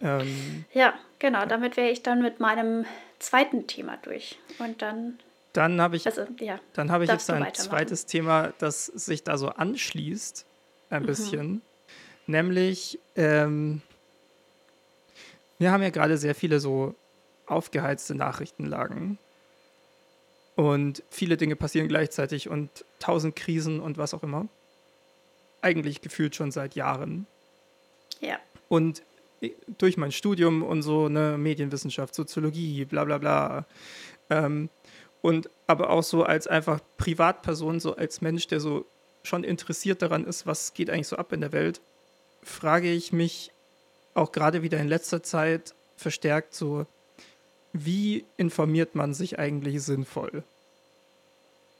Ähm, 0.00 0.64
ja, 0.72 0.94
genau. 1.18 1.46
Damit 1.46 1.76
wäre 1.76 1.90
ich 1.90 2.02
dann 2.02 2.20
mit 2.20 2.40
meinem 2.40 2.84
zweiten 3.18 3.66
Thema 3.66 3.96
durch. 4.02 4.38
Und 4.58 4.82
dann. 4.82 5.18
Dann 5.54 5.80
habe 5.80 5.96
ich, 5.96 6.04
also, 6.06 6.26
ja, 6.40 6.58
dann 6.74 6.90
hab 6.90 7.00
ich 7.00 7.08
jetzt 7.08 7.30
ein 7.30 7.54
zweites 7.54 8.06
Thema, 8.06 8.52
das 8.58 8.86
sich 8.86 9.22
da 9.22 9.38
so 9.38 9.48
anschließt, 9.48 10.44
ein 10.90 11.02
mhm. 11.02 11.06
bisschen. 11.06 11.62
Nämlich 12.26 12.98
ähm, 13.16 13.82
wir 15.58 15.72
haben 15.72 15.82
ja 15.82 15.90
gerade 15.90 16.18
sehr 16.18 16.34
viele 16.34 16.60
so 16.60 16.94
aufgeheizte 17.46 18.14
Nachrichtenlagen. 18.14 19.18
Und 20.56 21.02
viele 21.10 21.36
Dinge 21.36 21.56
passieren 21.56 21.88
gleichzeitig 21.88 22.48
und 22.48 22.84
tausend 23.00 23.34
Krisen 23.34 23.80
und 23.80 23.98
was 23.98 24.14
auch 24.14 24.22
immer. 24.22 24.46
Eigentlich 25.62 26.00
gefühlt 26.00 26.36
schon 26.36 26.52
seit 26.52 26.74
Jahren. 26.76 27.26
Ja. 28.20 28.38
Und 28.68 29.02
durch 29.78 29.96
mein 29.96 30.12
Studium 30.12 30.62
und 30.62 30.82
so, 30.82 31.08
ne, 31.08 31.36
Medienwissenschaft, 31.38 32.14
Soziologie, 32.14 32.84
bla 32.84 33.04
bla 33.04 33.18
bla. 33.18 33.66
Ähm, 34.30 34.70
und 35.22 35.50
aber 35.66 35.90
auch 35.90 36.02
so 36.02 36.22
als 36.22 36.46
einfach 36.46 36.80
Privatperson, 36.98 37.80
so 37.80 37.96
als 37.96 38.20
Mensch, 38.20 38.46
der 38.46 38.60
so 38.60 38.86
schon 39.22 39.42
interessiert 39.42 40.02
daran 40.02 40.24
ist, 40.24 40.46
was 40.46 40.74
geht 40.74 40.90
eigentlich 40.90 41.08
so 41.08 41.16
ab 41.16 41.32
in 41.32 41.40
der 41.40 41.52
Welt, 41.52 41.80
frage 42.42 42.90
ich 42.90 43.12
mich 43.12 43.50
auch 44.14 44.32
gerade 44.32 44.62
wieder 44.62 44.78
in 44.78 44.88
letzter 44.88 45.22
Zeit 45.22 45.74
verstärkt 45.96 46.54
so, 46.54 46.86
wie 47.72 48.24
informiert 48.36 48.94
man 48.94 49.14
sich 49.14 49.38
eigentlich 49.38 49.82
sinnvoll? 49.82 50.44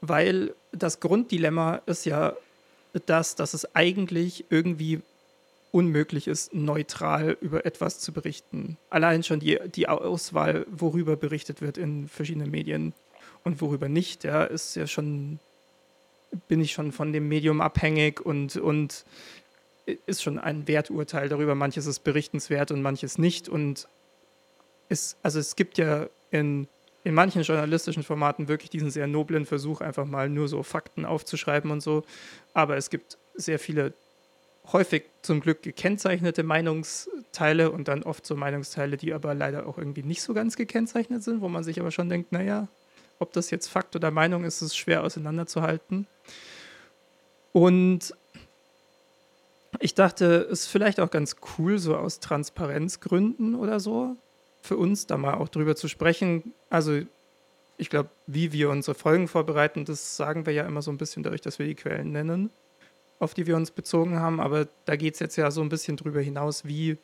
Weil 0.01 0.53
das 0.71 0.99
Grunddilemma 0.99 1.81
ist 1.85 2.05
ja 2.05 2.35
das, 3.05 3.35
dass 3.35 3.53
es 3.53 3.75
eigentlich 3.75 4.45
irgendwie 4.49 5.01
unmöglich 5.71 6.27
ist, 6.27 6.53
neutral 6.53 7.37
über 7.41 7.65
etwas 7.65 7.99
zu 7.99 8.13
berichten. 8.13 8.77
Allein 8.89 9.23
schon 9.23 9.39
die, 9.39 9.59
die 9.73 9.89
Auswahl, 9.89 10.65
worüber 10.69 11.17
berichtet 11.17 11.61
wird 11.61 11.77
in 11.77 12.07
verschiedenen 12.07 12.51
Medien 12.51 12.93
und 13.43 13.59
worüber 13.61 13.89
nicht, 13.89 14.23
ja, 14.23 14.45
ist 14.45 14.75
ja 14.75 14.87
schon, 14.87 15.39
bin 16.47 16.61
ich 16.61 16.71
schon 16.71 16.91
von 16.93 17.11
dem 17.11 17.27
Medium 17.27 17.59
abhängig 17.59 18.21
und, 18.21 18.55
und 18.55 19.05
ist 19.85 20.23
schon 20.23 20.39
ein 20.39 20.67
Werturteil 20.67 21.29
darüber. 21.29 21.55
Manches 21.55 21.85
ist 21.85 21.99
berichtenswert 21.99 22.71
und 22.71 22.81
manches 22.81 23.17
nicht. 23.17 23.49
Und 23.49 23.87
es, 24.89 25.17
also 25.21 25.39
es 25.39 25.55
gibt 25.55 25.77
ja 25.77 26.07
in, 26.31 26.67
in 27.03 27.13
manchen 27.13 27.43
journalistischen 27.43 28.03
Formaten 28.03 28.47
wirklich 28.47 28.69
diesen 28.69 28.89
sehr 28.89 29.07
noblen 29.07 29.45
Versuch, 29.45 29.81
einfach 29.81 30.05
mal 30.05 30.29
nur 30.29 30.47
so 30.47 30.63
Fakten 30.63 31.05
aufzuschreiben 31.05 31.71
und 31.71 31.81
so. 31.81 32.03
Aber 32.53 32.77
es 32.77 32.89
gibt 32.89 33.17
sehr 33.35 33.59
viele 33.59 33.93
häufig 34.71 35.03
zum 35.21 35.41
Glück 35.41 35.61
gekennzeichnete 35.61 36.43
Meinungsteile 36.43 37.71
und 37.71 37.87
dann 37.87 38.03
oft 38.03 38.25
so 38.25 38.35
Meinungsteile, 38.35 38.97
die 38.97 39.13
aber 39.13 39.35
leider 39.35 39.67
auch 39.67 39.77
irgendwie 39.77 40.03
nicht 40.03 40.23
so 40.23 40.33
ganz 40.33 40.55
gekennzeichnet 40.55 41.23
sind, 41.23 41.41
wo 41.41 41.49
man 41.49 41.63
sich 41.63 41.79
aber 41.79 41.91
schon 41.91 42.09
denkt, 42.09 42.31
naja, 42.31 42.67
ob 43.19 43.31
das 43.33 43.51
jetzt 43.51 43.67
Fakt 43.67 43.95
oder 43.95 44.11
Meinung 44.11 44.43
ist, 44.43 44.61
ist 44.61 44.75
schwer 44.75 45.03
auseinanderzuhalten. 45.03 46.07
Und 47.53 48.13
ich 49.85 49.93
dachte, 49.93 50.47
es 50.51 50.61
ist 50.61 50.67
vielleicht 50.67 50.99
auch 50.99 51.11
ganz 51.11 51.35
cool, 51.57 51.77
so 51.77 51.95
aus 51.95 52.19
Transparenzgründen 52.19 53.53
oder 53.53 53.79
so, 53.79 54.15
für 54.61 54.77
uns 54.77 55.05
da 55.05 55.15
mal 55.15 55.35
auch 55.35 55.47
drüber 55.47 55.75
zu 55.75 55.87
sprechen. 55.87 56.55
Also 56.71 57.01
ich 57.77 57.91
glaube, 57.91 58.09
wie 58.25 58.51
wir 58.51 58.71
unsere 58.71 58.95
Folgen 58.95 59.27
vorbereiten, 59.27 59.85
das 59.85 60.17
sagen 60.17 60.47
wir 60.47 60.53
ja 60.53 60.65
immer 60.65 60.81
so 60.81 60.89
ein 60.89 60.97
bisschen 60.97 61.21
dadurch, 61.21 61.41
dass 61.41 61.59
wir 61.59 61.67
die 61.67 61.75
Quellen 61.75 62.11
nennen, 62.11 62.49
auf 63.19 63.35
die 63.35 63.45
wir 63.45 63.55
uns 63.55 63.69
bezogen 63.69 64.19
haben. 64.19 64.39
Aber 64.39 64.67
da 64.85 64.95
geht 64.95 65.13
es 65.13 65.19
jetzt 65.19 65.35
ja 65.35 65.51
so 65.51 65.61
ein 65.61 65.69
bisschen 65.69 65.97
drüber 65.97 66.19
hinaus, 66.19 66.65
wie 66.65 66.97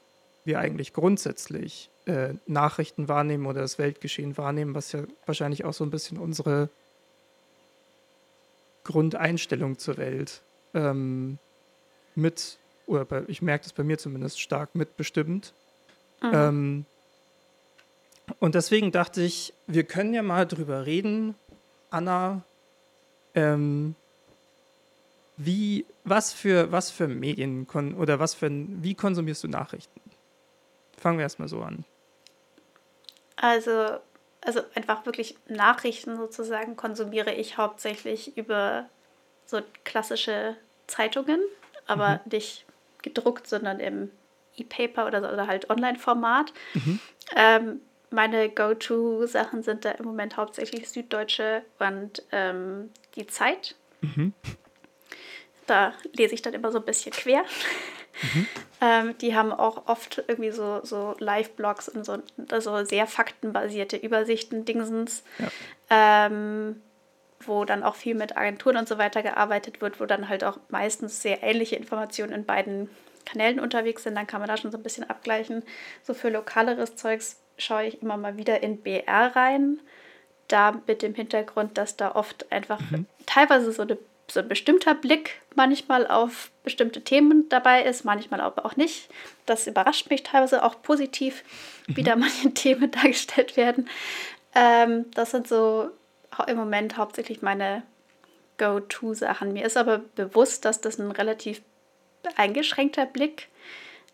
wir 0.44 0.58
eigentlich 0.58 0.92
grundsätzlich 0.92 1.92
äh, 2.08 2.34
Nachrichten 2.48 3.08
wahrnehmen 3.08 3.46
oder 3.46 3.62
das 3.62 3.78
Weltgeschehen 3.78 4.38
wahrnehmen, 4.38 4.74
was 4.74 4.92
ja 4.92 5.04
wahrscheinlich 5.28 5.66
auch 5.66 5.74
so 5.74 5.84
ein 5.84 5.92
bisschen 5.92 6.18
unsere 6.18 6.70
Grundeinstellung 8.86 9.78
zur 9.78 9.98
Welt 9.98 10.42
ähm, 10.74 11.38
mit, 12.16 12.58
oder 12.92 13.06
bei, 13.06 13.24
ich 13.28 13.42
merke 13.42 13.64
das 13.64 13.74
bei 13.74 13.84
mir 13.84 13.98
zumindest 13.98 14.40
stark 14.40 14.76
mitbestimmt. 14.76 15.54
Mhm. 16.22 16.32
Ähm, 16.34 16.86
und 18.40 18.56
deswegen 18.56 18.92
dachte 18.92 19.22
ich, 19.22 19.54
wir 19.68 19.84
können 19.84 20.14
ja 20.14 20.22
mal 20.22 20.46
drüber 20.46 20.86
reden, 20.86 21.36
Anna, 21.90 22.44
ähm, 23.34 23.96
wie, 25.38 25.86
was 26.04 26.34
für, 26.34 26.72
was 26.72 26.92
für 26.92 27.08
Medien 27.08 27.66
oder 27.98 28.20
was 28.20 28.34
für, 28.34 28.50
wie 28.52 28.94
konsumierst 28.94 29.44
du 29.44 29.48
Nachrichten? 29.48 30.00
Fangen 30.98 31.18
wir 31.18 31.24
erstmal 31.24 31.48
so 31.48 31.62
an. 31.62 31.84
Also, 33.38 33.98
also 34.42 34.62
einfach 34.76 35.06
wirklich 35.06 35.36
Nachrichten 35.48 36.16
sozusagen 36.18 36.76
konsumiere 36.76 37.34
ich 37.34 37.58
hauptsächlich 37.58 38.38
über 38.38 38.88
so 39.46 39.62
klassische 39.84 40.56
Zeitungen, 40.88 41.42
aber 41.88 42.22
mhm. 42.26 42.32
nicht 42.32 42.66
gedruckt, 43.02 43.48
sondern 43.48 43.80
im 43.80 44.12
E-Paper 44.58 45.08
oder, 45.08 45.22
so, 45.22 45.30
oder 45.30 45.48
halt 45.48 45.70
Online-Format. 45.70 46.54
Mhm. 46.74 47.00
Ähm, 47.36 47.82
meine 48.10 48.50
Go-To-Sachen 48.50 49.64
sind 49.64 49.86
da 49.86 49.92
im 49.92 50.06
Moment 50.06 50.38
hauptsächlich 50.38 50.90
Süddeutsche 50.90 51.64
und 51.80 52.24
ähm, 52.32 52.90
die 53.16 53.28
Zeit. 53.28 53.76
Mhm. 54.02 54.34
Da 55.66 55.94
lese 56.14 56.34
ich 56.34 56.42
dann 56.42 56.54
immer 56.54 56.72
so 56.72 56.80
ein 56.80 56.86
bisschen 56.86 57.14
quer. 57.14 57.44
Mhm. 58.22 58.48
ähm, 58.82 59.18
die 59.20 59.36
haben 59.36 59.54
auch 59.54 59.88
oft 59.88 60.24
irgendwie 60.28 60.52
so, 60.52 60.82
so 60.84 61.16
Live-Blogs 61.20 61.88
und 61.88 62.06
so 62.06 62.22
also 62.50 62.84
sehr 62.84 63.08
faktenbasierte 63.08 63.96
Übersichten, 63.96 64.66
Dingsens. 64.66 65.24
Ja. 65.40 66.26
Ähm, 66.26 66.82
wo 67.48 67.66
dann 67.66 67.84
auch 67.84 67.96
viel 67.96 68.16
mit 68.16 68.38
Agenturen 68.38 68.78
und 68.78 68.88
so 68.88 68.98
weiter 68.98 69.24
gearbeitet 69.24 69.82
wird, 69.82 70.00
wo 70.00 70.06
dann 70.06 70.30
halt 70.30 70.44
auch 70.44 70.60
meistens 70.70 71.22
sehr 71.22 71.44
ähnliche 71.44 71.76
Informationen 71.76 72.34
in 72.34 72.46
beiden 72.46 72.90
Kanälen 73.26 73.60
unterwegs 73.60 74.04
sind. 74.04 74.16
Dann 74.16 74.28
kann 74.28 74.42
man 74.42 74.50
da 74.50 74.58
schon 74.58 74.72
so 74.72 74.78
ein 74.78 74.84
bisschen 74.84 75.10
abgleichen. 75.10 75.64
So 76.04 76.14
für 76.14 76.30
lokaleres 76.30 76.96
Zeugs 76.96 77.42
schaue 77.58 77.86
ich 77.86 78.02
immer 78.02 78.18
mal 78.18 78.38
wieder 78.38 78.64
in 78.64 78.82
BR 78.82 79.36
rein. 79.36 79.80
Da 80.48 80.82
mit 80.86 81.02
dem 81.02 81.16
Hintergrund, 81.16 81.78
dass 81.78 81.96
da 81.96 82.14
oft 82.16 82.52
einfach 82.52 82.80
mhm. 82.92 83.06
teilweise 83.26 83.72
so, 83.72 83.84
eine, 83.84 83.98
so 84.30 84.42
ein 84.42 84.48
bestimmter 84.48 84.96
Blick 84.96 85.40
manchmal 85.56 86.08
auf 86.08 86.52
bestimmte 86.64 87.02
Themen 87.04 87.48
dabei 87.50 87.84
ist, 87.84 88.04
manchmal 88.04 88.42
aber 88.42 88.66
auch 88.66 88.76
nicht. 88.76 89.10
Das 89.46 89.68
überrascht 89.68 90.10
mich 90.10 90.24
teilweise 90.24 90.64
auch 90.64 90.82
positiv, 90.82 91.44
mhm. 91.88 91.98
wie 91.98 92.04
da 92.04 92.16
manche 92.18 92.54
Themen 92.54 92.92
dargestellt 92.92 93.56
werden. 93.56 93.88
Ähm, 94.54 95.06
das 95.12 95.32
sind 95.32 95.48
so 95.48 95.90
im 96.48 96.58
Moment 96.58 96.98
hauptsächlich 96.98 97.42
meine 97.42 97.84
Go-To-Sachen. 98.58 99.54
Mir 99.54 99.66
ist 99.66 99.78
aber 99.78 100.00
bewusst, 100.16 100.66
dass 100.66 100.82
das 100.82 101.00
ein 101.00 101.12
relativ 101.12 101.62
eingeschränkter 102.36 103.06
Blick 103.06 103.50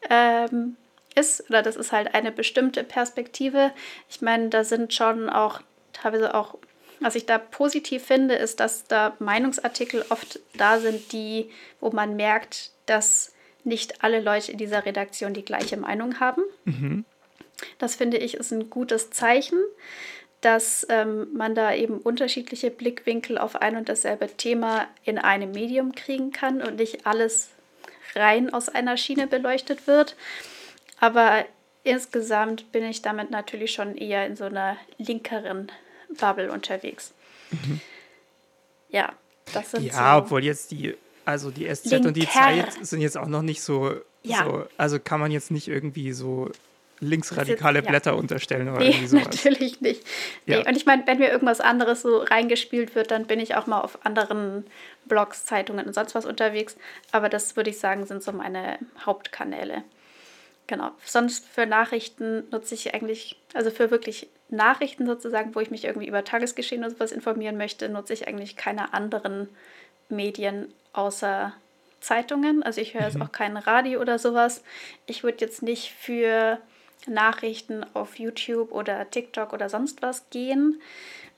ähm, 0.10 0.78
ist 1.16 1.50
oder 1.50 1.62
das 1.62 1.76
ist 1.76 1.92
halt 1.92 2.14
eine 2.14 2.32
bestimmte 2.32 2.84
Perspektive. 2.84 3.72
Ich 4.10 4.22
meine, 4.22 4.50
da 4.50 4.64
sind 4.64 4.94
schon 4.94 5.30
auch 5.30 5.62
teilweise 5.94 6.34
auch, 6.34 6.58
was 7.00 7.16
ich 7.16 7.26
da 7.26 7.38
positiv 7.38 8.06
finde, 8.06 8.36
ist, 8.36 8.60
dass 8.60 8.86
da 8.86 9.16
Meinungsartikel 9.20 10.06
oft 10.10 10.40
da 10.56 10.80
sind, 10.80 11.12
die, 11.12 11.50
wo 11.80 11.92
man 11.92 12.16
merkt, 12.16 12.72
dass 12.86 13.34
nicht 13.64 14.04
alle 14.04 14.22
Leute 14.22 14.52
in 14.52 14.58
dieser 14.58 14.86
Redaktion 14.86 15.34
die 15.34 15.46
gleiche 15.46 15.78
Meinung 15.78 16.20
haben. 16.20 16.44
Mhm. 16.66 17.06
Das 17.80 17.96
finde 17.96 18.18
ich 18.18 18.36
ist 18.36 18.52
ein 18.52 18.70
gutes 18.70 19.10
Zeichen, 19.10 19.60
dass 20.42 20.86
ähm, 20.90 21.28
man 21.34 21.56
da 21.56 21.74
eben 21.74 21.98
unterschiedliche 21.98 22.70
Blickwinkel 22.70 23.38
auf 23.38 23.56
ein 23.56 23.76
und 23.76 23.90
dasselbe 23.90 24.28
Thema 24.28 24.88
in 25.04 25.18
einem 25.18 25.52
Medium 25.52 25.96
kriegen 25.96 26.32
kann 26.32 26.62
und 26.62 26.76
nicht 26.78 27.08
alles 27.08 27.50
rein 28.16 28.54
aus 28.54 28.70
einer 28.70 28.98
Schiene 28.98 29.28
beleuchtet 29.28 29.88
wird. 29.88 30.16
Aber 31.00 31.46
insgesamt 31.84 32.72
bin 32.72 32.84
ich 32.84 33.02
damit 33.02 33.32
natürlich 33.32 33.72
schon 33.72 33.96
eher 33.96 34.26
in 34.28 34.36
so 34.36 34.46
einer 34.46 34.78
linkeren 34.98 35.72
Bubble 36.20 36.52
unterwegs. 36.52 37.14
Mhm. 37.52 37.82
Ja, 38.90 39.14
das 39.54 39.72
sind 39.72 39.84
Ja, 39.84 40.14
so 40.14 40.24
obwohl 40.24 40.44
jetzt 40.44 40.72
die, 40.72 40.96
also 41.26 41.52
die 41.52 41.68
SZ 41.74 41.86
Linker. 41.86 42.08
und 42.08 42.18
die 42.18 42.30
Zeit 42.30 42.74
sind 42.86 43.02
jetzt 43.02 43.18
auch 43.18 43.28
noch 43.28 43.42
nicht 43.42 43.62
so, 43.62 43.96
ja. 44.24 44.46
so, 44.46 44.66
also 44.78 45.00
kann 45.00 45.20
man 45.20 45.32
jetzt 45.32 45.52
nicht 45.52 45.68
irgendwie 45.68 46.12
so 46.14 46.52
linksradikale 47.00 47.80
jetzt, 47.80 47.88
Blätter 47.88 48.16
unterstellen 48.16 48.70
oder 48.70 48.80
nee, 48.80 48.90
irgendwie 48.90 49.08
sowas. 49.08 49.26
natürlich 49.26 49.82
nicht. 49.82 50.04
Nee. 50.46 50.56
Ja. 50.56 50.68
Und 50.68 50.76
ich 50.76 50.86
meine, 50.86 51.06
wenn 51.06 51.20
mir 51.20 51.30
irgendwas 51.30 51.62
anderes 51.62 52.02
so 52.02 52.18
reingespielt 52.18 52.96
wird, 52.96 53.12
dann 53.12 53.28
bin 53.28 53.40
ich 53.40 53.56
auch 53.56 53.68
mal 53.68 53.82
auf 53.82 54.06
anderen 54.06 54.66
Blogs, 55.06 55.46
Zeitungen 55.46 55.86
und 55.86 55.94
sonst 55.94 56.16
was 56.16 56.26
unterwegs. 56.26 56.76
Aber 57.12 57.30
das 57.30 57.56
würde 57.56 57.70
ich 57.70 57.80
sagen, 57.80 58.06
sind 58.06 58.24
so 58.24 58.32
meine 58.32 58.80
Hauptkanäle. 59.06 59.84
Genau. 60.68 60.92
Sonst 61.06 61.48
für 61.48 61.66
Nachrichten 61.66 62.44
nutze 62.52 62.76
ich 62.76 62.94
eigentlich, 62.94 63.38
also 63.54 63.72
für 63.72 63.90
wirklich 63.92 64.28
Nachrichten 64.50 65.06
sozusagen, 65.06 65.56
wo 65.56 65.60
ich 65.60 65.72
mich 65.72 65.86
irgendwie 65.86 66.08
über 66.08 66.24
Tagesgeschehen 66.24 66.84
oder 66.84 66.92
sowas 66.92 67.12
informieren 67.12 67.58
möchte, 67.58 67.90
nutze 67.90 68.14
ich 68.14 68.28
eigentlich 68.28 68.56
keine 68.56 68.94
anderen 68.94 69.50
Medien 70.10 70.74
außer 70.94 71.54
Zeitungen. 72.00 72.64
Also 72.64 72.82
ich 72.82 72.94
höre 72.94 73.02
mhm. 73.02 73.08
jetzt 73.08 73.22
auch 73.22 73.32
kein 73.32 73.58
Radio 73.58 74.02
oder 74.02 74.20
sowas. 74.20 74.64
Ich 75.06 75.24
würde 75.24 75.38
jetzt 75.42 75.64
nicht 75.64 75.92
für 75.92 76.60
Nachrichten 77.06 77.86
auf 77.94 78.18
YouTube 78.20 78.72
oder 78.72 79.10
TikTok 79.10 79.54
oder 79.54 79.70
sonst 79.70 80.02
was 80.02 80.30
gehen 80.30 80.82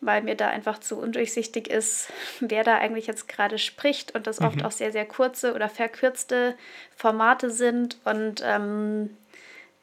weil 0.02 0.22
mir 0.22 0.36
da 0.36 0.48
einfach 0.48 0.80
zu 0.80 0.98
undurchsichtig 0.98 1.68
ist, 1.68 2.12
wer 2.40 2.64
da 2.64 2.78
eigentlich 2.78 3.08
jetzt 3.08 3.28
gerade 3.28 3.58
spricht 3.58 4.16
und 4.16 4.28
das 4.28 4.40
mhm. 4.40 4.48
oft 4.48 4.66
auch 4.66 4.72
sehr, 4.72 4.92
sehr 4.92 5.06
kurze 5.06 5.54
oder 5.54 5.70
verkürzte 5.70 6.56
Formate 6.96 7.52
sind. 7.52 7.98
Und 8.06 8.42
ähm, 8.44 9.16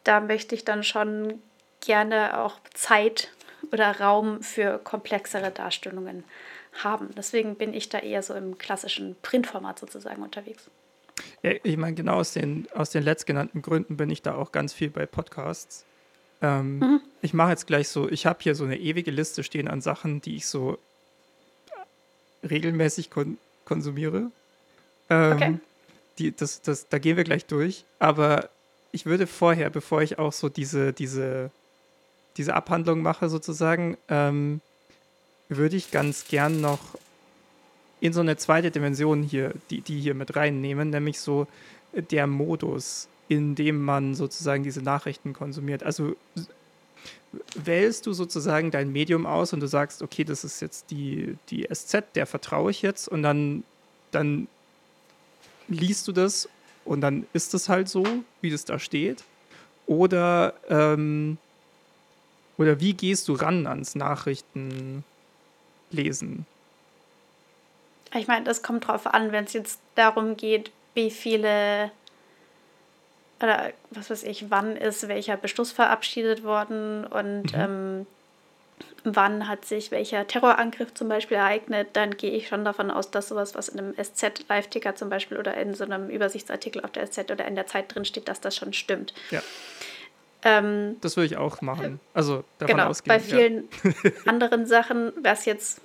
da 0.05 0.21
möchte 0.21 0.55
ich 0.55 0.65
dann 0.65 0.83
schon 0.83 1.43
gerne 1.85 2.39
auch 2.39 2.59
Zeit 2.75 3.31
oder 3.73 4.01
Raum 4.01 4.43
für 4.43 4.79
komplexere 4.79 5.51
Darstellungen 5.51 6.25
haben. 6.83 7.11
Deswegen 7.17 7.57
bin 7.57 7.75
ich 7.75 7.89
da 7.89 7.99
eher 7.99 8.23
so 8.23 8.35
im 8.35 8.59
klassischen 8.59 9.17
Printformat 9.23 9.79
sozusagen 9.79 10.23
unterwegs. 10.23 10.71
Ja, 11.43 11.53
ich 11.63 11.77
meine, 11.77 11.95
genau 11.95 12.17
aus 12.17 12.33
den, 12.33 12.69
aus 12.75 12.91
den 12.91 13.03
letztgenannten 13.03 13.63
Gründen 13.63 13.97
bin 13.97 14.11
ich 14.11 14.23
da 14.23 14.35
auch 14.35 14.53
ganz 14.53 14.73
viel 14.73 14.91
bei 14.91 15.07
Podcasts. 15.07 15.85
Ähm, 16.43 16.79
mhm. 16.79 17.01
Ich 17.23 17.35
mache 17.35 17.51
jetzt 17.51 17.67
gleich 17.67 17.89
so, 17.89 18.09
ich 18.09 18.27
habe 18.27 18.39
hier 18.43 18.55
so 18.55 18.65
eine 18.65 18.79
ewige 18.79 19.11
Liste 19.11 19.43
stehen 19.43 19.69
an 19.69 19.81
Sachen, 19.81 20.21
die 20.21 20.37
ich 20.37 20.47
so 20.47 20.79
regelmäßig 22.49 23.11
kon 23.11 23.39
konsumiere. 23.65 24.31
Ähm, 25.11 25.33
okay. 25.33 25.59
Die, 26.19 26.37
das, 26.37 26.63
das, 26.63 26.89
da 26.89 26.99
gehen 26.99 27.17
wir 27.17 27.25
gleich 27.25 27.47
durch. 27.47 27.85
Aber 27.99 28.49
ich 28.93 29.07
würde 29.07 29.27
vorher, 29.27 29.71
bevor 29.71 30.03
ich 30.03 30.19
auch 30.19 30.33
so 30.33 30.49
diese, 30.49 30.93
diese, 30.93 31.51
diese 32.37 32.55
Abhandlung 32.55 33.03
mache, 33.03 33.29
sozusagen, 33.29 33.97
ähm, 34.09 34.61
würde 35.49 35.77
ich 35.77 35.91
ganz 35.91 36.27
gern 36.29 36.61
noch 36.61 36.81
in 38.01 38.13
so 38.13 38.21
eine 38.21 38.37
zweite 38.37 38.71
Dimension 38.71 39.23
hier, 39.23 39.55
die, 39.71 39.81
die 39.81 40.01
hier 40.01 40.15
mit 40.15 40.37
reinnehmen, 40.37 40.91
nämlich 40.91 41.21
so 41.21 41.47
der 41.93 42.27
Modus, 42.27 43.09
in 43.29 43.55
dem 43.55 43.83
man 43.83 44.15
sozusagen 44.15 44.63
diese 44.63 44.83
Nachrichten 44.83 45.33
konsumiert. 45.33 45.83
Also 45.83 46.15
wählst 47.55 48.07
du 48.07 48.13
sozusagen 48.13 48.71
dein 48.71 48.93
Medium 48.93 49.27
aus 49.27 49.53
und 49.53 49.61
du 49.61 49.67
sagst, 49.67 50.03
okay, 50.03 50.25
das 50.25 50.45
ist 50.45 50.61
jetzt 50.61 50.91
die, 50.91 51.37
die 51.51 51.67
SZ, 51.73 52.15
der 52.15 52.27
vertraue 52.27 52.71
ich 52.71 52.83
jetzt 52.83 53.09
und 53.09 53.23
dann, 53.23 53.65
dann 54.11 54.49
liest 55.69 56.07
du 56.09 56.13
das 56.13 56.49
und 56.85 57.01
dann 57.01 57.27
ist 57.33 57.55
es 57.55 57.69
halt 57.69 57.89
so, 57.89 58.05
wie 58.41 58.51
das 58.51 58.65
da 58.65 58.79
steht. 58.79 59.25
Oder, 59.87 60.55
ähm, 60.69 61.39
oder 62.59 62.81
wie 62.81 62.95
gehst 62.95 63.29
du 63.29 63.35
ran 63.35 63.67
ans 63.67 63.95
Nachrichtenlesen? 63.95 65.05
Ich 68.19 68.29
meine, 68.29 68.45
das 68.45 68.63
kommt 68.63 68.89
drauf 68.89 69.07
an, 69.07 69.33
wenn 69.33 69.45
es 69.45 69.53
jetzt 69.53 69.81
darum 69.95 70.37
geht, 70.37 70.71
wie 70.95 71.11
viele 71.11 71.91
oder 73.41 73.73
was 73.91 74.11
weiß 74.11 74.23
ich, 74.25 74.51
wann 74.51 74.77
ist 74.77 75.09
welcher 75.09 75.37
Beschluss 75.37 75.71
verabschiedet 75.71 76.43
worden 76.43 77.05
und 77.05 77.53
mhm. 77.53 77.61
ähm, 77.61 78.07
wann 79.05 79.49
hat 79.49 79.65
sich 79.65 79.91
welcher 79.91 80.27
Terrorangriff 80.27 80.95
zum 80.95 81.09
Beispiel 81.09 81.37
ereignet, 81.37 81.89
dann 81.93 82.17
gehe 82.17 82.33
ich 82.33 82.49
schon 82.49 82.65
davon 82.65 82.91
aus, 82.91 83.11
dass 83.11 83.29
sowas, 83.29 83.55
was 83.55 83.69
in 83.69 83.79
einem 83.79 83.95
SZ-Live-Ticker 83.95 84.97
zum 84.97 85.11
Beispiel 85.11 85.39
oder 85.39 85.55
in 85.57 85.75
so 85.75 85.85
einem 85.85 86.09
Übersichtsartikel 86.11 86.83
auf 86.83 86.91
der 86.91 87.07
SZ 87.07 87.31
oder 87.31 87.47
in 87.47 87.55
der 87.55 87.67
Zeit 87.67 87.95
drin 87.95 88.05
steht, 88.05 88.29
dass 88.29 88.41
das 88.41 88.57
schon 88.57 88.73
stimmt. 88.73 89.15
Ja. 89.31 89.43
Ähm, 90.43 90.97
das 91.01 91.17
würde 91.17 91.27
ich 91.27 91.37
auch 91.37 91.61
machen. 91.61 92.01
Also 92.15 92.45
davon 92.59 92.77
genau, 92.77 92.89
ausgehen. 92.89 93.17
Bei 93.17 93.21
vielen 93.21 93.69
ja. 93.83 94.11
anderen 94.27 94.67
Sachen, 94.67 95.13
was 95.23 95.45
jetzt 95.45 95.81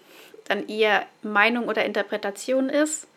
dann 0.46 0.68
eher 0.68 1.06
Meinung 1.22 1.68
oder 1.68 1.86
Interpretation 1.86 2.70
ist, 2.70 3.08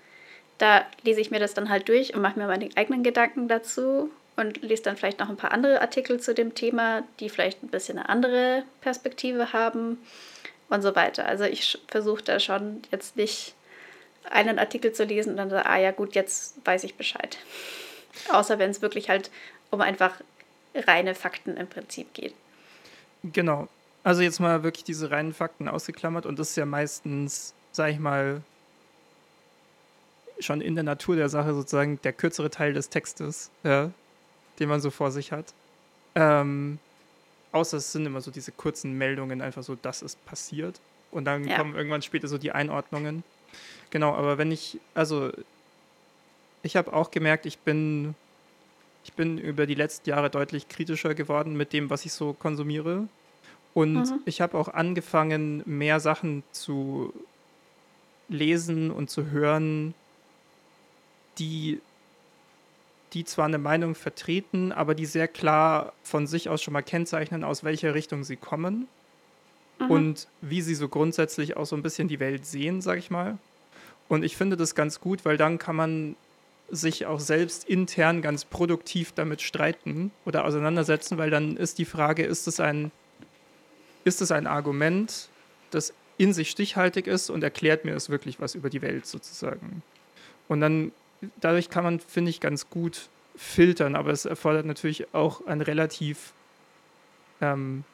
da 0.59 0.85
lese 1.03 1.21
ich 1.21 1.31
mir 1.31 1.41
das 1.41 1.55
dann 1.55 1.69
halt 1.69 1.89
durch 1.89 2.15
und 2.15 2.23
mache 2.23 2.39
mir 2.39 2.47
meine 2.47 2.69
eigenen 2.77 3.03
Gedanken 3.03 3.49
dazu 3.49 4.11
und 4.37 4.63
lese 4.63 4.83
dann 4.83 4.97
vielleicht 4.97 5.19
noch 5.19 5.29
ein 5.29 5.37
paar 5.37 5.53
andere 5.53 5.81
Artikel 5.81 6.21
zu 6.21 6.35
dem 6.35 6.55
Thema, 6.55 7.03
die 7.21 7.29
vielleicht 7.29 7.63
ein 7.63 7.69
bisschen 7.69 7.99
eine 7.99 8.09
andere 8.09 8.65
Perspektive 8.81 9.53
haben 9.53 9.99
und 10.69 10.83
so 10.83 10.95
weiter. 10.95 11.27
Also 11.27 11.45
ich 11.45 11.79
versuche 11.89 12.23
da 12.23 12.41
schon 12.41 12.83
jetzt 12.91 13.17
nicht 13.17 13.55
einen 14.31 14.59
Artikel 14.59 14.93
zu 14.93 15.05
lesen 15.05 15.31
und 15.31 15.37
dann 15.37 15.51
so, 15.51 15.57
ah 15.57 15.79
ja 15.79 15.91
gut, 15.91 16.15
jetzt 16.15 16.55
weiß 16.65 16.85
ich 16.85 16.95
Bescheid. 16.95 17.37
Außer 18.31 18.59
wenn 18.59 18.71
es 18.71 18.83
wirklich 18.83 19.09
halt 19.09 19.31
um 19.71 19.81
einfach 19.81 20.21
reine 20.75 21.15
Fakten 21.15 21.57
im 21.57 21.67
Prinzip 21.67 22.13
geht. 22.15 22.35
Genau. 23.23 23.69
Also 24.05 24.22
jetzt 24.22 24.39
mal 24.39 24.62
wirklich 24.62 24.85
diese 24.85 25.10
reinen 25.10 25.32
Fakten 25.32 25.68
ausgeklammert 25.68 26.26
und 26.26 26.39
das 26.39 26.51
ist 26.51 26.56
ja 26.56 26.66
meistens, 26.66 27.55
sag 27.72 27.90
ich 27.90 27.98
mal, 27.98 28.43
schon 30.39 30.60
in 30.60 30.74
der 30.74 30.85
Natur 30.85 31.16
der 31.16 31.28
Sache 31.28 31.55
sozusagen 31.55 32.01
der 32.02 32.12
kürzere 32.12 32.51
Teil 32.51 32.74
des 32.74 32.90
Textes. 32.90 33.51
Ja 33.62 33.90
den 34.59 34.68
man 34.68 34.81
so 34.81 34.90
vor 34.90 35.10
sich 35.10 35.32
hat. 35.32 35.52
Ähm, 36.14 36.78
außer 37.52 37.76
es 37.76 37.93
sind 37.93 38.06
immer 38.06 38.20
so 38.20 38.31
diese 38.31 38.52
kurzen 38.52 38.97
Meldungen, 38.97 39.40
einfach 39.40 39.62
so, 39.62 39.76
das 39.81 40.02
ist 40.02 40.24
passiert. 40.26 40.81
Und 41.10 41.24
dann 41.24 41.47
ja. 41.47 41.56
kommen 41.56 41.74
irgendwann 41.74 42.02
später 42.02 42.28
so 42.28 42.39
die 42.39 42.52
Einordnungen. 42.52 43.22
Genau, 43.90 44.14
aber 44.14 44.39
wenn 44.39 44.51
ich, 44.51 44.81
also 44.94 45.31
ich 46.62 46.76
habe 46.76 46.93
auch 46.93 47.10
gemerkt, 47.10 47.47
ich 47.47 47.59
bin, 47.59 48.14
ich 49.05 49.12
bin 49.12 49.39
über 49.39 49.66
die 49.66 49.74
letzten 49.74 50.10
Jahre 50.10 50.31
deutlich 50.31 50.68
kritischer 50.68 51.14
geworden 51.14 51.56
mit 51.56 51.72
dem, 51.72 51.90
was 51.90 52.05
ich 52.05 52.12
so 52.12 52.32
konsumiere. 52.32 53.06
Und 53.75 53.95
mhm. 53.95 54.21
ich 54.25 54.41
habe 54.41 54.57
auch 54.57 54.69
angefangen, 54.69 55.63
mehr 55.67 56.01
Sachen 56.01 56.45
zu 56.53 57.13
lesen 58.29 58.91
und 58.91 59.11
zu 59.11 59.31
hören, 59.31 59.95
die 61.39 61.81
die 63.15 63.25
zwar 63.25 63.47
eine 63.47 63.59
Meinung 63.59 63.95
vertreten, 63.95 64.73
aber 64.73 64.95
die 64.95 65.07
sehr 65.07 65.29
klar 65.29 65.93
von 66.03 66.27
sich 66.27 66.49
aus 66.49 66.63
schon 66.63 66.73
mal 66.73 66.83
kennzeichnen, 66.83 67.45
aus 67.45 67.63
welcher 67.63 67.95
Richtung 67.95 68.25
sie 68.25 68.37
kommen 68.37 68.89
mhm. 69.79 69.91
und 69.91 70.29
wie 70.41 70.61
sie 70.61 70.75
so 70.75 70.89
grundsätzlich 70.89 71.57
auch 71.57 71.65
so 71.65 71.77
ein 71.77 71.83
bisschen 71.83 72.09
die 72.09 72.21
Welt 72.21 72.45
sehen, 72.45 72.83
sag 72.83 72.99
ich 72.99 73.11
mal. 73.11 73.39
Und 74.09 74.25
ich 74.25 74.37
finde 74.37 74.57
das 74.57 74.75
ganz 74.75 75.01
gut, 75.01 75.25
weil 75.25 75.37
dann 75.37 75.59
kann 75.59 75.77
man 75.77 76.17
sich 76.71 77.07
auch 77.07 77.21
selbst 77.21 77.69
intern 77.69 78.21
ganz 78.21 78.45
produktiv 78.45 79.13
damit 79.13 79.43
streiten 79.43 80.11
oder 80.25 80.45
auseinandersetzen, 80.45 81.17
weil 81.17 81.31
dann 81.31 81.57
ist 81.57 81.79
die 81.79 81.85
Frage, 81.85 82.25
ist 82.25 82.49
es 82.49 82.59
ein, 82.59 82.91
ist 84.05 84.20
es 84.20 84.31
ein 84.31 84.47
Argument, 84.47 85.28
das 85.70 85.93
in 86.16 86.32
sich 86.32 86.51
stichhaltig 86.51 87.06
ist 87.06 87.31
und 87.31 87.43
erklärt 87.43 87.85
mir 87.85 87.94
es 87.94 88.09
wirklich 88.09 88.40
was 88.40 88.55
über 88.55 88.70
die 88.70 88.82
Welt 88.82 89.06
sozusagen. 89.06 89.82
Und 90.48 90.60
dann 90.60 90.93
dadurch 91.40 91.70
kann 91.70 91.85
man, 91.85 92.01
finde 92.01 92.31
ich, 92.31 92.40
ganz 92.40 92.70
gut 92.70 93.09
filtern, 93.36 93.97
aber 93.97 94.10
es 94.10 94.24
erfordert 94.24 94.66
natürlich 94.66 95.12
auch 95.12 95.47
ein 95.47 95.60
relativ 95.60 96.32
ähm, 97.40 97.85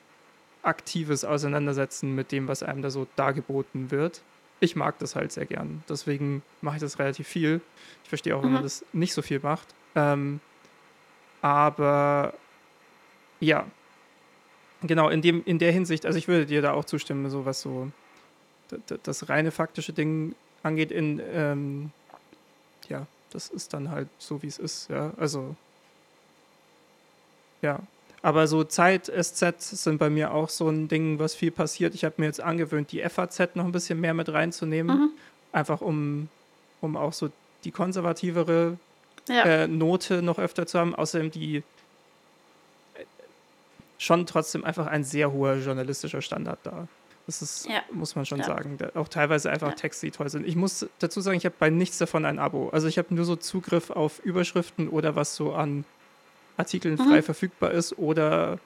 aktives 0.63 1.25
Auseinandersetzen 1.25 2.15
mit 2.15 2.33
dem, 2.33 2.49
was 2.49 2.63
einem 2.63 2.83
da 2.83 2.91
so 2.91 3.07
dargeboten 3.17 3.91
wird. 3.91 4.23
Ich 4.61 4.77
mag 4.77 4.99
das 4.99 5.17
halt 5.17 5.33
sehr 5.33 5.47
gern, 5.47 5.83
deswegen 5.89 6.43
mache 6.61 6.77
ich 6.77 6.83
das 6.83 6.99
relativ 6.99 7.27
viel. 7.27 7.63
Ich 8.03 8.11
verstehe 8.11 8.37
auch, 8.37 8.41
mhm. 8.41 8.47
wenn 8.47 8.53
man 8.53 8.63
mhm. 8.63 8.67
das 8.67 8.85
nicht 8.93 9.15
so 9.15 9.23
viel 9.23 9.41
macht. 9.41 9.69
Ähm, 9.95 10.41
aber 11.41 12.35
ja, 13.41 13.65
genau, 14.83 15.09
in, 15.09 15.23
dem, 15.23 15.43
in 15.45 15.59
der 15.59 15.73
Hinsicht, 15.73 16.07
also 16.07 16.19
ich 16.19 16.29
würde 16.29 16.47
dir 16.47 16.63
da 16.63 16.73
auch 16.73 16.85
zustimmen, 16.85 17.29
so 17.31 17.45
was 17.45 17.61
so 17.61 17.91
das, 19.03 19.29
reine 19.29 19.51
faktische 19.51 19.93
Ding 19.93 20.35
angeht, 20.63 20.93
in 20.93 21.21
ähm, 21.33 21.91
ja, 22.89 23.07
das 23.31 23.49
ist 23.49 23.73
dann 23.73 23.91
halt 23.91 24.09
so, 24.19 24.43
wie 24.43 24.47
es 24.47 24.59
ist, 24.59 24.91
ja. 24.91 25.13
Also, 25.17 25.55
ja. 27.63 27.81
Aber 28.23 28.47
so 28.47 28.65
Zeit-SZ 28.65 29.61
sind 29.61 29.99
bei 29.99 30.11
mir 30.11 30.35
auch 30.35 30.51
so 30.51 30.69
ein 30.69 30.89
Ding, 30.89 31.19
was 31.19 31.35
viel 31.35 31.51
passiert. 31.51 31.95
Ich 31.95 32.05
habe 32.05 32.17
mir 32.19 32.27
jetzt 32.27 32.41
angewöhnt, 32.41 32.93
die 32.93 33.01
FAZ 33.09 33.55
noch 33.55 33.65
ein 33.65 33.73
bisschen 33.73 33.99
mehr 33.99 34.13
mit 34.13 34.31
reinzunehmen. 34.31 34.99
Mhm. 34.99 35.11
Einfach 35.53 35.81
um, 35.81 36.29
um 36.83 36.97
auch 36.97 37.15
so 37.15 37.31
die 37.65 37.71
konservativere 37.71 38.77
ja. 39.27 39.43
äh, 39.45 39.69
Note 39.69 40.21
noch 40.21 40.39
öfter 40.39 40.67
zu 40.67 40.79
haben. 40.79 40.95
Außerdem 40.95 41.31
die 41.31 41.63
schon 44.01 44.25
trotzdem 44.25 44.65
einfach 44.65 44.87
ein 44.87 45.05
sehr 45.05 45.31
hoher 45.31 45.57
journalistischer 45.57 46.23
Standard 46.23 46.59
da. 46.63 46.89
Das 47.27 47.43
ist, 47.43 47.69
ja. 47.69 47.83
muss 47.93 48.17
man 48.17 48.25
schon 48.25 48.39
ja. 48.39 48.45
sagen. 48.45 48.79
Auch 48.95 49.09
teilweise 49.09 49.51
einfach 49.51 49.69
ja. 49.69 49.75
Texte, 49.75 50.07
die 50.07 50.11
toll 50.11 50.31
sind. 50.31 50.47
Ich 50.47 50.57
muss 50.57 50.87
dazu 50.99 51.21
sagen, 51.21 51.37
ich 51.37 51.45
habe 51.45 51.55
bei 51.59 51.69
nichts 51.69 51.99
davon 51.99 52.25
ein 52.25 52.39
Abo. 52.39 52.71
Also 52.71 52.89
ich 52.89 52.97
habe 52.97 53.15
nur 53.15 53.27
so 53.27 53.37
Zugriff 53.37 53.91
auf 53.91 54.19
Überschriften 54.21 54.89
oder 54.89 55.17
was 55.17 55.37
so 55.37 55.53
an 55.53 55.85
Artikeln 56.57 56.95
mhm. 56.95 57.09
frei 57.09 57.23
verfügbar 57.23 57.73
ist 57.73 57.99
oder 57.99 58.59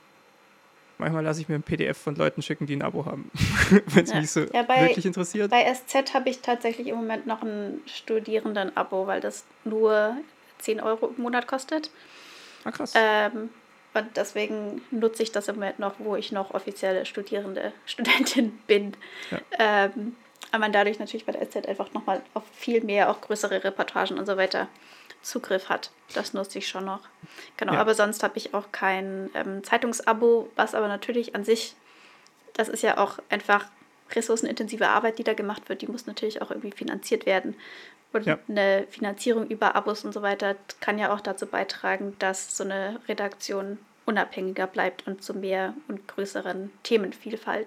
manchmal 0.99 1.25
lasse 1.25 1.41
ich 1.41 1.49
mir 1.49 1.57
ein 1.57 1.65
PDF 1.65 1.99
von 1.99 2.15
Leuten 2.15 2.41
schicken, 2.41 2.67
die 2.67 2.77
ein 2.77 2.83
Abo 2.83 3.05
haben, 3.05 3.29
wenn 3.87 4.05
es 4.05 4.15
mich 4.15 4.31
so 4.31 4.47
bei, 4.47 4.89
wirklich 4.89 5.05
interessiert. 5.05 5.51
Bei 5.51 5.65
SZ 5.75 6.15
habe 6.15 6.31
ich 6.31 6.41
tatsächlich 6.41 6.87
im 6.87 6.95
Moment 6.95 7.27
noch 7.27 7.43
ein 7.43 7.81
Studierenden-Abo, 7.87 9.09
weil 9.09 9.21
das 9.21 9.45
nur 9.65 10.17
10 10.61 10.81
Euro 10.81 11.13
im 11.17 11.23
Monat 11.23 11.49
kostet. 11.49 11.91
Ah, 12.63 12.71
krass. 12.71 12.93
Ähm, 12.95 13.51
und 13.95 14.17
deswegen 14.17 14.83
nutze 14.91 15.23
ich 15.23 15.33
das 15.33 15.49
im 15.49 15.57
Moment 15.57 15.79
noch, 15.79 15.95
wo 15.99 16.17
ich 16.17 16.33
noch 16.33 16.53
offizielle 16.53 17.07
Studierende, 17.07 17.73
Studentin 17.87 18.59
bin. 18.67 18.97
Ja. 19.31 19.39
Ähm, 19.59 20.17
aber 20.51 20.61
man 20.61 20.73
dadurch 20.73 20.99
natürlich 20.99 21.27
bei 21.27 21.33
der 21.33 21.49
SZ 21.49 21.67
einfach 21.67 21.93
nochmal 21.95 22.23
auf 22.35 22.45
viel 22.53 22.83
mehr, 22.83 23.11
auch 23.11 23.21
größere 23.21 23.65
Reportagen 23.65 24.19
und 24.19 24.27
so 24.27 24.37
weiter 24.37 24.69
Zugriff 25.23 25.69
hat. 25.69 25.91
Das 26.15 26.35
nutze 26.35 26.59
ich 26.59 26.69
schon 26.69 26.85
noch. 26.85 27.01
Genau, 27.57 27.75
ja. 27.75 27.81
aber 27.81 27.95
sonst 27.95 28.23
habe 28.23 28.37
ich 28.37 28.55
auch 28.55 28.71
kein 28.71 29.31
ähm, 29.35 29.65
Zeitungsabo, 29.65 30.51
was 30.55 30.75
aber 30.75 30.89
natürlich 30.89 31.35
an 31.35 31.45
sich, 31.45 31.75
das 32.53 32.69
ist 32.69 32.83
ja 32.83 32.99
auch 32.99 33.19
einfach 33.31 33.67
ressourcenintensive 34.13 34.89
Arbeit, 34.89 35.19
die 35.19 35.25
da 35.25 35.35
gemacht 35.35 35.69
wird, 35.69 35.83
die 35.83 35.87
muss 35.87 36.07
natürlich 36.07 36.43
auch 36.43 36.51
irgendwie 36.51 36.73
finanziert 36.73 37.27
werden. 37.27 37.57
Und 38.15 38.27
ja. 38.27 38.39
eine 38.49 38.87
Finanzierung 38.91 39.49
über 39.49 39.75
Abos 39.75 40.05
und 40.05 40.15
so 40.15 40.23
weiter 40.23 40.55
kann 40.81 40.99
ja 40.99 41.13
auch 41.13 41.21
dazu 41.21 41.47
beitragen, 41.47 42.15
dass 42.21 42.57
so 42.57 42.63
eine 42.63 43.01
Redaktion 43.09 43.79
unabhängiger 44.07 44.69
bleibt 44.69 45.07
und 45.07 45.23
zu 45.23 45.35
mehr 45.35 45.75
und 45.89 46.07
größeren 46.07 46.71
Themenvielfalt 46.85 47.67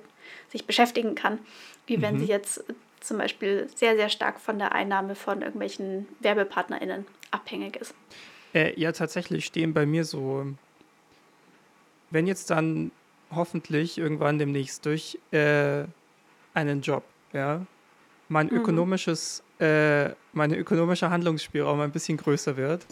sich 0.50 0.66
beschäftigen 0.66 1.16
kann, 1.16 1.40
wie 1.86 1.98
mhm. 1.98 2.02
wenn 2.02 2.20
sie 2.20 2.28
jetzt 2.28 2.64
zum 3.02 3.18
Beispiel 3.18 3.68
sehr, 3.76 3.96
sehr 3.98 4.10
stark 4.10 4.40
von 4.40 4.58
der 4.58 4.74
Einnahme 4.74 5.16
von 5.16 5.42
irgendwelchen 5.42 6.08
WerbepartnerInnen 6.22 7.06
abhängig 7.32 7.76
ist. 7.76 7.94
Äh, 8.54 8.80
ja, 8.80 8.94
tatsächlich 8.94 9.46
stehen 9.46 9.74
bei 9.74 9.86
mir 9.86 10.06
so, 10.06 10.46
wenn 12.10 12.26
jetzt 12.26 12.50
dann 12.50 12.92
hoffentlich 13.32 13.98
irgendwann 13.98 14.40
demnächst 14.40 14.86
durch 14.86 15.20
äh, 15.32 15.84
einen 16.54 16.82
Job, 16.82 17.04
ja, 17.34 17.66
mein 18.30 18.48
mhm. 18.48 18.58
ökonomisches 18.58 19.44
äh, 19.60 20.10
mein 20.34 20.54
ökonomischer 20.54 21.10
Handlungsspielraum 21.10 21.80
ein 21.82 21.92
bisschen 21.92 22.18
größer 22.18 22.58
wird, 22.58 22.86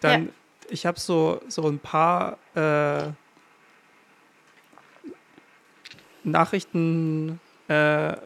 dann 0.00 0.26
ja. 0.26 0.32
ich 0.70 0.86
habe 0.86 1.00
so, 1.00 1.40
so 1.48 1.66
ein 1.68 1.78
paar 1.78 2.38
äh, 2.54 3.10
Nachrichten 6.24 7.40
äh, 7.68 8.16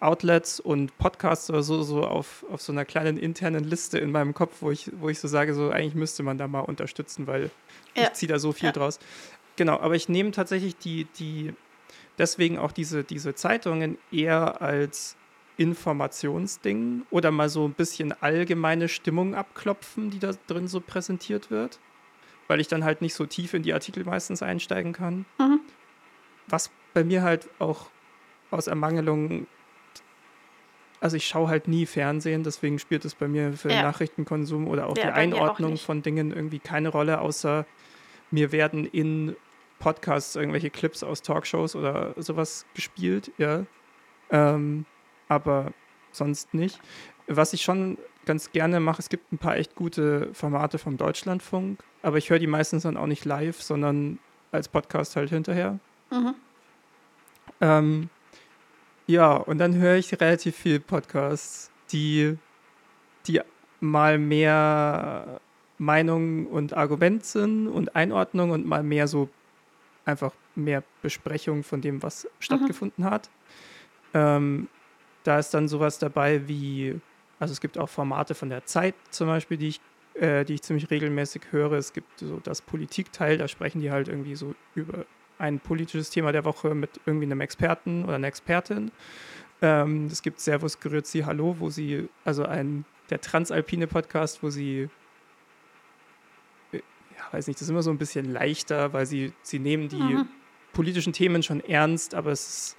Outlets 0.00 0.60
und 0.60 0.96
Podcasts 0.98 1.50
oder 1.50 1.62
so, 1.62 1.82
so 1.82 2.04
auf, 2.04 2.44
auf 2.50 2.60
so 2.62 2.72
einer 2.72 2.84
kleinen 2.84 3.18
internen 3.18 3.64
Liste 3.64 3.98
in 3.98 4.12
meinem 4.12 4.32
Kopf, 4.32 4.56
wo 4.60 4.70
ich, 4.70 4.90
wo 5.00 5.08
ich 5.08 5.18
so 5.18 5.26
sage, 5.28 5.54
so 5.54 5.70
eigentlich 5.70 5.94
müsste 5.94 6.22
man 6.22 6.38
da 6.38 6.46
mal 6.46 6.60
unterstützen, 6.60 7.26
weil 7.26 7.50
ja. 7.96 8.04
ich 8.04 8.12
ziehe 8.12 8.28
da 8.28 8.38
so 8.38 8.52
viel 8.52 8.66
ja. 8.66 8.72
draus. 8.72 8.98
Genau, 9.56 9.78
aber 9.80 9.96
ich 9.96 10.08
nehme 10.08 10.30
tatsächlich 10.30 10.76
die, 10.76 11.06
die, 11.18 11.52
deswegen 12.16 12.58
auch 12.58 12.70
diese, 12.70 13.02
diese 13.02 13.34
Zeitungen 13.34 13.98
eher 14.12 14.62
als 14.62 15.16
Informationsding 15.58 17.04
oder 17.10 17.30
mal 17.30 17.48
so 17.48 17.66
ein 17.66 17.74
bisschen 17.74 18.12
allgemeine 18.22 18.88
Stimmung 18.88 19.34
abklopfen, 19.34 20.08
die 20.10 20.20
da 20.20 20.30
drin 20.46 20.68
so 20.68 20.80
präsentiert 20.80 21.50
wird, 21.50 21.80
weil 22.46 22.60
ich 22.60 22.68
dann 22.68 22.84
halt 22.84 23.02
nicht 23.02 23.14
so 23.14 23.26
tief 23.26 23.54
in 23.54 23.62
die 23.62 23.74
Artikel 23.74 24.04
meistens 24.04 24.42
einsteigen 24.42 24.92
kann. 24.92 25.26
Mhm. 25.38 25.60
Was 26.46 26.70
bei 26.94 27.04
mir 27.04 27.22
halt 27.22 27.50
auch 27.58 27.90
aus 28.52 28.68
Ermangelung, 28.68 29.48
also 31.00 31.16
ich 31.16 31.26
schaue 31.26 31.48
halt 31.48 31.66
nie 31.66 31.86
Fernsehen, 31.86 32.44
deswegen 32.44 32.78
spielt 32.78 33.04
es 33.04 33.16
bei 33.16 33.26
mir 33.26 33.52
für 33.52 33.70
ja. 33.70 33.82
Nachrichtenkonsum 33.82 34.68
oder 34.68 34.86
auch 34.86 34.96
ja, 34.96 35.06
die 35.06 35.12
Einordnung 35.12 35.74
auch 35.74 35.80
von 35.80 36.02
Dingen 36.02 36.32
irgendwie 36.32 36.60
keine 36.60 36.88
Rolle, 36.88 37.20
außer 37.20 37.66
mir 38.30 38.52
werden 38.52 38.86
in 38.86 39.36
Podcasts 39.80 40.36
irgendwelche 40.36 40.70
Clips 40.70 41.02
aus 41.02 41.22
Talkshows 41.22 41.74
oder 41.74 42.14
sowas 42.16 42.64
gespielt, 42.74 43.32
ja. 43.38 43.64
Ähm, 44.30 44.84
aber 45.28 45.72
sonst 46.12 46.54
nicht. 46.54 46.80
Was 47.26 47.52
ich 47.52 47.62
schon 47.62 47.98
ganz 48.24 48.52
gerne 48.52 48.80
mache, 48.80 49.00
es 49.00 49.08
gibt 49.08 49.32
ein 49.32 49.38
paar 49.38 49.56
echt 49.56 49.74
gute 49.74 50.32
Formate 50.34 50.78
vom 50.78 50.96
Deutschlandfunk, 50.96 51.82
aber 52.02 52.18
ich 52.18 52.30
höre 52.30 52.38
die 52.38 52.46
meistens 52.46 52.82
dann 52.82 52.96
auch 52.96 53.06
nicht 53.06 53.24
live, 53.24 53.62
sondern 53.62 54.18
als 54.52 54.68
Podcast 54.68 55.16
halt 55.16 55.30
hinterher. 55.30 55.78
Mhm. 56.10 56.34
Ähm, 57.60 58.10
ja, 59.06 59.34
und 59.34 59.58
dann 59.58 59.74
höre 59.74 59.96
ich 59.96 60.12
relativ 60.20 60.56
viel 60.56 60.80
Podcasts, 60.80 61.70
die, 61.92 62.36
die 63.26 63.40
mal 63.80 64.18
mehr 64.18 65.40
Meinung 65.78 66.46
und 66.46 66.76
Argument 66.76 67.24
sind 67.24 67.68
und 67.68 67.94
Einordnung 67.96 68.50
und 68.50 68.66
mal 68.66 68.82
mehr 68.82 69.06
so 69.08 69.28
einfach 70.04 70.32
mehr 70.54 70.82
Besprechung 71.02 71.62
von 71.62 71.80
dem, 71.80 72.02
was 72.02 72.24
mhm. 72.24 72.28
stattgefunden 72.40 73.04
hat. 73.04 73.30
Ähm, 74.14 74.68
da 75.24 75.38
ist 75.38 75.52
dann 75.54 75.68
sowas 75.68 75.98
dabei 75.98 76.48
wie, 76.48 77.00
also 77.38 77.52
es 77.52 77.60
gibt 77.60 77.78
auch 77.78 77.88
Formate 77.88 78.34
von 78.34 78.48
der 78.48 78.64
Zeit 78.64 78.94
zum 79.10 79.28
Beispiel, 79.28 79.56
die 79.56 79.68
ich, 79.68 79.80
äh, 80.14 80.44
die 80.44 80.54
ich 80.54 80.62
ziemlich 80.62 80.90
regelmäßig 80.90 81.42
höre. 81.50 81.72
Es 81.72 81.92
gibt 81.92 82.18
so 82.18 82.40
das 82.42 82.62
Politikteil, 82.62 83.38
da 83.38 83.48
sprechen 83.48 83.80
die 83.80 83.90
halt 83.90 84.08
irgendwie 84.08 84.34
so 84.34 84.54
über 84.74 85.04
ein 85.38 85.60
politisches 85.60 86.10
Thema 86.10 86.32
der 86.32 86.44
Woche 86.44 86.74
mit 86.74 87.00
irgendwie 87.06 87.26
einem 87.26 87.40
Experten 87.40 88.04
oder 88.04 88.16
einer 88.16 88.26
Expertin. 88.26 88.90
Ähm, 89.60 90.06
es 90.06 90.22
gibt 90.22 90.40
Servus 90.40 90.80
Grüezi 90.80 91.20
Hallo, 91.20 91.56
wo 91.58 91.70
sie, 91.70 92.08
also 92.24 92.44
ein, 92.44 92.84
der 93.10 93.20
Transalpine 93.20 93.86
Podcast, 93.86 94.42
wo 94.42 94.50
sie 94.50 94.88
weiß 97.32 97.46
nicht, 97.46 97.58
das 97.58 97.62
ist 97.62 97.70
immer 97.70 97.82
so 97.82 97.90
ein 97.90 97.98
bisschen 97.98 98.32
leichter, 98.32 98.92
weil 98.92 99.06
sie, 99.06 99.32
sie 99.42 99.58
nehmen 99.58 99.88
die 99.88 99.96
mhm. 99.96 100.28
politischen 100.72 101.12
Themen 101.12 101.42
schon 101.42 101.60
ernst, 101.60 102.14
aber 102.14 102.32
es 102.32 102.48
ist, 102.48 102.76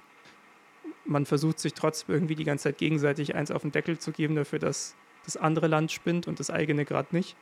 man 1.04 1.26
versucht 1.26 1.58
sich 1.58 1.74
trotzdem 1.74 2.14
irgendwie 2.14 2.34
die 2.34 2.44
ganze 2.44 2.64
Zeit 2.64 2.78
gegenseitig 2.78 3.34
eins 3.34 3.50
auf 3.50 3.62
den 3.62 3.72
Deckel 3.72 3.98
zu 3.98 4.12
geben 4.12 4.34
dafür, 4.34 4.58
dass 4.58 4.94
das 5.24 5.36
andere 5.36 5.66
Land 5.66 5.92
spinnt 5.92 6.26
und 6.28 6.40
das 6.40 6.50
eigene 6.50 6.84
gerade 6.84 7.14
nicht. 7.14 7.36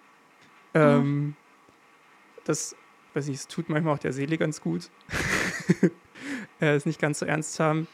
Mhm. 0.74 0.80
Ähm, 0.80 1.36
das, 2.44 2.76
weiß 3.14 3.28
nicht, 3.28 3.40
es 3.40 3.48
tut 3.48 3.68
manchmal 3.68 3.94
auch 3.94 3.98
der 3.98 4.12
Seele 4.12 4.38
ganz 4.38 4.60
gut, 4.60 4.90
es 6.60 6.86
nicht 6.86 7.00
ganz 7.00 7.18
so 7.18 7.26
ernst 7.26 7.60
haben. 7.60 7.86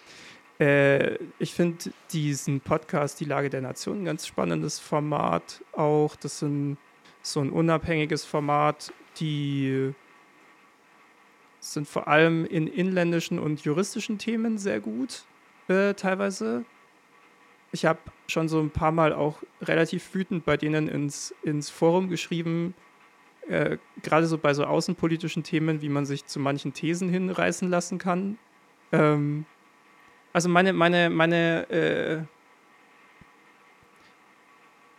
Äh, 0.60 1.16
ich 1.38 1.52
finde 1.52 1.92
diesen 2.12 2.60
Podcast 2.60 3.18
Die 3.20 3.24
Lage 3.24 3.50
der 3.50 3.60
Nation 3.60 4.02
ein 4.02 4.04
ganz 4.04 4.26
spannendes 4.26 4.78
Format 4.78 5.62
auch. 5.72 6.14
Das 6.16 6.38
sind 6.38 6.78
so 7.22 7.40
ein 7.40 7.50
unabhängiges 7.50 8.24
Format, 8.24 8.92
die 9.18 9.92
sind 11.58 11.88
vor 11.88 12.08
allem 12.08 12.44
in 12.44 12.66
inländischen 12.66 13.38
und 13.38 13.64
juristischen 13.64 14.18
Themen 14.18 14.58
sehr 14.58 14.80
gut, 14.80 15.24
äh, 15.68 15.94
teilweise. 15.94 16.64
Ich 17.72 17.84
habe 17.84 17.98
schon 18.28 18.48
so 18.48 18.60
ein 18.60 18.70
paar 18.70 18.92
Mal 18.92 19.12
auch 19.12 19.42
relativ 19.60 20.14
wütend 20.14 20.44
bei 20.44 20.56
denen 20.56 20.88
ins, 20.88 21.34
ins 21.42 21.70
Forum 21.70 22.08
geschrieben, 22.08 22.74
äh, 23.48 23.78
gerade 24.02 24.26
so 24.26 24.38
bei 24.38 24.54
so 24.54 24.64
außenpolitischen 24.64 25.42
Themen, 25.42 25.82
wie 25.82 25.88
man 25.88 26.06
sich 26.06 26.26
zu 26.26 26.38
manchen 26.38 26.72
Thesen 26.72 27.08
hinreißen 27.08 27.68
lassen 27.68 27.98
kann. 27.98 28.38
Ähm, 28.92 29.44
also 30.32 30.48
meine, 30.48 30.72
meine, 30.72 31.10
meine 31.10 31.70
äh, 31.70 32.22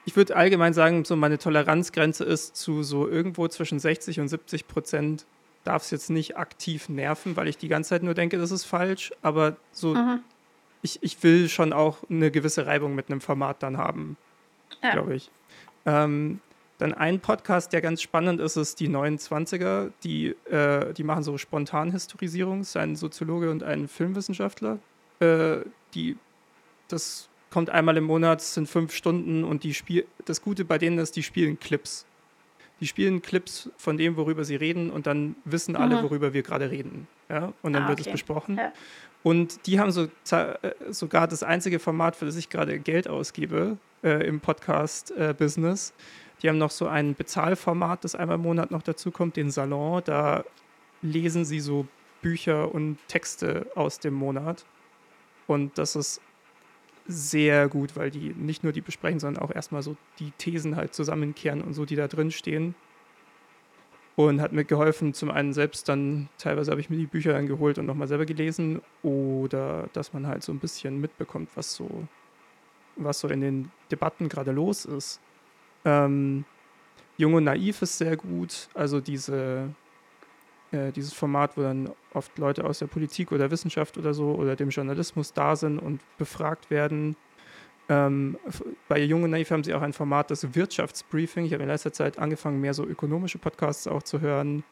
ich 0.05 0.15
würde 0.15 0.35
allgemein 0.35 0.73
sagen, 0.73 1.03
so 1.03 1.15
meine 1.15 1.39
Toleranzgrenze 1.39 2.23
ist 2.23 2.55
zu 2.55 2.83
so 2.83 3.07
irgendwo 3.07 3.47
zwischen 3.47 3.79
60 3.79 4.19
und 4.19 4.27
70 4.27 4.67
Prozent 4.67 5.25
darf 5.63 5.81
es 5.81 5.91
jetzt 5.91 6.11
nicht 6.11 6.37
aktiv 6.37 6.89
nerven, 6.89 7.35
weil 7.35 7.47
ich 7.47 7.57
die 7.57 7.67
ganze 7.67 7.89
Zeit 7.89 8.03
nur 8.03 8.13
denke, 8.13 8.37
das 8.37 8.51
ist 8.51 8.65
falsch. 8.65 9.11
Aber 9.23 9.57
so, 9.71 9.95
mhm. 9.95 10.19
Ich, 10.85 10.99
ich 11.01 11.21
will 11.23 11.49
schon 11.49 11.73
auch 11.73 11.97
eine 12.09 12.31
gewisse 12.31 12.65
Reibung 12.65 12.95
mit 12.95 13.09
einem 13.09 13.19
Format 13.19 13.61
dann 13.63 13.77
haben, 13.77 14.17
ja. 14.83 14.91
glaube 14.91 15.15
ich. 15.15 15.31
Ähm, 15.85 16.39
dann 16.77 16.93
ein 16.93 17.19
Podcast, 17.19 17.73
der 17.73 17.81
ganz 17.81 18.01
spannend 18.01 18.39
ist, 18.39 18.55
ist 18.55 18.79
die 18.79 18.89
29er. 18.89 19.91
Die, 20.03 20.27
äh, 20.49 20.93
die 20.93 21.03
machen 21.03 21.23
so 21.23 21.37
Spontanhistorisierung. 21.37 22.61
Es 22.61 22.69
ist 22.69 22.77
ein 22.77 22.95
Soziologe 22.95 23.49
und 23.49 23.63
ein 23.63 23.87
Filmwissenschaftler. 23.87 24.79
Äh, 25.19 25.59
die 25.93 26.17
das 26.87 27.29
kommt 27.49 27.69
einmal 27.69 27.97
im 27.97 28.03
Monat, 28.03 28.41
sind 28.41 28.67
fünf 28.67 28.93
Stunden 28.93 29.43
und 29.43 29.63
die 29.63 29.73
Spiel 29.73 30.05
das 30.25 30.41
Gute 30.41 30.65
bei 30.65 30.77
denen 30.77 30.99
ist, 30.99 31.15
die 31.15 31.23
spielen 31.23 31.59
Clips. 31.59 32.05
Die 32.81 32.87
spielen 32.87 33.21
Clips 33.21 33.69
von 33.77 33.97
dem, 33.97 34.17
worüber 34.17 34.43
sie 34.43 34.57
reden 34.57 34.91
und 34.91 35.07
dann 35.07 35.35
wissen 35.45 35.75
alle, 35.77 35.97
mhm. 35.97 36.03
worüber 36.03 36.33
wir 36.33 36.43
gerade 36.43 36.69
reden. 36.69 37.07
Ja? 37.29 37.53
Und 37.61 37.73
dann 37.73 37.83
ah, 37.83 37.89
wird 37.89 38.01
es 38.01 38.11
besprochen. 38.11 38.57
Ja. 38.57 38.73
Und 39.25 39.65
die 39.65 39.79
haben 39.79 39.91
so, 39.91 40.03
äh, 40.03 40.53
sogar 40.91 41.27
das 41.27 41.41
einzige 41.41 41.79
Format, 41.79 42.15
für 42.15 42.25
das 42.25 42.35
ich 42.35 42.47
gerade 42.49 42.77
Geld 42.77 43.07
ausgebe 43.07 43.79
äh, 44.03 44.23
im 44.27 44.39
Podcast-Business. 44.39 45.89
Äh, 45.89 45.93
die 46.43 46.49
haben 46.49 46.59
noch 46.59 46.69
so 46.69 46.85
ein 46.85 47.15
Bezahlformat, 47.15 48.03
das 48.03 48.13
einmal 48.13 48.35
im 48.35 48.43
Monat 48.43 48.69
noch 48.69 48.83
dazu 48.83 49.09
kommt, 49.09 49.35
den 49.35 49.49
Salon. 49.49 50.03
Da 50.05 50.43
lesen 51.01 51.43
sie 51.43 51.59
so 51.59 51.87
Bücher 52.21 52.71
und 52.71 52.99
Texte 53.07 53.65
aus 53.73 53.97
dem 53.97 54.13
Monat. 54.13 54.63
Und 55.47 55.75
das 55.79 55.95
ist 55.95 56.21
sehr 57.07 57.67
gut, 57.67 57.95
weil 57.95 58.11
die 58.11 58.31
nicht 58.35 58.63
nur 58.63 58.73
die 58.73 58.81
besprechen, 58.81 59.19
sondern 59.19 59.41
auch 59.43 59.49
erstmal 59.49 59.81
so 59.81 59.97
die 60.19 60.33
Thesen 60.37 60.75
halt 60.75 60.93
zusammenkehren 60.93 61.63
und 61.63 61.73
so, 61.73 61.85
die 61.85 61.95
da 61.95 62.07
drin 62.07 62.29
stehen. 62.29 62.75
Und 64.17 64.39
hat 64.39 64.53
mir 64.53 64.63
geholfen, 64.63 65.13
zum 65.13 65.29
einen 65.29 65.51
selbst 65.51 65.89
dann, 65.89 66.29
teilweise 66.37 66.71
habe 66.71 66.79
ich 66.79 66.89
mir 66.89 66.95
die 66.95 67.05
Bücher 67.05 67.33
dann 67.33 67.47
geholt 67.47 67.77
und 67.77 67.85
nochmal 67.85 68.07
selber 68.07 68.25
gelesen, 68.25 68.81
oder 69.03 69.89
dass 69.91 70.13
man 70.13 70.25
halt 70.25 70.41
so 70.41 70.53
ein 70.53 70.59
bisschen 70.59 71.01
mitbekommt, 71.01 71.49
was 71.55 71.75
so, 71.75 71.89
was 72.95 73.19
so 73.19 73.27
in 73.27 73.41
den 73.41 73.71
Debatten 73.91 74.29
gerade 74.29 74.51
los 74.51 74.85
ist. 74.85 75.19
Ähm, 75.83 76.45
Jung 77.17 77.33
und 77.33 77.43
Naiv 77.43 77.81
ist 77.81 77.97
sehr 77.97 78.15
gut, 78.15 78.69
also 78.73 79.01
diese, 79.01 79.69
äh, 80.71 80.91
dieses 80.91 81.13
Format, 81.13 81.57
wo 81.57 81.61
dann 81.61 81.89
oft 82.13 82.37
Leute 82.37 82.63
aus 82.63 82.79
der 82.79 82.87
Politik 82.87 83.31
oder 83.31 83.51
Wissenschaft 83.51 83.97
oder 83.97 84.13
so 84.13 84.35
oder 84.35 84.55
dem 84.55 84.69
Journalismus 84.69 85.33
da 85.33 85.55
sind 85.55 85.79
und 85.79 86.01
befragt 86.17 86.69
werden. 86.69 87.15
Ähm, 87.87 88.37
bei 88.87 88.99
Jung 88.99 89.23
und 89.23 89.31
Naiv 89.31 89.51
haben 89.51 89.63
sie 89.63 89.73
auch 89.73 89.81
ein 89.81 89.93
Format, 89.93 90.31
das 90.31 90.55
Wirtschaftsbriefing. 90.55 91.45
Ich 91.45 91.53
habe 91.53 91.63
in 91.63 91.69
letzter 91.69 91.93
Zeit 91.93 92.17
angefangen, 92.17 92.59
mehr 92.59 92.73
so 92.73 92.85
ökonomische 92.85 93.37
Podcasts 93.37 93.87
auch 93.87 94.03
zu 94.03 94.21
hören. 94.21 94.63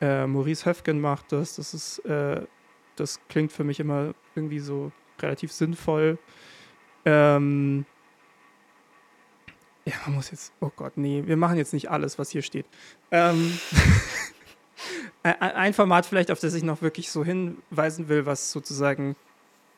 Äh, 0.00 0.26
Maurice 0.26 0.66
Höfgen 0.66 1.00
macht 1.00 1.32
das. 1.32 1.56
Das 1.56 1.74
ist, 1.74 1.98
äh, 2.00 2.42
das 2.96 3.20
klingt 3.28 3.52
für 3.52 3.64
mich 3.64 3.80
immer 3.80 4.14
irgendwie 4.34 4.60
so 4.60 4.92
relativ 5.20 5.52
sinnvoll. 5.52 6.18
Ähm, 7.04 7.86
ja, 9.84 9.94
man 10.06 10.14
muss 10.14 10.30
jetzt, 10.30 10.52
oh 10.60 10.70
Gott, 10.74 10.96
nee, 10.96 11.22
wir 11.26 11.36
machen 11.36 11.56
jetzt 11.56 11.72
nicht 11.72 11.90
alles, 11.90 12.18
was 12.18 12.30
hier 12.30 12.42
steht. 12.42 12.66
Ähm, 13.10 13.58
ein 15.22 15.74
Format 15.74 16.06
vielleicht, 16.06 16.30
auf 16.30 16.40
das 16.40 16.54
ich 16.54 16.62
noch 16.62 16.82
wirklich 16.82 17.10
so 17.10 17.24
hinweisen 17.24 18.08
will, 18.08 18.26
was 18.26 18.50
sozusagen 18.50 19.16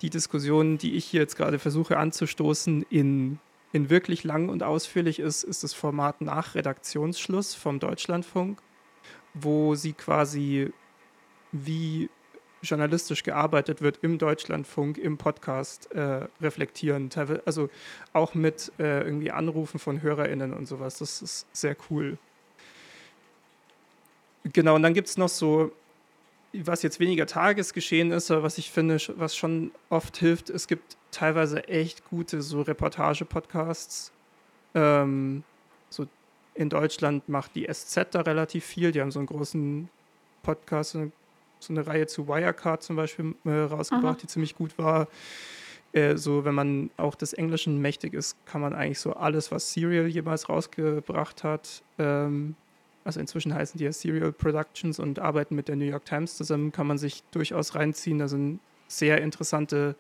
die 0.03 0.11
Diskussion, 0.11 0.79
die 0.79 0.95
ich 0.95 1.05
hier 1.05 1.21
jetzt 1.21 1.37
gerade 1.37 1.59
versuche 1.59 1.97
anzustoßen, 1.97 2.83
in, 2.91 3.39
in 3.73 3.91
wirklich 3.91 4.25
lang 4.25 4.49
und 4.49 4.63
ausführlich 4.63 5.19
ist, 5.19 5.43
ist 5.43 5.65
das 5.65 5.73
Format 5.73 6.21
nach 6.21 6.55
Redaktionsschluss 6.55 7.55
vom 7.55 7.79
Deutschlandfunk, 7.79 8.61
wo 9.35 9.75
sie 9.75 9.93
quasi 9.93 10.73
wie 11.53 12.11
journalistisch 12.63 13.23
gearbeitet 13.23 13.81
wird 13.81 13.99
im 14.03 14.19
Deutschlandfunk, 14.19 14.99
im 14.99 15.19
Podcast 15.19 15.93
äh, 15.93 16.27
reflektieren. 16.41 17.11
Also 17.45 17.71
auch 18.13 18.35
mit 18.35 18.73
äh, 18.79 19.03
irgendwie 19.03 19.31
Anrufen 19.31 19.79
von 19.79 20.03
HörerInnen 20.03 20.53
und 20.53 20.67
sowas. 20.67 20.99
Das 20.99 21.23
ist 21.23 21.47
sehr 21.53 21.77
cool. 21.91 22.19
Genau, 24.53 24.75
und 24.77 24.83
dann 24.83 24.95
gibt 24.95 25.09
es 25.09 25.17
noch 25.17 25.29
so, 25.29 25.73
was 26.65 26.83
jetzt 26.83 27.01
weniger 27.01 27.27
Tagesgeschehen 27.27 28.11
ist, 28.11 28.31
aber 28.31 28.43
was 28.43 28.59
ich 28.59 28.71
finde, 28.71 28.99
was 29.17 29.37
schon 29.37 29.71
oft 29.91 30.17
hilft, 30.17 30.51
es 30.51 30.67
gibt 30.67 30.97
teilweise 31.11 31.67
echt 31.69 32.09
gute 32.09 32.43
so 32.43 32.63
Reportage-Podcasts. 32.63 34.13
Ähm, 34.75 35.43
so 35.89 36.07
in 36.55 36.69
Deutschland 36.69 37.29
macht 37.29 37.55
die 37.55 37.67
SZ 37.73 38.09
da 38.11 38.21
relativ 38.21 38.65
viel. 38.65 38.93
Die 38.93 39.01
haben 39.01 39.11
so 39.11 39.19
einen 39.19 39.27
großen 39.27 39.89
Podcast, 40.43 40.93
so 40.93 40.99
eine, 40.99 41.13
so 41.59 41.73
eine 41.73 41.87
Reihe 41.87 42.07
zu 42.07 42.29
Wirecard 42.29 42.83
zum 42.83 42.97
Beispiel 42.97 43.35
äh, 43.45 43.51
rausgebracht, 43.51 44.19
Aha. 44.19 44.21
die 44.23 44.27
ziemlich 44.27 44.57
gut 44.57 44.79
war. 44.79 45.09
Äh, 45.93 46.17
so, 46.17 46.45
wenn 46.45 46.55
man 46.55 46.91
auch 46.97 47.15
des 47.15 47.33
Englischen 47.33 47.81
mächtig 47.81 48.13
ist, 48.15 48.37
kann 48.47 48.61
man 48.61 48.75
eigentlich 48.75 49.01
so 49.01 49.15
alles, 49.15 49.51
was 49.51 49.73
Serial 49.73 50.07
jemals 50.07 50.49
rausgebracht 50.49 51.45
hat, 51.45 51.83
ähm, 51.99 52.55
also 53.07 53.21
inzwischen 53.21 53.55
heißen 53.55 53.79
die 53.79 53.85
ja 53.85 53.93
Serial 53.93 54.33
Productions 54.33 54.99
und 54.99 55.21
arbeiten 55.21 55.55
mit 55.55 55.69
der 55.69 55.77
New 55.77 55.85
York 55.85 56.05
Times 56.05 56.37
zusammen, 56.37 56.73
kann 56.73 56.89
man 56.89 56.99
sich 56.99 57.23
durchaus 57.31 57.77
reinziehen. 57.77 58.19
Da 58.19 58.27
sind 58.27 58.59
sehr 58.89 59.21
interessante 59.23 59.95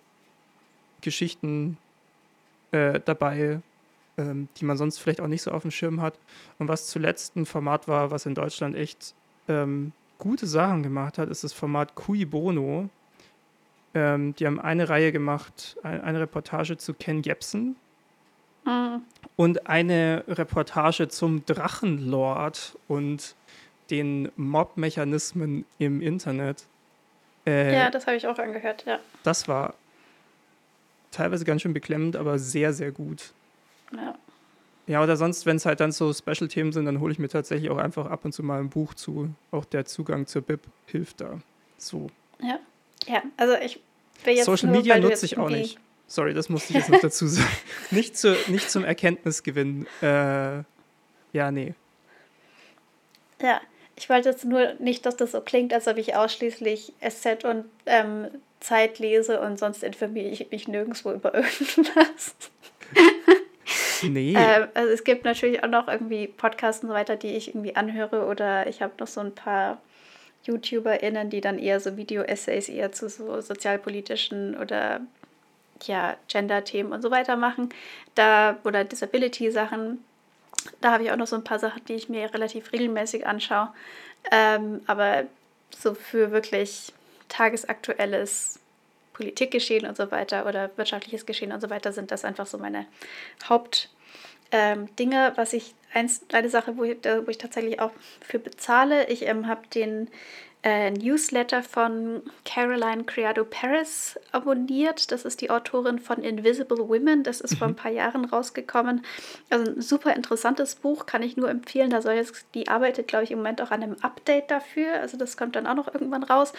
Geschichten 1.02 1.78
äh, 2.72 3.00
dabei, 3.04 3.60
ähm, 4.18 4.48
die 4.56 4.64
man 4.64 4.76
sonst 4.76 4.98
vielleicht 4.98 5.20
auch 5.20 5.28
nicht 5.28 5.42
so 5.42 5.52
auf 5.52 5.62
dem 5.62 5.70
Schirm 5.70 6.00
hat. 6.00 6.18
Und 6.58 6.66
was 6.66 6.88
zuletzt 6.88 7.36
ein 7.36 7.46
Format 7.46 7.86
war, 7.86 8.10
was 8.10 8.26
in 8.26 8.34
Deutschland 8.34 8.74
echt 8.74 9.14
ähm, 9.46 9.92
gute 10.18 10.46
Sachen 10.46 10.82
gemacht 10.82 11.18
hat, 11.18 11.28
ist 11.28 11.44
das 11.44 11.52
Format 11.52 11.94
Cui 11.94 12.24
Bono. 12.24 12.90
Ähm, 13.94 14.34
die 14.34 14.46
haben 14.46 14.58
eine 14.58 14.88
Reihe 14.88 15.12
gemacht, 15.12 15.76
eine 15.84 16.18
Reportage 16.20 16.76
zu 16.76 16.92
Ken 16.92 17.22
Jebsen 17.22 17.76
mhm. 18.66 19.02
und 19.36 19.66
eine 19.66 20.24
Reportage 20.28 21.08
zum 21.08 21.46
Drachenlord 21.46 22.76
und 22.88 23.34
den 23.90 24.30
Mob-Mechanismen 24.36 25.64
im 25.78 26.02
Internet. 26.02 26.64
Äh, 27.46 27.74
ja, 27.74 27.90
das 27.90 28.06
habe 28.06 28.16
ich 28.16 28.26
auch 28.26 28.38
angehört, 28.38 28.84
ja. 28.86 28.98
Das 29.22 29.48
war 29.48 29.74
teilweise 31.12 31.44
ganz 31.44 31.62
schön 31.62 31.72
beklemmend, 31.72 32.16
aber 32.16 32.38
sehr, 32.38 32.72
sehr 32.72 32.90
gut. 32.90 33.32
Ja. 33.94 34.14
Ja, 34.88 35.02
oder 35.02 35.16
sonst, 35.16 35.46
wenn 35.46 35.56
es 35.56 35.66
halt 35.66 35.80
dann 35.80 35.90
so 35.90 36.12
Special-Themen 36.12 36.72
sind, 36.72 36.84
dann 36.84 37.00
hole 37.00 37.12
ich 37.12 37.18
mir 37.18 37.28
tatsächlich 37.28 37.70
auch 37.70 37.78
einfach 37.78 38.06
ab 38.06 38.24
und 38.24 38.32
zu 38.32 38.44
mal 38.44 38.60
ein 38.60 38.68
Buch 38.68 38.94
zu. 38.94 39.30
Auch 39.50 39.64
der 39.64 39.84
Zugang 39.84 40.26
zur 40.26 40.42
Bib 40.42 40.60
hilft 40.86 41.20
da. 41.20 41.40
So. 41.76 42.08
Ja, 42.40 42.60
ja, 43.06 43.22
also 43.36 43.54
ich 43.54 43.80
will 44.24 44.34
jetzt 44.34 44.44
Social 44.44 44.68
nur, 44.68 44.78
Media 44.78 44.98
nutze 44.98 45.26
ich 45.26 45.38
auch 45.38 45.50
nicht. 45.50 45.78
Sorry, 46.06 46.34
das 46.34 46.48
musste 46.48 46.72
ich 46.72 46.78
jetzt 46.78 46.88
noch 46.88 47.00
dazu 47.00 47.26
sagen. 47.26 47.48
nicht, 47.90 48.16
zu, 48.16 48.36
nicht 48.48 48.70
zum 48.70 48.84
Erkenntnisgewinn. 48.84 49.86
Äh, 50.00 50.62
ja, 51.32 51.50
nee. 51.50 51.74
Ja, 53.42 53.60
ich 53.96 54.08
wollte 54.08 54.28
jetzt 54.28 54.44
nur 54.44 54.74
nicht, 54.74 55.04
dass 55.04 55.16
das 55.16 55.32
so 55.32 55.40
klingt, 55.40 55.72
als 55.72 55.88
ob 55.88 55.96
ich 55.96 56.14
ausschließlich 56.14 56.92
SZ 57.00 57.44
und 57.44 57.64
ähm, 57.86 58.28
Zeit 58.60 58.98
lese 58.98 59.40
und 59.40 59.58
sonst 59.58 59.82
informiere 59.82 60.28
ich 60.28 60.50
mich 60.50 60.68
nirgendwo 60.68 61.12
über 61.12 61.34
irgendwas. 61.34 62.34
Nee. 64.02 64.34
Äh, 64.34 64.68
also 64.74 64.92
es 64.92 65.04
gibt 65.04 65.24
natürlich 65.24 65.64
auch 65.64 65.68
noch 65.68 65.88
irgendwie 65.88 66.26
Podcasts 66.28 66.82
und 66.82 66.90
so 66.90 66.94
weiter, 66.94 67.16
die 67.16 67.34
ich 67.34 67.48
irgendwie 67.48 67.76
anhöre 67.76 68.26
oder 68.26 68.66
ich 68.66 68.82
habe 68.82 68.92
noch 69.00 69.06
so 69.06 69.20
ein 69.20 69.34
paar 69.34 69.80
YouTuberInnen, 70.44 71.30
die 71.30 71.40
dann 71.40 71.58
eher 71.58 71.80
so 71.80 71.96
Video-Essays 71.96 72.68
eher 72.68 72.92
zu 72.92 73.08
so 73.08 73.40
sozialpolitischen 73.40 74.56
oder 74.56 75.00
ja, 75.84 76.16
Gender-Themen 76.28 76.92
und 76.92 77.02
so 77.02 77.10
weiter 77.10 77.36
machen. 77.36 77.70
Da, 78.14 78.58
oder 78.64 78.84
Disability-Sachen. 78.84 80.04
Da 80.80 80.92
habe 80.92 81.04
ich 81.04 81.10
auch 81.10 81.16
noch 81.16 81.26
so 81.26 81.36
ein 81.36 81.44
paar 81.44 81.58
Sachen, 81.58 81.84
die 81.84 81.94
ich 81.94 82.08
mir 82.08 82.32
relativ 82.32 82.72
regelmäßig 82.72 83.26
anschaue. 83.26 83.72
Ähm, 84.32 84.80
aber 84.86 85.24
so 85.70 85.94
für 85.94 86.32
wirklich 86.32 86.92
tagesaktuelles 87.28 88.60
Politikgeschehen 89.12 89.86
und 89.86 89.96
so 89.96 90.10
weiter 90.10 90.46
oder 90.46 90.70
wirtschaftliches 90.76 91.26
Geschehen 91.26 91.52
und 91.52 91.60
so 91.60 91.70
weiter 91.70 91.92
sind 91.92 92.10
das 92.10 92.24
einfach 92.24 92.46
so 92.46 92.58
meine 92.58 92.86
Hauptdinge. 93.44 93.88
Ähm, 94.52 95.32
was 95.36 95.52
ich, 95.52 95.74
eins, 95.94 96.20
eine 96.32 96.50
Sache, 96.50 96.76
wo 96.76 96.84
ich, 96.84 96.98
wo 97.04 97.30
ich 97.30 97.38
tatsächlich 97.38 97.80
auch 97.80 97.92
für 98.20 98.38
bezahle, 98.38 99.08
ich 99.08 99.22
ähm, 99.26 99.46
habe 99.46 99.66
den 99.68 100.08
äh, 100.66 100.90
Newsletter 100.90 101.62
von 101.62 102.22
Caroline 102.44 103.04
Criado 103.04 103.44
Paris 103.44 104.18
abonniert. 104.32 105.12
Das 105.12 105.24
ist 105.24 105.40
die 105.40 105.48
Autorin 105.48 106.00
von 106.00 106.24
Invisible 106.24 106.88
Women. 106.88 107.22
Das 107.22 107.40
ist 107.40 107.52
mhm. 107.52 107.56
vor 107.58 107.68
ein 107.68 107.76
paar 107.76 107.92
Jahren 107.92 108.24
rausgekommen. 108.24 109.04
Also 109.48 109.70
ein 109.70 109.80
super 109.80 110.16
interessantes 110.16 110.74
Buch, 110.74 111.06
kann 111.06 111.22
ich 111.22 111.36
nur 111.36 111.48
empfehlen. 111.48 111.90
Da 111.90 112.02
soll 112.02 112.14
jetzt, 112.14 112.46
die 112.54 112.66
arbeitet, 112.66 113.06
glaube 113.06 113.22
ich, 113.22 113.30
im 113.30 113.38
Moment 113.38 113.62
auch 113.62 113.70
an 113.70 113.84
einem 113.84 113.96
Update 114.02 114.50
dafür. 114.50 114.94
Also 115.00 115.16
das 115.16 115.36
kommt 115.36 115.54
dann 115.54 115.68
auch 115.68 115.76
noch 115.76 115.94
irgendwann 115.94 116.24
raus. 116.24 116.52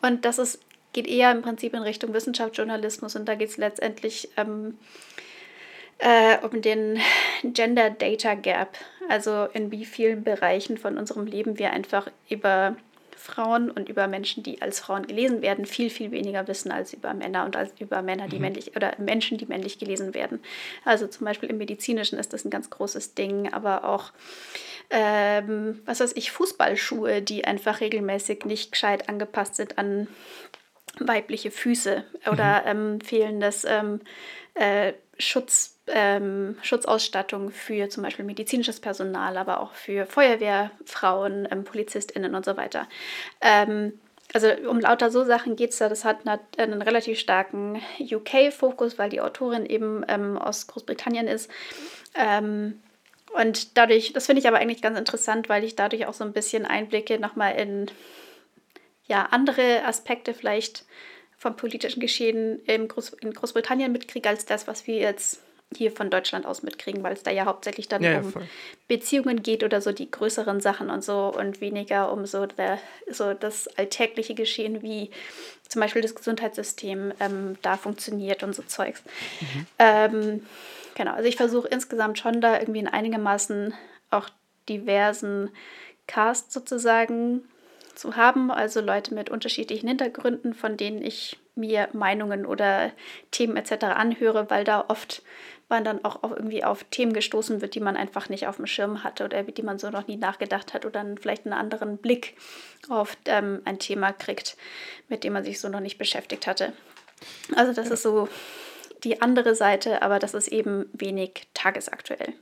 Und 0.00 0.24
das 0.24 0.38
ist 0.38 0.60
geht 0.94 1.06
eher 1.06 1.30
im 1.32 1.40
Prinzip 1.40 1.72
in 1.72 1.82
Richtung 1.82 2.12
Wissenschaftsjournalismus 2.12 3.16
und 3.16 3.26
da 3.26 3.34
geht 3.34 3.48
es 3.48 3.56
letztendlich 3.56 4.28
ähm, 4.36 4.76
äh, 5.96 6.36
um 6.42 6.60
den 6.60 7.00
Gender 7.42 7.88
Data 7.88 8.34
Gap, 8.34 8.76
also 9.08 9.48
in 9.54 9.70
wie 9.70 9.86
vielen 9.86 10.22
Bereichen 10.22 10.76
von 10.76 10.98
unserem 10.98 11.24
Leben 11.24 11.58
wir 11.58 11.72
einfach 11.72 12.08
über 12.28 12.76
Frauen 13.22 13.70
und 13.70 13.88
über 13.88 14.08
Menschen, 14.08 14.42
die 14.42 14.60
als 14.60 14.80
Frauen 14.80 15.06
gelesen 15.06 15.42
werden, 15.42 15.64
viel, 15.64 15.90
viel 15.90 16.10
weniger 16.10 16.48
wissen 16.48 16.72
als 16.72 16.92
über 16.92 17.14
Männer 17.14 17.44
und 17.44 17.54
als 17.54 17.72
über 17.78 18.02
Männer, 18.02 18.26
die 18.26 18.36
mhm. 18.36 18.42
männlich 18.42 18.74
oder 18.74 18.94
Menschen, 18.98 19.38
die 19.38 19.46
männlich 19.46 19.78
gelesen 19.78 20.12
werden. 20.12 20.40
Also 20.84 21.06
zum 21.06 21.24
Beispiel 21.24 21.48
im 21.48 21.58
Medizinischen 21.58 22.18
ist 22.18 22.32
das 22.32 22.44
ein 22.44 22.50
ganz 22.50 22.68
großes 22.68 23.14
Ding, 23.14 23.52
aber 23.52 23.84
auch 23.84 24.12
ähm, 24.90 25.80
was 25.86 26.00
weiß 26.00 26.12
ich, 26.16 26.32
Fußballschuhe, 26.32 27.22
die 27.22 27.44
einfach 27.44 27.80
regelmäßig 27.80 28.44
nicht 28.44 28.72
gescheit 28.72 29.08
angepasst 29.08 29.54
sind 29.54 29.78
an 29.78 30.08
weibliche 30.98 31.50
Füße 31.50 32.04
oder 32.30 32.62
mhm. 32.62 32.66
ähm, 32.94 33.00
fehlendes 33.00 33.64
ähm, 33.64 34.00
äh, 34.54 34.92
Schutz, 35.18 35.78
ähm, 35.86 36.56
Schutzausstattung 36.62 37.50
für 37.50 37.88
zum 37.88 38.02
Beispiel 38.02 38.24
medizinisches 38.24 38.80
Personal, 38.80 39.36
aber 39.36 39.60
auch 39.60 39.74
für 39.74 40.06
Feuerwehrfrauen, 40.06 41.48
ähm, 41.50 41.64
PolizistInnen 41.64 42.34
und 42.34 42.44
so 42.44 42.56
weiter. 42.56 42.88
Ähm, 43.40 43.98
also 44.34 44.48
um 44.68 44.80
lauter 44.80 45.10
so 45.10 45.24
Sachen 45.24 45.56
geht 45.56 45.70
es 45.70 45.78
da. 45.78 45.88
Das 45.88 46.04
hat 46.04 46.20
einen 46.56 46.82
relativ 46.82 47.18
starken 47.18 47.82
UK-Fokus, 48.00 48.98
weil 48.98 49.10
die 49.10 49.20
Autorin 49.20 49.66
eben 49.66 50.04
ähm, 50.08 50.38
aus 50.38 50.66
Großbritannien 50.66 51.28
ist. 51.28 51.50
Ähm, 52.14 52.80
und 53.34 53.76
dadurch, 53.76 54.12
das 54.12 54.26
finde 54.26 54.40
ich 54.40 54.48
aber 54.48 54.58
eigentlich 54.58 54.82
ganz 54.82 54.98
interessant, 54.98 55.48
weil 55.48 55.64
ich 55.64 55.76
dadurch 55.76 56.06
auch 56.06 56.14
so 56.14 56.24
ein 56.24 56.32
bisschen 56.32 56.66
Einblicke 56.66 57.18
nochmal 57.18 57.56
in 57.56 57.90
ja, 59.06 59.28
andere 59.30 59.84
Aspekte 59.84 60.32
vielleicht 60.32 60.84
vom 61.42 61.56
politischen 61.56 61.98
Geschehen 61.98 62.60
in, 62.66 62.86
Groß 62.86 63.14
in 63.14 63.32
Großbritannien 63.32 63.90
mitkriege, 63.90 64.28
als 64.28 64.44
das, 64.44 64.68
was 64.68 64.86
wir 64.86 64.98
jetzt 64.98 65.40
hier 65.76 65.90
von 65.90 66.08
Deutschland 66.08 66.46
aus 66.46 66.62
mitkriegen, 66.62 67.02
weil 67.02 67.14
es 67.14 67.24
da 67.24 67.32
ja 67.32 67.46
hauptsächlich 67.46 67.88
dann 67.88 68.00
ja, 68.04 68.20
um 68.20 68.32
Beziehungen 68.86 69.42
geht 69.42 69.64
oder 69.64 69.80
so 69.80 69.90
die 69.90 70.08
größeren 70.08 70.60
Sachen 70.60 70.88
und 70.88 71.02
so 71.02 71.34
und 71.36 71.60
weniger 71.60 72.12
um 72.12 72.26
so, 72.26 72.46
der, 72.46 72.78
so 73.10 73.34
das 73.34 73.66
alltägliche 73.76 74.34
Geschehen, 74.36 74.82
wie 74.82 75.10
zum 75.66 75.80
Beispiel 75.80 76.00
das 76.02 76.14
Gesundheitssystem 76.14 77.12
ähm, 77.18 77.56
da 77.62 77.76
funktioniert 77.76 78.44
und 78.44 78.54
so 78.54 78.62
Zeugs. 78.62 79.02
Mhm. 79.40 79.66
Ähm, 79.80 80.46
genau, 80.94 81.14
also 81.14 81.28
ich 81.28 81.36
versuche 81.36 81.66
insgesamt 81.66 82.20
schon 82.20 82.40
da 82.40 82.60
irgendwie 82.60 82.80
in 82.80 82.88
einigermaßen 82.88 83.74
auch 84.10 84.28
diversen 84.68 85.50
Cast 86.06 86.52
sozusagen 86.52 87.48
zu 87.94 88.16
haben, 88.16 88.50
also 88.50 88.80
Leute 88.80 89.14
mit 89.14 89.30
unterschiedlichen 89.30 89.88
Hintergründen, 89.88 90.54
von 90.54 90.76
denen 90.76 91.02
ich 91.02 91.38
mir 91.54 91.88
Meinungen 91.92 92.46
oder 92.46 92.92
Themen 93.30 93.56
etc. 93.56 93.84
anhöre, 93.84 94.48
weil 94.50 94.64
da 94.64 94.84
oft 94.88 95.22
man 95.68 95.84
dann 95.84 96.04
auch 96.04 96.22
irgendwie 96.22 96.64
auf 96.64 96.84
Themen 96.84 97.14
gestoßen 97.14 97.62
wird, 97.62 97.74
die 97.74 97.80
man 97.80 97.96
einfach 97.96 98.28
nicht 98.28 98.46
auf 98.46 98.56
dem 98.56 98.66
Schirm 98.66 99.02
hatte 99.04 99.24
oder 99.24 99.42
die 99.42 99.62
man 99.62 99.78
so 99.78 99.90
noch 99.90 100.06
nie 100.06 100.16
nachgedacht 100.16 100.74
hat 100.74 100.84
oder 100.84 101.02
dann 101.02 101.16
vielleicht 101.16 101.46
einen 101.46 101.54
anderen 101.54 101.96
Blick 101.96 102.36
auf 102.88 103.16
ähm, 103.24 103.62
ein 103.64 103.78
Thema 103.78 104.12
kriegt, 104.12 104.56
mit 105.08 105.24
dem 105.24 105.32
man 105.32 105.44
sich 105.44 105.60
so 105.60 105.68
noch 105.68 105.80
nicht 105.80 105.98
beschäftigt 105.98 106.46
hatte. 106.46 106.74
Also 107.56 107.72
das 107.72 107.88
ja. 107.88 107.94
ist 107.94 108.02
so 108.02 108.28
die 109.04 109.22
andere 109.22 109.54
Seite, 109.54 110.02
aber 110.02 110.18
das 110.18 110.34
ist 110.34 110.48
eben 110.48 110.88
wenig 110.92 111.48
tagesaktuell. 111.54 112.34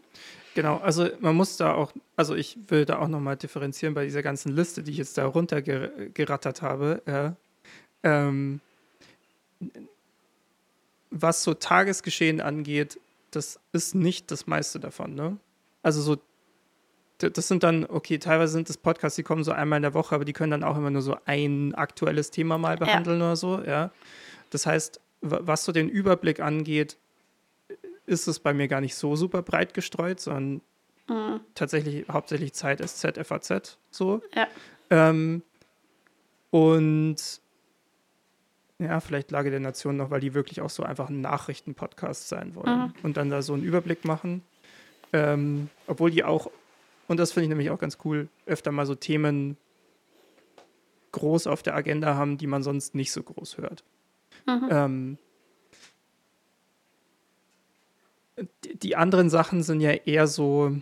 Genau, 0.54 0.78
also 0.78 1.08
man 1.20 1.36
muss 1.36 1.56
da 1.56 1.74
auch, 1.74 1.92
also 2.16 2.34
ich 2.34 2.58
will 2.68 2.84
da 2.84 2.98
auch 2.98 3.08
nochmal 3.08 3.36
differenzieren 3.36 3.94
bei 3.94 4.04
dieser 4.04 4.22
ganzen 4.22 4.54
Liste, 4.54 4.82
die 4.82 4.90
ich 4.90 4.98
jetzt 4.98 5.16
da 5.16 5.26
runtergerattert 5.26 6.62
habe. 6.62 7.02
Ja. 7.06 7.36
Ähm, 8.02 8.60
was 11.10 11.42
so 11.44 11.54
Tagesgeschehen 11.54 12.40
angeht, 12.40 12.98
das 13.30 13.60
ist 13.72 13.94
nicht 13.94 14.30
das 14.30 14.46
meiste 14.46 14.80
davon, 14.80 15.14
ne? 15.14 15.36
Also 15.82 16.02
so, 16.02 16.16
das 17.18 17.48
sind 17.48 17.62
dann, 17.62 17.86
okay, 17.86 18.18
teilweise 18.18 18.52
sind 18.52 18.68
das 18.68 18.76
Podcasts, 18.76 19.16
die 19.16 19.22
kommen 19.22 19.44
so 19.44 19.52
einmal 19.52 19.76
in 19.76 19.82
der 19.82 19.94
Woche, 19.94 20.14
aber 20.14 20.24
die 20.24 20.32
können 20.32 20.50
dann 20.50 20.64
auch 20.64 20.76
immer 20.76 20.90
nur 20.90 21.02
so 21.02 21.16
ein 21.26 21.74
aktuelles 21.74 22.30
Thema 22.30 22.58
mal 22.58 22.76
behandeln 22.76 23.20
ja. 23.20 23.26
oder 23.26 23.36
so, 23.36 23.62
ja. 23.62 23.92
Das 24.50 24.66
heißt, 24.66 25.00
was 25.20 25.64
so 25.64 25.72
den 25.72 25.88
Überblick 25.88 26.40
angeht, 26.40 26.96
ist 28.10 28.26
es 28.26 28.40
bei 28.40 28.52
mir 28.52 28.68
gar 28.68 28.80
nicht 28.80 28.96
so 28.96 29.16
super 29.16 29.42
breit 29.42 29.72
gestreut, 29.72 30.20
sondern 30.20 30.60
mhm. 31.08 31.40
tatsächlich 31.54 32.06
hauptsächlich 32.08 32.52
Zeit 32.52 32.86
SZ, 32.86 33.24
FAZ 33.24 33.78
so. 33.90 34.20
Ja. 34.34 34.48
Ähm, 34.90 35.42
und 36.50 37.40
ja, 38.80 38.98
vielleicht 39.00 39.30
Lage 39.30 39.50
der 39.50 39.60
Nation 39.60 39.96
noch, 39.96 40.10
weil 40.10 40.20
die 40.20 40.34
wirklich 40.34 40.60
auch 40.60 40.70
so 40.70 40.82
einfach 40.82 41.08
ein 41.08 41.20
Nachrichtenpodcast 41.20 42.28
sein 42.28 42.54
wollen 42.54 42.80
mhm. 42.80 42.94
und 43.02 43.16
dann 43.16 43.30
da 43.30 43.42
so 43.42 43.52
einen 43.52 43.62
Überblick 43.62 44.04
machen. 44.04 44.42
Ähm, 45.12 45.68
obwohl 45.86 46.10
die 46.10 46.24
auch, 46.24 46.50
und 47.06 47.20
das 47.20 47.32
finde 47.32 47.44
ich 47.44 47.48
nämlich 47.50 47.70
auch 47.70 47.78
ganz 47.78 47.98
cool, 48.04 48.28
öfter 48.46 48.72
mal 48.72 48.86
so 48.86 48.94
Themen 48.94 49.56
groß 51.12 51.46
auf 51.46 51.62
der 51.62 51.74
Agenda 51.74 52.14
haben, 52.14 52.38
die 52.38 52.46
man 52.46 52.62
sonst 52.62 52.94
nicht 52.94 53.12
so 53.12 53.22
groß 53.22 53.58
hört. 53.58 53.84
Mhm. 54.46 54.68
Ähm, 54.70 55.18
die 58.82 58.96
anderen 58.96 59.30
Sachen 59.30 59.62
sind 59.62 59.80
ja 59.80 59.92
eher 59.92 60.26
so, 60.26 60.76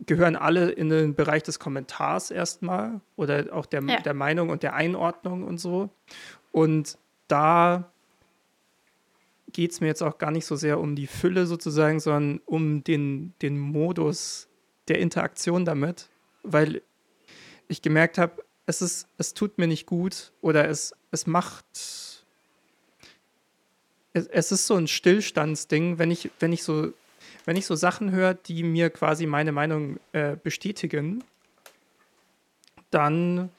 gehören 0.00 0.36
alle 0.36 0.70
in 0.70 0.88
den 0.88 1.14
Bereich 1.14 1.42
des 1.42 1.58
Kommentars 1.58 2.30
erstmal 2.30 3.00
oder 3.16 3.46
auch 3.52 3.66
der, 3.66 3.82
ja. 3.82 4.00
der 4.00 4.14
Meinung 4.14 4.50
und 4.50 4.62
der 4.62 4.74
Einordnung 4.74 5.44
und 5.44 5.58
so. 5.58 5.90
Und 6.52 6.98
da 7.28 7.90
geht 9.52 9.72
es 9.72 9.80
mir 9.80 9.86
jetzt 9.86 10.02
auch 10.02 10.18
gar 10.18 10.30
nicht 10.30 10.46
so 10.46 10.56
sehr 10.56 10.78
um 10.78 10.96
die 10.96 11.06
Fülle 11.06 11.46
sozusagen, 11.46 12.00
sondern 12.00 12.40
um 12.44 12.84
den, 12.84 13.32
den 13.42 13.58
Modus 13.58 14.48
der 14.88 14.98
Interaktion 14.98 15.64
damit, 15.64 16.10
weil 16.42 16.82
ich 17.68 17.82
gemerkt 17.82 18.18
habe, 18.18 18.44
es 18.66 18.82
ist, 18.82 19.08
es 19.16 19.34
tut 19.34 19.58
mir 19.58 19.66
nicht 19.66 19.86
gut 19.86 20.32
oder 20.40 20.68
es, 20.68 20.94
es 21.10 21.26
macht, 21.26 21.64
es, 24.16 24.26
es 24.28 24.52
ist 24.52 24.66
so 24.66 24.74
ein 24.74 24.88
Stillstandsding, 24.88 25.98
wenn 25.98 26.10
ich, 26.10 26.30
wenn 26.40 26.52
ich 26.52 26.62
so, 26.62 26.92
wenn 27.44 27.56
ich 27.56 27.66
so 27.66 27.74
Sachen 27.74 28.10
höre, 28.10 28.34
die 28.34 28.62
mir 28.62 28.90
quasi 28.90 29.26
meine 29.26 29.52
Meinung 29.52 29.98
äh, 30.12 30.36
bestätigen, 30.42 31.22
dann 32.90 33.50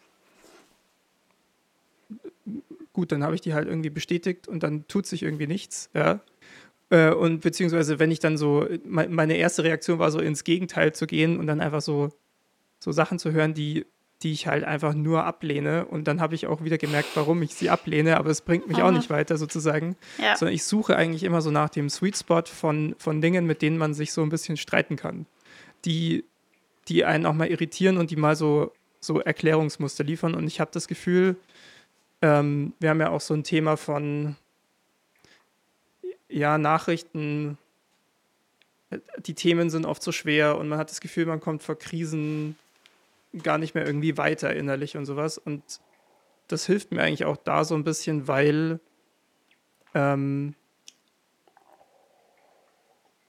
gut, 2.93 3.11
dann 3.11 3.23
habe 3.23 3.35
ich 3.35 3.41
die 3.41 3.53
halt 3.53 3.67
irgendwie 3.67 3.91
bestätigt 3.91 4.47
und 4.47 4.63
dann 4.63 4.87
tut 4.87 5.05
sich 5.05 5.21
irgendwie 5.21 5.45
nichts, 5.45 5.89
ja. 5.93 6.19
Äh, 6.89 7.11
und 7.11 7.41
beziehungsweise, 7.41 7.99
wenn 7.99 8.09
ich 8.09 8.19
dann 8.19 8.37
so, 8.37 8.67
meine 8.85 9.37
erste 9.37 9.63
Reaktion 9.63 9.99
war 9.99 10.09
so 10.09 10.19
ins 10.19 10.43
Gegenteil 10.43 10.93
zu 10.93 11.05
gehen 11.05 11.37
und 11.37 11.45
dann 11.45 11.61
einfach 11.61 11.81
so, 11.81 12.09
so 12.79 12.91
Sachen 12.91 13.19
zu 13.19 13.31
hören, 13.33 13.53
die, 13.53 13.85
die 14.23 14.31
ich 14.31 14.47
halt 14.47 14.63
einfach 14.63 14.93
nur 14.93 15.25
ablehne. 15.25 15.85
Und 15.85 16.07
dann 16.07 16.21
habe 16.21 16.35
ich 16.35 16.47
auch 16.47 16.63
wieder 16.63 16.77
gemerkt, 16.77 17.09
warum 17.15 17.41
ich 17.43 17.53
sie 17.53 17.69
ablehne, 17.69 18.17
aber 18.17 18.29
es 18.29 18.41
bringt 18.41 18.67
mich 18.67 18.77
Aha. 18.77 18.87
auch 18.87 18.91
nicht 18.91 19.09
weiter 19.09 19.37
sozusagen. 19.37 19.95
Ja. 20.17 20.35
Sondern 20.35 20.55
ich 20.55 20.63
suche 20.63 20.95
eigentlich 20.95 21.23
immer 21.23 21.41
so 21.41 21.51
nach 21.51 21.69
dem 21.69 21.89
Sweet 21.89 22.17
Spot 22.17 22.43
von, 22.45 22.95
von 22.97 23.21
Dingen, 23.21 23.45
mit 23.45 23.61
denen 23.61 23.77
man 23.77 23.93
sich 23.93 24.11
so 24.11 24.23
ein 24.23 24.29
bisschen 24.29 24.57
streiten 24.57 24.95
kann. 24.95 25.27
Die, 25.85 26.23
die 26.87 27.05
einen 27.05 27.25
auch 27.25 27.33
mal 27.33 27.47
irritieren 27.47 27.97
und 27.97 28.09
die 28.09 28.15
mal 28.15 28.35
so, 28.35 28.71
so 28.99 29.19
Erklärungsmuster 29.19 30.03
liefern. 30.03 30.33
Und 30.33 30.47
ich 30.47 30.59
habe 30.59 30.71
das 30.73 30.87
Gefühl, 30.87 31.35
ähm, 32.23 32.73
wir 32.79 32.89
haben 32.89 32.99
ja 32.99 33.09
auch 33.09 33.21
so 33.21 33.35
ein 33.35 33.43
Thema 33.43 33.77
von 33.77 34.35
ja, 36.27 36.57
Nachrichten, 36.57 37.57
die 39.19 39.33
Themen 39.33 39.69
sind 39.69 39.85
oft 39.85 40.01
so 40.01 40.11
schwer 40.11 40.57
und 40.57 40.69
man 40.69 40.79
hat 40.79 40.89
das 40.89 41.01
Gefühl, 41.01 41.25
man 41.25 41.39
kommt 41.39 41.61
vor 41.61 41.77
Krisen 41.77 42.55
gar 43.43 43.57
nicht 43.57 43.75
mehr 43.75 43.85
irgendwie 43.85 44.17
weiter 44.17 44.55
innerlich 44.55 44.97
und 44.97 45.05
sowas. 45.05 45.37
Und 45.37 45.81
das 46.47 46.65
hilft 46.65 46.91
mir 46.91 47.01
eigentlich 47.01 47.25
auch 47.25 47.37
da 47.37 47.63
so 47.63 47.75
ein 47.75 47.83
bisschen, 47.83 48.27
weil, 48.27 48.79
ähm, 49.93 50.55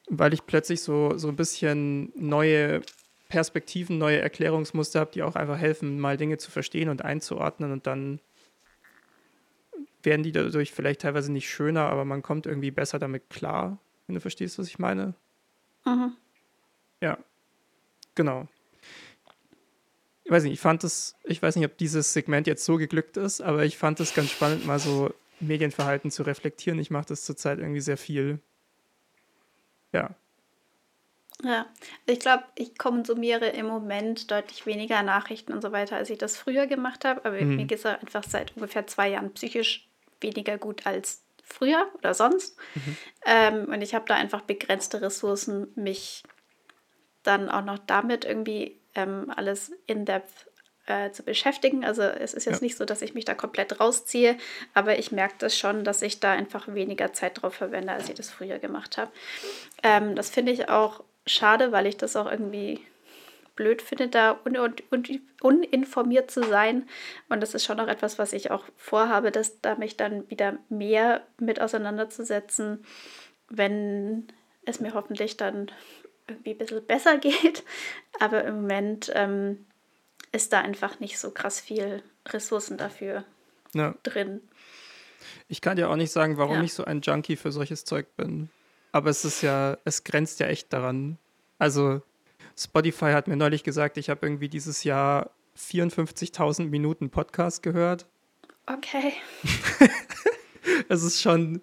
weil 0.09 0.33
ich 0.33 0.47
plötzlich 0.47 0.83
so, 0.83 1.17
so 1.19 1.29
ein 1.29 1.37
bisschen 1.37 2.13
neue 2.17 2.83
Perspektiven, 3.29 3.99
neue 3.99 4.21
Erklärungsmuster 4.21 5.01
habe, 5.01 5.11
die 5.13 5.23
auch 5.23 5.37
einfach 5.37 5.59
helfen, 5.59 6.01
mal 6.01 6.17
Dinge 6.17 6.39
zu 6.39 6.51
verstehen 6.51 6.89
und 6.89 7.05
einzuordnen 7.05 7.73
und 7.73 7.87
dann 7.87 8.21
werden 10.03 10.23
die 10.23 10.33
dadurch 10.33 10.73
vielleicht 10.73 11.03
teilweise 11.03 11.31
nicht 11.33 11.51
schöner, 11.51 11.89
aber 11.89 12.05
man 12.05 12.23
kommt 12.23 12.47
irgendwie 12.47 12.71
besser 12.71 12.99
damit 12.99 13.29
klar, 13.29 13.79
wenn 14.07 14.15
du 14.15 14.21
verstehst, 14.21 14.59
was 14.59 14.69
ich 14.69 14.79
meine. 14.79 15.15
Mhm. 15.85 16.17
Ja, 17.03 17.19
genau. 18.15 18.49
Ich 20.29 20.33
weiß 20.33 20.43
nicht, 20.43 20.53
ich 20.53 20.61
fand 20.61 20.85
es, 20.85 21.17
ich 21.25 21.41
weiß 21.41 21.57
nicht, 21.57 21.65
ob 21.65 21.79
dieses 21.79 22.13
Segment 22.13 22.47
jetzt 22.47 22.63
so 22.67 22.77
geglückt 22.77 23.17
ist, 23.17 23.41
aber 23.41 23.65
ich 23.65 23.79
fand 23.79 23.99
es 23.99 24.13
ganz 24.13 24.31
spannend, 24.31 24.67
mal 24.67 24.79
so 24.79 25.11
Medienverhalten 25.41 26.11
zu 26.11 26.23
reflektieren. 26.23 26.79
Ich 26.79 26.91
mache 26.91 27.07
das 27.07 27.25
zurzeit 27.25 27.61
irgendwie 27.61 27.81
sehr 27.81 27.97
viel. 27.97 28.39
Ja. 29.91 30.11
Ja, 31.43 31.65
ich 32.05 32.21
glaube, 32.21 32.45
ich 32.57 32.77
konsumiere 32.77 33.47
im 33.47 33.65
Moment 33.65 34.31
deutlich 34.31 34.67
weniger 34.67 35.03
Nachrichten 35.03 35.55
und 35.55 35.63
so 35.63 35.73
weiter, 35.73 35.97
als 35.97 36.11
ich 36.11 36.19
das 36.19 36.37
früher 36.37 36.67
gemacht 36.67 37.07
habe. 37.07 37.25
Aber 37.25 37.41
mhm. 37.41 37.57
mir 37.57 37.65
geht 37.65 37.79
es 37.79 37.87
einfach 37.87 38.25
seit 38.25 38.55
ungefähr 38.55 38.87
zwei 38.87 39.09
Jahren 39.09 39.33
psychisch 39.33 39.89
weniger 40.21 40.59
gut 40.59 40.85
als 40.85 41.23
früher 41.43 41.89
oder 41.95 42.13
sonst. 42.13 42.59
Mhm. 42.75 42.97
Ähm, 43.25 43.65
und 43.71 43.81
ich 43.81 43.95
habe 43.95 44.05
da 44.07 44.17
einfach 44.17 44.43
begrenzte 44.43 45.01
Ressourcen, 45.01 45.69
mich 45.75 46.23
dann 47.23 47.49
auch 47.49 47.65
noch 47.65 47.79
damit 47.79 48.27
irgendwie 48.27 48.79
ähm, 48.99 49.33
alles 49.35 49.73
in 49.87 50.05
depth 50.05 50.47
äh, 50.87 51.13
zu 51.13 51.23
beschäftigen. 51.23 51.85
Also 51.85 52.03
es 52.03 52.35
ist 52.35 52.47
jetzt 52.47 52.61
ja. 52.61 52.65
nicht 52.65 52.77
so, 52.77 52.85
dass 52.85 53.03
ich 53.03 53.15
mich 53.15 53.25
da 53.25 53.35
komplett 53.35 53.79
rausziehe, 53.81 54.37
aber 54.75 54.99
ich 54.99 55.13
merke 55.13 55.37
das 55.39 55.57
schon, 55.57 55.85
dass 55.85 56.03
ich 56.03 56.19
da 56.21 56.33
einfach 56.33 56.67
weniger 56.69 57.13
Zeit 57.13 57.43
drauf 57.43 57.55
verwende, 57.55 57.93
als 57.93 58.09
ich 58.09 58.17
das 58.17 58.31
früher 58.31 58.59
gemacht 58.59 58.99
habe. 58.99 59.11
Ähm, 59.83 60.17
das 60.17 60.31
finde 60.31 60.53
ich 60.53 60.69
auch 60.69 61.05
schade, 61.27 61.73
weil 61.73 61.87
ich 61.87 61.97
das 61.97 62.17
auch 62.17 62.31
irgendwie 62.31 62.81
blöd 63.55 63.83
finde, 63.83 64.09
da 64.09 64.39
un 64.45 64.57
un 64.57 64.75
uninformiert 65.43 66.31
zu 66.31 66.43
sein. 66.43 66.89
Und 67.29 67.41
das 67.41 67.55
ist 67.55 67.65
schon 67.65 67.77
noch 67.77 67.89
etwas, 67.89 68.19
was 68.19 68.33
ich 68.33 68.51
auch 68.51 68.65
vorhabe, 68.77 69.31
dass 69.31 69.61
da 69.61 69.75
mich 69.75 69.97
dann 69.97 70.29
wieder 70.31 70.59
mehr 70.69 71.23
mit 71.39 71.61
auseinanderzusetzen, 71.61 72.85
wenn 73.49 74.29
es 74.65 74.81
mir 74.81 74.95
hoffentlich 74.95 75.37
dann 75.37 75.71
irgendwie 76.29 76.51
ein 76.51 76.59
bisschen 76.59 76.87
besser 76.87 77.19
geht. 77.19 77.65
Aber 78.21 78.45
im 78.45 78.63
Moment 78.63 79.11
ähm, 79.15 79.67
ist 80.33 80.53
da 80.53 80.61
einfach 80.61 81.01
nicht 81.01 81.19
so 81.19 81.31
krass 81.31 81.61
viel 81.61 82.03
Ressourcen 82.27 82.77
dafür 82.77 83.25
ja. 83.75 83.95
drin. 84.03 84.41
Ich 85.49 85.61
kann 85.61 85.77
dir 85.77 85.91
auch 85.91 85.97
nicht 85.97 86.13
sagen, 86.13 86.37
warum 86.37 86.57
ja. 86.57 86.63
ich 86.63 86.75
so 86.75 86.85
ein 86.85 87.01
Junkie 87.01 87.37
für 87.37 87.53
solches 87.53 87.85
Zeug 87.85 88.07
bin. 88.17 88.51
Aber 88.93 89.11
es 89.11 89.25
ist 89.25 89.43
ja, 89.43 89.79
es 89.85 90.05
grenzt 90.05 90.41
ja 90.41 90.47
echt 90.47 90.73
daran. 90.73 91.19
Also 91.59 92.03
Spotify 92.57 93.13
hat 93.13 93.29
mir 93.29 93.37
neulich 93.37 93.65
gesagt, 93.65 93.97
ich 93.97 94.11
habe 94.11 94.27
irgendwie 94.27 94.49
dieses 94.49 94.85
Jahr 94.85 95.31
54.000 95.57 96.67
Minuten 96.67 97.11
Podcast 97.11 97.63
gehört. 97.63 98.07
Okay. 98.67 99.13
es 100.89 101.03
ist 101.03 101.23
schon, 101.23 101.63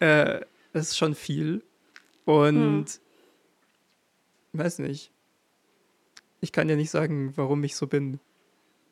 äh, 0.00 0.40
es 0.72 0.90
ist 0.90 0.98
schon 0.98 1.14
viel. 1.14 1.62
Und 2.24 2.88
hm. 2.88 3.07
Weiß 4.52 4.80
nicht. 4.80 5.10
Ich 6.40 6.52
kann 6.52 6.68
ja 6.68 6.76
nicht 6.76 6.90
sagen, 6.90 7.32
warum 7.36 7.62
ich 7.64 7.76
so 7.76 7.86
bin. 7.86 8.20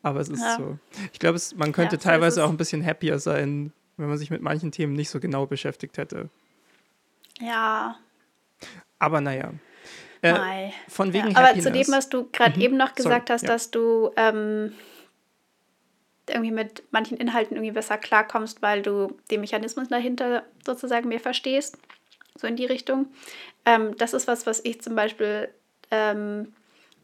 Aber 0.02 0.20
es 0.20 0.28
ist 0.28 0.40
ja. 0.40 0.56
so. 0.56 0.78
Ich 1.12 1.18
glaube, 1.18 1.40
man 1.56 1.72
könnte 1.72 1.96
ja, 1.96 2.02
teilweise 2.02 2.44
auch 2.44 2.50
ein 2.50 2.56
bisschen 2.56 2.84
happier 2.84 3.18
sein, 3.18 3.72
wenn 3.96 4.08
man 4.08 4.18
sich 4.18 4.30
mit 4.30 4.42
manchen 4.42 4.72
Themen 4.72 4.92
nicht 4.92 5.10
so 5.10 5.20
genau 5.20 5.46
beschäftigt 5.46 5.98
hätte. 5.98 6.28
Ja. 7.40 7.96
Aber 8.98 9.20
naja. 9.20 9.52
Äh, 10.22 10.70
von 10.88 11.12
wegen 11.12 11.30
ja, 11.30 11.36
Aber 11.36 11.60
zu 11.60 11.70
dem, 11.70 11.86
was 11.88 12.08
du 12.08 12.28
gerade 12.30 12.56
mhm. 12.56 12.62
eben 12.62 12.76
noch 12.76 12.94
gesagt 12.94 13.28
Sorry, 13.28 13.36
hast, 13.36 13.42
ja. 13.42 13.48
dass 13.48 13.70
du 13.70 14.10
ähm, 14.16 14.72
irgendwie 16.28 16.52
mit 16.52 16.82
manchen 16.90 17.16
Inhalten 17.16 17.56
irgendwie 17.56 17.72
besser 17.72 17.98
klarkommst, 17.98 18.62
weil 18.62 18.82
du 18.82 19.16
den 19.30 19.40
Mechanismus 19.40 19.88
dahinter 19.88 20.44
sozusagen 20.64 21.08
mehr 21.08 21.20
verstehst, 21.20 21.78
so 22.36 22.46
in 22.46 22.56
die 22.56 22.66
Richtung. 22.66 23.06
Ähm, 23.64 23.96
das 23.96 24.12
ist 24.12 24.28
was, 24.28 24.46
was 24.46 24.60
ich 24.64 24.80
zum 24.80 24.94
Beispiel 24.94 25.48
ähm, 25.90 26.52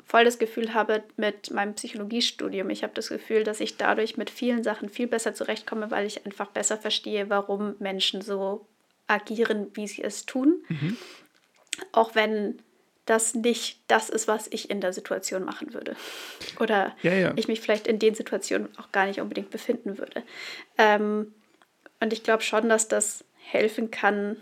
voll 0.04 0.24
das 0.24 0.38
Gefühl 0.38 0.74
habe 0.74 1.02
mit 1.16 1.50
meinem 1.50 1.74
Psychologiestudium. 1.74 2.70
Ich 2.70 2.82
habe 2.82 2.92
das 2.94 3.08
Gefühl, 3.08 3.44
dass 3.44 3.60
ich 3.60 3.76
dadurch 3.76 4.16
mit 4.16 4.30
vielen 4.30 4.62
Sachen 4.62 4.88
viel 4.88 5.06
besser 5.06 5.34
zurechtkomme, 5.34 5.90
weil 5.90 6.06
ich 6.06 6.26
einfach 6.26 6.48
besser 6.48 6.76
verstehe, 6.76 7.30
warum 7.30 7.76
Menschen 7.78 8.22
so 8.22 8.66
agieren, 9.06 9.68
wie 9.74 9.86
sie 9.86 10.02
es 10.02 10.26
tun. 10.26 10.64
Mhm. 10.68 10.96
Auch 11.92 12.14
wenn 12.14 12.58
das 13.06 13.34
nicht 13.34 13.80
das 13.88 14.10
ist, 14.10 14.28
was 14.28 14.46
ich 14.50 14.70
in 14.70 14.80
der 14.80 14.92
Situation 14.92 15.44
machen 15.44 15.74
würde. 15.74 15.96
Oder 16.60 16.94
ja, 17.02 17.14
ja. 17.14 17.32
ich 17.36 17.48
mich 17.48 17.60
vielleicht 17.60 17.86
in 17.86 17.98
den 17.98 18.14
Situationen 18.14 18.68
auch 18.78 18.92
gar 18.92 19.06
nicht 19.06 19.20
unbedingt 19.20 19.50
befinden 19.50 19.98
würde. 19.98 20.22
Ähm, 20.78 21.34
und 22.00 22.12
ich 22.12 22.22
glaube 22.22 22.42
schon, 22.42 22.68
dass 22.68 22.88
das 22.88 23.24
helfen 23.38 23.90
kann, 23.90 24.36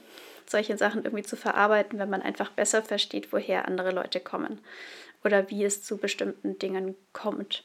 solche 0.50 0.76
Sachen 0.76 1.04
irgendwie 1.04 1.24
zu 1.24 1.36
verarbeiten, 1.36 1.98
wenn 1.98 2.10
man 2.10 2.22
einfach 2.22 2.50
besser 2.50 2.82
versteht, 2.82 3.32
woher 3.32 3.66
andere 3.66 3.92
Leute 3.92 4.20
kommen 4.20 4.58
oder 5.24 5.50
wie 5.50 5.64
es 5.64 5.82
zu 5.82 5.96
bestimmten 5.96 6.58
Dingen 6.58 6.94
kommt. 7.12 7.64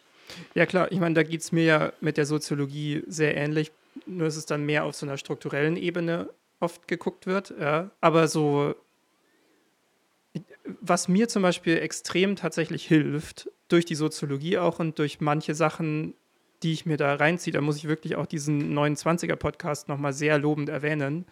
Ja 0.53 0.65
klar, 0.65 0.91
ich 0.91 0.99
meine, 0.99 1.15
da 1.15 1.23
geht 1.23 1.41
es 1.41 1.51
mir 1.51 1.63
ja 1.63 1.93
mit 2.01 2.17
der 2.17 2.25
Soziologie 2.25 3.03
sehr 3.07 3.35
ähnlich, 3.37 3.71
nur 4.05 4.27
ist 4.27 4.37
es 4.37 4.45
dann 4.45 4.65
mehr 4.65 4.83
auf 4.83 4.95
so 4.95 5.05
einer 5.05 5.17
strukturellen 5.17 5.77
Ebene 5.77 6.29
oft 6.59 6.87
geguckt 6.87 7.27
wird. 7.27 7.53
Ja. 7.59 7.91
Aber 8.01 8.27
so 8.27 8.75
was 10.81 11.07
mir 11.07 11.27
zum 11.27 11.41
Beispiel 11.41 11.77
extrem 11.77 12.35
tatsächlich 12.35 12.85
hilft, 12.85 13.49
durch 13.67 13.85
die 13.85 13.95
Soziologie 13.95 14.57
auch 14.57 14.79
und 14.79 14.99
durch 14.99 15.21
manche 15.21 15.55
Sachen, 15.55 16.13
die 16.63 16.73
ich 16.73 16.85
mir 16.85 16.97
da 16.97 17.15
reinziehe, 17.15 17.53
da 17.53 17.61
muss 17.61 17.77
ich 17.77 17.87
wirklich 17.87 18.15
auch 18.15 18.25
diesen 18.25 18.77
29er-Podcast 18.77 19.87
nochmal 19.87 20.13
sehr 20.13 20.37
lobend 20.37 20.69
erwähnen. 20.69 21.25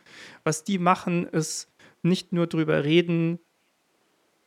Was 0.44 0.64
die 0.64 0.78
machen, 0.78 1.26
ist 1.28 1.70
nicht 2.02 2.34
nur 2.34 2.48
drüber 2.48 2.84
reden, 2.84 3.40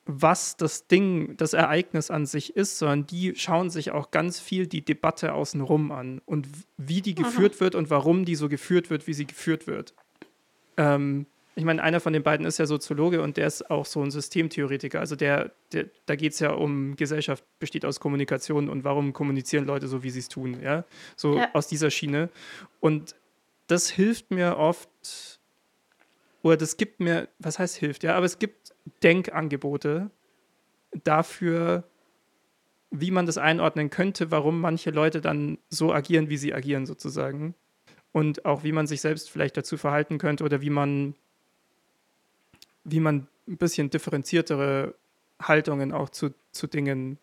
was 0.07 0.57
das 0.57 0.87
Ding, 0.87 1.37
das 1.37 1.53
Ereignis 1.53 2.11
an 2.11 2.27
sich 2.27 2.55
ist, 2.55 2.79
sondern 2.79 3.07
die 3.07 3.35
schauen 3.35 3.71
sich 3.71 3.91
auch 3.91 4.13
ganz 4.13 4.39
viel 4.39 4.69
die 4.69 4.85
Debatte 4.85 5.35
außenrum 5.35 5.91
an 5.91 6.21
und 6.25 6.47
wie 6.77 7.03
die 7.03 7.17
geführt 7.17 7.55
Aha. 7.55 7.61
wird 7.61 7.75
und 7.75 7.91
warum 7.91 8.25
die 8.25 8.37
so 8.37 8.49
geführt 8.49 8.89
wird, 8.89 9.09
wie 9.09 9.15
sie 9.15 9.27
geführt 9.27 9.67
wird. 9.67 9.95
Ähm, 10.77 11.27
ich 11.59 11.65
meine, 11.65 11.83
einer 11.83 12.01
von 12.01 12.13
den 12.13 12.23
beiden 12.23 12.45
ist 12.45 12.59
ja 12.59 12.67
Soziologe 12.67 13.23
und 13.23 13.39
der 13.39 13.47
ist 13.47 13.71
auch 13.71 13.87
so 13.87 14.03
ein 14.03 14.11
Systemtheoretiker. 14.11 15.01
Also 15.01 15.17
der, 15.17 15.53
der 15.73 15.87
da 16.05 16.15
geht 16.15 16.35
es 16.35 16.39
ja 16.39 16.51
um 16.51 16.97
Gesellschaft 16.97 17.45
besteht 17.59 17.87
aus 17.87 17.99
Kommunikation 17.99 18.69
und 18.69 18.85
warum 18.85 19.15
kommunizieren 19.15 19.65
Leute 19.65 19.89
so, 19.89 20.03
wie 20.03 20.11
sie 20.11 20.21
es 20.21 20.29
tun, 20.29 20.61
ja. 20.63 20.85
So 21.17 21.39
ja. 21.39 21.49
aus 21.55 21.67
dieser 21.67 21.91
Schiene. 21.91 22.29
Und 22.81 23.17
das 23.69 23.89
hilft 23.89 24.31
mir 24.31 24.59
oft, 24.59 25.41
oder 26.43 26.59
das 26.59 26.77
gibt 26.77 27.01
mir, 27.01 27.29
was 27.39 27.59
heißt 27.59 27.77
hilft, 27.77 28.03
ja, 28.03 28.15
aber 28.17 28.27
es 28.27 28.39
gibt 28.39 28.75
Denkangebote 29.03 30.11
dafür, 31.05 31.85
wie 32.91 33.11
man 33.11 33.25
das 33.25 33.39
einordnen 33.39 33.89
könnte, 33.89 34.31
warum 34.31 34.61
manche 34.61 34.91
Leute 34.91 35.23
dann 35.23 35.57
so 35.71 35.93
agieren, 35.93 36.29
wie 36.29 36.37
sie 36.37 36.53
agieren, 36.53 36.85
sozusagen. 36.85 37.55
Und 38.13 38.45
auch 38.45 38.63
wie 38.63 38.73
man 38.73 38.87
sich 38.87 39.01
selbst 39.01 39.31
vielleicht 39.31 39.57
dazu 39.57 39.77
verhalten 39.79 40.19
könnte 40.19 40.45
oder 40.45 40.61
wie 40.61 40.71
man, 40.71 41.15
wie 42.87 43.01
man 43.01 43.27
ein 43.49 43.59
bisschen 43.59 43.91
differenziertere 43.91 44.95
Haltungen 45.43 45.93
auch 45.93 46.09
zu, 46.09 46.33
zu 46.53 46.67
Dingen 46.67 47.19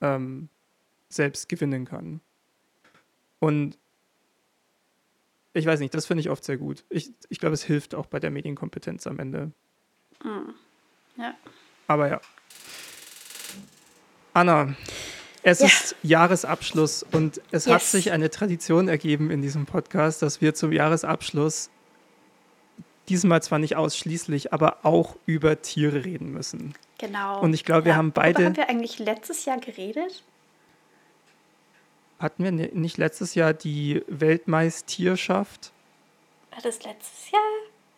ähm, 0.00 0.48
selbst 1.08 1.48
gewinnen 1.48 1.84
kann. 1.84 2.20
Und 3.38 3.78
ich 5.52 5.66
weiß 5.66 5.78
nicht, 5.80 5.94
das 5.94 6.06
finde 6.06 6.22
ich 6.22 6.30
oft 6.30 6.42
sehr 6.42 6.56
gut. 6.56 6.84
Ich, 6.88 7.12
ich 7.28 7.38
glaube, 7.38 7.54
es 7.54 7.62
hilft 7.62 7.94
auch 7.94 8.06
bei 8.06 8.18
der 8.18 8.30
Medienkompetenz 8.30 9.06
am 9.06 9.18
Ende. 9.18 9.52
Mhm. 10.24 10.54
Ja. 11.16 11.34
Aber 11.86 12.08
ja. 12.08 12.20
Anna, 14.32 14.74
es 15.42 15.60
ja. 15.60 15.66
ist 15.66 15.96
Jahresabschluss 16.02 17.04
und 17.12 17.40
es 17.50 17.66
yes. 17.66 17.74
hat 17.74 17.82
sich 17.82 18.10
eine 18.10 18.30
Tradition 18.30 18.88
ergeben 18.88 19.30
in 19.30 19.42
diesem 19.42 19.66
Podcast, 19.66 20.22
dass 20.22 20.40
wir 20.40 20.54
zum 20.54 20.72
Jahresabschluss 20.72 21.70
diesmal 23.08 23.42
zwar 23.42 23.58
nicht 23.58 23.76
ausschließlich, 23.76 24.52
aber 24.52 24.78
auch 24.82 25.16
über 25.26 25.60
Tiere 25.62 26.04
reden 26.04 26.32
müssen. 26.32 26.74
Genau. 26.98 27.40
Und 27.40 27.54
ich 27.54 27.64
glaube, 27.64 27.84
wir 27.86 27.92
ja. 27.92 27.96
haben 27.96 28.12
beide. 28.12 28.46
Haben 28.46 28.56
wir 28.56 28.68
eigentlich 28.68 28.98
letztes 28.98 29.44
Jahr 29.44 29.58
geredet? 29.58 30.22
Hatten 32.18 32.44
wir 32.44 32.52
nicht 32.52 32.96
letztes 32.96 33.34
Jahr 33.34 33.52
die 33.52 34.02
Weltmeistierschaft? 34.08 35.72
War 36.52 36.62
das 36.62 36.82
letztes 36.84 37.30
Jahr? 37.30 37.42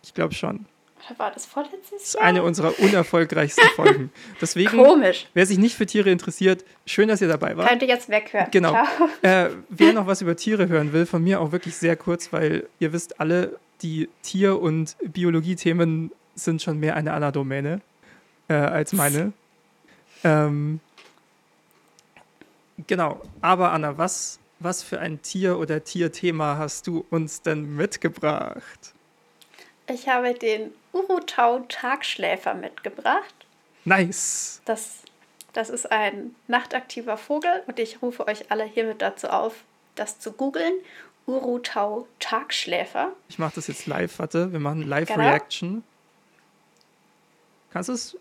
Ich 0.03 0.15
glaube 0.15 0.35
schon. 0.35 0.67
Oder 1.09 1.19
war 1.19 1.31
das 1.31 1.47
vorletztes 1.47 1.91
Jahr? 1.91 1.99
Das 1.99 2.09
ist 2.09 2.19
eine 2.19 2.43
unserer 2.43 2.79
unerfolgreichsten 2.81 3.69
Folgen. 3.77 4.11
Deswegen, 4.41 4.71
Komisch. 4.71 5.27
wer 5.35 5.47
sich 5.47 5.59
nicht 5.59 5.77
für 5.77 5.87
Tiere 5.87 6.11
interessiert, 6.11 6.65
schön, 6.87 7.09
dass 7.09 7.21
ihr 7.21 7.29
dabei 7.29 7.57
wart. 7.57 7.69
Könnt 7.69 7.83
ihr 7.83 7.89
jetzt 7.89 8.09
weghören. 8.09 8.49
Genau. 8.51 8.75
Äh, 9.23 9.51
wer 9.69 9.93
noch 9.93 10.07
was 10.07 10.23
über 10.23 10.37
Tiere 10.37 10.69
hören 10.69 10.93
will, 10.93 11.07
von 11.07 11.23
mir 11.23 11.41
auch 11.41 11.53
wirklich 11.53 11.77
sehr 11.77 11.97
kurz, 11.97 12.33
weil 12.33 12.69
ihr 12.81 12.93
wisst 12.93 13.21
alle, 13.21 13.59
die 13.83 14.09
Tier- 14.23 14.61
und 14.61 14.97
Biologie-Themen 15.03 16.13
sind 16.35 16.63
schon 16.63 16.79
mehr 16.79 16.97
eine 16.97 17.13
Anna-Domäne 17.13 17.81
äh, 18.49 18.55
als 18.55 18.93
meine. 18.93 19.33
Ähm, 20.25 20.81
genau. 22.87 23.21
Aber 23.41 23.73
Anna, 23.73 23.99
was, 23.99 24.39
was 24.59 24.83
für 24.83 25.01
ein 25.01 25.23
Tier- 25.23 25.59
oder 25.59 25.85
Tierthema 25.85 26.57
hast 26.59 26.87
du 26.87 27.05
uns 27.11 27.43
denn 27.43 27.77
mitgebracht? 27.77 28.93
Ich 29.89 30.09
habe 30.09 30.35
den 30.35 30.73
Urutau-Tagschläfer 30.93 32.55
mitgebracht. 32.55 33.35
Nice. 33.85 34.61
Das, 34.65 34.99
das 35.53 35.71
ist 35.71 35.93
ein 35.93 36.35
nachtaktiver 36.49 37.17
Vogel 37.17 37.63
und 37.67 37.79
ich 37.79 38.03
rufe 38.03 38.27
euch 38.27 38.51
alle 38.51 38.65
hiermit 38.65 39.01
dazu 39.01 39.29
auf, 39.29 39.63
das 39.95 40.19
zu 40.19 40.33
googeln. 40.33 40.75
Urutau-Tagschläfer. 41.27 43.13
Ich 43.29 43.39
mache 43.39 43.55
das 43.57 43.67
jetzt 43.67 43.87
live, 43.87 44.19
warte, 44.19 44.53
wir 44.53 44.61
machen 44.61 44.83
Live-Reaction. 44.83 45.71
Genau. 45.71 45.83
Kannst 47.73 47.89
du 47.89 47.95
es? 47.95 48.17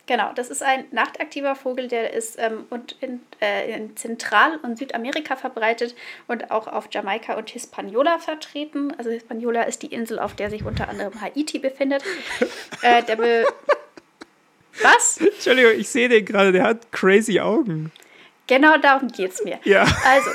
Genau, 0.08 0.32
das 0.34 0.50
ist 0.50 0.64
ein 0.64 0.86
nachtaktiver 0.92 1.54
Vogel, 1.56 1.90
der 1.90 2.14
ist 2.14 2.40
ähm, 2.40 2.66
und 2.70 2.96
in, 3.02 3.20
äh, 3.42 3.76
in 3.76 3.98
Zentral- 3.98 4.58
und 4.64 4.78
Südamerika 4.78 5.36
verbreitet 5.36 5.96
und 6.28 6.50
auch 6.50 6.68
auf 6.68 6.88
Jamaika 6.90 7.34
und 7.34 7.50
Hispaniola 7.50 8.18
vertreten. 8.18 8.94
Also 8.98 9.10
Hispaniola 9.10 9.64
ist 9.64 9.84
die 9.84 9.88
Insel, 9.88 10.20
auf 10.20 10.34
der 10.34 10.50
sich 10.50 10.64
unter 10.64 10.88
anderem 10.88 11.20
Haiti 11.20 11.60
befindet. 11.60 12.04
äh, 12.82 13.04
der 13.04 13.18
be 13.18 13.46
Was? 14.82 15.18
Entschuldigung, 15.18 15.74
ich 15.78 15.90
sehe 15.90 16.08
den 16.08 16.24
gerade, 16.24 16.54
der 16.54 16.64
hat 16.64 16.90
crazy 16.94 17.42
Augen. 17.42 17.92
Genau 18.48 18.78
darum 18.78 19.10
geht 19.10 19.34
es 19.34 19.44
mir. 19.44 19.60
Ja. 19.66 19.82
Also, 20.06 20.30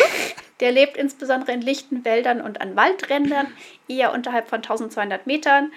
der 0.60 0.72
lebt 0.72 0.96
insbesondere 0.96 1.52
in 1.52 1.60
lichten 1.60 2.06
Wäldern 2.06 2.40
und 2.40 2.62
an 2.62 2.74
Waldrändern, 2.74 3.48
eher 3.86 4.14
unterhalb 4.14 4.48
von 4.48 4.58
1200 4.60 5.26
Metern. 5.26 5.72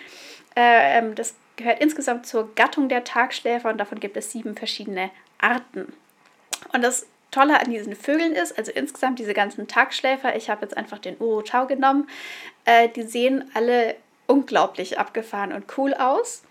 Äh, 0.56 0.99
ähm, 0.99 1.15
das 1.15 1.36
gehört 1.56 1.82
insgesamt 1.82 2.26
zur 2.26 2.54
Gattung 2.56 2.90
der 2.90 3.04
Tagschläfer 3.04 3.70
und 3.70 3.78
davon 3.78 4.00
gibt 4.00 4.18
es 4.18 4.32
sieben 4.32 4.56
verschiedene 4.56 5.12
Arten. 5.40 5.94
Und 6.74 6.84
das 6.84 7.06
Tolle 7.32 7.60
an 7.60 7.72
diesen 7.72 7.96
Vögeln 7.96 8.34
ist, 8.34 8.58
also 8.58 8.72
insgesamt 8.72 9.20
diese 9.20 9.34
ganzen 9.34 9.68
Tagschläfer, 9.68 10.36
ich 10.36 10.50
habe 10.50 10.62
jetzt 10.62 10.78
einfach 10.78 11.00
den 11.00 11.20
Urutau 11.20 11.66
genommen, 11.66 12.08
äh, 12.66 12.90
die 12.90 13.04
sehen 13.04 13.50
alle 13.54 13.96
unglaublich 14.28 15.00
abgefahren 15.00 15.52
und 15.52 15.66
cool 15.78 15.94
aus. 15.94 16.44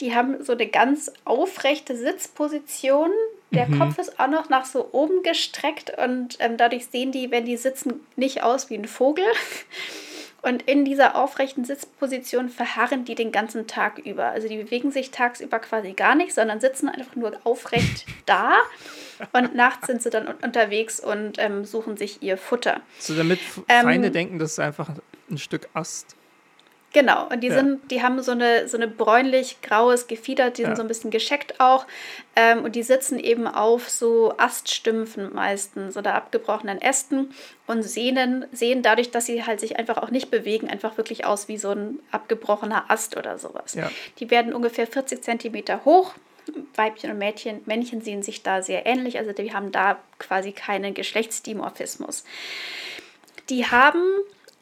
Die 0.00 0.14
haben 0.14 0.42
so 0.42 0.52
eine 0.52 0.66
ganz 0.66 1.12
aufrechte 1.24 1.96
Sitzposition. 1.96 3.10
Der 3.52 3.66
mhm. 3.66 3.78
Kopf 3.78 3.98
ist 3.98 4.18
auch 4.18 4.26
noch 4.26 4.48
nach 4.48 4.64
so 4.64 4.88
oben 4.90 5.22
gestreckt 5.22 5.92
und 5.96 6.36
ähm, 6.40 6.56
dadurch 6.56 6.86
sehen 6.86 7.12
die, 7.12 7.30
wenn 7.30 7.44
die 7.44 7.56
sitzen, 7.56 8.04
nicht 8.16 8.42
aus 8.42 8.70
wie 8.70 8.74
ein 8.74 8.86
Vogel. 8.88 9.24
Und 10.44 10.62
in 10.62 10.84
dieser 10.84 11.16
aufrechten 11.16 11.64
Sitzposition 11.64 12.50
verharren 12.50 13.06
die 13.06 13.14
den 13.14 13.32
ganzen 13.32 13.66
Tag 13.66 13.98
über. 13.98 14.26
Also 14.26 14.46
die 14.46 14.58
bewegen 14.58 14.92
sich 14.92 15.10
tagsüber 15.10 15.58
quasi 15.58 15.94
gar 15.94 16.14
nicht, 16.14 16.34
sondern 16.34 16.60
sitzen 16.60 16.90
einfach 16.90 17.16
nur 17.16 17.32
aufrecht 17.44 18.04
da. 18.26 18.52
Und 19.32 19.54
nachts 19.54 19.86
sind 19.86 20.02
sie 20.02 20.10
dann 20.10 20.28
unterwegs 20.42 21.00
und 21.00 21.38
ähm, 21.38 21.64
suchen 21.64 21.96
sich 21.96 22.22
ihr 22.22 22.36
Futter. 22.36 22.82
So 22.98 23.14
damit 23.14 23.40
Feinde 23.40 24.08
ähm, 24.08 24.12
denken, 24.12 24.38
das 24.38 24.52
ist 24.52 24.58
einfach 24.58 24.90
ein 25.30 25.38
Stück 25.38 25.66
Ast. 25.72 26.14
Genau, 26.94 27.26
und 27.28 27.40
die 27.40 27.48
ja. 27.48 27.54
sind, 27.56 27.90
die 27.90 28.04
haben 28.04 28.22
so 28.22 28.30
eine, 28.30 28.68
so 28.68 28.76
eine 28.76 28.86
bräunlich-graues 28.86 30.06
Gefieder, 30.06 30.50
die 30.50 30.62
ja. 30.62 30.68
sind 30.68 30.76
so 30.76 30.82
ein 30.82 30.88
bisschen 30.88 31.10
gescheckt 31.10 31.58
auch. 31.58 31.86
Ähm, 32.36 32.62
und 32.62 32.76
die 32.76 32.84
sitzen 32.84 33.18
eben 33.18 33.48
auf 33.48 33.90
so 33.90 34.32
Aststümpfen 34.38 35.34
meistens 35.34 35.96
oder 35.96 36.14
abgebrochenen 36.14 36.80
Ästen 36.80 37.34
und 37.66 37.82
sehen, 37.82 38.46
sehen 38.52 38.82
dadurch, 38.82 39.10
dass 39.10 39.26
sie 39.26 39.44
halt 39.44 39.58
sich 39.58 39.76
einfach 39.76 39.98
auch 39.98 40.12
nicht 40.12 40.30
bewegen, 40.30 40.70
einfach 40.70 40.96
wirklich 40.96 41.24
aus 41.26 41.48
wie 41.48 41.58
so 41.58 41.70
ein 41.70 41.98
abgebrochener 42.12 42.88
Ast 42.88 43.16
oder 43.16 43.38
sowas. 43.38 43.74
Ja. 43.74 43.90
Die 44.20 44.30
werden 44.30 44.54
ungefähr 44.54 44.86
40 44.86 45.20
Zentimeter 45.20 45.84
hoch. 45.84 46.14
Weibchen 46.76 47.10
und 47.10 47.18
Mädchen, 47.18 47.62
Männchen 47.64 48.02
sehen 48.02 48.22
sich 48.22 48.44
da 48.44 48.62
sehr 48.62 48.86
ähnlich, 48.86 49.18
also 49.18 49.32
die 49.32 49.52
haben 49.52 49.72
da 49.72 49.98
quasi 50.18 50.52
keinen 50.52 50.94
Geschlechtsdimorphismus. 50.94 52.22
Die 53.48 53.66
haben 53.66 54.02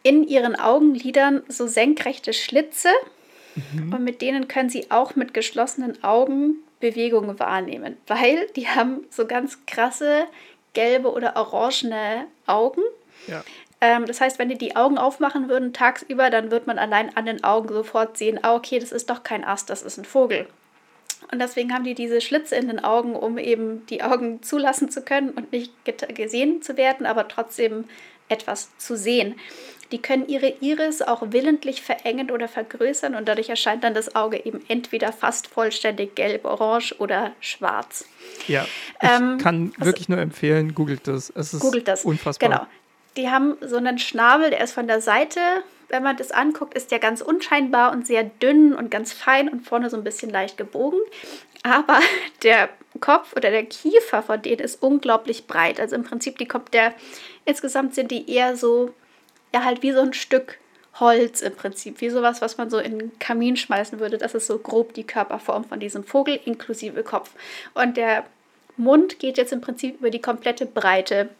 in 0.02 0.26
ihren 0.26 0.56
Augenlidern 0.56 1.42
so 1.48 1.66
senkrechte 1.66 2.32
Schlitze 2.32 2.88
mhm. 3.54 3.92
und 3.94 4.04
mit 4.04 4.20
denen 4.20 4.48
können 4.48 4.68
sie 4.68 4.90
auch 4.90 5.14
mit 5.16 5.34
geschlossenen 5.34 6.02
Augen 6.02 6.56
Bewegungen 6.80 7.38
wahrnehmen, 7.38 7.96
weil 8.08 8.48
die 8.56 8.68
haben 8.68 9.04
so 9.10 9.26
ganz 9.26 9.64
krasse 9.66 10.26
gelbe 10.74 11.12
oder 11.12 11.36
orangene 11.36 12.26
Augen. 12.46 12.82
Ja. 13.28 13.44
Ähm, 13.80 14.06
das 14.06 14.20
heißt, 14.20 14.38
wenn 14.38 14.48
die 14.48 14.58
die 14.58 14.76
Augen 14.76 14.98
aufmachen 14.98 15.48
würden 15.48 15.72
tagsüber, 15.72 16.30
dann 16.30 16.50
wird 16.50 16.66
man 16.66 16.78
allein 16.78 17.16
an 17.16 17.26
den 17.26 17.44
Augen 17.44 17.68
sofort 17.68 18.16
sehen, 18.16 18.40
ah, 18.42 18.54
okay, 18.54 18.78
das 18.78 18.92
ist 18.92 19.10
doch 19.10 19.22
kein 19.22 19.44
Ast, 19.44 19.70
das 19.70 19.82
ist 19.82 19.98
ein 19.98 20.04
Vogel. 20.04 20.46
Und 21.31 21.40
deswegen 21.40 21.73
haben 21.73 21.85
die 21.85 21.94
diese 21.94 22.20
Schlitze 22.20 22.57
in 22.57 22.69
den 22.69 22.82
Augen, 22.82 23.15
um 23.15 23.39
eben 23.39 23.86
die 23.86 24.03
Augen 24.03 24.43
zulassen 24.43 24.90
zu 24.90 25.03
können 25.03 25.31
und 25.31 25.53
nicht 25.53 25.73
gesehen 26.15 26.62
zu 26.62 26.77
werden, 26.77 27.07
aber 27.07 27.28
trotzdem 27.28 27.85
etwas 28.28 28.77
zu 28.78 28.97
sehen. 28.97 29.36
Die 29.93 30.01
können 30.01 30.27
ihre 30.27 30.55
Iris 30.61 31.03
auch 31.03 31.23
willentlich 31.27 31.82
verengen 31.82 32.31
oder 32.31 32.49
vergrößern 32.49 33.15
und 33.15 33.28
dadurch 33.28 33.51
erscheint 33.51 33.85
dann 33.85 33.93
das 33.93 34.16
Auge 34.16 34.43
eben 34.44 34.65
entweder 34.69 35.12
fast 35.12 35.49
vollständig 35.49 36.15
gelb, 36.15 36.47
orange 36.47 36.94
oder 36.99 37.32
schwarz. 37.40 38.07
Ja, 38.49 38.66
ich 39.03 39.09
ähm, 39.11 39.36
kann 39.36 39.73
also, 39.77 39.86
wirklich 39.86 40.09
nur 40.09 40.19
empfehlen, 40.19 40.74
googelt 40.74 41.07
das. 41.07 41.31
Es 41.36 41.53
ist 41.53 41.61
googelt 41.61 41.89
das. 41.89 42.07
unfassbar. 42.07 42.49
Genau. 42.49 42.66
Die 43.19 43.28
haben 43.28 43.59
so 43.61 43.77
einen 43.77 43.99
Schnabel, 43.99 44.49
der 44.49 44.65
ist 44.65 44.73
von 44.73 44.86
der 44.86 45.03
Seite, 45.03 45.40
wenn 45.93 46.02
man 46.02 46.16
das 46.16 46.32
anguckt, 46.32 46.74
ist 46.74 46.90
der 46.90 46.98
ganz 46.98 47.20
unscheinbar 47.20 47.93
und 47.93 48.06
sehr 48.06 48.24
dünn 48.24 48.74
und 48.74 48.90
ganz 48.90 49.12
fein 49.12 49.48
und 49.48 49.66
vorne 49.66 49.90
so 49.90 49.97
ein 49.97 50.05
bisschen 50.05 50.31
leicht 50.31 50.56
gebogen. 50.56 50.98
Aber 51.62 52.01
der 52.43 52.69
Kopf 53.01 53.32
oder 53.36 53.51
der 53.51 53.64
Kiefer 53.64 54.23
von 54.23 54.43
denen 54.43 54.60
ist 54.60 54.82
unglaublich 54.82 55.47
breit. 55.47 55.78
Also 55.78 55.94
im 55.94 56.05
Prinzip, 56.05 56.39
die 56.39 56.47
kommt 56.47 56.74
der, 56.74 56.94
insgesamt 57.44 57.94
sind 57.94 58.10
die 58.10 58.31
eher 58.31 58.56
so 58.56 58.93
ja 59.55 59.64
halt 59.64 59.82
wie 59.82 59.93
so 59.93 60.01
ein 60.01 60.14
Stück 60.14 60.59
Holz 60.98 61.40
im 61.40 61.55
Prinzip, 61.55 62.01
wie 62.01 62.10
sowas, 62.10 62.43
was 62.43 62.59
man 62.59 62.69
so 62.69 62.78
in 62.78 62.98
den 62.98 63.19
Kamin 63.19 63.56
schmeißen 63.56 63.98
würde. 63.98 64.19
Das 64.19 64.35
ist 64.35 64.47
so 64.47 64.59
grob 64.59 64.93
die 64.94 65.06
Körperform 65.06 65.64
von 65.64 65.81
diesem 65.81 66.05
Vogel 66.05 66.39
inklusive 66.44 67.02
Kopf. 67.02 67.31
Und 67.74 67.97
der 67.97 68.24
Mund 68.77 69.19
geht 69.19 69.39
jetzt 69.39 69.52
im 69.52 69.60
Prinzip 69.60 70.01
über 70.01 70.10
die 70.10 70.20
komplette 70.20 70.66
Breite 70.66 71.31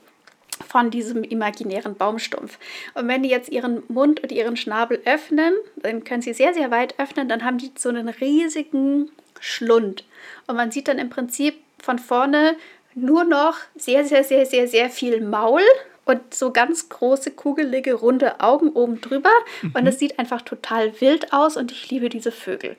von 0.67 0.91
diesem 0.91 1.25
imaginären 1.25 1.95
Baumstumpf. 1.95 2.59
Und 2.95 3.09
wenn 3.09 3.23
die 3.23 3.29
jetzt 3.29 3.51
ihren 3.51 3.83
Mund 3.89 4.21
und 4.21 4.33
ihren 4.33 4.57
Schnabel 4.57 5.01
öffnen, 5.05 5.55
dann 5.77 6.05
können 6.05 6.23
sie 6.23 6.33
sehr, 6.33 6.55
sehr 6.55 6.71
weit 6.71 6.99
öffnen, 6.99 7.29
dann 7.29 7.45
haben 7.45 7.59
die 7.59 7.73
so 7.77 7.89
einen 7.89 8.09
riesigen 8.09 9.11
Schlund. 9.41 10.05
Und 10.47 10.57
man 10.57 10.71
sieht 10.71 10.89
dann 10.89 10.99
im 10.99 11.11
Prinzip 11.11 11.55
von 11.83 11.99
vorne 11.99 12.57
nur 12.95 13.25
noch 13.25 13.57
sehr, 13.75 14.05
sehr, 14.05 14.25
sehr, 14.25 14.47
sehr, 14.47 14.69
sehr 14.69 14.91
viel 14.91 15.21
Maul 15.21 15.63
und 16.05 16.35
so 16.35 16.53
ganz 16.53 16.89
große, 16.89 17.33
kugelige, 17.33 17.95
runde 17.95 18.41
Augen 18.41 18.71
oben 18.71 19.01
drüber. 19.01 19.31
Mhm. 19.63 19.75
Und 19.75 19.87
es 19.87 19.99
sieht 19.99 20.19
einfach 20.19 20.43
total 20.43 21.01
wild 21.01 21.33
aus 21.33 21.57
und 21.57 21.73
ich 21.73 21.91
liebe 21.91 22.09
diese 22.09 22.33
Vögel. 22.33 22.77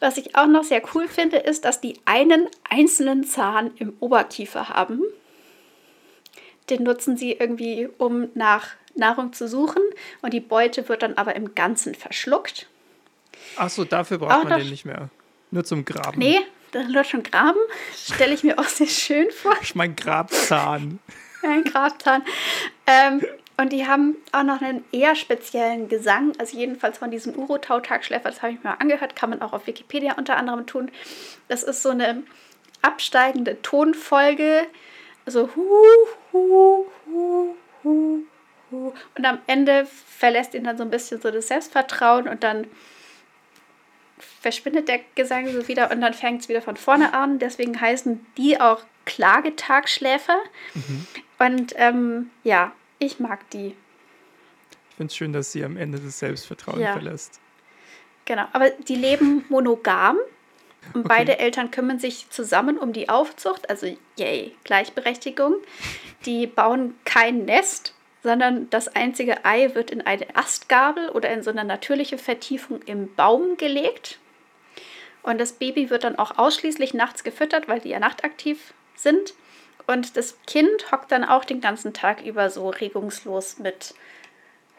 Was 0.00 0.16
ich 0.16 0.34
auch 0.34 0.46
noch 0.46 0.64
sehr 0.64 0.82
cool 0.94 1.08
finde, 1.08 1.36
ist, 1.36 1.64
dass 1.64 1.80
die 1.80 2.00
einen 2.06 2.46
einzelnen 2.68 3.24
Zahn 3.24 3.70
im 3.76 3.92
Oberkiefer 4.00 4.70
haben. 4.70 5.02
Den 6.70 6.82
nutzen 6.82 7.16
sie 7.16 7.32
irgendwie, 7.32 7.88
um 7.98 8.28
nach 8.34 8.68
Nahrung 8.94 9.32
zu 9.32 9.48
suchen 9.48 9.82
und 10.22 10.32
die 10.32 10.40
Beute 10.40 10.88
wird 10.88 11.02
dann 11.02 11.14
aber 11.14 11.36
im 11.36 11.54
Ganzen 11.54 11.94
verschluckt. 11.94 12.68
Ach 13.56 13.70
so, 13.70 13.84
dafür 13.84 14.18
braucht 14.18 14.32
auch 14.32 14.44
man 14.44 14.60
den 14.60 14.70
nicht 14.70 14.84
mehr. 14.84 15.08
Nur 15.50 15.64
zum 15.64 15.84
Graben. 15.84 16.18
Nee, 16.18 16.38
das 16.72 16.88
nur 16.88 17.04
schon 17.04 17.22
Graben. 17.22 17.58
Stelle 17.94 18.34
ich 18.34 18.44
mir 18.44 18.58
auch 18.58 18.68
sehr 18.68 18.86
schön 18.86 19.30
vor. 19.30 19.56
Mein 19.74 19.96
Grabzahn. 19.96 21.00
Ein 21.42 21.64
Grabzahn. 21.64 22.22
Ähm, 22.86 23.22
und 23.56 23.72
die 23.72 23.86
haben 23.86 24.16
auch 24.32 24.42
noch 24.42 24.62
einen 24.62 24.84
eher 24.90 25.14
speziellen 25.14 25.88
Gesang, 25.88 26.32
also 26.38 26.56
jedenfalls 26.56 26.96
von 26.96 27.10
diesem 27.10 27.34
Urotau-Tagschläfer, 27.34 28.30
das 28.30 28.40
habe 28.40 28.52
ich 28.52 28.58
mir 28.62 28.70
mal 28.70 28.76
angehört, 28.78 29.16
kann 29.16 29.28
man 29.28 29.42
auch 29.42 29.52
auf 29.52 29.66
Wikipedia 29.66 30.14
unter 30.14 30.38
anderem 30.38 30.66
tun. 30.66 30.90
Das 31.48 31.62
ist 31.62 31.82
so 31.82 31.90
eine 31.90 32.22
absteigende 32.80 33.60
Tonfolge, 33.60 34.66
also 35.26 35.50
hu, 35.54 35.84
hu, 36.32 36.86
hu, 37.06 37.54
hu, 37.84 38.22
hu. 38.70 38.92
Und 39.16 39.24
am 39.24 39.38
Ende 39.46 39.86
verlässt 39.86 40.54
ihn 40.54 40.64
dann 40.64 40.76
so 40.76 40.84
ein 40.84 40.90
bisschen 40.90 41.20
so 41.20 41.30
das 41.30 41.48
Selbstvertrauen 41.48 42.28
und 42.28 42.42
dann 42.42 42.66
verschwindet 44.40 44.88
der 44.88 45.00
Gesang 45.14 45.48
so 45.48 45.68
wieder 45.68 45.90
und 45.90 46.00
dann 46.00 46.14
fängt 46.14 46.42
es 46.42 46.48
wieder 46.48 46.62
von 46.62 46.76
vorne 46.76 47.14
an. 47.14 47.38
Deswegen 47.38 47.80
heißen 47.80 48.24
die 48.36 48.60
auch 48.60 48.82
Klagetagschläfer. 49.04 50.38
Mhm. 50.74 51.06
Und 51.38 51.72
ähm, 51.76 52.30
ja, 52.44 52.72
ich 52.98 53.18
mag 53.18 53.48
die. 53.50 53.74
Ich 54.90 54.96
finde 54.96 55.10
es 55.10 55.16
schön, 55.16 55.32
dass 55.32 55.52
sie 55.52 55.64
am 55.64 55.76
Ende 55.76 55.98
das 55.98 56.18
Selbstvertrauen 56.18 56.80
ja. 56.80 56.92
verlässt. 56.92 57.40
Genau, 58.26 58.46
aber 58.52 58.70
die 58.70 58.96
leben 58.96 59.44
monogam. 59.48 60.18
Und 60.92 61.06
okay. 61.06 61.08
beide 61.08 61.38
Eltern 61.38 61.70
kümmern 61.70 61.98
sich 61.98 62.28
zusammen 62.30 62.78
um 62.78 62.92
die 62.92 63.08
Aufzucht, 63.08 63.70
also 63.70 63.86
yay, 64.16 64.54
Gleichberechtigung. 64.64 65.54
Die 66.26 66.46
bauen 66.46 66.94
kein 67.04 67.44
Nest, 67.44 67.94
sondern 68.22 68.68
das 68.70 68.88
einzige 68.88 69.44
Ei 69.44 69.74
wird 69.74 69.90
in 69.90 70.02
eine 70.02 70.34
Astgabel 70.34 71.08
oder 71.10 71.30
in 71.30 71.42
so 71.42 71.50
eine 71.50 71.64
natürliche 71.64 72.18
Vertiefung 72.18 72.82
im 72.82 73.14
Baum 73.14 73.56
gelegt. 73.56 74.18
Und 75.22 75.38
das 75.38 75.52
Baby 75.52 75.90
wird 75.90 76.04
dann 76.04 76.16
auch 76.16 76.38
ausschließlich 76.38 76.94
nachts 76.94 77.24
gefüttert, 77.24 77.68
weil 77.68 77.80
die 77.80 77.90
ja 77.90 77.98
nachtaktiv 77.98 78.74
sind. 78.94 79.34
Und 79.86 80.16
das 80.16 80.38
Kind 80.46 80.92
hockt 80.92 81.12
dann 81.12 81.24
auch 81.24 81.44
den 81.44 81.60
ganzen 81.60 81.92
Tag 81.92 82.22
über 82.24 82.50
so 82.50 82.68
regungslos 82.68 83.58
mit 83.58 83.94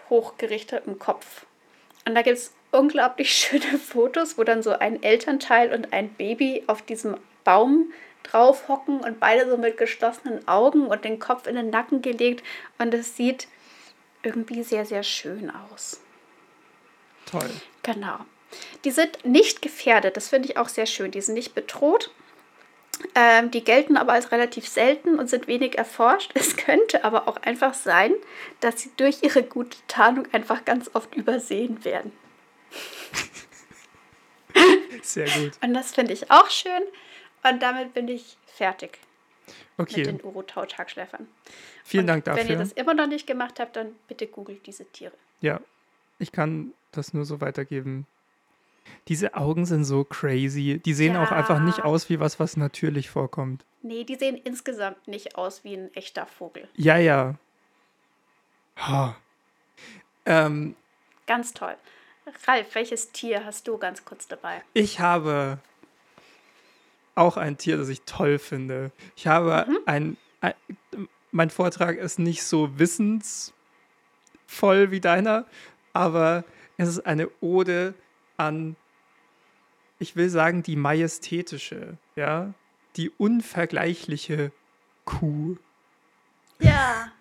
hochgerichtetem 0.09 0.99
Kopf. 0.99 1.45
Und 2.05 2.15
da 2.15 2.21
gibt 2.21 2.37
es 2.37 2.53
unglaublich 2.71 3.33
schöne 3.33 3.77
Fotos, 3.85 4.37
wo 4.37 4.43
dann 4.43 4.63
so 4.63 4.71
ein 4.71 5.03
Elternteil 5.03 5.73
und 5.73 5.93
ein 5.93 6.13
Baby 6.13 6.63
auf 6.67 6.81
diesem 6.81 7.17
Baum 7.43 7.91
drauf 8.23 8.67
hocken 8.67 8.99
und 8.99 9.19
beide 9.19 9.49
so 9.49 9.57
mit 9.57 9.77
geschlossenen 9.77 10.47
Augen 10.47 10.87
und 10.87 11.03
den 11.03 11.19
Kopf 11.19 11.47
in 11.47 11.55
den 11.55 11.69
Nacken 11.69 12.01
gelegt. 12.01 12.43
Und 12.77 12.93
es 12.93 13.17
sieht 13.17 13.47
irgendwie 14.23 14.63
sehr, 14.63 14.85
sehr 14.85 15.03
schön 15.03 15.51
aus. 15.51 15.99
Toll. 17.25 17.49
Genau. 17.83 18.17
Die 18.83 18.91
sind 18.91 19.23
nicht 19.25 19.61
gefährdet, 19.61 20.17
das 20.17 20.29
finde 20.29 20.49
ich 20.49 20.57
auch 20.57 20.69
sehr 20.69 20.85
schön. 20.85 21.11
Die 21.11 21.21
sind 21.21 21.35
nicht 21.35 21.55
bedroht. 21.55 22.11
Ähm, 23.15 23.49
die 23.49 23.63
gelten 23.63 23.97
aber 23.97 24.13
als 24.13 24.31
relativ 24.31 24.67
selten 24.67 25.17
und 25.17 25.29
sind 25.29 25.47
wenig 25.47 25.77
erforscht. 25.77 26.31
Es 26.35 26.55
könnte 26.57 27.03
aber 27.03 27.27
auch 27.27 27.37
einfach 27.37 27.73
sein, 27.73 28.13
dass 28.59 28.81
sie 28.81 28.91
durch 28.97 29.23
ihre 29.23 29.43
gute 29.43 29.77
Tarnung 29.87 30.27
einfach 30.31 30.65
ganz 30.65 30.89
oft 30.93 31.15
übersehen 31.15 31.83
werden. 31.83 32.11
Sehr 35.01 35.27
gut. 35.29 35.53
Und 35.63 35.73
das 35.73 35.93
finde 35.93 36.13
ich 36.13 36.29
auch 36.31 36.49
schön. 36.49 36.83
Und 37.43 37.61
damit 37.61 37.93
bin 37.93 38.07
ich 38.07 38.37
fertig. 38.45 38.99
Okay. 39.77 39.97
Mit 39.97 40.07
den 40.07 40.23
Urotau-Tagschläfern. 40.23 41.27
Vielen 41.83 42.03
und 42.03 42.07
Dank 42.07 42.25
dafür. 42.25 42.43
Wenn 42.43 42.51
ihr 42.51 42.57
das 42.57 42.71
immer 42.73 42.93
noch 42.93 43.07
nicht 43.07 43.25
gemacht 43.25 43.59
habt, 43.59 43.75
dann 43.75 43.95
bitte 44.07 44.27
googelt 44.27 44.65
diese 44.67 44.85
Tiere. 44.85 45.13
Ja, 45.41 45.59
ich 46.19 46.31
kann 46.31 46.73
das 46.91 47.13
nur 47.13 47.25
so 47.25 47.41
weitergeben. 47.41 48.05
Diese 49.07 49.35
Augen 49.35 49.65
sind 49.65 49.85
so 49.85 50.03
crazy. 50.03 50.79
Die 50.83 50.93
sehen 50.93 51.13
ja. 51.13 51.23
auch 51.23 51.31
einfach 51.31 51.59
nicht 51.59 51.79
aus 51.83 52.09
wie 52.09 52.19
was, 52.19 52.39
was 52.39 52.57
natürlich 52.57 53.09
vorkommt. 53.09 53.65
Nee, 53.81 54.03
die 54.03 54.15
sehen 54.15 54.37
insgesamt 54.37 55.07
nicht 55.07 55.35
aus 55.35 55.63
wie 55.63 55.75
ein 55.75 55.93
echter 55.93 56.25
Vogel. 56.25 56.67
Ja, 56.75 56.97
ja. 56.97 57.35
Ha. 58.77 59.15
Ähm, 60.25 60.75
Ganz 61.25 61.53
toll. 61.53 61.75
Ralf, 62.45 62.75
welches 62.75 63.11
Tier 63.11 63.45
hast 63.45 63.67
du 63.67 63.77
ganz 63.77 64.05
kurz 64.05 64.27
dabei? 64.27 64.63
Ich 64.73 64.99
habe 64.99 65.59
auch 67.15 67.37
ein 67.37 67.57
Tier, 67.57 67.77
das 67.77 67.89
ich 67.89 68.01
toll 68.01 68.39
finde. 68.39 68.91
Ich 69.15 69.27
habe 69.27 69.69
mhm. 69.69 69.77
ein, 69.85 70.17
ein, 70.39 70.53
Mein 71.31 71.49
Vortrag 71.49 71.97
ist 71.97 72.19
nicht 72.19 72.43
so 72.43 72.77
wissensvoll 72.79 73.53
wie 74.91 74.99
deiner, 74.99 75.45
aber 75.93 76.43
es 76.77 76.89
ist 76.89 77.05
eine 77.05 77.29
Ode 77.41 77.93
an, 78.37 78.75
ich 79.99 80.15
will 80.15 80.29
sagen, 80.29 80.63
die 80.63 80.75
majestätische, 80.75 81.97
ja, 82.15 82.53
die 82.95 83.09
unvergleichliche 83.09 84.51
Kuh. 85.05 85.57
Ja. 86.59 87.11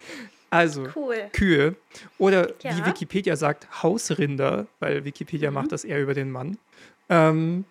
Also 0.50 0.88
cool. 0.96 1.28
Kühe 1.32 1.76
oder 2.16 2.52
ja. 2.62 2.76
wie 2.76 2.86
Wikipedia 2.86 3.36
sagt, 3.36 3.82
Hausrinder, 3.82 4.66
weil 4.80 5.04
Wikipedia 5.04 5.50
mhm. 5.50 5.54
macht 5.54 5.72
das 5.72 5.84
eher 5.84 6.00
über 6.00 6.14
den 6.14 6.30
Mann, 6.30 6.58
ähm, 7.08 7.64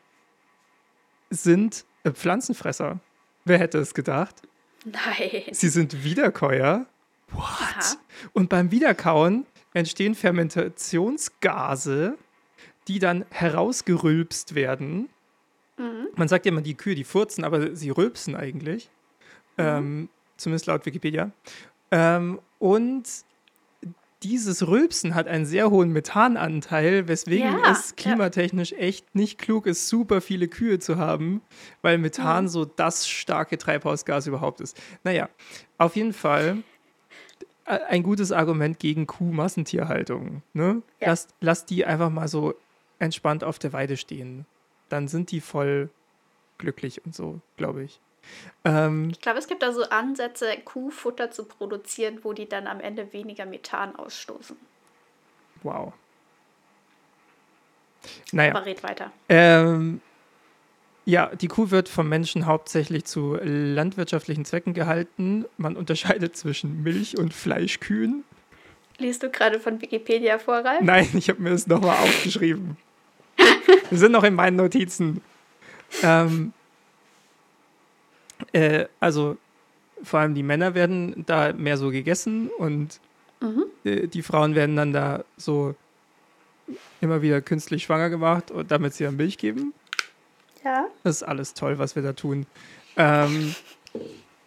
sind 1.30 1.86
äh, 2.04 2.12
Pflanzenfresser. 2.12 3.00
Wer 3.46 3.60
hätte 3.60 3.80
es 3.80 3.94
gedacht? 3.94 4.36
Nein. 4.86 5.44
Sie 5.52 5.70
sind 5.70 6.04
Wiederkäuer. 6.04 6.86
What? 7.32 7.44
Aha. 7.44 7.96
Und 8.34 8.50
beim 8.50 8.72
Wiederkauen 8.72 9.46
entstehen 9.74 10.16
Fermentationsgase, 10.16 12.18
die 12.88 13.00
dann 13.00 13.26
herausgerülpst 13.30 14.56
werden. 14.56 15.10
Mhm. 15.78 16.08
Man 16.16 16.28
sagt 16.28 16.46
ja 16.46 16.52
immer, 16.52 16.62
die 16.62 16.76
Kühe, 16.76 16.96
die 16.96 17.04
furzen, 17.04 17.44
aber 17.44 17.76
sie 17.76 17.90
rülpsen 17.90 18.36
eigentlich. 18.36 18.90
Mhm. 19.58 19.66
Ähm, 19.66 20.10
zumindest 20.38 20.68
laut 20.68 20.86
Wikipedia. 20.86 21.32
Ähm, 21.92 22.40
und 22.60 23.04
dieses 24.24 24.68
Rülpsen 24.68 25.14
hat 25.14 25.28
einen 25.28 25.46
sehr 25.46 25.70
hohen 25.70 25.92
Methananteil, 25.92 27.08
weswegen 27.08 27.60
ja, 27.60 27.72
es 27.72 27.96
klimatechnisch 27.96 28.72
ja. 28.72 28.80
echt 28.80 29.14
nicht 29.14 29.38
klug 29.38 29.68
ist, 29.68 29.88
super 29.88 30.22
viele 30.22 30.48
Kühe 30.48 30.80
zu 30.80 30.98
haben, 30.98 31.42
weil 31.82 31.98
Methan 31.98 32.46
mhm. 32.46 32.50
so 32.50 32.66
das 32.66 33.08
starke 33.08 33.58
Treibhausgas 33.58 34.28
überhaupt 34.28 34.60
ist. 34.60 34.80
Naja, 35.04 35.30
auf 35.78 35.96
jeden 35.96 36.14
Fall 36.14 36.64
äh, 37.66 37.80
ein 37.90 38.02
gutes 38.02 38.32
Argument 38.32 38.80
gegen 38.80 39.06
Kuhmassentierhaltung. 39.06 40.42
Ne? 40.54 40.82
Ja. 41.00 41.10
Lasst, 41.10 41.36
lasst 41.40 41.70
die 41.70 41.86
einfach 41.86 42.10
mal 42.10 42.28
so 42.28 42.56
entspannt 43.00 43.44
auf 43.44 43.60
der 43.60 43.74
Weide 43.74 43.98
stehen. 43.98 44.46
Dann 44.90 45.08
sind 45.08 45.32
die 45.32 45.42
voll 45.42 45.90
glücklich 46.58 47.06
und 47.06 47.14
so, 47.14 47.40
glaube 47.56 47.84
ich. 47.84 48.00
Ähm, 48.64 49.10
ich 49.12 49.22
glaube, 49.22 49.40
es 49.40 49.48
gibt 49.48 49.64
da 49.64 49.72
so 49.72 49.84
Ansätze, 49.84 50.48
Kuhfutter 50.66 51.32
zu 51.32 51.46
produzieren, 51.46 52.20
wo 52.24 52.34
die 52.34 52.48
dann 52.48 52.68
am 52.68 52.80
Ende 52.80 53.14
weniger 53.14 53.46
Methan 53.46 53.96
ausstoßen. 53.96 54.58
Wow. 55.64 55.94
Naja. 58.32 58.52
Aber 58.56 58.66
red 58.66 58.84
weiter. 58.84 59.12
Ähm, 59.30 60.02
ja, 61.06 61.28
die 61.34 61.48
Kuh 61.48 61.72
wird 61.72 61.88
vom 61.88 62.10
Menschen 62.10 62.46
hauptsächlich 62.46 63.06
zu 63.06 63.38
landwirtschaftlichen 63.42 64.44
Zwecken 64.44 64.74
gehalten. 64.74 65.46
Man 65.58 65.78
unterscheidet 65.78 66.36
zwischen 66.36 66.84
Milch- 66.84 67.18
und 67.18 67.34
Fleischkühen. 67.34 68.24
Liest 68.98 69.24
du 69.24 69.30
gerade 69.30 69.60
von 69.60 69.80
Wikipedia 69.82 70.40
vor, 70.40 70.58
Ralf? 70.58 70.82
Nein, 70.82 71.08
ich 71.14 71.30
habe 71.30 71.42
mir 71.42 71.52
das 71.52 71.68
nochmal 71.68 71.96
aufgeschrieben. 71.98 72.78
Wir 73.90 73.98
sind 73.98 74.12
noch 74.12 74.24
in 74.24 74.34
meinen 74.34 74.58
Notizen. 74.58 75.22
Ähm, 76.04 76.52
äh, 78.54 78.86
also 79.00 79.38
vor 80.04 80.20
allem 80.20 80.36
die 80.36 80.44
Männer 80.44 80.76
werden 80.76 81.24
da 81.26 81.54
mehr 81.54 81.78
so 81.78 81.90
gegessen 81.90 82.50
und 82.58 83.00
mhm. 83.42 83.66
äh, 83.84 84.08
die 84.08 84.22
Frauen 84.22 84.56
werden 84.56 84.76
dann 84.76 84.94
da 84.94 85.24
so 85.38 85.76
immer 87.02 87.22
wieder 87.22 87.42
künstlich 87.42 87.84
schwanger 87.84 88.10
gemacht, 88.10 88.52
damit 88.68 88.94
sie 88.94 89.06
dann 89.06 89.16
Milch 89.16 89.38
geben. 89.38 89.74
Ja. 90.64 90.88
Das 91.04 91.18
ist 91.18 91.24
alles 91.24 91.54
toll, 91.54 91.80
was 91.80 91.96
wir 91.96 92.04
da 92.04 92.14
tun. 92.14 92.46
Ähm, 92.98 93.56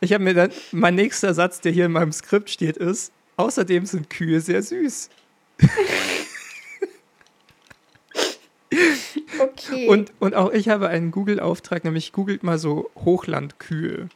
ich 0.01 0.13
habe 0.13 0.25
mir 0.25 0.35
dann, 0.35 0.51
mein 0.73 0.95
nächster 0.95 1.35
Satz, 1.35 1.61
der 1.61 1.73
hier 1.73 1.87
in 1.87 1.93
meinem 1.93 2.13
Skript 2.13 2.51
steht, 2.51 2.77
ist, 2.77 3.13
außerdem 3.37 3.87
sind 3.87 4.11
Kühe 4.11 4.41
sehr 4.41 4.63
süß. 4.63 5.09
Okay. 9.41 9.87
Und, 9.89 10.13
und 10.19 10.35
auch 10.35 10.53
ich 10.53 10.69
habe 10.69 10.89
einen 10.89 11.11
Google-Auftrag, 11.13 11.85
nämlich 11.85 12.13
googelt 12.13 12.43
mal 12.43 12.59
so 12.59 12.91
Hochlandkühe. 12.97 14.09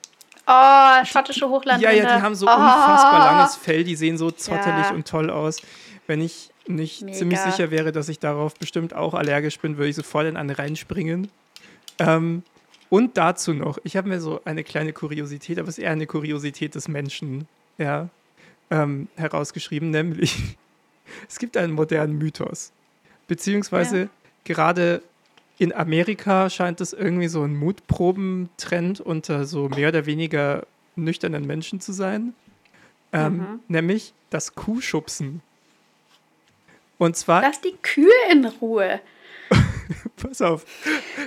oh, 0.47 1.05
schottische 1.05 1.49
Hochlande. 1.49 1.85
Ja, 1.85 1.93
ja, 1.93 2.17
die 2.17 2.23
haben 2.23 2.35
so 2.35 2.47
oh. 2.47 2.51
unfassbar 2.51 3.33
langes 3.33 3.57
Fell, 3.57 3.85
die 3.85 3.97
sehen 3.97 4.19
so 4.19 4.31
zottelig 4.31 4.87
Ja. 4.87 4.93
und 4.93 5.09
toll 5.09 5.31
aus. 5.31 5.63
Wenn 6.07 6.21
ich 6.21 6.51
nicht 6.67 7.03
Mega. 7.03 7.17
ziemlich 7.17 7.39
sicher 7.41 7.71
wäre, 7.71 7.93
dass 7.93 8.09
ich 8.09 8.19
darauf 8.19 8.55
bestimmt 8.55 8.95
auch 8.95 9.15
allergisch 9.15 9.59
bin, 9.61 9.77
würde 9.79 9.89
ich 9.91 9.97
sofort 9.97 10.27
in 10.27 10.37
eine 10.37 10.59
reinspringen. 10.59 11.31
Ähm, 11.99 12.43
und 12.91 13.17
dazu 13.17 13.55
noch, 13.55 13.79
ich 13.85 13.97
habe 13.97 14.09
mir 14.09 14.21
so 14.21 14.41
eine 14.45 14.63
kleine 14.65 14.93
Kuriosität, 14.93 15.59
aber 15.59 15.69
es 15.69 15.79
ist 15.79 15.85
eher 15.85 15.93
eine 15.93 16.07
Kuriosität 16.07 16.75
des 16.75 16.89
Menschen, 16.89 17.49
ja, 17.79 18.09
ähm, 18.71 19.09
herausgeschrieben, 19.17 19.91
nämlich 19.91 20.57
es 21.29 21.39
gibt 21.39 21.57
einen 21.57 21.73
modernen 21.73 22.19
Mythos. 22.19 22.73
Beziehungsweise 23.27 23.99
Ja. 24.03 24.09
Gerade 24.45 25.03
in 25.59 25.73
Amerika 25.73 26.51
scheint 26.51 26.81
es 26.81 26.93
irgendwie 26.93 27.29
so 27.29 27.43
ein 27.43 27.57
Mutprobentrend 27.57 29.01
unter 29.01 29.45
so 29.45 29.69
mehr 29.69 29.89
oder 29.89 30.07
weniger 30.07 30.67
nüchternen 30.97 31.47
Menschen 31.47 31.81
zu 31.81 31.93
sein. 31.93 32.35
Ähm, 33.13 33.37
Mhm. 33.37 33.61
Nämlich 33.69 34.13
das 34.31 34.55
Kuhschubsen. 34.55 35.41
Und 36.99 37.17
zwar, 37.17 37.43
Lass 37.43 37.61
die 37.61 37.75
Kühe 37.83 38.11
in 38.31 38.45
Ruhe. 38.47 39.01
pass 40.17 40.41
auf, 40.41 40.65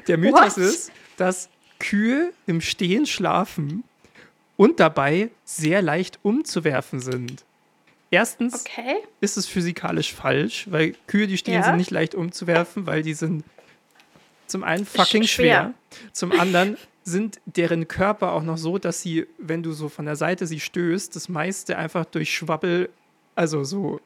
der 0.07 0.17
Mythos 0.17 0.57
What? 0.57 0.57
ist, 0.57 0.91
dass 1.17 1.49
Kühe 1.79 2.33
im 2.47 2.61
Stehen 2.61 3.05
schlafen 3.05 3.83
und 4.57 4.79
dabei 4.79 5.29
sehr 5.45 5.81
leicht 5.81 6.19
umzuwerfen 6.23 6.99
sind. 6.99 7.43
Erstens 8.09 8.61
Okay. 8.65 8.97
ist 9.19 9.37
es 9.37 9.47
physikalisch 9.47 10.13
falsch, 10.13 10.67
weil 10.71 10.93
Kühe, 11.07 11.27
die 11.27 11.37
stehen, 11.37 11.55
Ja. 11.55 11.63
sind 11.63 11.77
nicht 11.77 11.91
leicht 11.91 12.15
umzuwerfen, 12.15 12.85
weil 12.85 13.01
die 13.01 13.13
sind 13.13 13.43
zum 14.47 14.63
einen 14.63 14.85
fucking 14.85 15.23
schwer. 15.23 15.73
schwer. 15.91 16.09
zum 16.13 16.31
anderen 16.31 16.77
sind 17.03 17.39
deren 17.45 17.87
Körper 17.87 18.31
auch 18.33 18.43
noch 18.43 18.57
so, 18.57 18.77
dass 18.77 19.01
sie, 19.01 19.25
wenn 19.37 19.61
du 19.63 19.71
so 19.73 19.89
von 19.89 20.05
der 20.05 20.15
Seite 20.15 20.47
sie 20.47 20.59
stößt, 20.59 21.15
das 21.15 21.27
meiste 21.29 21.77
einfach 21.77 22.05
durch 22.05 22.33
Schwabbel, 22.33 22.89
also 23.35 23.63
so 23.63 23.99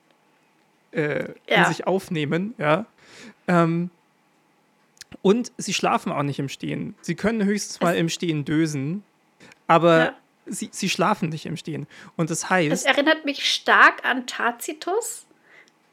äh, 0.91 1.25
in 1.25 1.33
Ja. 1.47 1.65
sich 1.65 1.85
aufnehmen, 1.87 2.53
ja. 2.57 2.85
Ähm, 3.47 3.91
und 5.21 5.51
sie 5.57 5.73
schlafen 5.73 6.11
auch 6.11 6.23
nicht 6.23 6.39
im 6.39 6.49
Stehen. 6.49 6.95
Sie 7.01 7.15
können 7.15 7.43
höchstens 7.45 7.81
mal 7.81 7.95
im 7.95 8.09
Stehen 8.09 8.45
dösen, 8.45 9.03
aber 9.67 9.97
Ja. 10.05 10.15
Sie, 10.45 10.69
sie 10.71 10.89
schlafen 10.89 11.29
nicht 11.29 11.45
im 11.45 11.57
Stehen. 11.57 11.87
Und 12.15 12.29
das 12.29 12.49
heißt, 12.49 12.85
erinnert 12.85 13.25
mich 13.25 13.51
stark 13.51 14.03
an 14.05 14.27
Tacitus. 14.27 15.25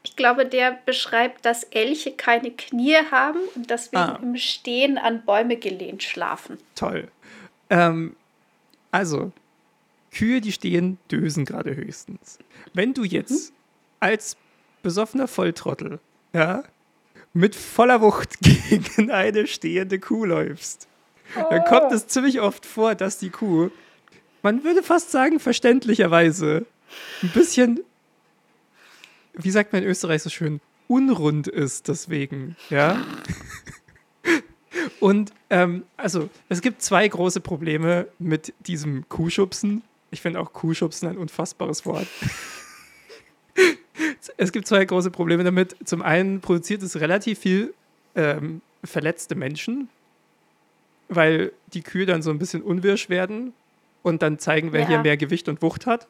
Ich 0.03 0.15
glaube, 0.15 0.45
der 0.45 0.79
beschreibt, 0.85 1.45
dass 1.45 1.63
Elche 1.65 2.11
keine 2.13 2.51
Knie 2.51 2.95
haben 3.11 3.39
und 3.55 3.69
deswegen 3.69 4.01
Ah. 4.01 4.19
im 4.21 4.37
Stehen 4.37 4.97
an 4.97 5.23
Bäume 5.25 5.57
gelehnt 5.57 6.03
schlafen. 6.03 6.57
Toll. 6.75 7.09
Ähm, 7.69 8.15
also, 8.91 9.31
Kühe, 10.11 10.41
die 10.41 10.51
stehen, 10.53 10.97
dösen 11.11 11.45
gerade 11.45 11.75
höchstens. 11.75 12.39
Wenn 12.73 12.93
du 12.93 13.03
jetzt 13.03 13.51
als 13.99 14.37
besoffener 14.81 15.27
Volltrottel, 15.27 15.99
ja, 16.33 16.63
mit 17.33 17.55
voller 17.55 18.01
Wucht 18.01 18.39
gegen 18.41 19.11
eine 19.11 19.45
stehende 19.47 19.99
Kuh 19.99 20.25
läufst, 20.25 20.87
dann 21.49 21.63
kommt 21.65 21.91
es 21.91 22.07
ziemlich 22.07 22.39
oft 22.39 22.65
vor, 22.65 22.95
dass 22.95 23.19
die 23.19 23.29
Kuh, 23.29 23.69
man 24.41 24.63
würde 24.63 24.83
fast 24.83 25.11
sagen, 25.11 25.39
verständlicherweise, 25.39 26.65
ein 27.21 27.29
bisschen, 27.29 27.81
wie 29.33 29.51
sagt 29.51 29.73
man 29.73 29.83
in 29.83 29.89
Österreich 29.89 30.23
so 30.23 30.29
schön, 30.29 30.61
unrund 30.87 31.47
ist 31.47 31.87
deswegen, 31.87 32.55
ja. 32.69 33.03
Und 34.99 35.33
ähm, 35.49 35.83
also, 35.97 36.29
es 36.47 36.61
gibt 36.61 36.81
zwei 36.81 37.07
große 37.07 37.41
Probleme 37.41 38.07
mit 38.17 38.53
diesem 38.59 39.07
Kuhschubsen. 39.09 39.81
Ich 40.11 40.21
finde 40.21 40.39
auch 40.39 40.53
Kuhschubsen 40.53 41.09
ein 41.09 41.17
unfassbares 41.17 41.85
Wort. 41.85 42.07
es 44.37 44.51
gibt 44.51 44.67
zwei 44.67 44.83
große 44.85 45.11
Probleme 45.11 45.43
damit. 45.43 45.75
Zum 45.85 46.01
einen 46.01 46.41
produziert 46.41 46.81
es 46.83 46.99
relativ 46.99 47.39
viel 47.39 47.73
ähm, 48.15 48.61
verletzte 48.83 49.35
Menschen, 49.35 49.89
weil 51.07 51.51
die 51.73 51.81
Kühe 51.81 52.05
dann 52.05 52.21
so 52.21 52.29
ein 52.29 52.39
bisschen 52.39 52.61
unwirsch 52.61 53.09
werden 53.09 53.53
und 54.03 54.21
dann 54.21 54.39
zeigen, 54.39 54.71
wer 54.73 54.81
Ja. 54.81 54.87
hier 54.87 54.99
mehr 54.99 55.17
Gewicht 55.17 55.47
und 55.49 55.61
Wucht 55.61 55.85
hat. 55.85 56.07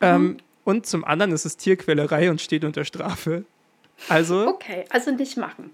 Ähm, 0.00 0.38
und 0.64 0.86
zum 0.86 1.04
anderen 1.04 1.32
ist 1.32 1.44
es 1.44 1.56
Tierquälerei 1.56 2.30
und 2.30 2.40
steht 2.40 2.64
unter 2.64 2.84
Strafe. 2.84 3.44
Also 4.08 4.48
Okay, 4.48 4.84
also 4.90 5.10
nicht 5.12 5.36
machen. 5.36 5.70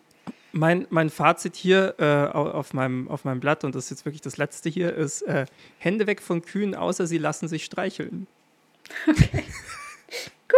mein, 0.52 0.86
mein 0.90 1.08
Fazit 1.10 1.56
hier 1.56 1.94
äh, 1.98 2.04
au- 2.04 2.50
auf, 2.50 2.74
meinem, 2.74 3.08
auf 3.08 3.24
meinem 3.24 3.40
Blatt, 3.40 3.64
und 3.64 3.74
das 3.74 3.84
ist 3.84 3.90
jetzt 3.90 4.04
wirklich 4.06 4.22
das 4.22 4.36
letzte 4.36 4.68
hier, 4.68 4.94
ist 4.94 5.22
äh, 5.22 5.46
Hände 5.78 6.06
weg 6.06 6.20
von 6.20 6.42
Kühen, 6.42 6.74
außer 6.74 7.06
sie 7.06 7.18
lassen 7.18 7.48
sich 7.48 7.64
streicheln. 7.64 8.26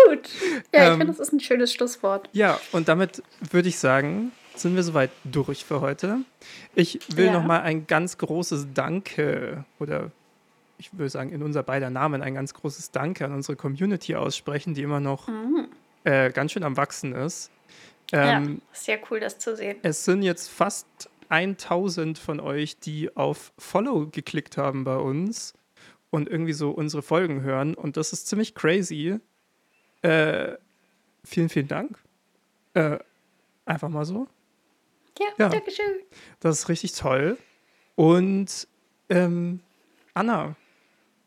Gut. 0.08 0.28
Ja, 0.72 0.82
ich 0.84 0.88
Ähm, 0.92 0.98
finde, 0.98 1.06
das 1.06 1.18
ist 1.18 1.32
ein 1.32 1.40
schönes 1.40 1.72
Schlusswort. 1.72 2.28
Ja, 2.32 2.60
und 2.72 2.88
damit 2.88 3.22
würde 3.50 3.68
ich 3.68 3.78
sagen, 3.78 4.30
sind 4.54 4.76
wir 4.76 4.82
soweit 4.84 5.10
durch 5.24 5.64
für 5.64 5.80
heute. 5.80 6.18
Ich 6.74 7.00
will 7.16 7.26
Ja. 7.26 7.32
noch 7.32 7.44
mal 7.44 7.60
ein 7.62 7.86
ganz 7.86 8.16
großes 8.18 8.68
Danke 8.74 9.64
oder 9.80 10.12
ich 10.80 10.92
würde 10.94 11.10
sagen 11.10 11.30
in 11.30 11.42
unser 11.42 11.62
beider 11.62 11.90
Namen 11.90 12.22
ein 12.22 12.34
ganz 12.34 12.54
großes 12.54 12.90
Danke 12.90 13.24
an 13.26 13.32
unsere 13.34 13.54
Community 13.56 14.16
aussprechen, 14.16 14.74
die 14.74 14.82
immer 14.82 14.98
noch 14.98 15.28
äh, 16.04 16.30
ganz 16.30 16.52
schön 16.52 16.64
am 16.64 16.76
Wachsen 16.76 17.12
ist. 17.14 17.50
Ähm, 18.12 18.60
ja, 18.60 18.66
sehr 18.72 18.98
cool, 19.10 19.20
das 19.20 19.38
zu 19.38 19.54
sehen. 19.54 19.76
Es 19.82 20.04
sind 20.04 20.22
jetzt 20.22 20.48
fast 20.48 20.86
1000 21.28 22.18
von 22.18 22.40
euch, 22.40 22.78
die 22.78 23.14
auf 23.16 23.52
Follow 23.58 24.06
geklickt 24.10 24.56
haben 24.56 24.82
bei 24.84 24.96
uns 24.96 25.54
und 26.10 26.28
irgendwie 26.28 26.54
so 26.54 26.70
unsere 26.70 27.02
Folgen 27.02 27.42
hören. 27.42 27.74
Und 27.74 27.96
das 27.96 28.12
ist 28.12 28.26
ziemlich 28.26 28.54
crazy. 28.54 29.20
Äh, 30.02 30.54
vielen, 31.22 31.48
vielen 31.50 31.68
Dank. 31.68 31.98
Äh, 32.74 32.98
einfach 33.64 33.90
mal 33.90 34.04
so. 34.04 34.26
Ja, 35.18 35.26
Ja. 35.38 35.48
danke 35.50 35.70
schön. 35.70 36.00
Das 36.40 36.58
ist 36.58 36.68
richtig 36.68 36.92
toll. 36.92 37.36
Und 37.94 38.66
ähm, 39.10 39.60
Anna, 40.14 40.56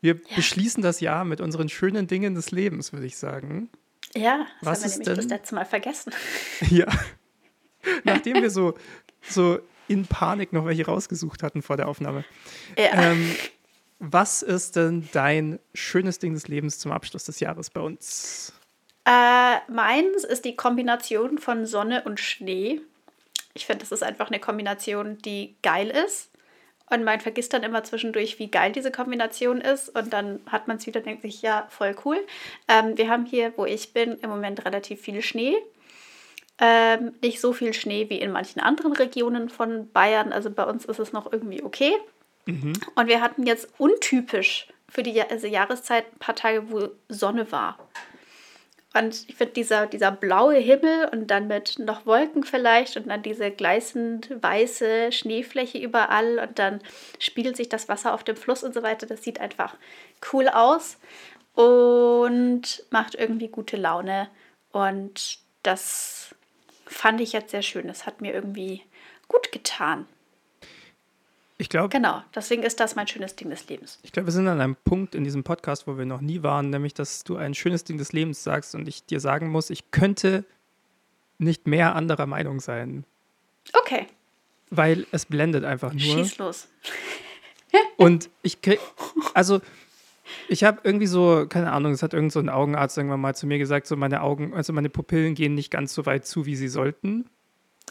wir 0.04 0.14
Ja. 0.28 0.36
beschließen 0.36 0.82
das 0.82 1.00
Jahr 1.00 1.24
mit 1.24 1.40
unseren 1.40 1.68
schönen 1.68 2.06
Dingen 2.06 2.34
des 2.36 2.50
Lebens, 2.52 2.92
würde 2.92 3.06
ich 3.06 3.16
sagen. 3.16 3.70
Ja, 4.14 4.38
das 4.38 4.46
Was 4.60 4.78
haben 4.78 4.82
wir 4.82 4.86
ist 4.86 4.92
nämlich 4.98 5.06
denn? 5.06 5.16
das 5.16 5.26
letzte 5.26 5.54
Mal 5.56 5.64
vergessen. 5.64 6.12
Ja. 6.70 6.86
Nachdem 8.04 8.40
wir 8.40 8.50
so, 8.50 8.74
so 9.22 9.58
in 9.88 10.06
Panik 10.06 10.52
noch 10.52 10.64
welche 10.66 10.86
rausgesucht 10.86 11.42
hatten 11.42 11.60
vor 11.62 11.76
der 11.76 11.88
Aufnahme. 11.88 12.24
Ja. 12.78 13.10
Ähm, 13.12 13.34
was 13.98 14.42
ist 14.42 14.76
denn 14.76 15.08
dein 15.12 15.58
schönes 15.74 16.18
Ding 16.18 16.34
des 16.34 16.48
Lebens 16.48 16.78
zum 16.78 16.92
Abschluss 16.92 17.24
des 17.24 17.40
Jahres 17.40 17.70
bei 17.70 17.80
uns? 17.80 18.52
Äh, 19.06 19.56
meins 19.70 20.24
ist 20.24 20.44
die 20.44 20.56
Kombination 20.56 21.38
von 21.38 21.66
Sonne 21.66 22.04
und 22.04 22.20
Schnee. 22.20 22.80
Ich 23.54 23.66
finde, 23.66 23.80
das 23.80 23.92
ist 23.92 24.02
einfach 24.02 24.28
eine 24.28 24.40
Kombination, 24.40 25.18
die 25.18 25.56
geil 25.62 25.88
ist. 25.90 26.30
Und 26.94 27.02
man 27.02 27.20
vergisst 27.20 27.52
dann 27.52 27.64
immer 27.64 27.82
zwischendurch, 27.82 28.38
wie 28.38 28.50
geil 28.50 28.70
diese 28.70 28.92
Kombination 28.92 29.60
ist. 29.60 29.88
Und 29.88 30.12
dann 30.12 30.40
hat 30.46 30.68
man 30.68 30.76
es 30.76 30.86
wieder, 30.86 31.00
denkt 31.00 31.22
sich, 31.22 31.42
ja, 31.42 31.66
voll 31.68 31.96
cool. 32.04 32.24
Ähm, 32.68 32.96
wir 32.96 33.08
haben 33.08 33.26
hier, 33.26 33.52
wo 33.56 33.64
ich 33.64 33.92
bin, 33.92 34.12
im 34.22 34.30
Moment 34.30 34.64
relativ 34.64 35.00
viel 35.00 35.20
Schnee. 35.20 35.56
Ähm, 36.60 37.14
nicht 37.20 37.40
so 37.40 37.52
viel 37.52 37.74
Schnee 37.74 38.08
wie 38.10 38.20
in 38.20 38.30
manchen 38.30 38.60
anderen 38.60 38.92
Regionen 38.92 39.48
von 39.48 39.90
Bayern. 39.90 40.32
Also 40.32 40.50
bei 40.50 40.64
uns 40.64 40.84
ist 40.84 41.00
es 41.00 41.12
noch 41.12 41.32
irgendwie 41.32 41.64
okay. 41.64 41.92
Und 42.94 43.08
wir 43.08 43.20
hatten 43.20 43.44
jetzt 43.44 43.68
untypisch 43.78 44.68
für 44.88 45.02
die 45.02 45.20
also 45.20 45.46
Jahreszeit 45.48 46.04
ein 46.12 46.18
paar 46.18 46.36
Tage, 46.36 46.70
wo 46.70 46.90
Sonne 47.08 47.50
war. 47.50 47.78
Und 48.96 49.28
ich 49.28 49.34
finde, 49.34 49.54
dieser, 49.54 49.86
dieser 49.86 50.12
blaue 50.12 50.56
Himmel 50.56 51.08
und 51.10 51.26
dann 51.26 51.48
mit 51.48 51.80
noch 51.80 52.06
Wolken 52.06 52.44
vielleicht 52.44 52.96
und 52.96 53.08
dann 53.08 53.22
diese 53.22 53.50
gleißend 53.50 54.30
weiße 54.40 55.10
Schneefläche 55.10 55.78
überall 55.78 56.38
und 56.38 56.60
dann 56.60 56.80
spiegelt 57.18 57.56
sich 57.56 57.68
das 57.68 57.88
Wasser 57.88 58.14
auf 58.14 58.22
dem 58.22 58.36
Fluss 58.36 58.62
und 58.62 58.72
so 58.72 58.84
weiter. 58.84 59.06
Das 59.06 59.24
sieht 59.24 59.40
einfach 59.40 59.76
cool 60.32 60.48
aus 60.48 60.98
und 61.54 62.84
macht 62.90 63.16
irgendwie 63.16 63.48
gute 63.48 63.76
Laune. 63.76 64.28
Und 64.70 65.38
das 65.64 66.34
fand 66.86 67.20
ich 67.20 67.32
jetzt 67.32 67.50
sehr 67.50 67.62
schön. 67.62 67.88
Das 67.88 68.06
hat 68.06 68.20
mir 68.20 68.32
irgendwie 68.32 68.82
gut 69.26 69.50
getan. 69.50 70.06
Ich 71.56 71.68
glaube, 71.68 71.88
Genau, 71.90 72.22
deswegen 72.34 72.62
ist 72.64 72.80
das 72.80 72.96
mein 72.96 73.06
schönes 73.06 73.36
Ding 73.36 73.48
des 73.50 73.68
Lebens. 73.68 74.00
ich 74.02 74.10
glaub, 74.12 74.26
wir 74.26 74.32
sind 74.32 74.48
an 74.48 74.60
einem 74.60 74.74
Punkt 74.76 75.14
in 75.14 75.22
diesem 75.24 75.44
Podcast, 75.44 75.86
wo 75.86 75.96
wir 75.96 76.04
noch 76.04 76.20
nie 76.20 76.42
waren, 76.42 76.70
nämlich, 76.70 76.94
dass 76.94 77.22
du 77.22 77.36
ein 77.36 77.54
schönes 77.54 77.84
Ding 77.84 77.96
des 77.96 78.12
Lebens 78.12 78.42
sagst 78.42 78.74
und 78.74 78.88
ich 78.88 79.04
dir 79.06 79.20
sagen 79.20 79.50
muss, 79.50 79.70
ich 79.70 79.90
könnte 79.92 80.44
nicht 81.38 81.66
mehr 81.66 81.94
anderer 81.94 82.26
Meinung 82.26 82.60
sein, 82.60 83.04
Okay, 83.72 84.06
weil 84.70 85.06
es 85.12 85.26
blendet 85.26 85.64
einfach 85.64 85.92
nur. 85.92 86.00
schieß 86.00 86.38
los. 86.38 86.68
Und 87.96 88.30
ich 88.42 88.60
krieg, 88.62 88.78
also 89.34 89.60
ich 90.48 90.62
habe 90.64 90.80
irgendwie 90.84 91.06
so, 91.06 91.46
keine 91.48 91.72
Ahnung, 91.72 91.92
es 91.92 92.02
hat 92.02 92.14
irgend 92.14 92.30
so 92.32 92.38
ein 92.40 92.48
Augenarzt 92.48 92.96
irgendwann 92.96 93.20
mal 93.20 93.34
zu 93.34 93.46
mir 93.46 93.58
gesagt, 93.58 93.86
so 93.86 93.96
meine 93.96 94.22
Augen, 94.22 94.54
also 94.54 94.72
meine 94.72 94.90
Pupillen 94.90 95.34
gehen 95.34 95.54
nicht 95.54 95.70
ganz 95.70 95.92
so 95.94 96.06
weit 96.06 96.24
zu, 96.26 96.46
wie 96.46 96.54
sie 96.56 96.68
sollten. 96.68 97.28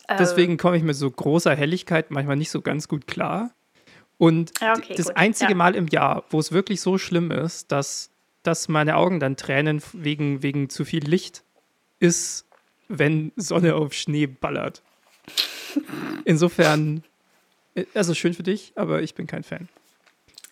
Deswegen 0.09 0.57
komme 0.57 0.77
ich 0.77 0.83
mit 0.83 0.95
so 0.95 1.09
großer 1.09 1.55
Helligkeit 1.55 2.11
manchmal 2.11 2.35
nicht 2.35 2.51
so 2.51 2.61
ganz 2.61 2.87
gut 2.87 3.07
klar. 3.07 3.51
Und 4.17 4.51
okay, 4.61 4.95
das 4.95 5.07
gut, 5.07 5.17
einzige 5.17 5.51
ja. 5.51 5.57
Mal 5.57 5.75
im 5.75 5.87
Jahr, 5.87 6.23
wo 6.29 6.39
es 6.39 6.51
wirklich 6.51 6.81
so 6.81 6.97
schlimm 6.97 7.31
ist, 7.31 7.71
dass, 7.71 8.11
dass 8.43 8.67
meine 8.67 8.95
Augen 8.95 9.19
dann 9.19 9.37
tränen 9.37 9.81
wegen, 9.93 10.43
wegen 10.43 10.69
zu 10.69 10.85
viel 10.85 11.03
Licht, 11.03 11.43
ist, 11.99 12.45
wenn 12.89 13.31
Sonne 13.35 13.75
auf 13.75 13.93
Schnee 13.93 14.27
ballert. 14.27 14.83
Insofern, 16.25 17.03
äh, 17.75 17.85
also 17.93 18.13
schön 18.13 18.33
für 18.33 18.43
dich, 18.43 18.73
aber 18.75 19.01
ich 19.01 19.15
bin 19.15 19.25
kein 19.25 19.43
Fan. 19.43 19.69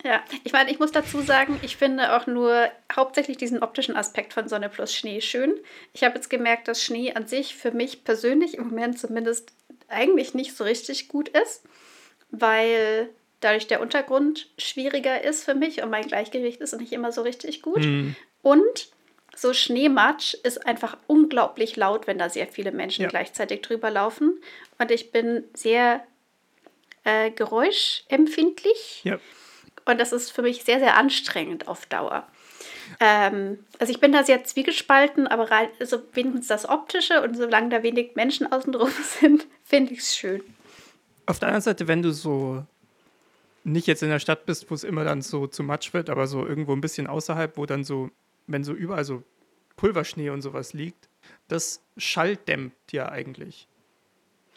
Ja, 0.03 0.23
ich 0.44 0.52
meine, 0.52 0.72
ich 0.72 0.80
muss 0.80 0.91
dazu 0.91 1.22
sagen, 1.22 1.60
ich 1.61 1.78
finde 1.78 2.15
auch 2.15 2.26
nur 2.26 2.69
hauptsächlich 2.95 3.38
diesen 3.38 3.61
optischen 3.61 3.95
Aspekt 3.95 4.34
von 4.34 4.48
Sonne 4.48 4.69
plus 4.69 4.95
Schnee 4.95 5.22
schön. 5.22 5.53
Ich 5.94 6.03
habe 6.03 6.15
jetzt 6.15 6.30
gemerkt, 6.30 6.68
dass 6.68 6.84
Schnee 6.84 7.14
an 7.14 7.28
sich 7.28 7.56
für 7.56 7.72
mich 7.72 8.03
persönlich 8.03 8.56
im 8.56 8.69
Moment 8.69 8.99
zumindest 8.99 9.53
eigentlich 9.88 10.34
nicht 10.34 10.56
so 10.56 10.64
richtig 10.64 11.07
gut 11.07 11.30
ist, 11.30 11.64
weil 12.32 13.10
dadurch 13.41 13.68
der 13.68 13.82
Untergrund 13.82 14.49
schwieriger 14.57 15.23
ist 15.23 15.44
für 15.44 15.56
mich 15.56 15.84
und 15.84 15.90
mein 15.90 16.07
Gleichgewicht 16.07 16.61
ist 16.61 16.78
nicht 16.80 16.94
immer 16.94 17.11
so 17.11 17.22
richtig 17.22 17.61
gut. 17.61 17.84
Hm. 17.84 18.15
Und 18.41 18.90
so 19.36 19.53
Schneematsch 19.53 20.34
ist 20.44 20.65
einfach 20.65 20.98
unglaublich 21.07 21.76
laut, 21.76 22.07
wenn 22.07 22.18
da 22.18 22.30
sehr 22.30 22.48
viele 22.48 22.72
Menschen 22.72 23.03
Ja. 23.03 23.10
gleichzeitig 23.10 23.61
drüber 23.61 23.90
laufen. 23.90 24.41
Und 24.78 24.91
ich 24.91 25.11
bin 25.11 25.44
sehr 25.53 26.06
äh, 27.03 27.32
geräuschempfindlich. 27.32 29.02
Ja. 29.03 29.19
Und 29.86 29.99
das 29.99 30.12
ist 30.12 30.32
für 30.32 30.41
mich 30.41 30.64
sehr, 30.64 30.80
sehr 30.80 30.95
anstrengend 30.98 31.68
auf 31.68 31.86
Dauer. 31.86 32.28
Ähm, 32.99 33.60
also 33.80 33.91
ich 33.91 33.99
bin 33.99 34.12
da 34.12 34.24
sehr 34.24 34.44
zwiegespalten, 34.44 35.28
aber 35.28 35.49
rein, 35.49 35.70
also 35.80 36.02
wenigstens 36.14 36.48
das 36.48 36.68
Optische 36.68 37.22
und 37.22 37.36
solange 37.36 37.70
da 37.70 37.84
wenig 37.84 38.16
Menschen 38.16 38.52
außenrum 38.52 38.91
sind, 39.20 39.48
finde 39.64 39.94
ich 39.94 39.99
es 39.99 40.16
schön. 40.16 40.44
Auf 41.26 41.40
der 41.40 41.48
anderen 41.49 41.62
Seite, 41.62 41.88
wenn 41.88 42.02
du 42.02 42.12
so 42.12 42.64
nicht 43.64 43.88
jetzt 43.88 44.03
in 44.03 44.10
der 44.10 44.20
Stadt 44.20 44.45
bist, 44.45 44.70
wo 44.70 44.76
es 44.76 44.84
immer 44.84 45.03
dann 45.03 45.22
so 45.22 45.48
zu 45.48 45.64
Matsch 45.64 45.94
wird, 45.94 46.10
aber 46.10 46.28
so 46.28 46.45
irgendwo 46.45 46.74
ein 46.74 46.82
bisschen 46.82 47.08
außerhalb, 47.08 47.58
wo 47.58 47.66
dann 47.66 47.84
so, 47.84 48.10
wenn 48.48 48.64
so 48.64 48.74
überall 48.74 49.06
so 49.06 49.24
Pulverschnee 49.78 50.30
und 50.32 50.41
sowas 50.41 50.74
liegt, 50.74 51.08
das 51.48 51.82
schalldämmt 51.98 52.74
ja 52.91 53.10
eigentlich. 53.10 53.68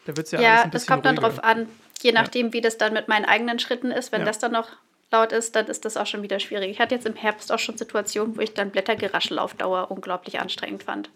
Da 0.07 0.17
wird 0.17 0.27
es 0.27 0.33
ja, 0.33 0.39
alles 0.39 0.49
Ja, 0.49 0.63
ein 0.65 0.71
das 0.71 0.83
bisschen 0.83 0.93
kommt 0.95 1.07
dann 1.07 1.19
ruhiger. 1.19 1.35
drauf 1.35 1.45
an, 1.45 1.69
je 2.03 2.13
nachdem, 2.13 2.53
wie 2.53 2.61
das 2.61 2.79
dann 2.79 2.93
mit 2.93 3.09
meinen 3.09 3.25
eigenen 3.25 3.59
Schritten 3.59 3.91
ist. 3.91 4.11
Wenn 4.13 4.23
Ja. 4.23 4.27
das 4.27 4.39
dann 4.39 4.53
noch 4.53 4.69
laut 5.15 5.33
ist, 5.33 5.55
dann 5.55 5.67
ist 5.67 5.85
das 5.85 5.97
auch 5.97 6.07
schon 6.07 6.23
wieder 6.23 6.41
schwierig. 6.41 6.71
Ich 6.71 6.81
hatte 6.81 6.95
jetzt 6.95 7.07
im 7.07 7.15
Herbst 7.15 7.53
auch 7.53 7.59
schon 7.59 7.77
Situationen, 7.79 8.37
wo 8.37 8.41
ich 8.41 8.53
dann 8.53 8.71
Blättergeraschel 8.71 9.39
auf 9.39 9.55
Dauer 9.55 9.91
unglaublich 9.91 10.41
anstrengend 10.41 10.83
fand. 10.83 11.11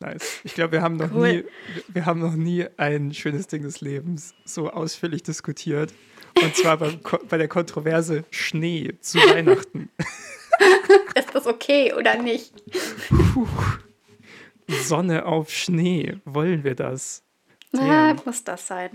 Nice. 0.00 0.40
Ich 0.44 0.54
glaube, 0.54 0.72
wir 0.72 0.82
haben 0.82 0.96
noch 0.96 1.10
Cool. 1.12 1.32
nie, 1.32 1.44
wir 1.88 2.04
haben 2.04 2.20
noch 2.20 2.34
nie 2.34 2.66
ein 2.76 3.14
schönes 3.14 3.46
Ding 3.46 3.62
des 3.62 3.80
Lebens 3.80 4.34
so 4.44 4.70
ausführlich 4.70 5.22
diskutiert. 5.22 5.92
Und 6.42 6.54
zwar 6.56 6.76
beim, 6.78 7.00
bei 7.28 7.38
der 7.38 7.48
Kontroverse 7.48 8.24
Schnee 8.30 8.94
zu 9.00 9.18
Weihnachten. 9.18 9.88
Ist 11.14 11.34
das 11.34 11.46
okay 11.46 11.92
oder 11.94 12.20
nicht? 12.20 12.52
Sonne 14.68 15.26
auf 15.26 15.50
Schnee. 15.50 16.18
Wollen 16.24 16.64
wir 16.64 16.74
das? 16.74 17.22
Na, 17.72 18.14
muss 18.24 18.42
das 18.44 18.66
sein. 18.66 18.90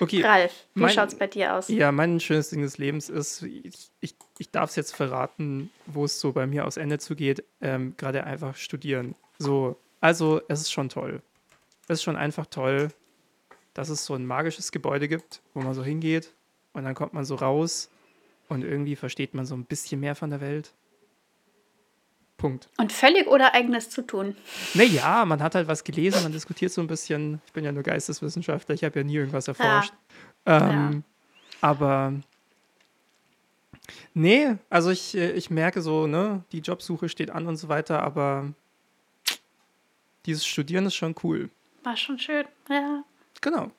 Okay. 0.00 0.22
Ralf, 0.22 0.52
wie 0.74 0.82
mein- 0.82 0.94
schaut's 0.94 1.14
bei 1.14 1.26
dir 1.26 1.54
aus? 1.54 1.68
Ja, 1.68 1.90
mein 1.92 2.20
schönes 2.20 2.50
Ding 2.50 2.62
des 2.62 2.78
Lebens 2.78 3.08
ist, 3.08 3.42
ich, 3.42 3.90
ich, 4.00 4.14
ich 4.38 4.50
darf 4.50 4.70
es 4.70 4.76
jetzt 4.76 4.94
verraten, 4.94 5.70
wo 5.86 6.04
es 6.04 6.20
so 6.20 6.32
bei 6.32 6.46
mir 6.46 6.66
aus 6.66 6.76
Ende 6.76 6.98
zugeht, 6.98 7.44
ähm, 7.60 7.94
gerade 7.96 8.24
einfach 8.24 8.56
studieren. 8.56 9.14
So, 9.38 9.76
also 10.00 10.40
es 10.48 10.60
ist 10.60 10.72
schon 10.72 10.88
toll. 10.88 11.22
Es 11.88 11.98
ist 11.98 12.02
schon 12.02 12.16
einfach 12.16 12.46
toll, 12.46 12.88
dass 13.74 13.88
es 13.88 14.04
so 14.04 14.14
ein 14.14 14.26
magisches 14.26 14.72
Gebäude 14.72 15.08
gibt, 15.08 15.40
wo 15.54 15.60
man 15.60 15.74
so 15.74 15.82
hingeht 15.84 16.32
und 16.72 16.84
dann 16.84 16.94
kommt 16.94 17.12
man 17.14 17.24
so 17.24 17.34
raus 17.36 17.90
und 18.48 18.62
irgendwie 18.64 18.96
versteht 18.96 19.34
man 19.34 19.46
so 19.46 19.54
ein 19.54 19.64
bisschen 19.64 20.00
mehr 20.00 20.14
von 20.14 20.30
der 20.30 20.40
Welt. 20.40 20.72
Punkt. 22.38 22.68
Und 22.78 22.92
völlig 22.92 23.26
oder 23.26 23.52
eigenes 23.52 23.90
zu 23.90 24.00
tun. 24.06 24.34
Naja, 24.74 25.24
man 25.26 25.42
hat 25.42 25.54
halt 25.54 25.68
was 25.68 25.84
gelesen, 25.84 26.22
man 26.22 26.32
diskutiert 26.32 26.72
so 26.72 26.80
ein 26.80 26.86
bisschen. 26.86 27.42
Ich 27.46 27.52
bin 27.52 27.64
ja 27.64 27.72
nur 27.72 27.82
Geisteswissenschaftler, 27.82 28.74
ich 28.74 28.84
habe 28.84 28.98
ja 29.00 29.04
nie 29.04 29.16
irgendwas 29.16 29.48
erforscht. 29.48 29.92
Ähm, 30.46 31.02
Aber 31.60 32.14
nee, 34.14 34.56
also 34.70 34.90
ich, 34.90 35.16
äh, 35.16 35.32
ich 35.32 35.50
merke 35.50 35.82
so, 35.82 36.06
ne, 36.06 36.44
die 36.52 36.60
Jobsuche 36.60 37.08
steht 37.08 37.30
an 37.30 37.46
und 37.46 37.56
so 37.56 37.68
weiter, 37.68 38.02
aber 38.02 38.52
dieses 40.26 40.46
Studieren 40.46 40.86
ist 40.86 40.94
schon 40.94 41.14
cool. 41.22 41.50
War 41.82 41.96
schon 41.96 42.18
schön. 42.18 42.44
Ja, 42.68 43.02
Genau. 43.40 43.70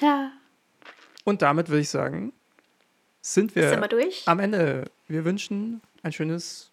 ja. 0.00 0.30
Und 1.24 1.42
damit 1.42 1.68
würde 1.68 1.80
ich 1.80 1.88
sagen, 1.88 2.32
sind 3.20 3.54
wir, 3.56 3.68
Sind 3.70 3.80
wir 3.80 3.88
durch? 3.88 4.22
am 4.26 4.38
Ende. 4.38 4.90
Wir 5.08 5.24
wünschen 5.24 5.80
ein 6.02 6.12
schönes, 6.12 6.70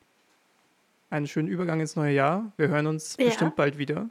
einen 1.14 1.28
schönen 1.28 1.48
Übergang 1.48 1.80
ins 1.80 1.96
neue 1.96 2.14
Jahr. 2.14 2.52
Wir 2.58 2.68
hören 2.68 2.88
uns 2.88 3.16
Ja. 3.18 3.26
bestimmt 3.28 3.56
bald 3.56 3.78
wieder. 3.78 4.10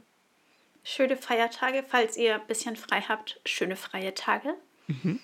Schöne 0.83 1.15
Feiertage, 1.17 1.83
falls 1.87 2.17
ihr 2.17 2.35
ein 2.35 2.47
bisschen 2.47 2.75
frei 2.75 3.01
habt. 3.01 3.39
Schöne 3.45 3.75
freie 3.75 4.13
Tage. 4.13 4.53
Mhm. 4.87 5.19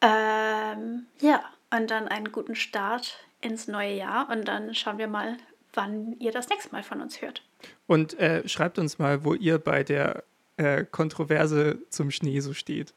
Ähm, 0.00 1.06
ja, 1.20 1.44
und 1.70 1.90
dann 1.90 2.08
einen 2.08 2.32
guten 2.32 2.54
Start 2.56 3.18
ins 3.40 3.68
neue 3.68 3.94
Jahr. 3.94 4.28
Und 4.30 4.46
dann 4.46 4.74
schauen 4.74 4.98
wir 4.98 5.08
mal, 5.08 5.36
wann 5.72 6.16
ihr 6.18 6.32
das 6.32 6.48
nächste 6.48 6.72
Mal 6.72 6.82
von 6.82 7.00
uns 7.00 7.20
hört. 7.22 7.42
Und 7.86 8.18
äh, 8.18 8.46
schreibt 8.48 8.78
uns 8.78 8.98
mal, 8.98 9.24
wo 9.24 9.34
ihr 9.34 9.58
bei 9.58 9.82
der 9.84 10.24
äh, 10.56 10.84
Kontroverse 10.84 11.78
zum 11.90 12.10
Schnee 12.10 12.40
so 12.40 12.52
steht. 12.52 12.94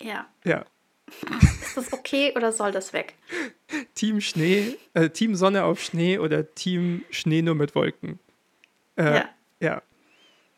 Ja. 0.00 0.26
Ja. 0.44 0.64
Ist 1.62 1.76
das 1.76 1.92
okay 1.92 2.32
oder 2.36 2.52
soll 2.52 2.72
das 2.72 2.92
weg? 2.92 3.14
Team 3.94 4.20
Schnee, 4.20 4.76
äh, 4.94 5.10
Team 5.10 5.34
Sonne 5.34 5.64
auf 5.64 5.82
Schnee 5.82 6.18
oder 6.18 6.54
Team 6.54 7.04
Schnee 7.10 7.42
nur 7.42 7.54
mit 7.54 7.74
Wolken. 7.74 8.18
Äh, 8.96 9.14
Ja. 9.14 9.28
Ja. 9.60 9.82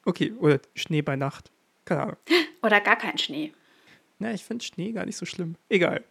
Okay, 0.05 0.33
oder 0.39 0.61
Schnee 0.75 1.03
bei 1.03 1.17
Nacht. 1.17 1.51
Keine 1.85 2.03
Ahnung. 2.03 2.17
Oder 2.63 2.81
gar 2.81 2.97
kein 2.97 3.19
Schnee. 3.19 3.53
Na, 4.19 4.33
ich 4.33 4.45
finde 4.45 4.65
Schnee 4.65 4.93
gar 4.93 5.05
nicht 5.07 5.17
so 5.17 5.27
schlimm. 5.27 5.57
Egal. 5.69 6.05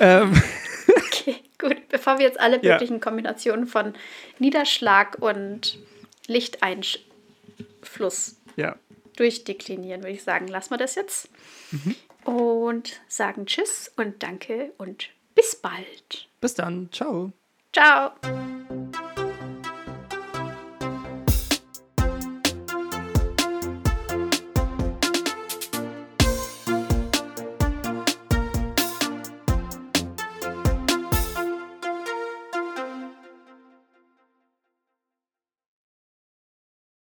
Ähm, 0.00 0.32
Okay, 1.06 1.36
gut. 1.58 1.88
Bevor 1.88 2.18
wir 2.18 2.26
jetzt 2.26 2.38
alle 2.40 2.62
Ja. 2.62 2.74
möglichen 2.74 3.00
Kombinationen 3.00 3.66
von 3.66 3.94
Niederschlag 4.38 5.16
und 5.22 5.78
Lichteinfluss 6.26 8.36
ja. 8.56 8.76
durchdeklinieren, 9.16 10.02
würde 10.02 10.12
ich 10.14 10.22
sagen, 10.22 10.48
lassen 10.48 10.70
wir 10.70 10.78
das 10.78 10.94
jetzt. 10.94 11.28
Und 12.24 13.00
sagen 13.08 13.46
Tschüss 13.46 13.92
und 13.96 14.22
Danke 14.22 14.72
und 14.78 15.10
bis 15.34 15.56
bald. 15.56 16.28
Bis 16.40 16.54
dann. 16.54 16.88
Ciao. 16.92 17.32
Ciao. 17.72 18.12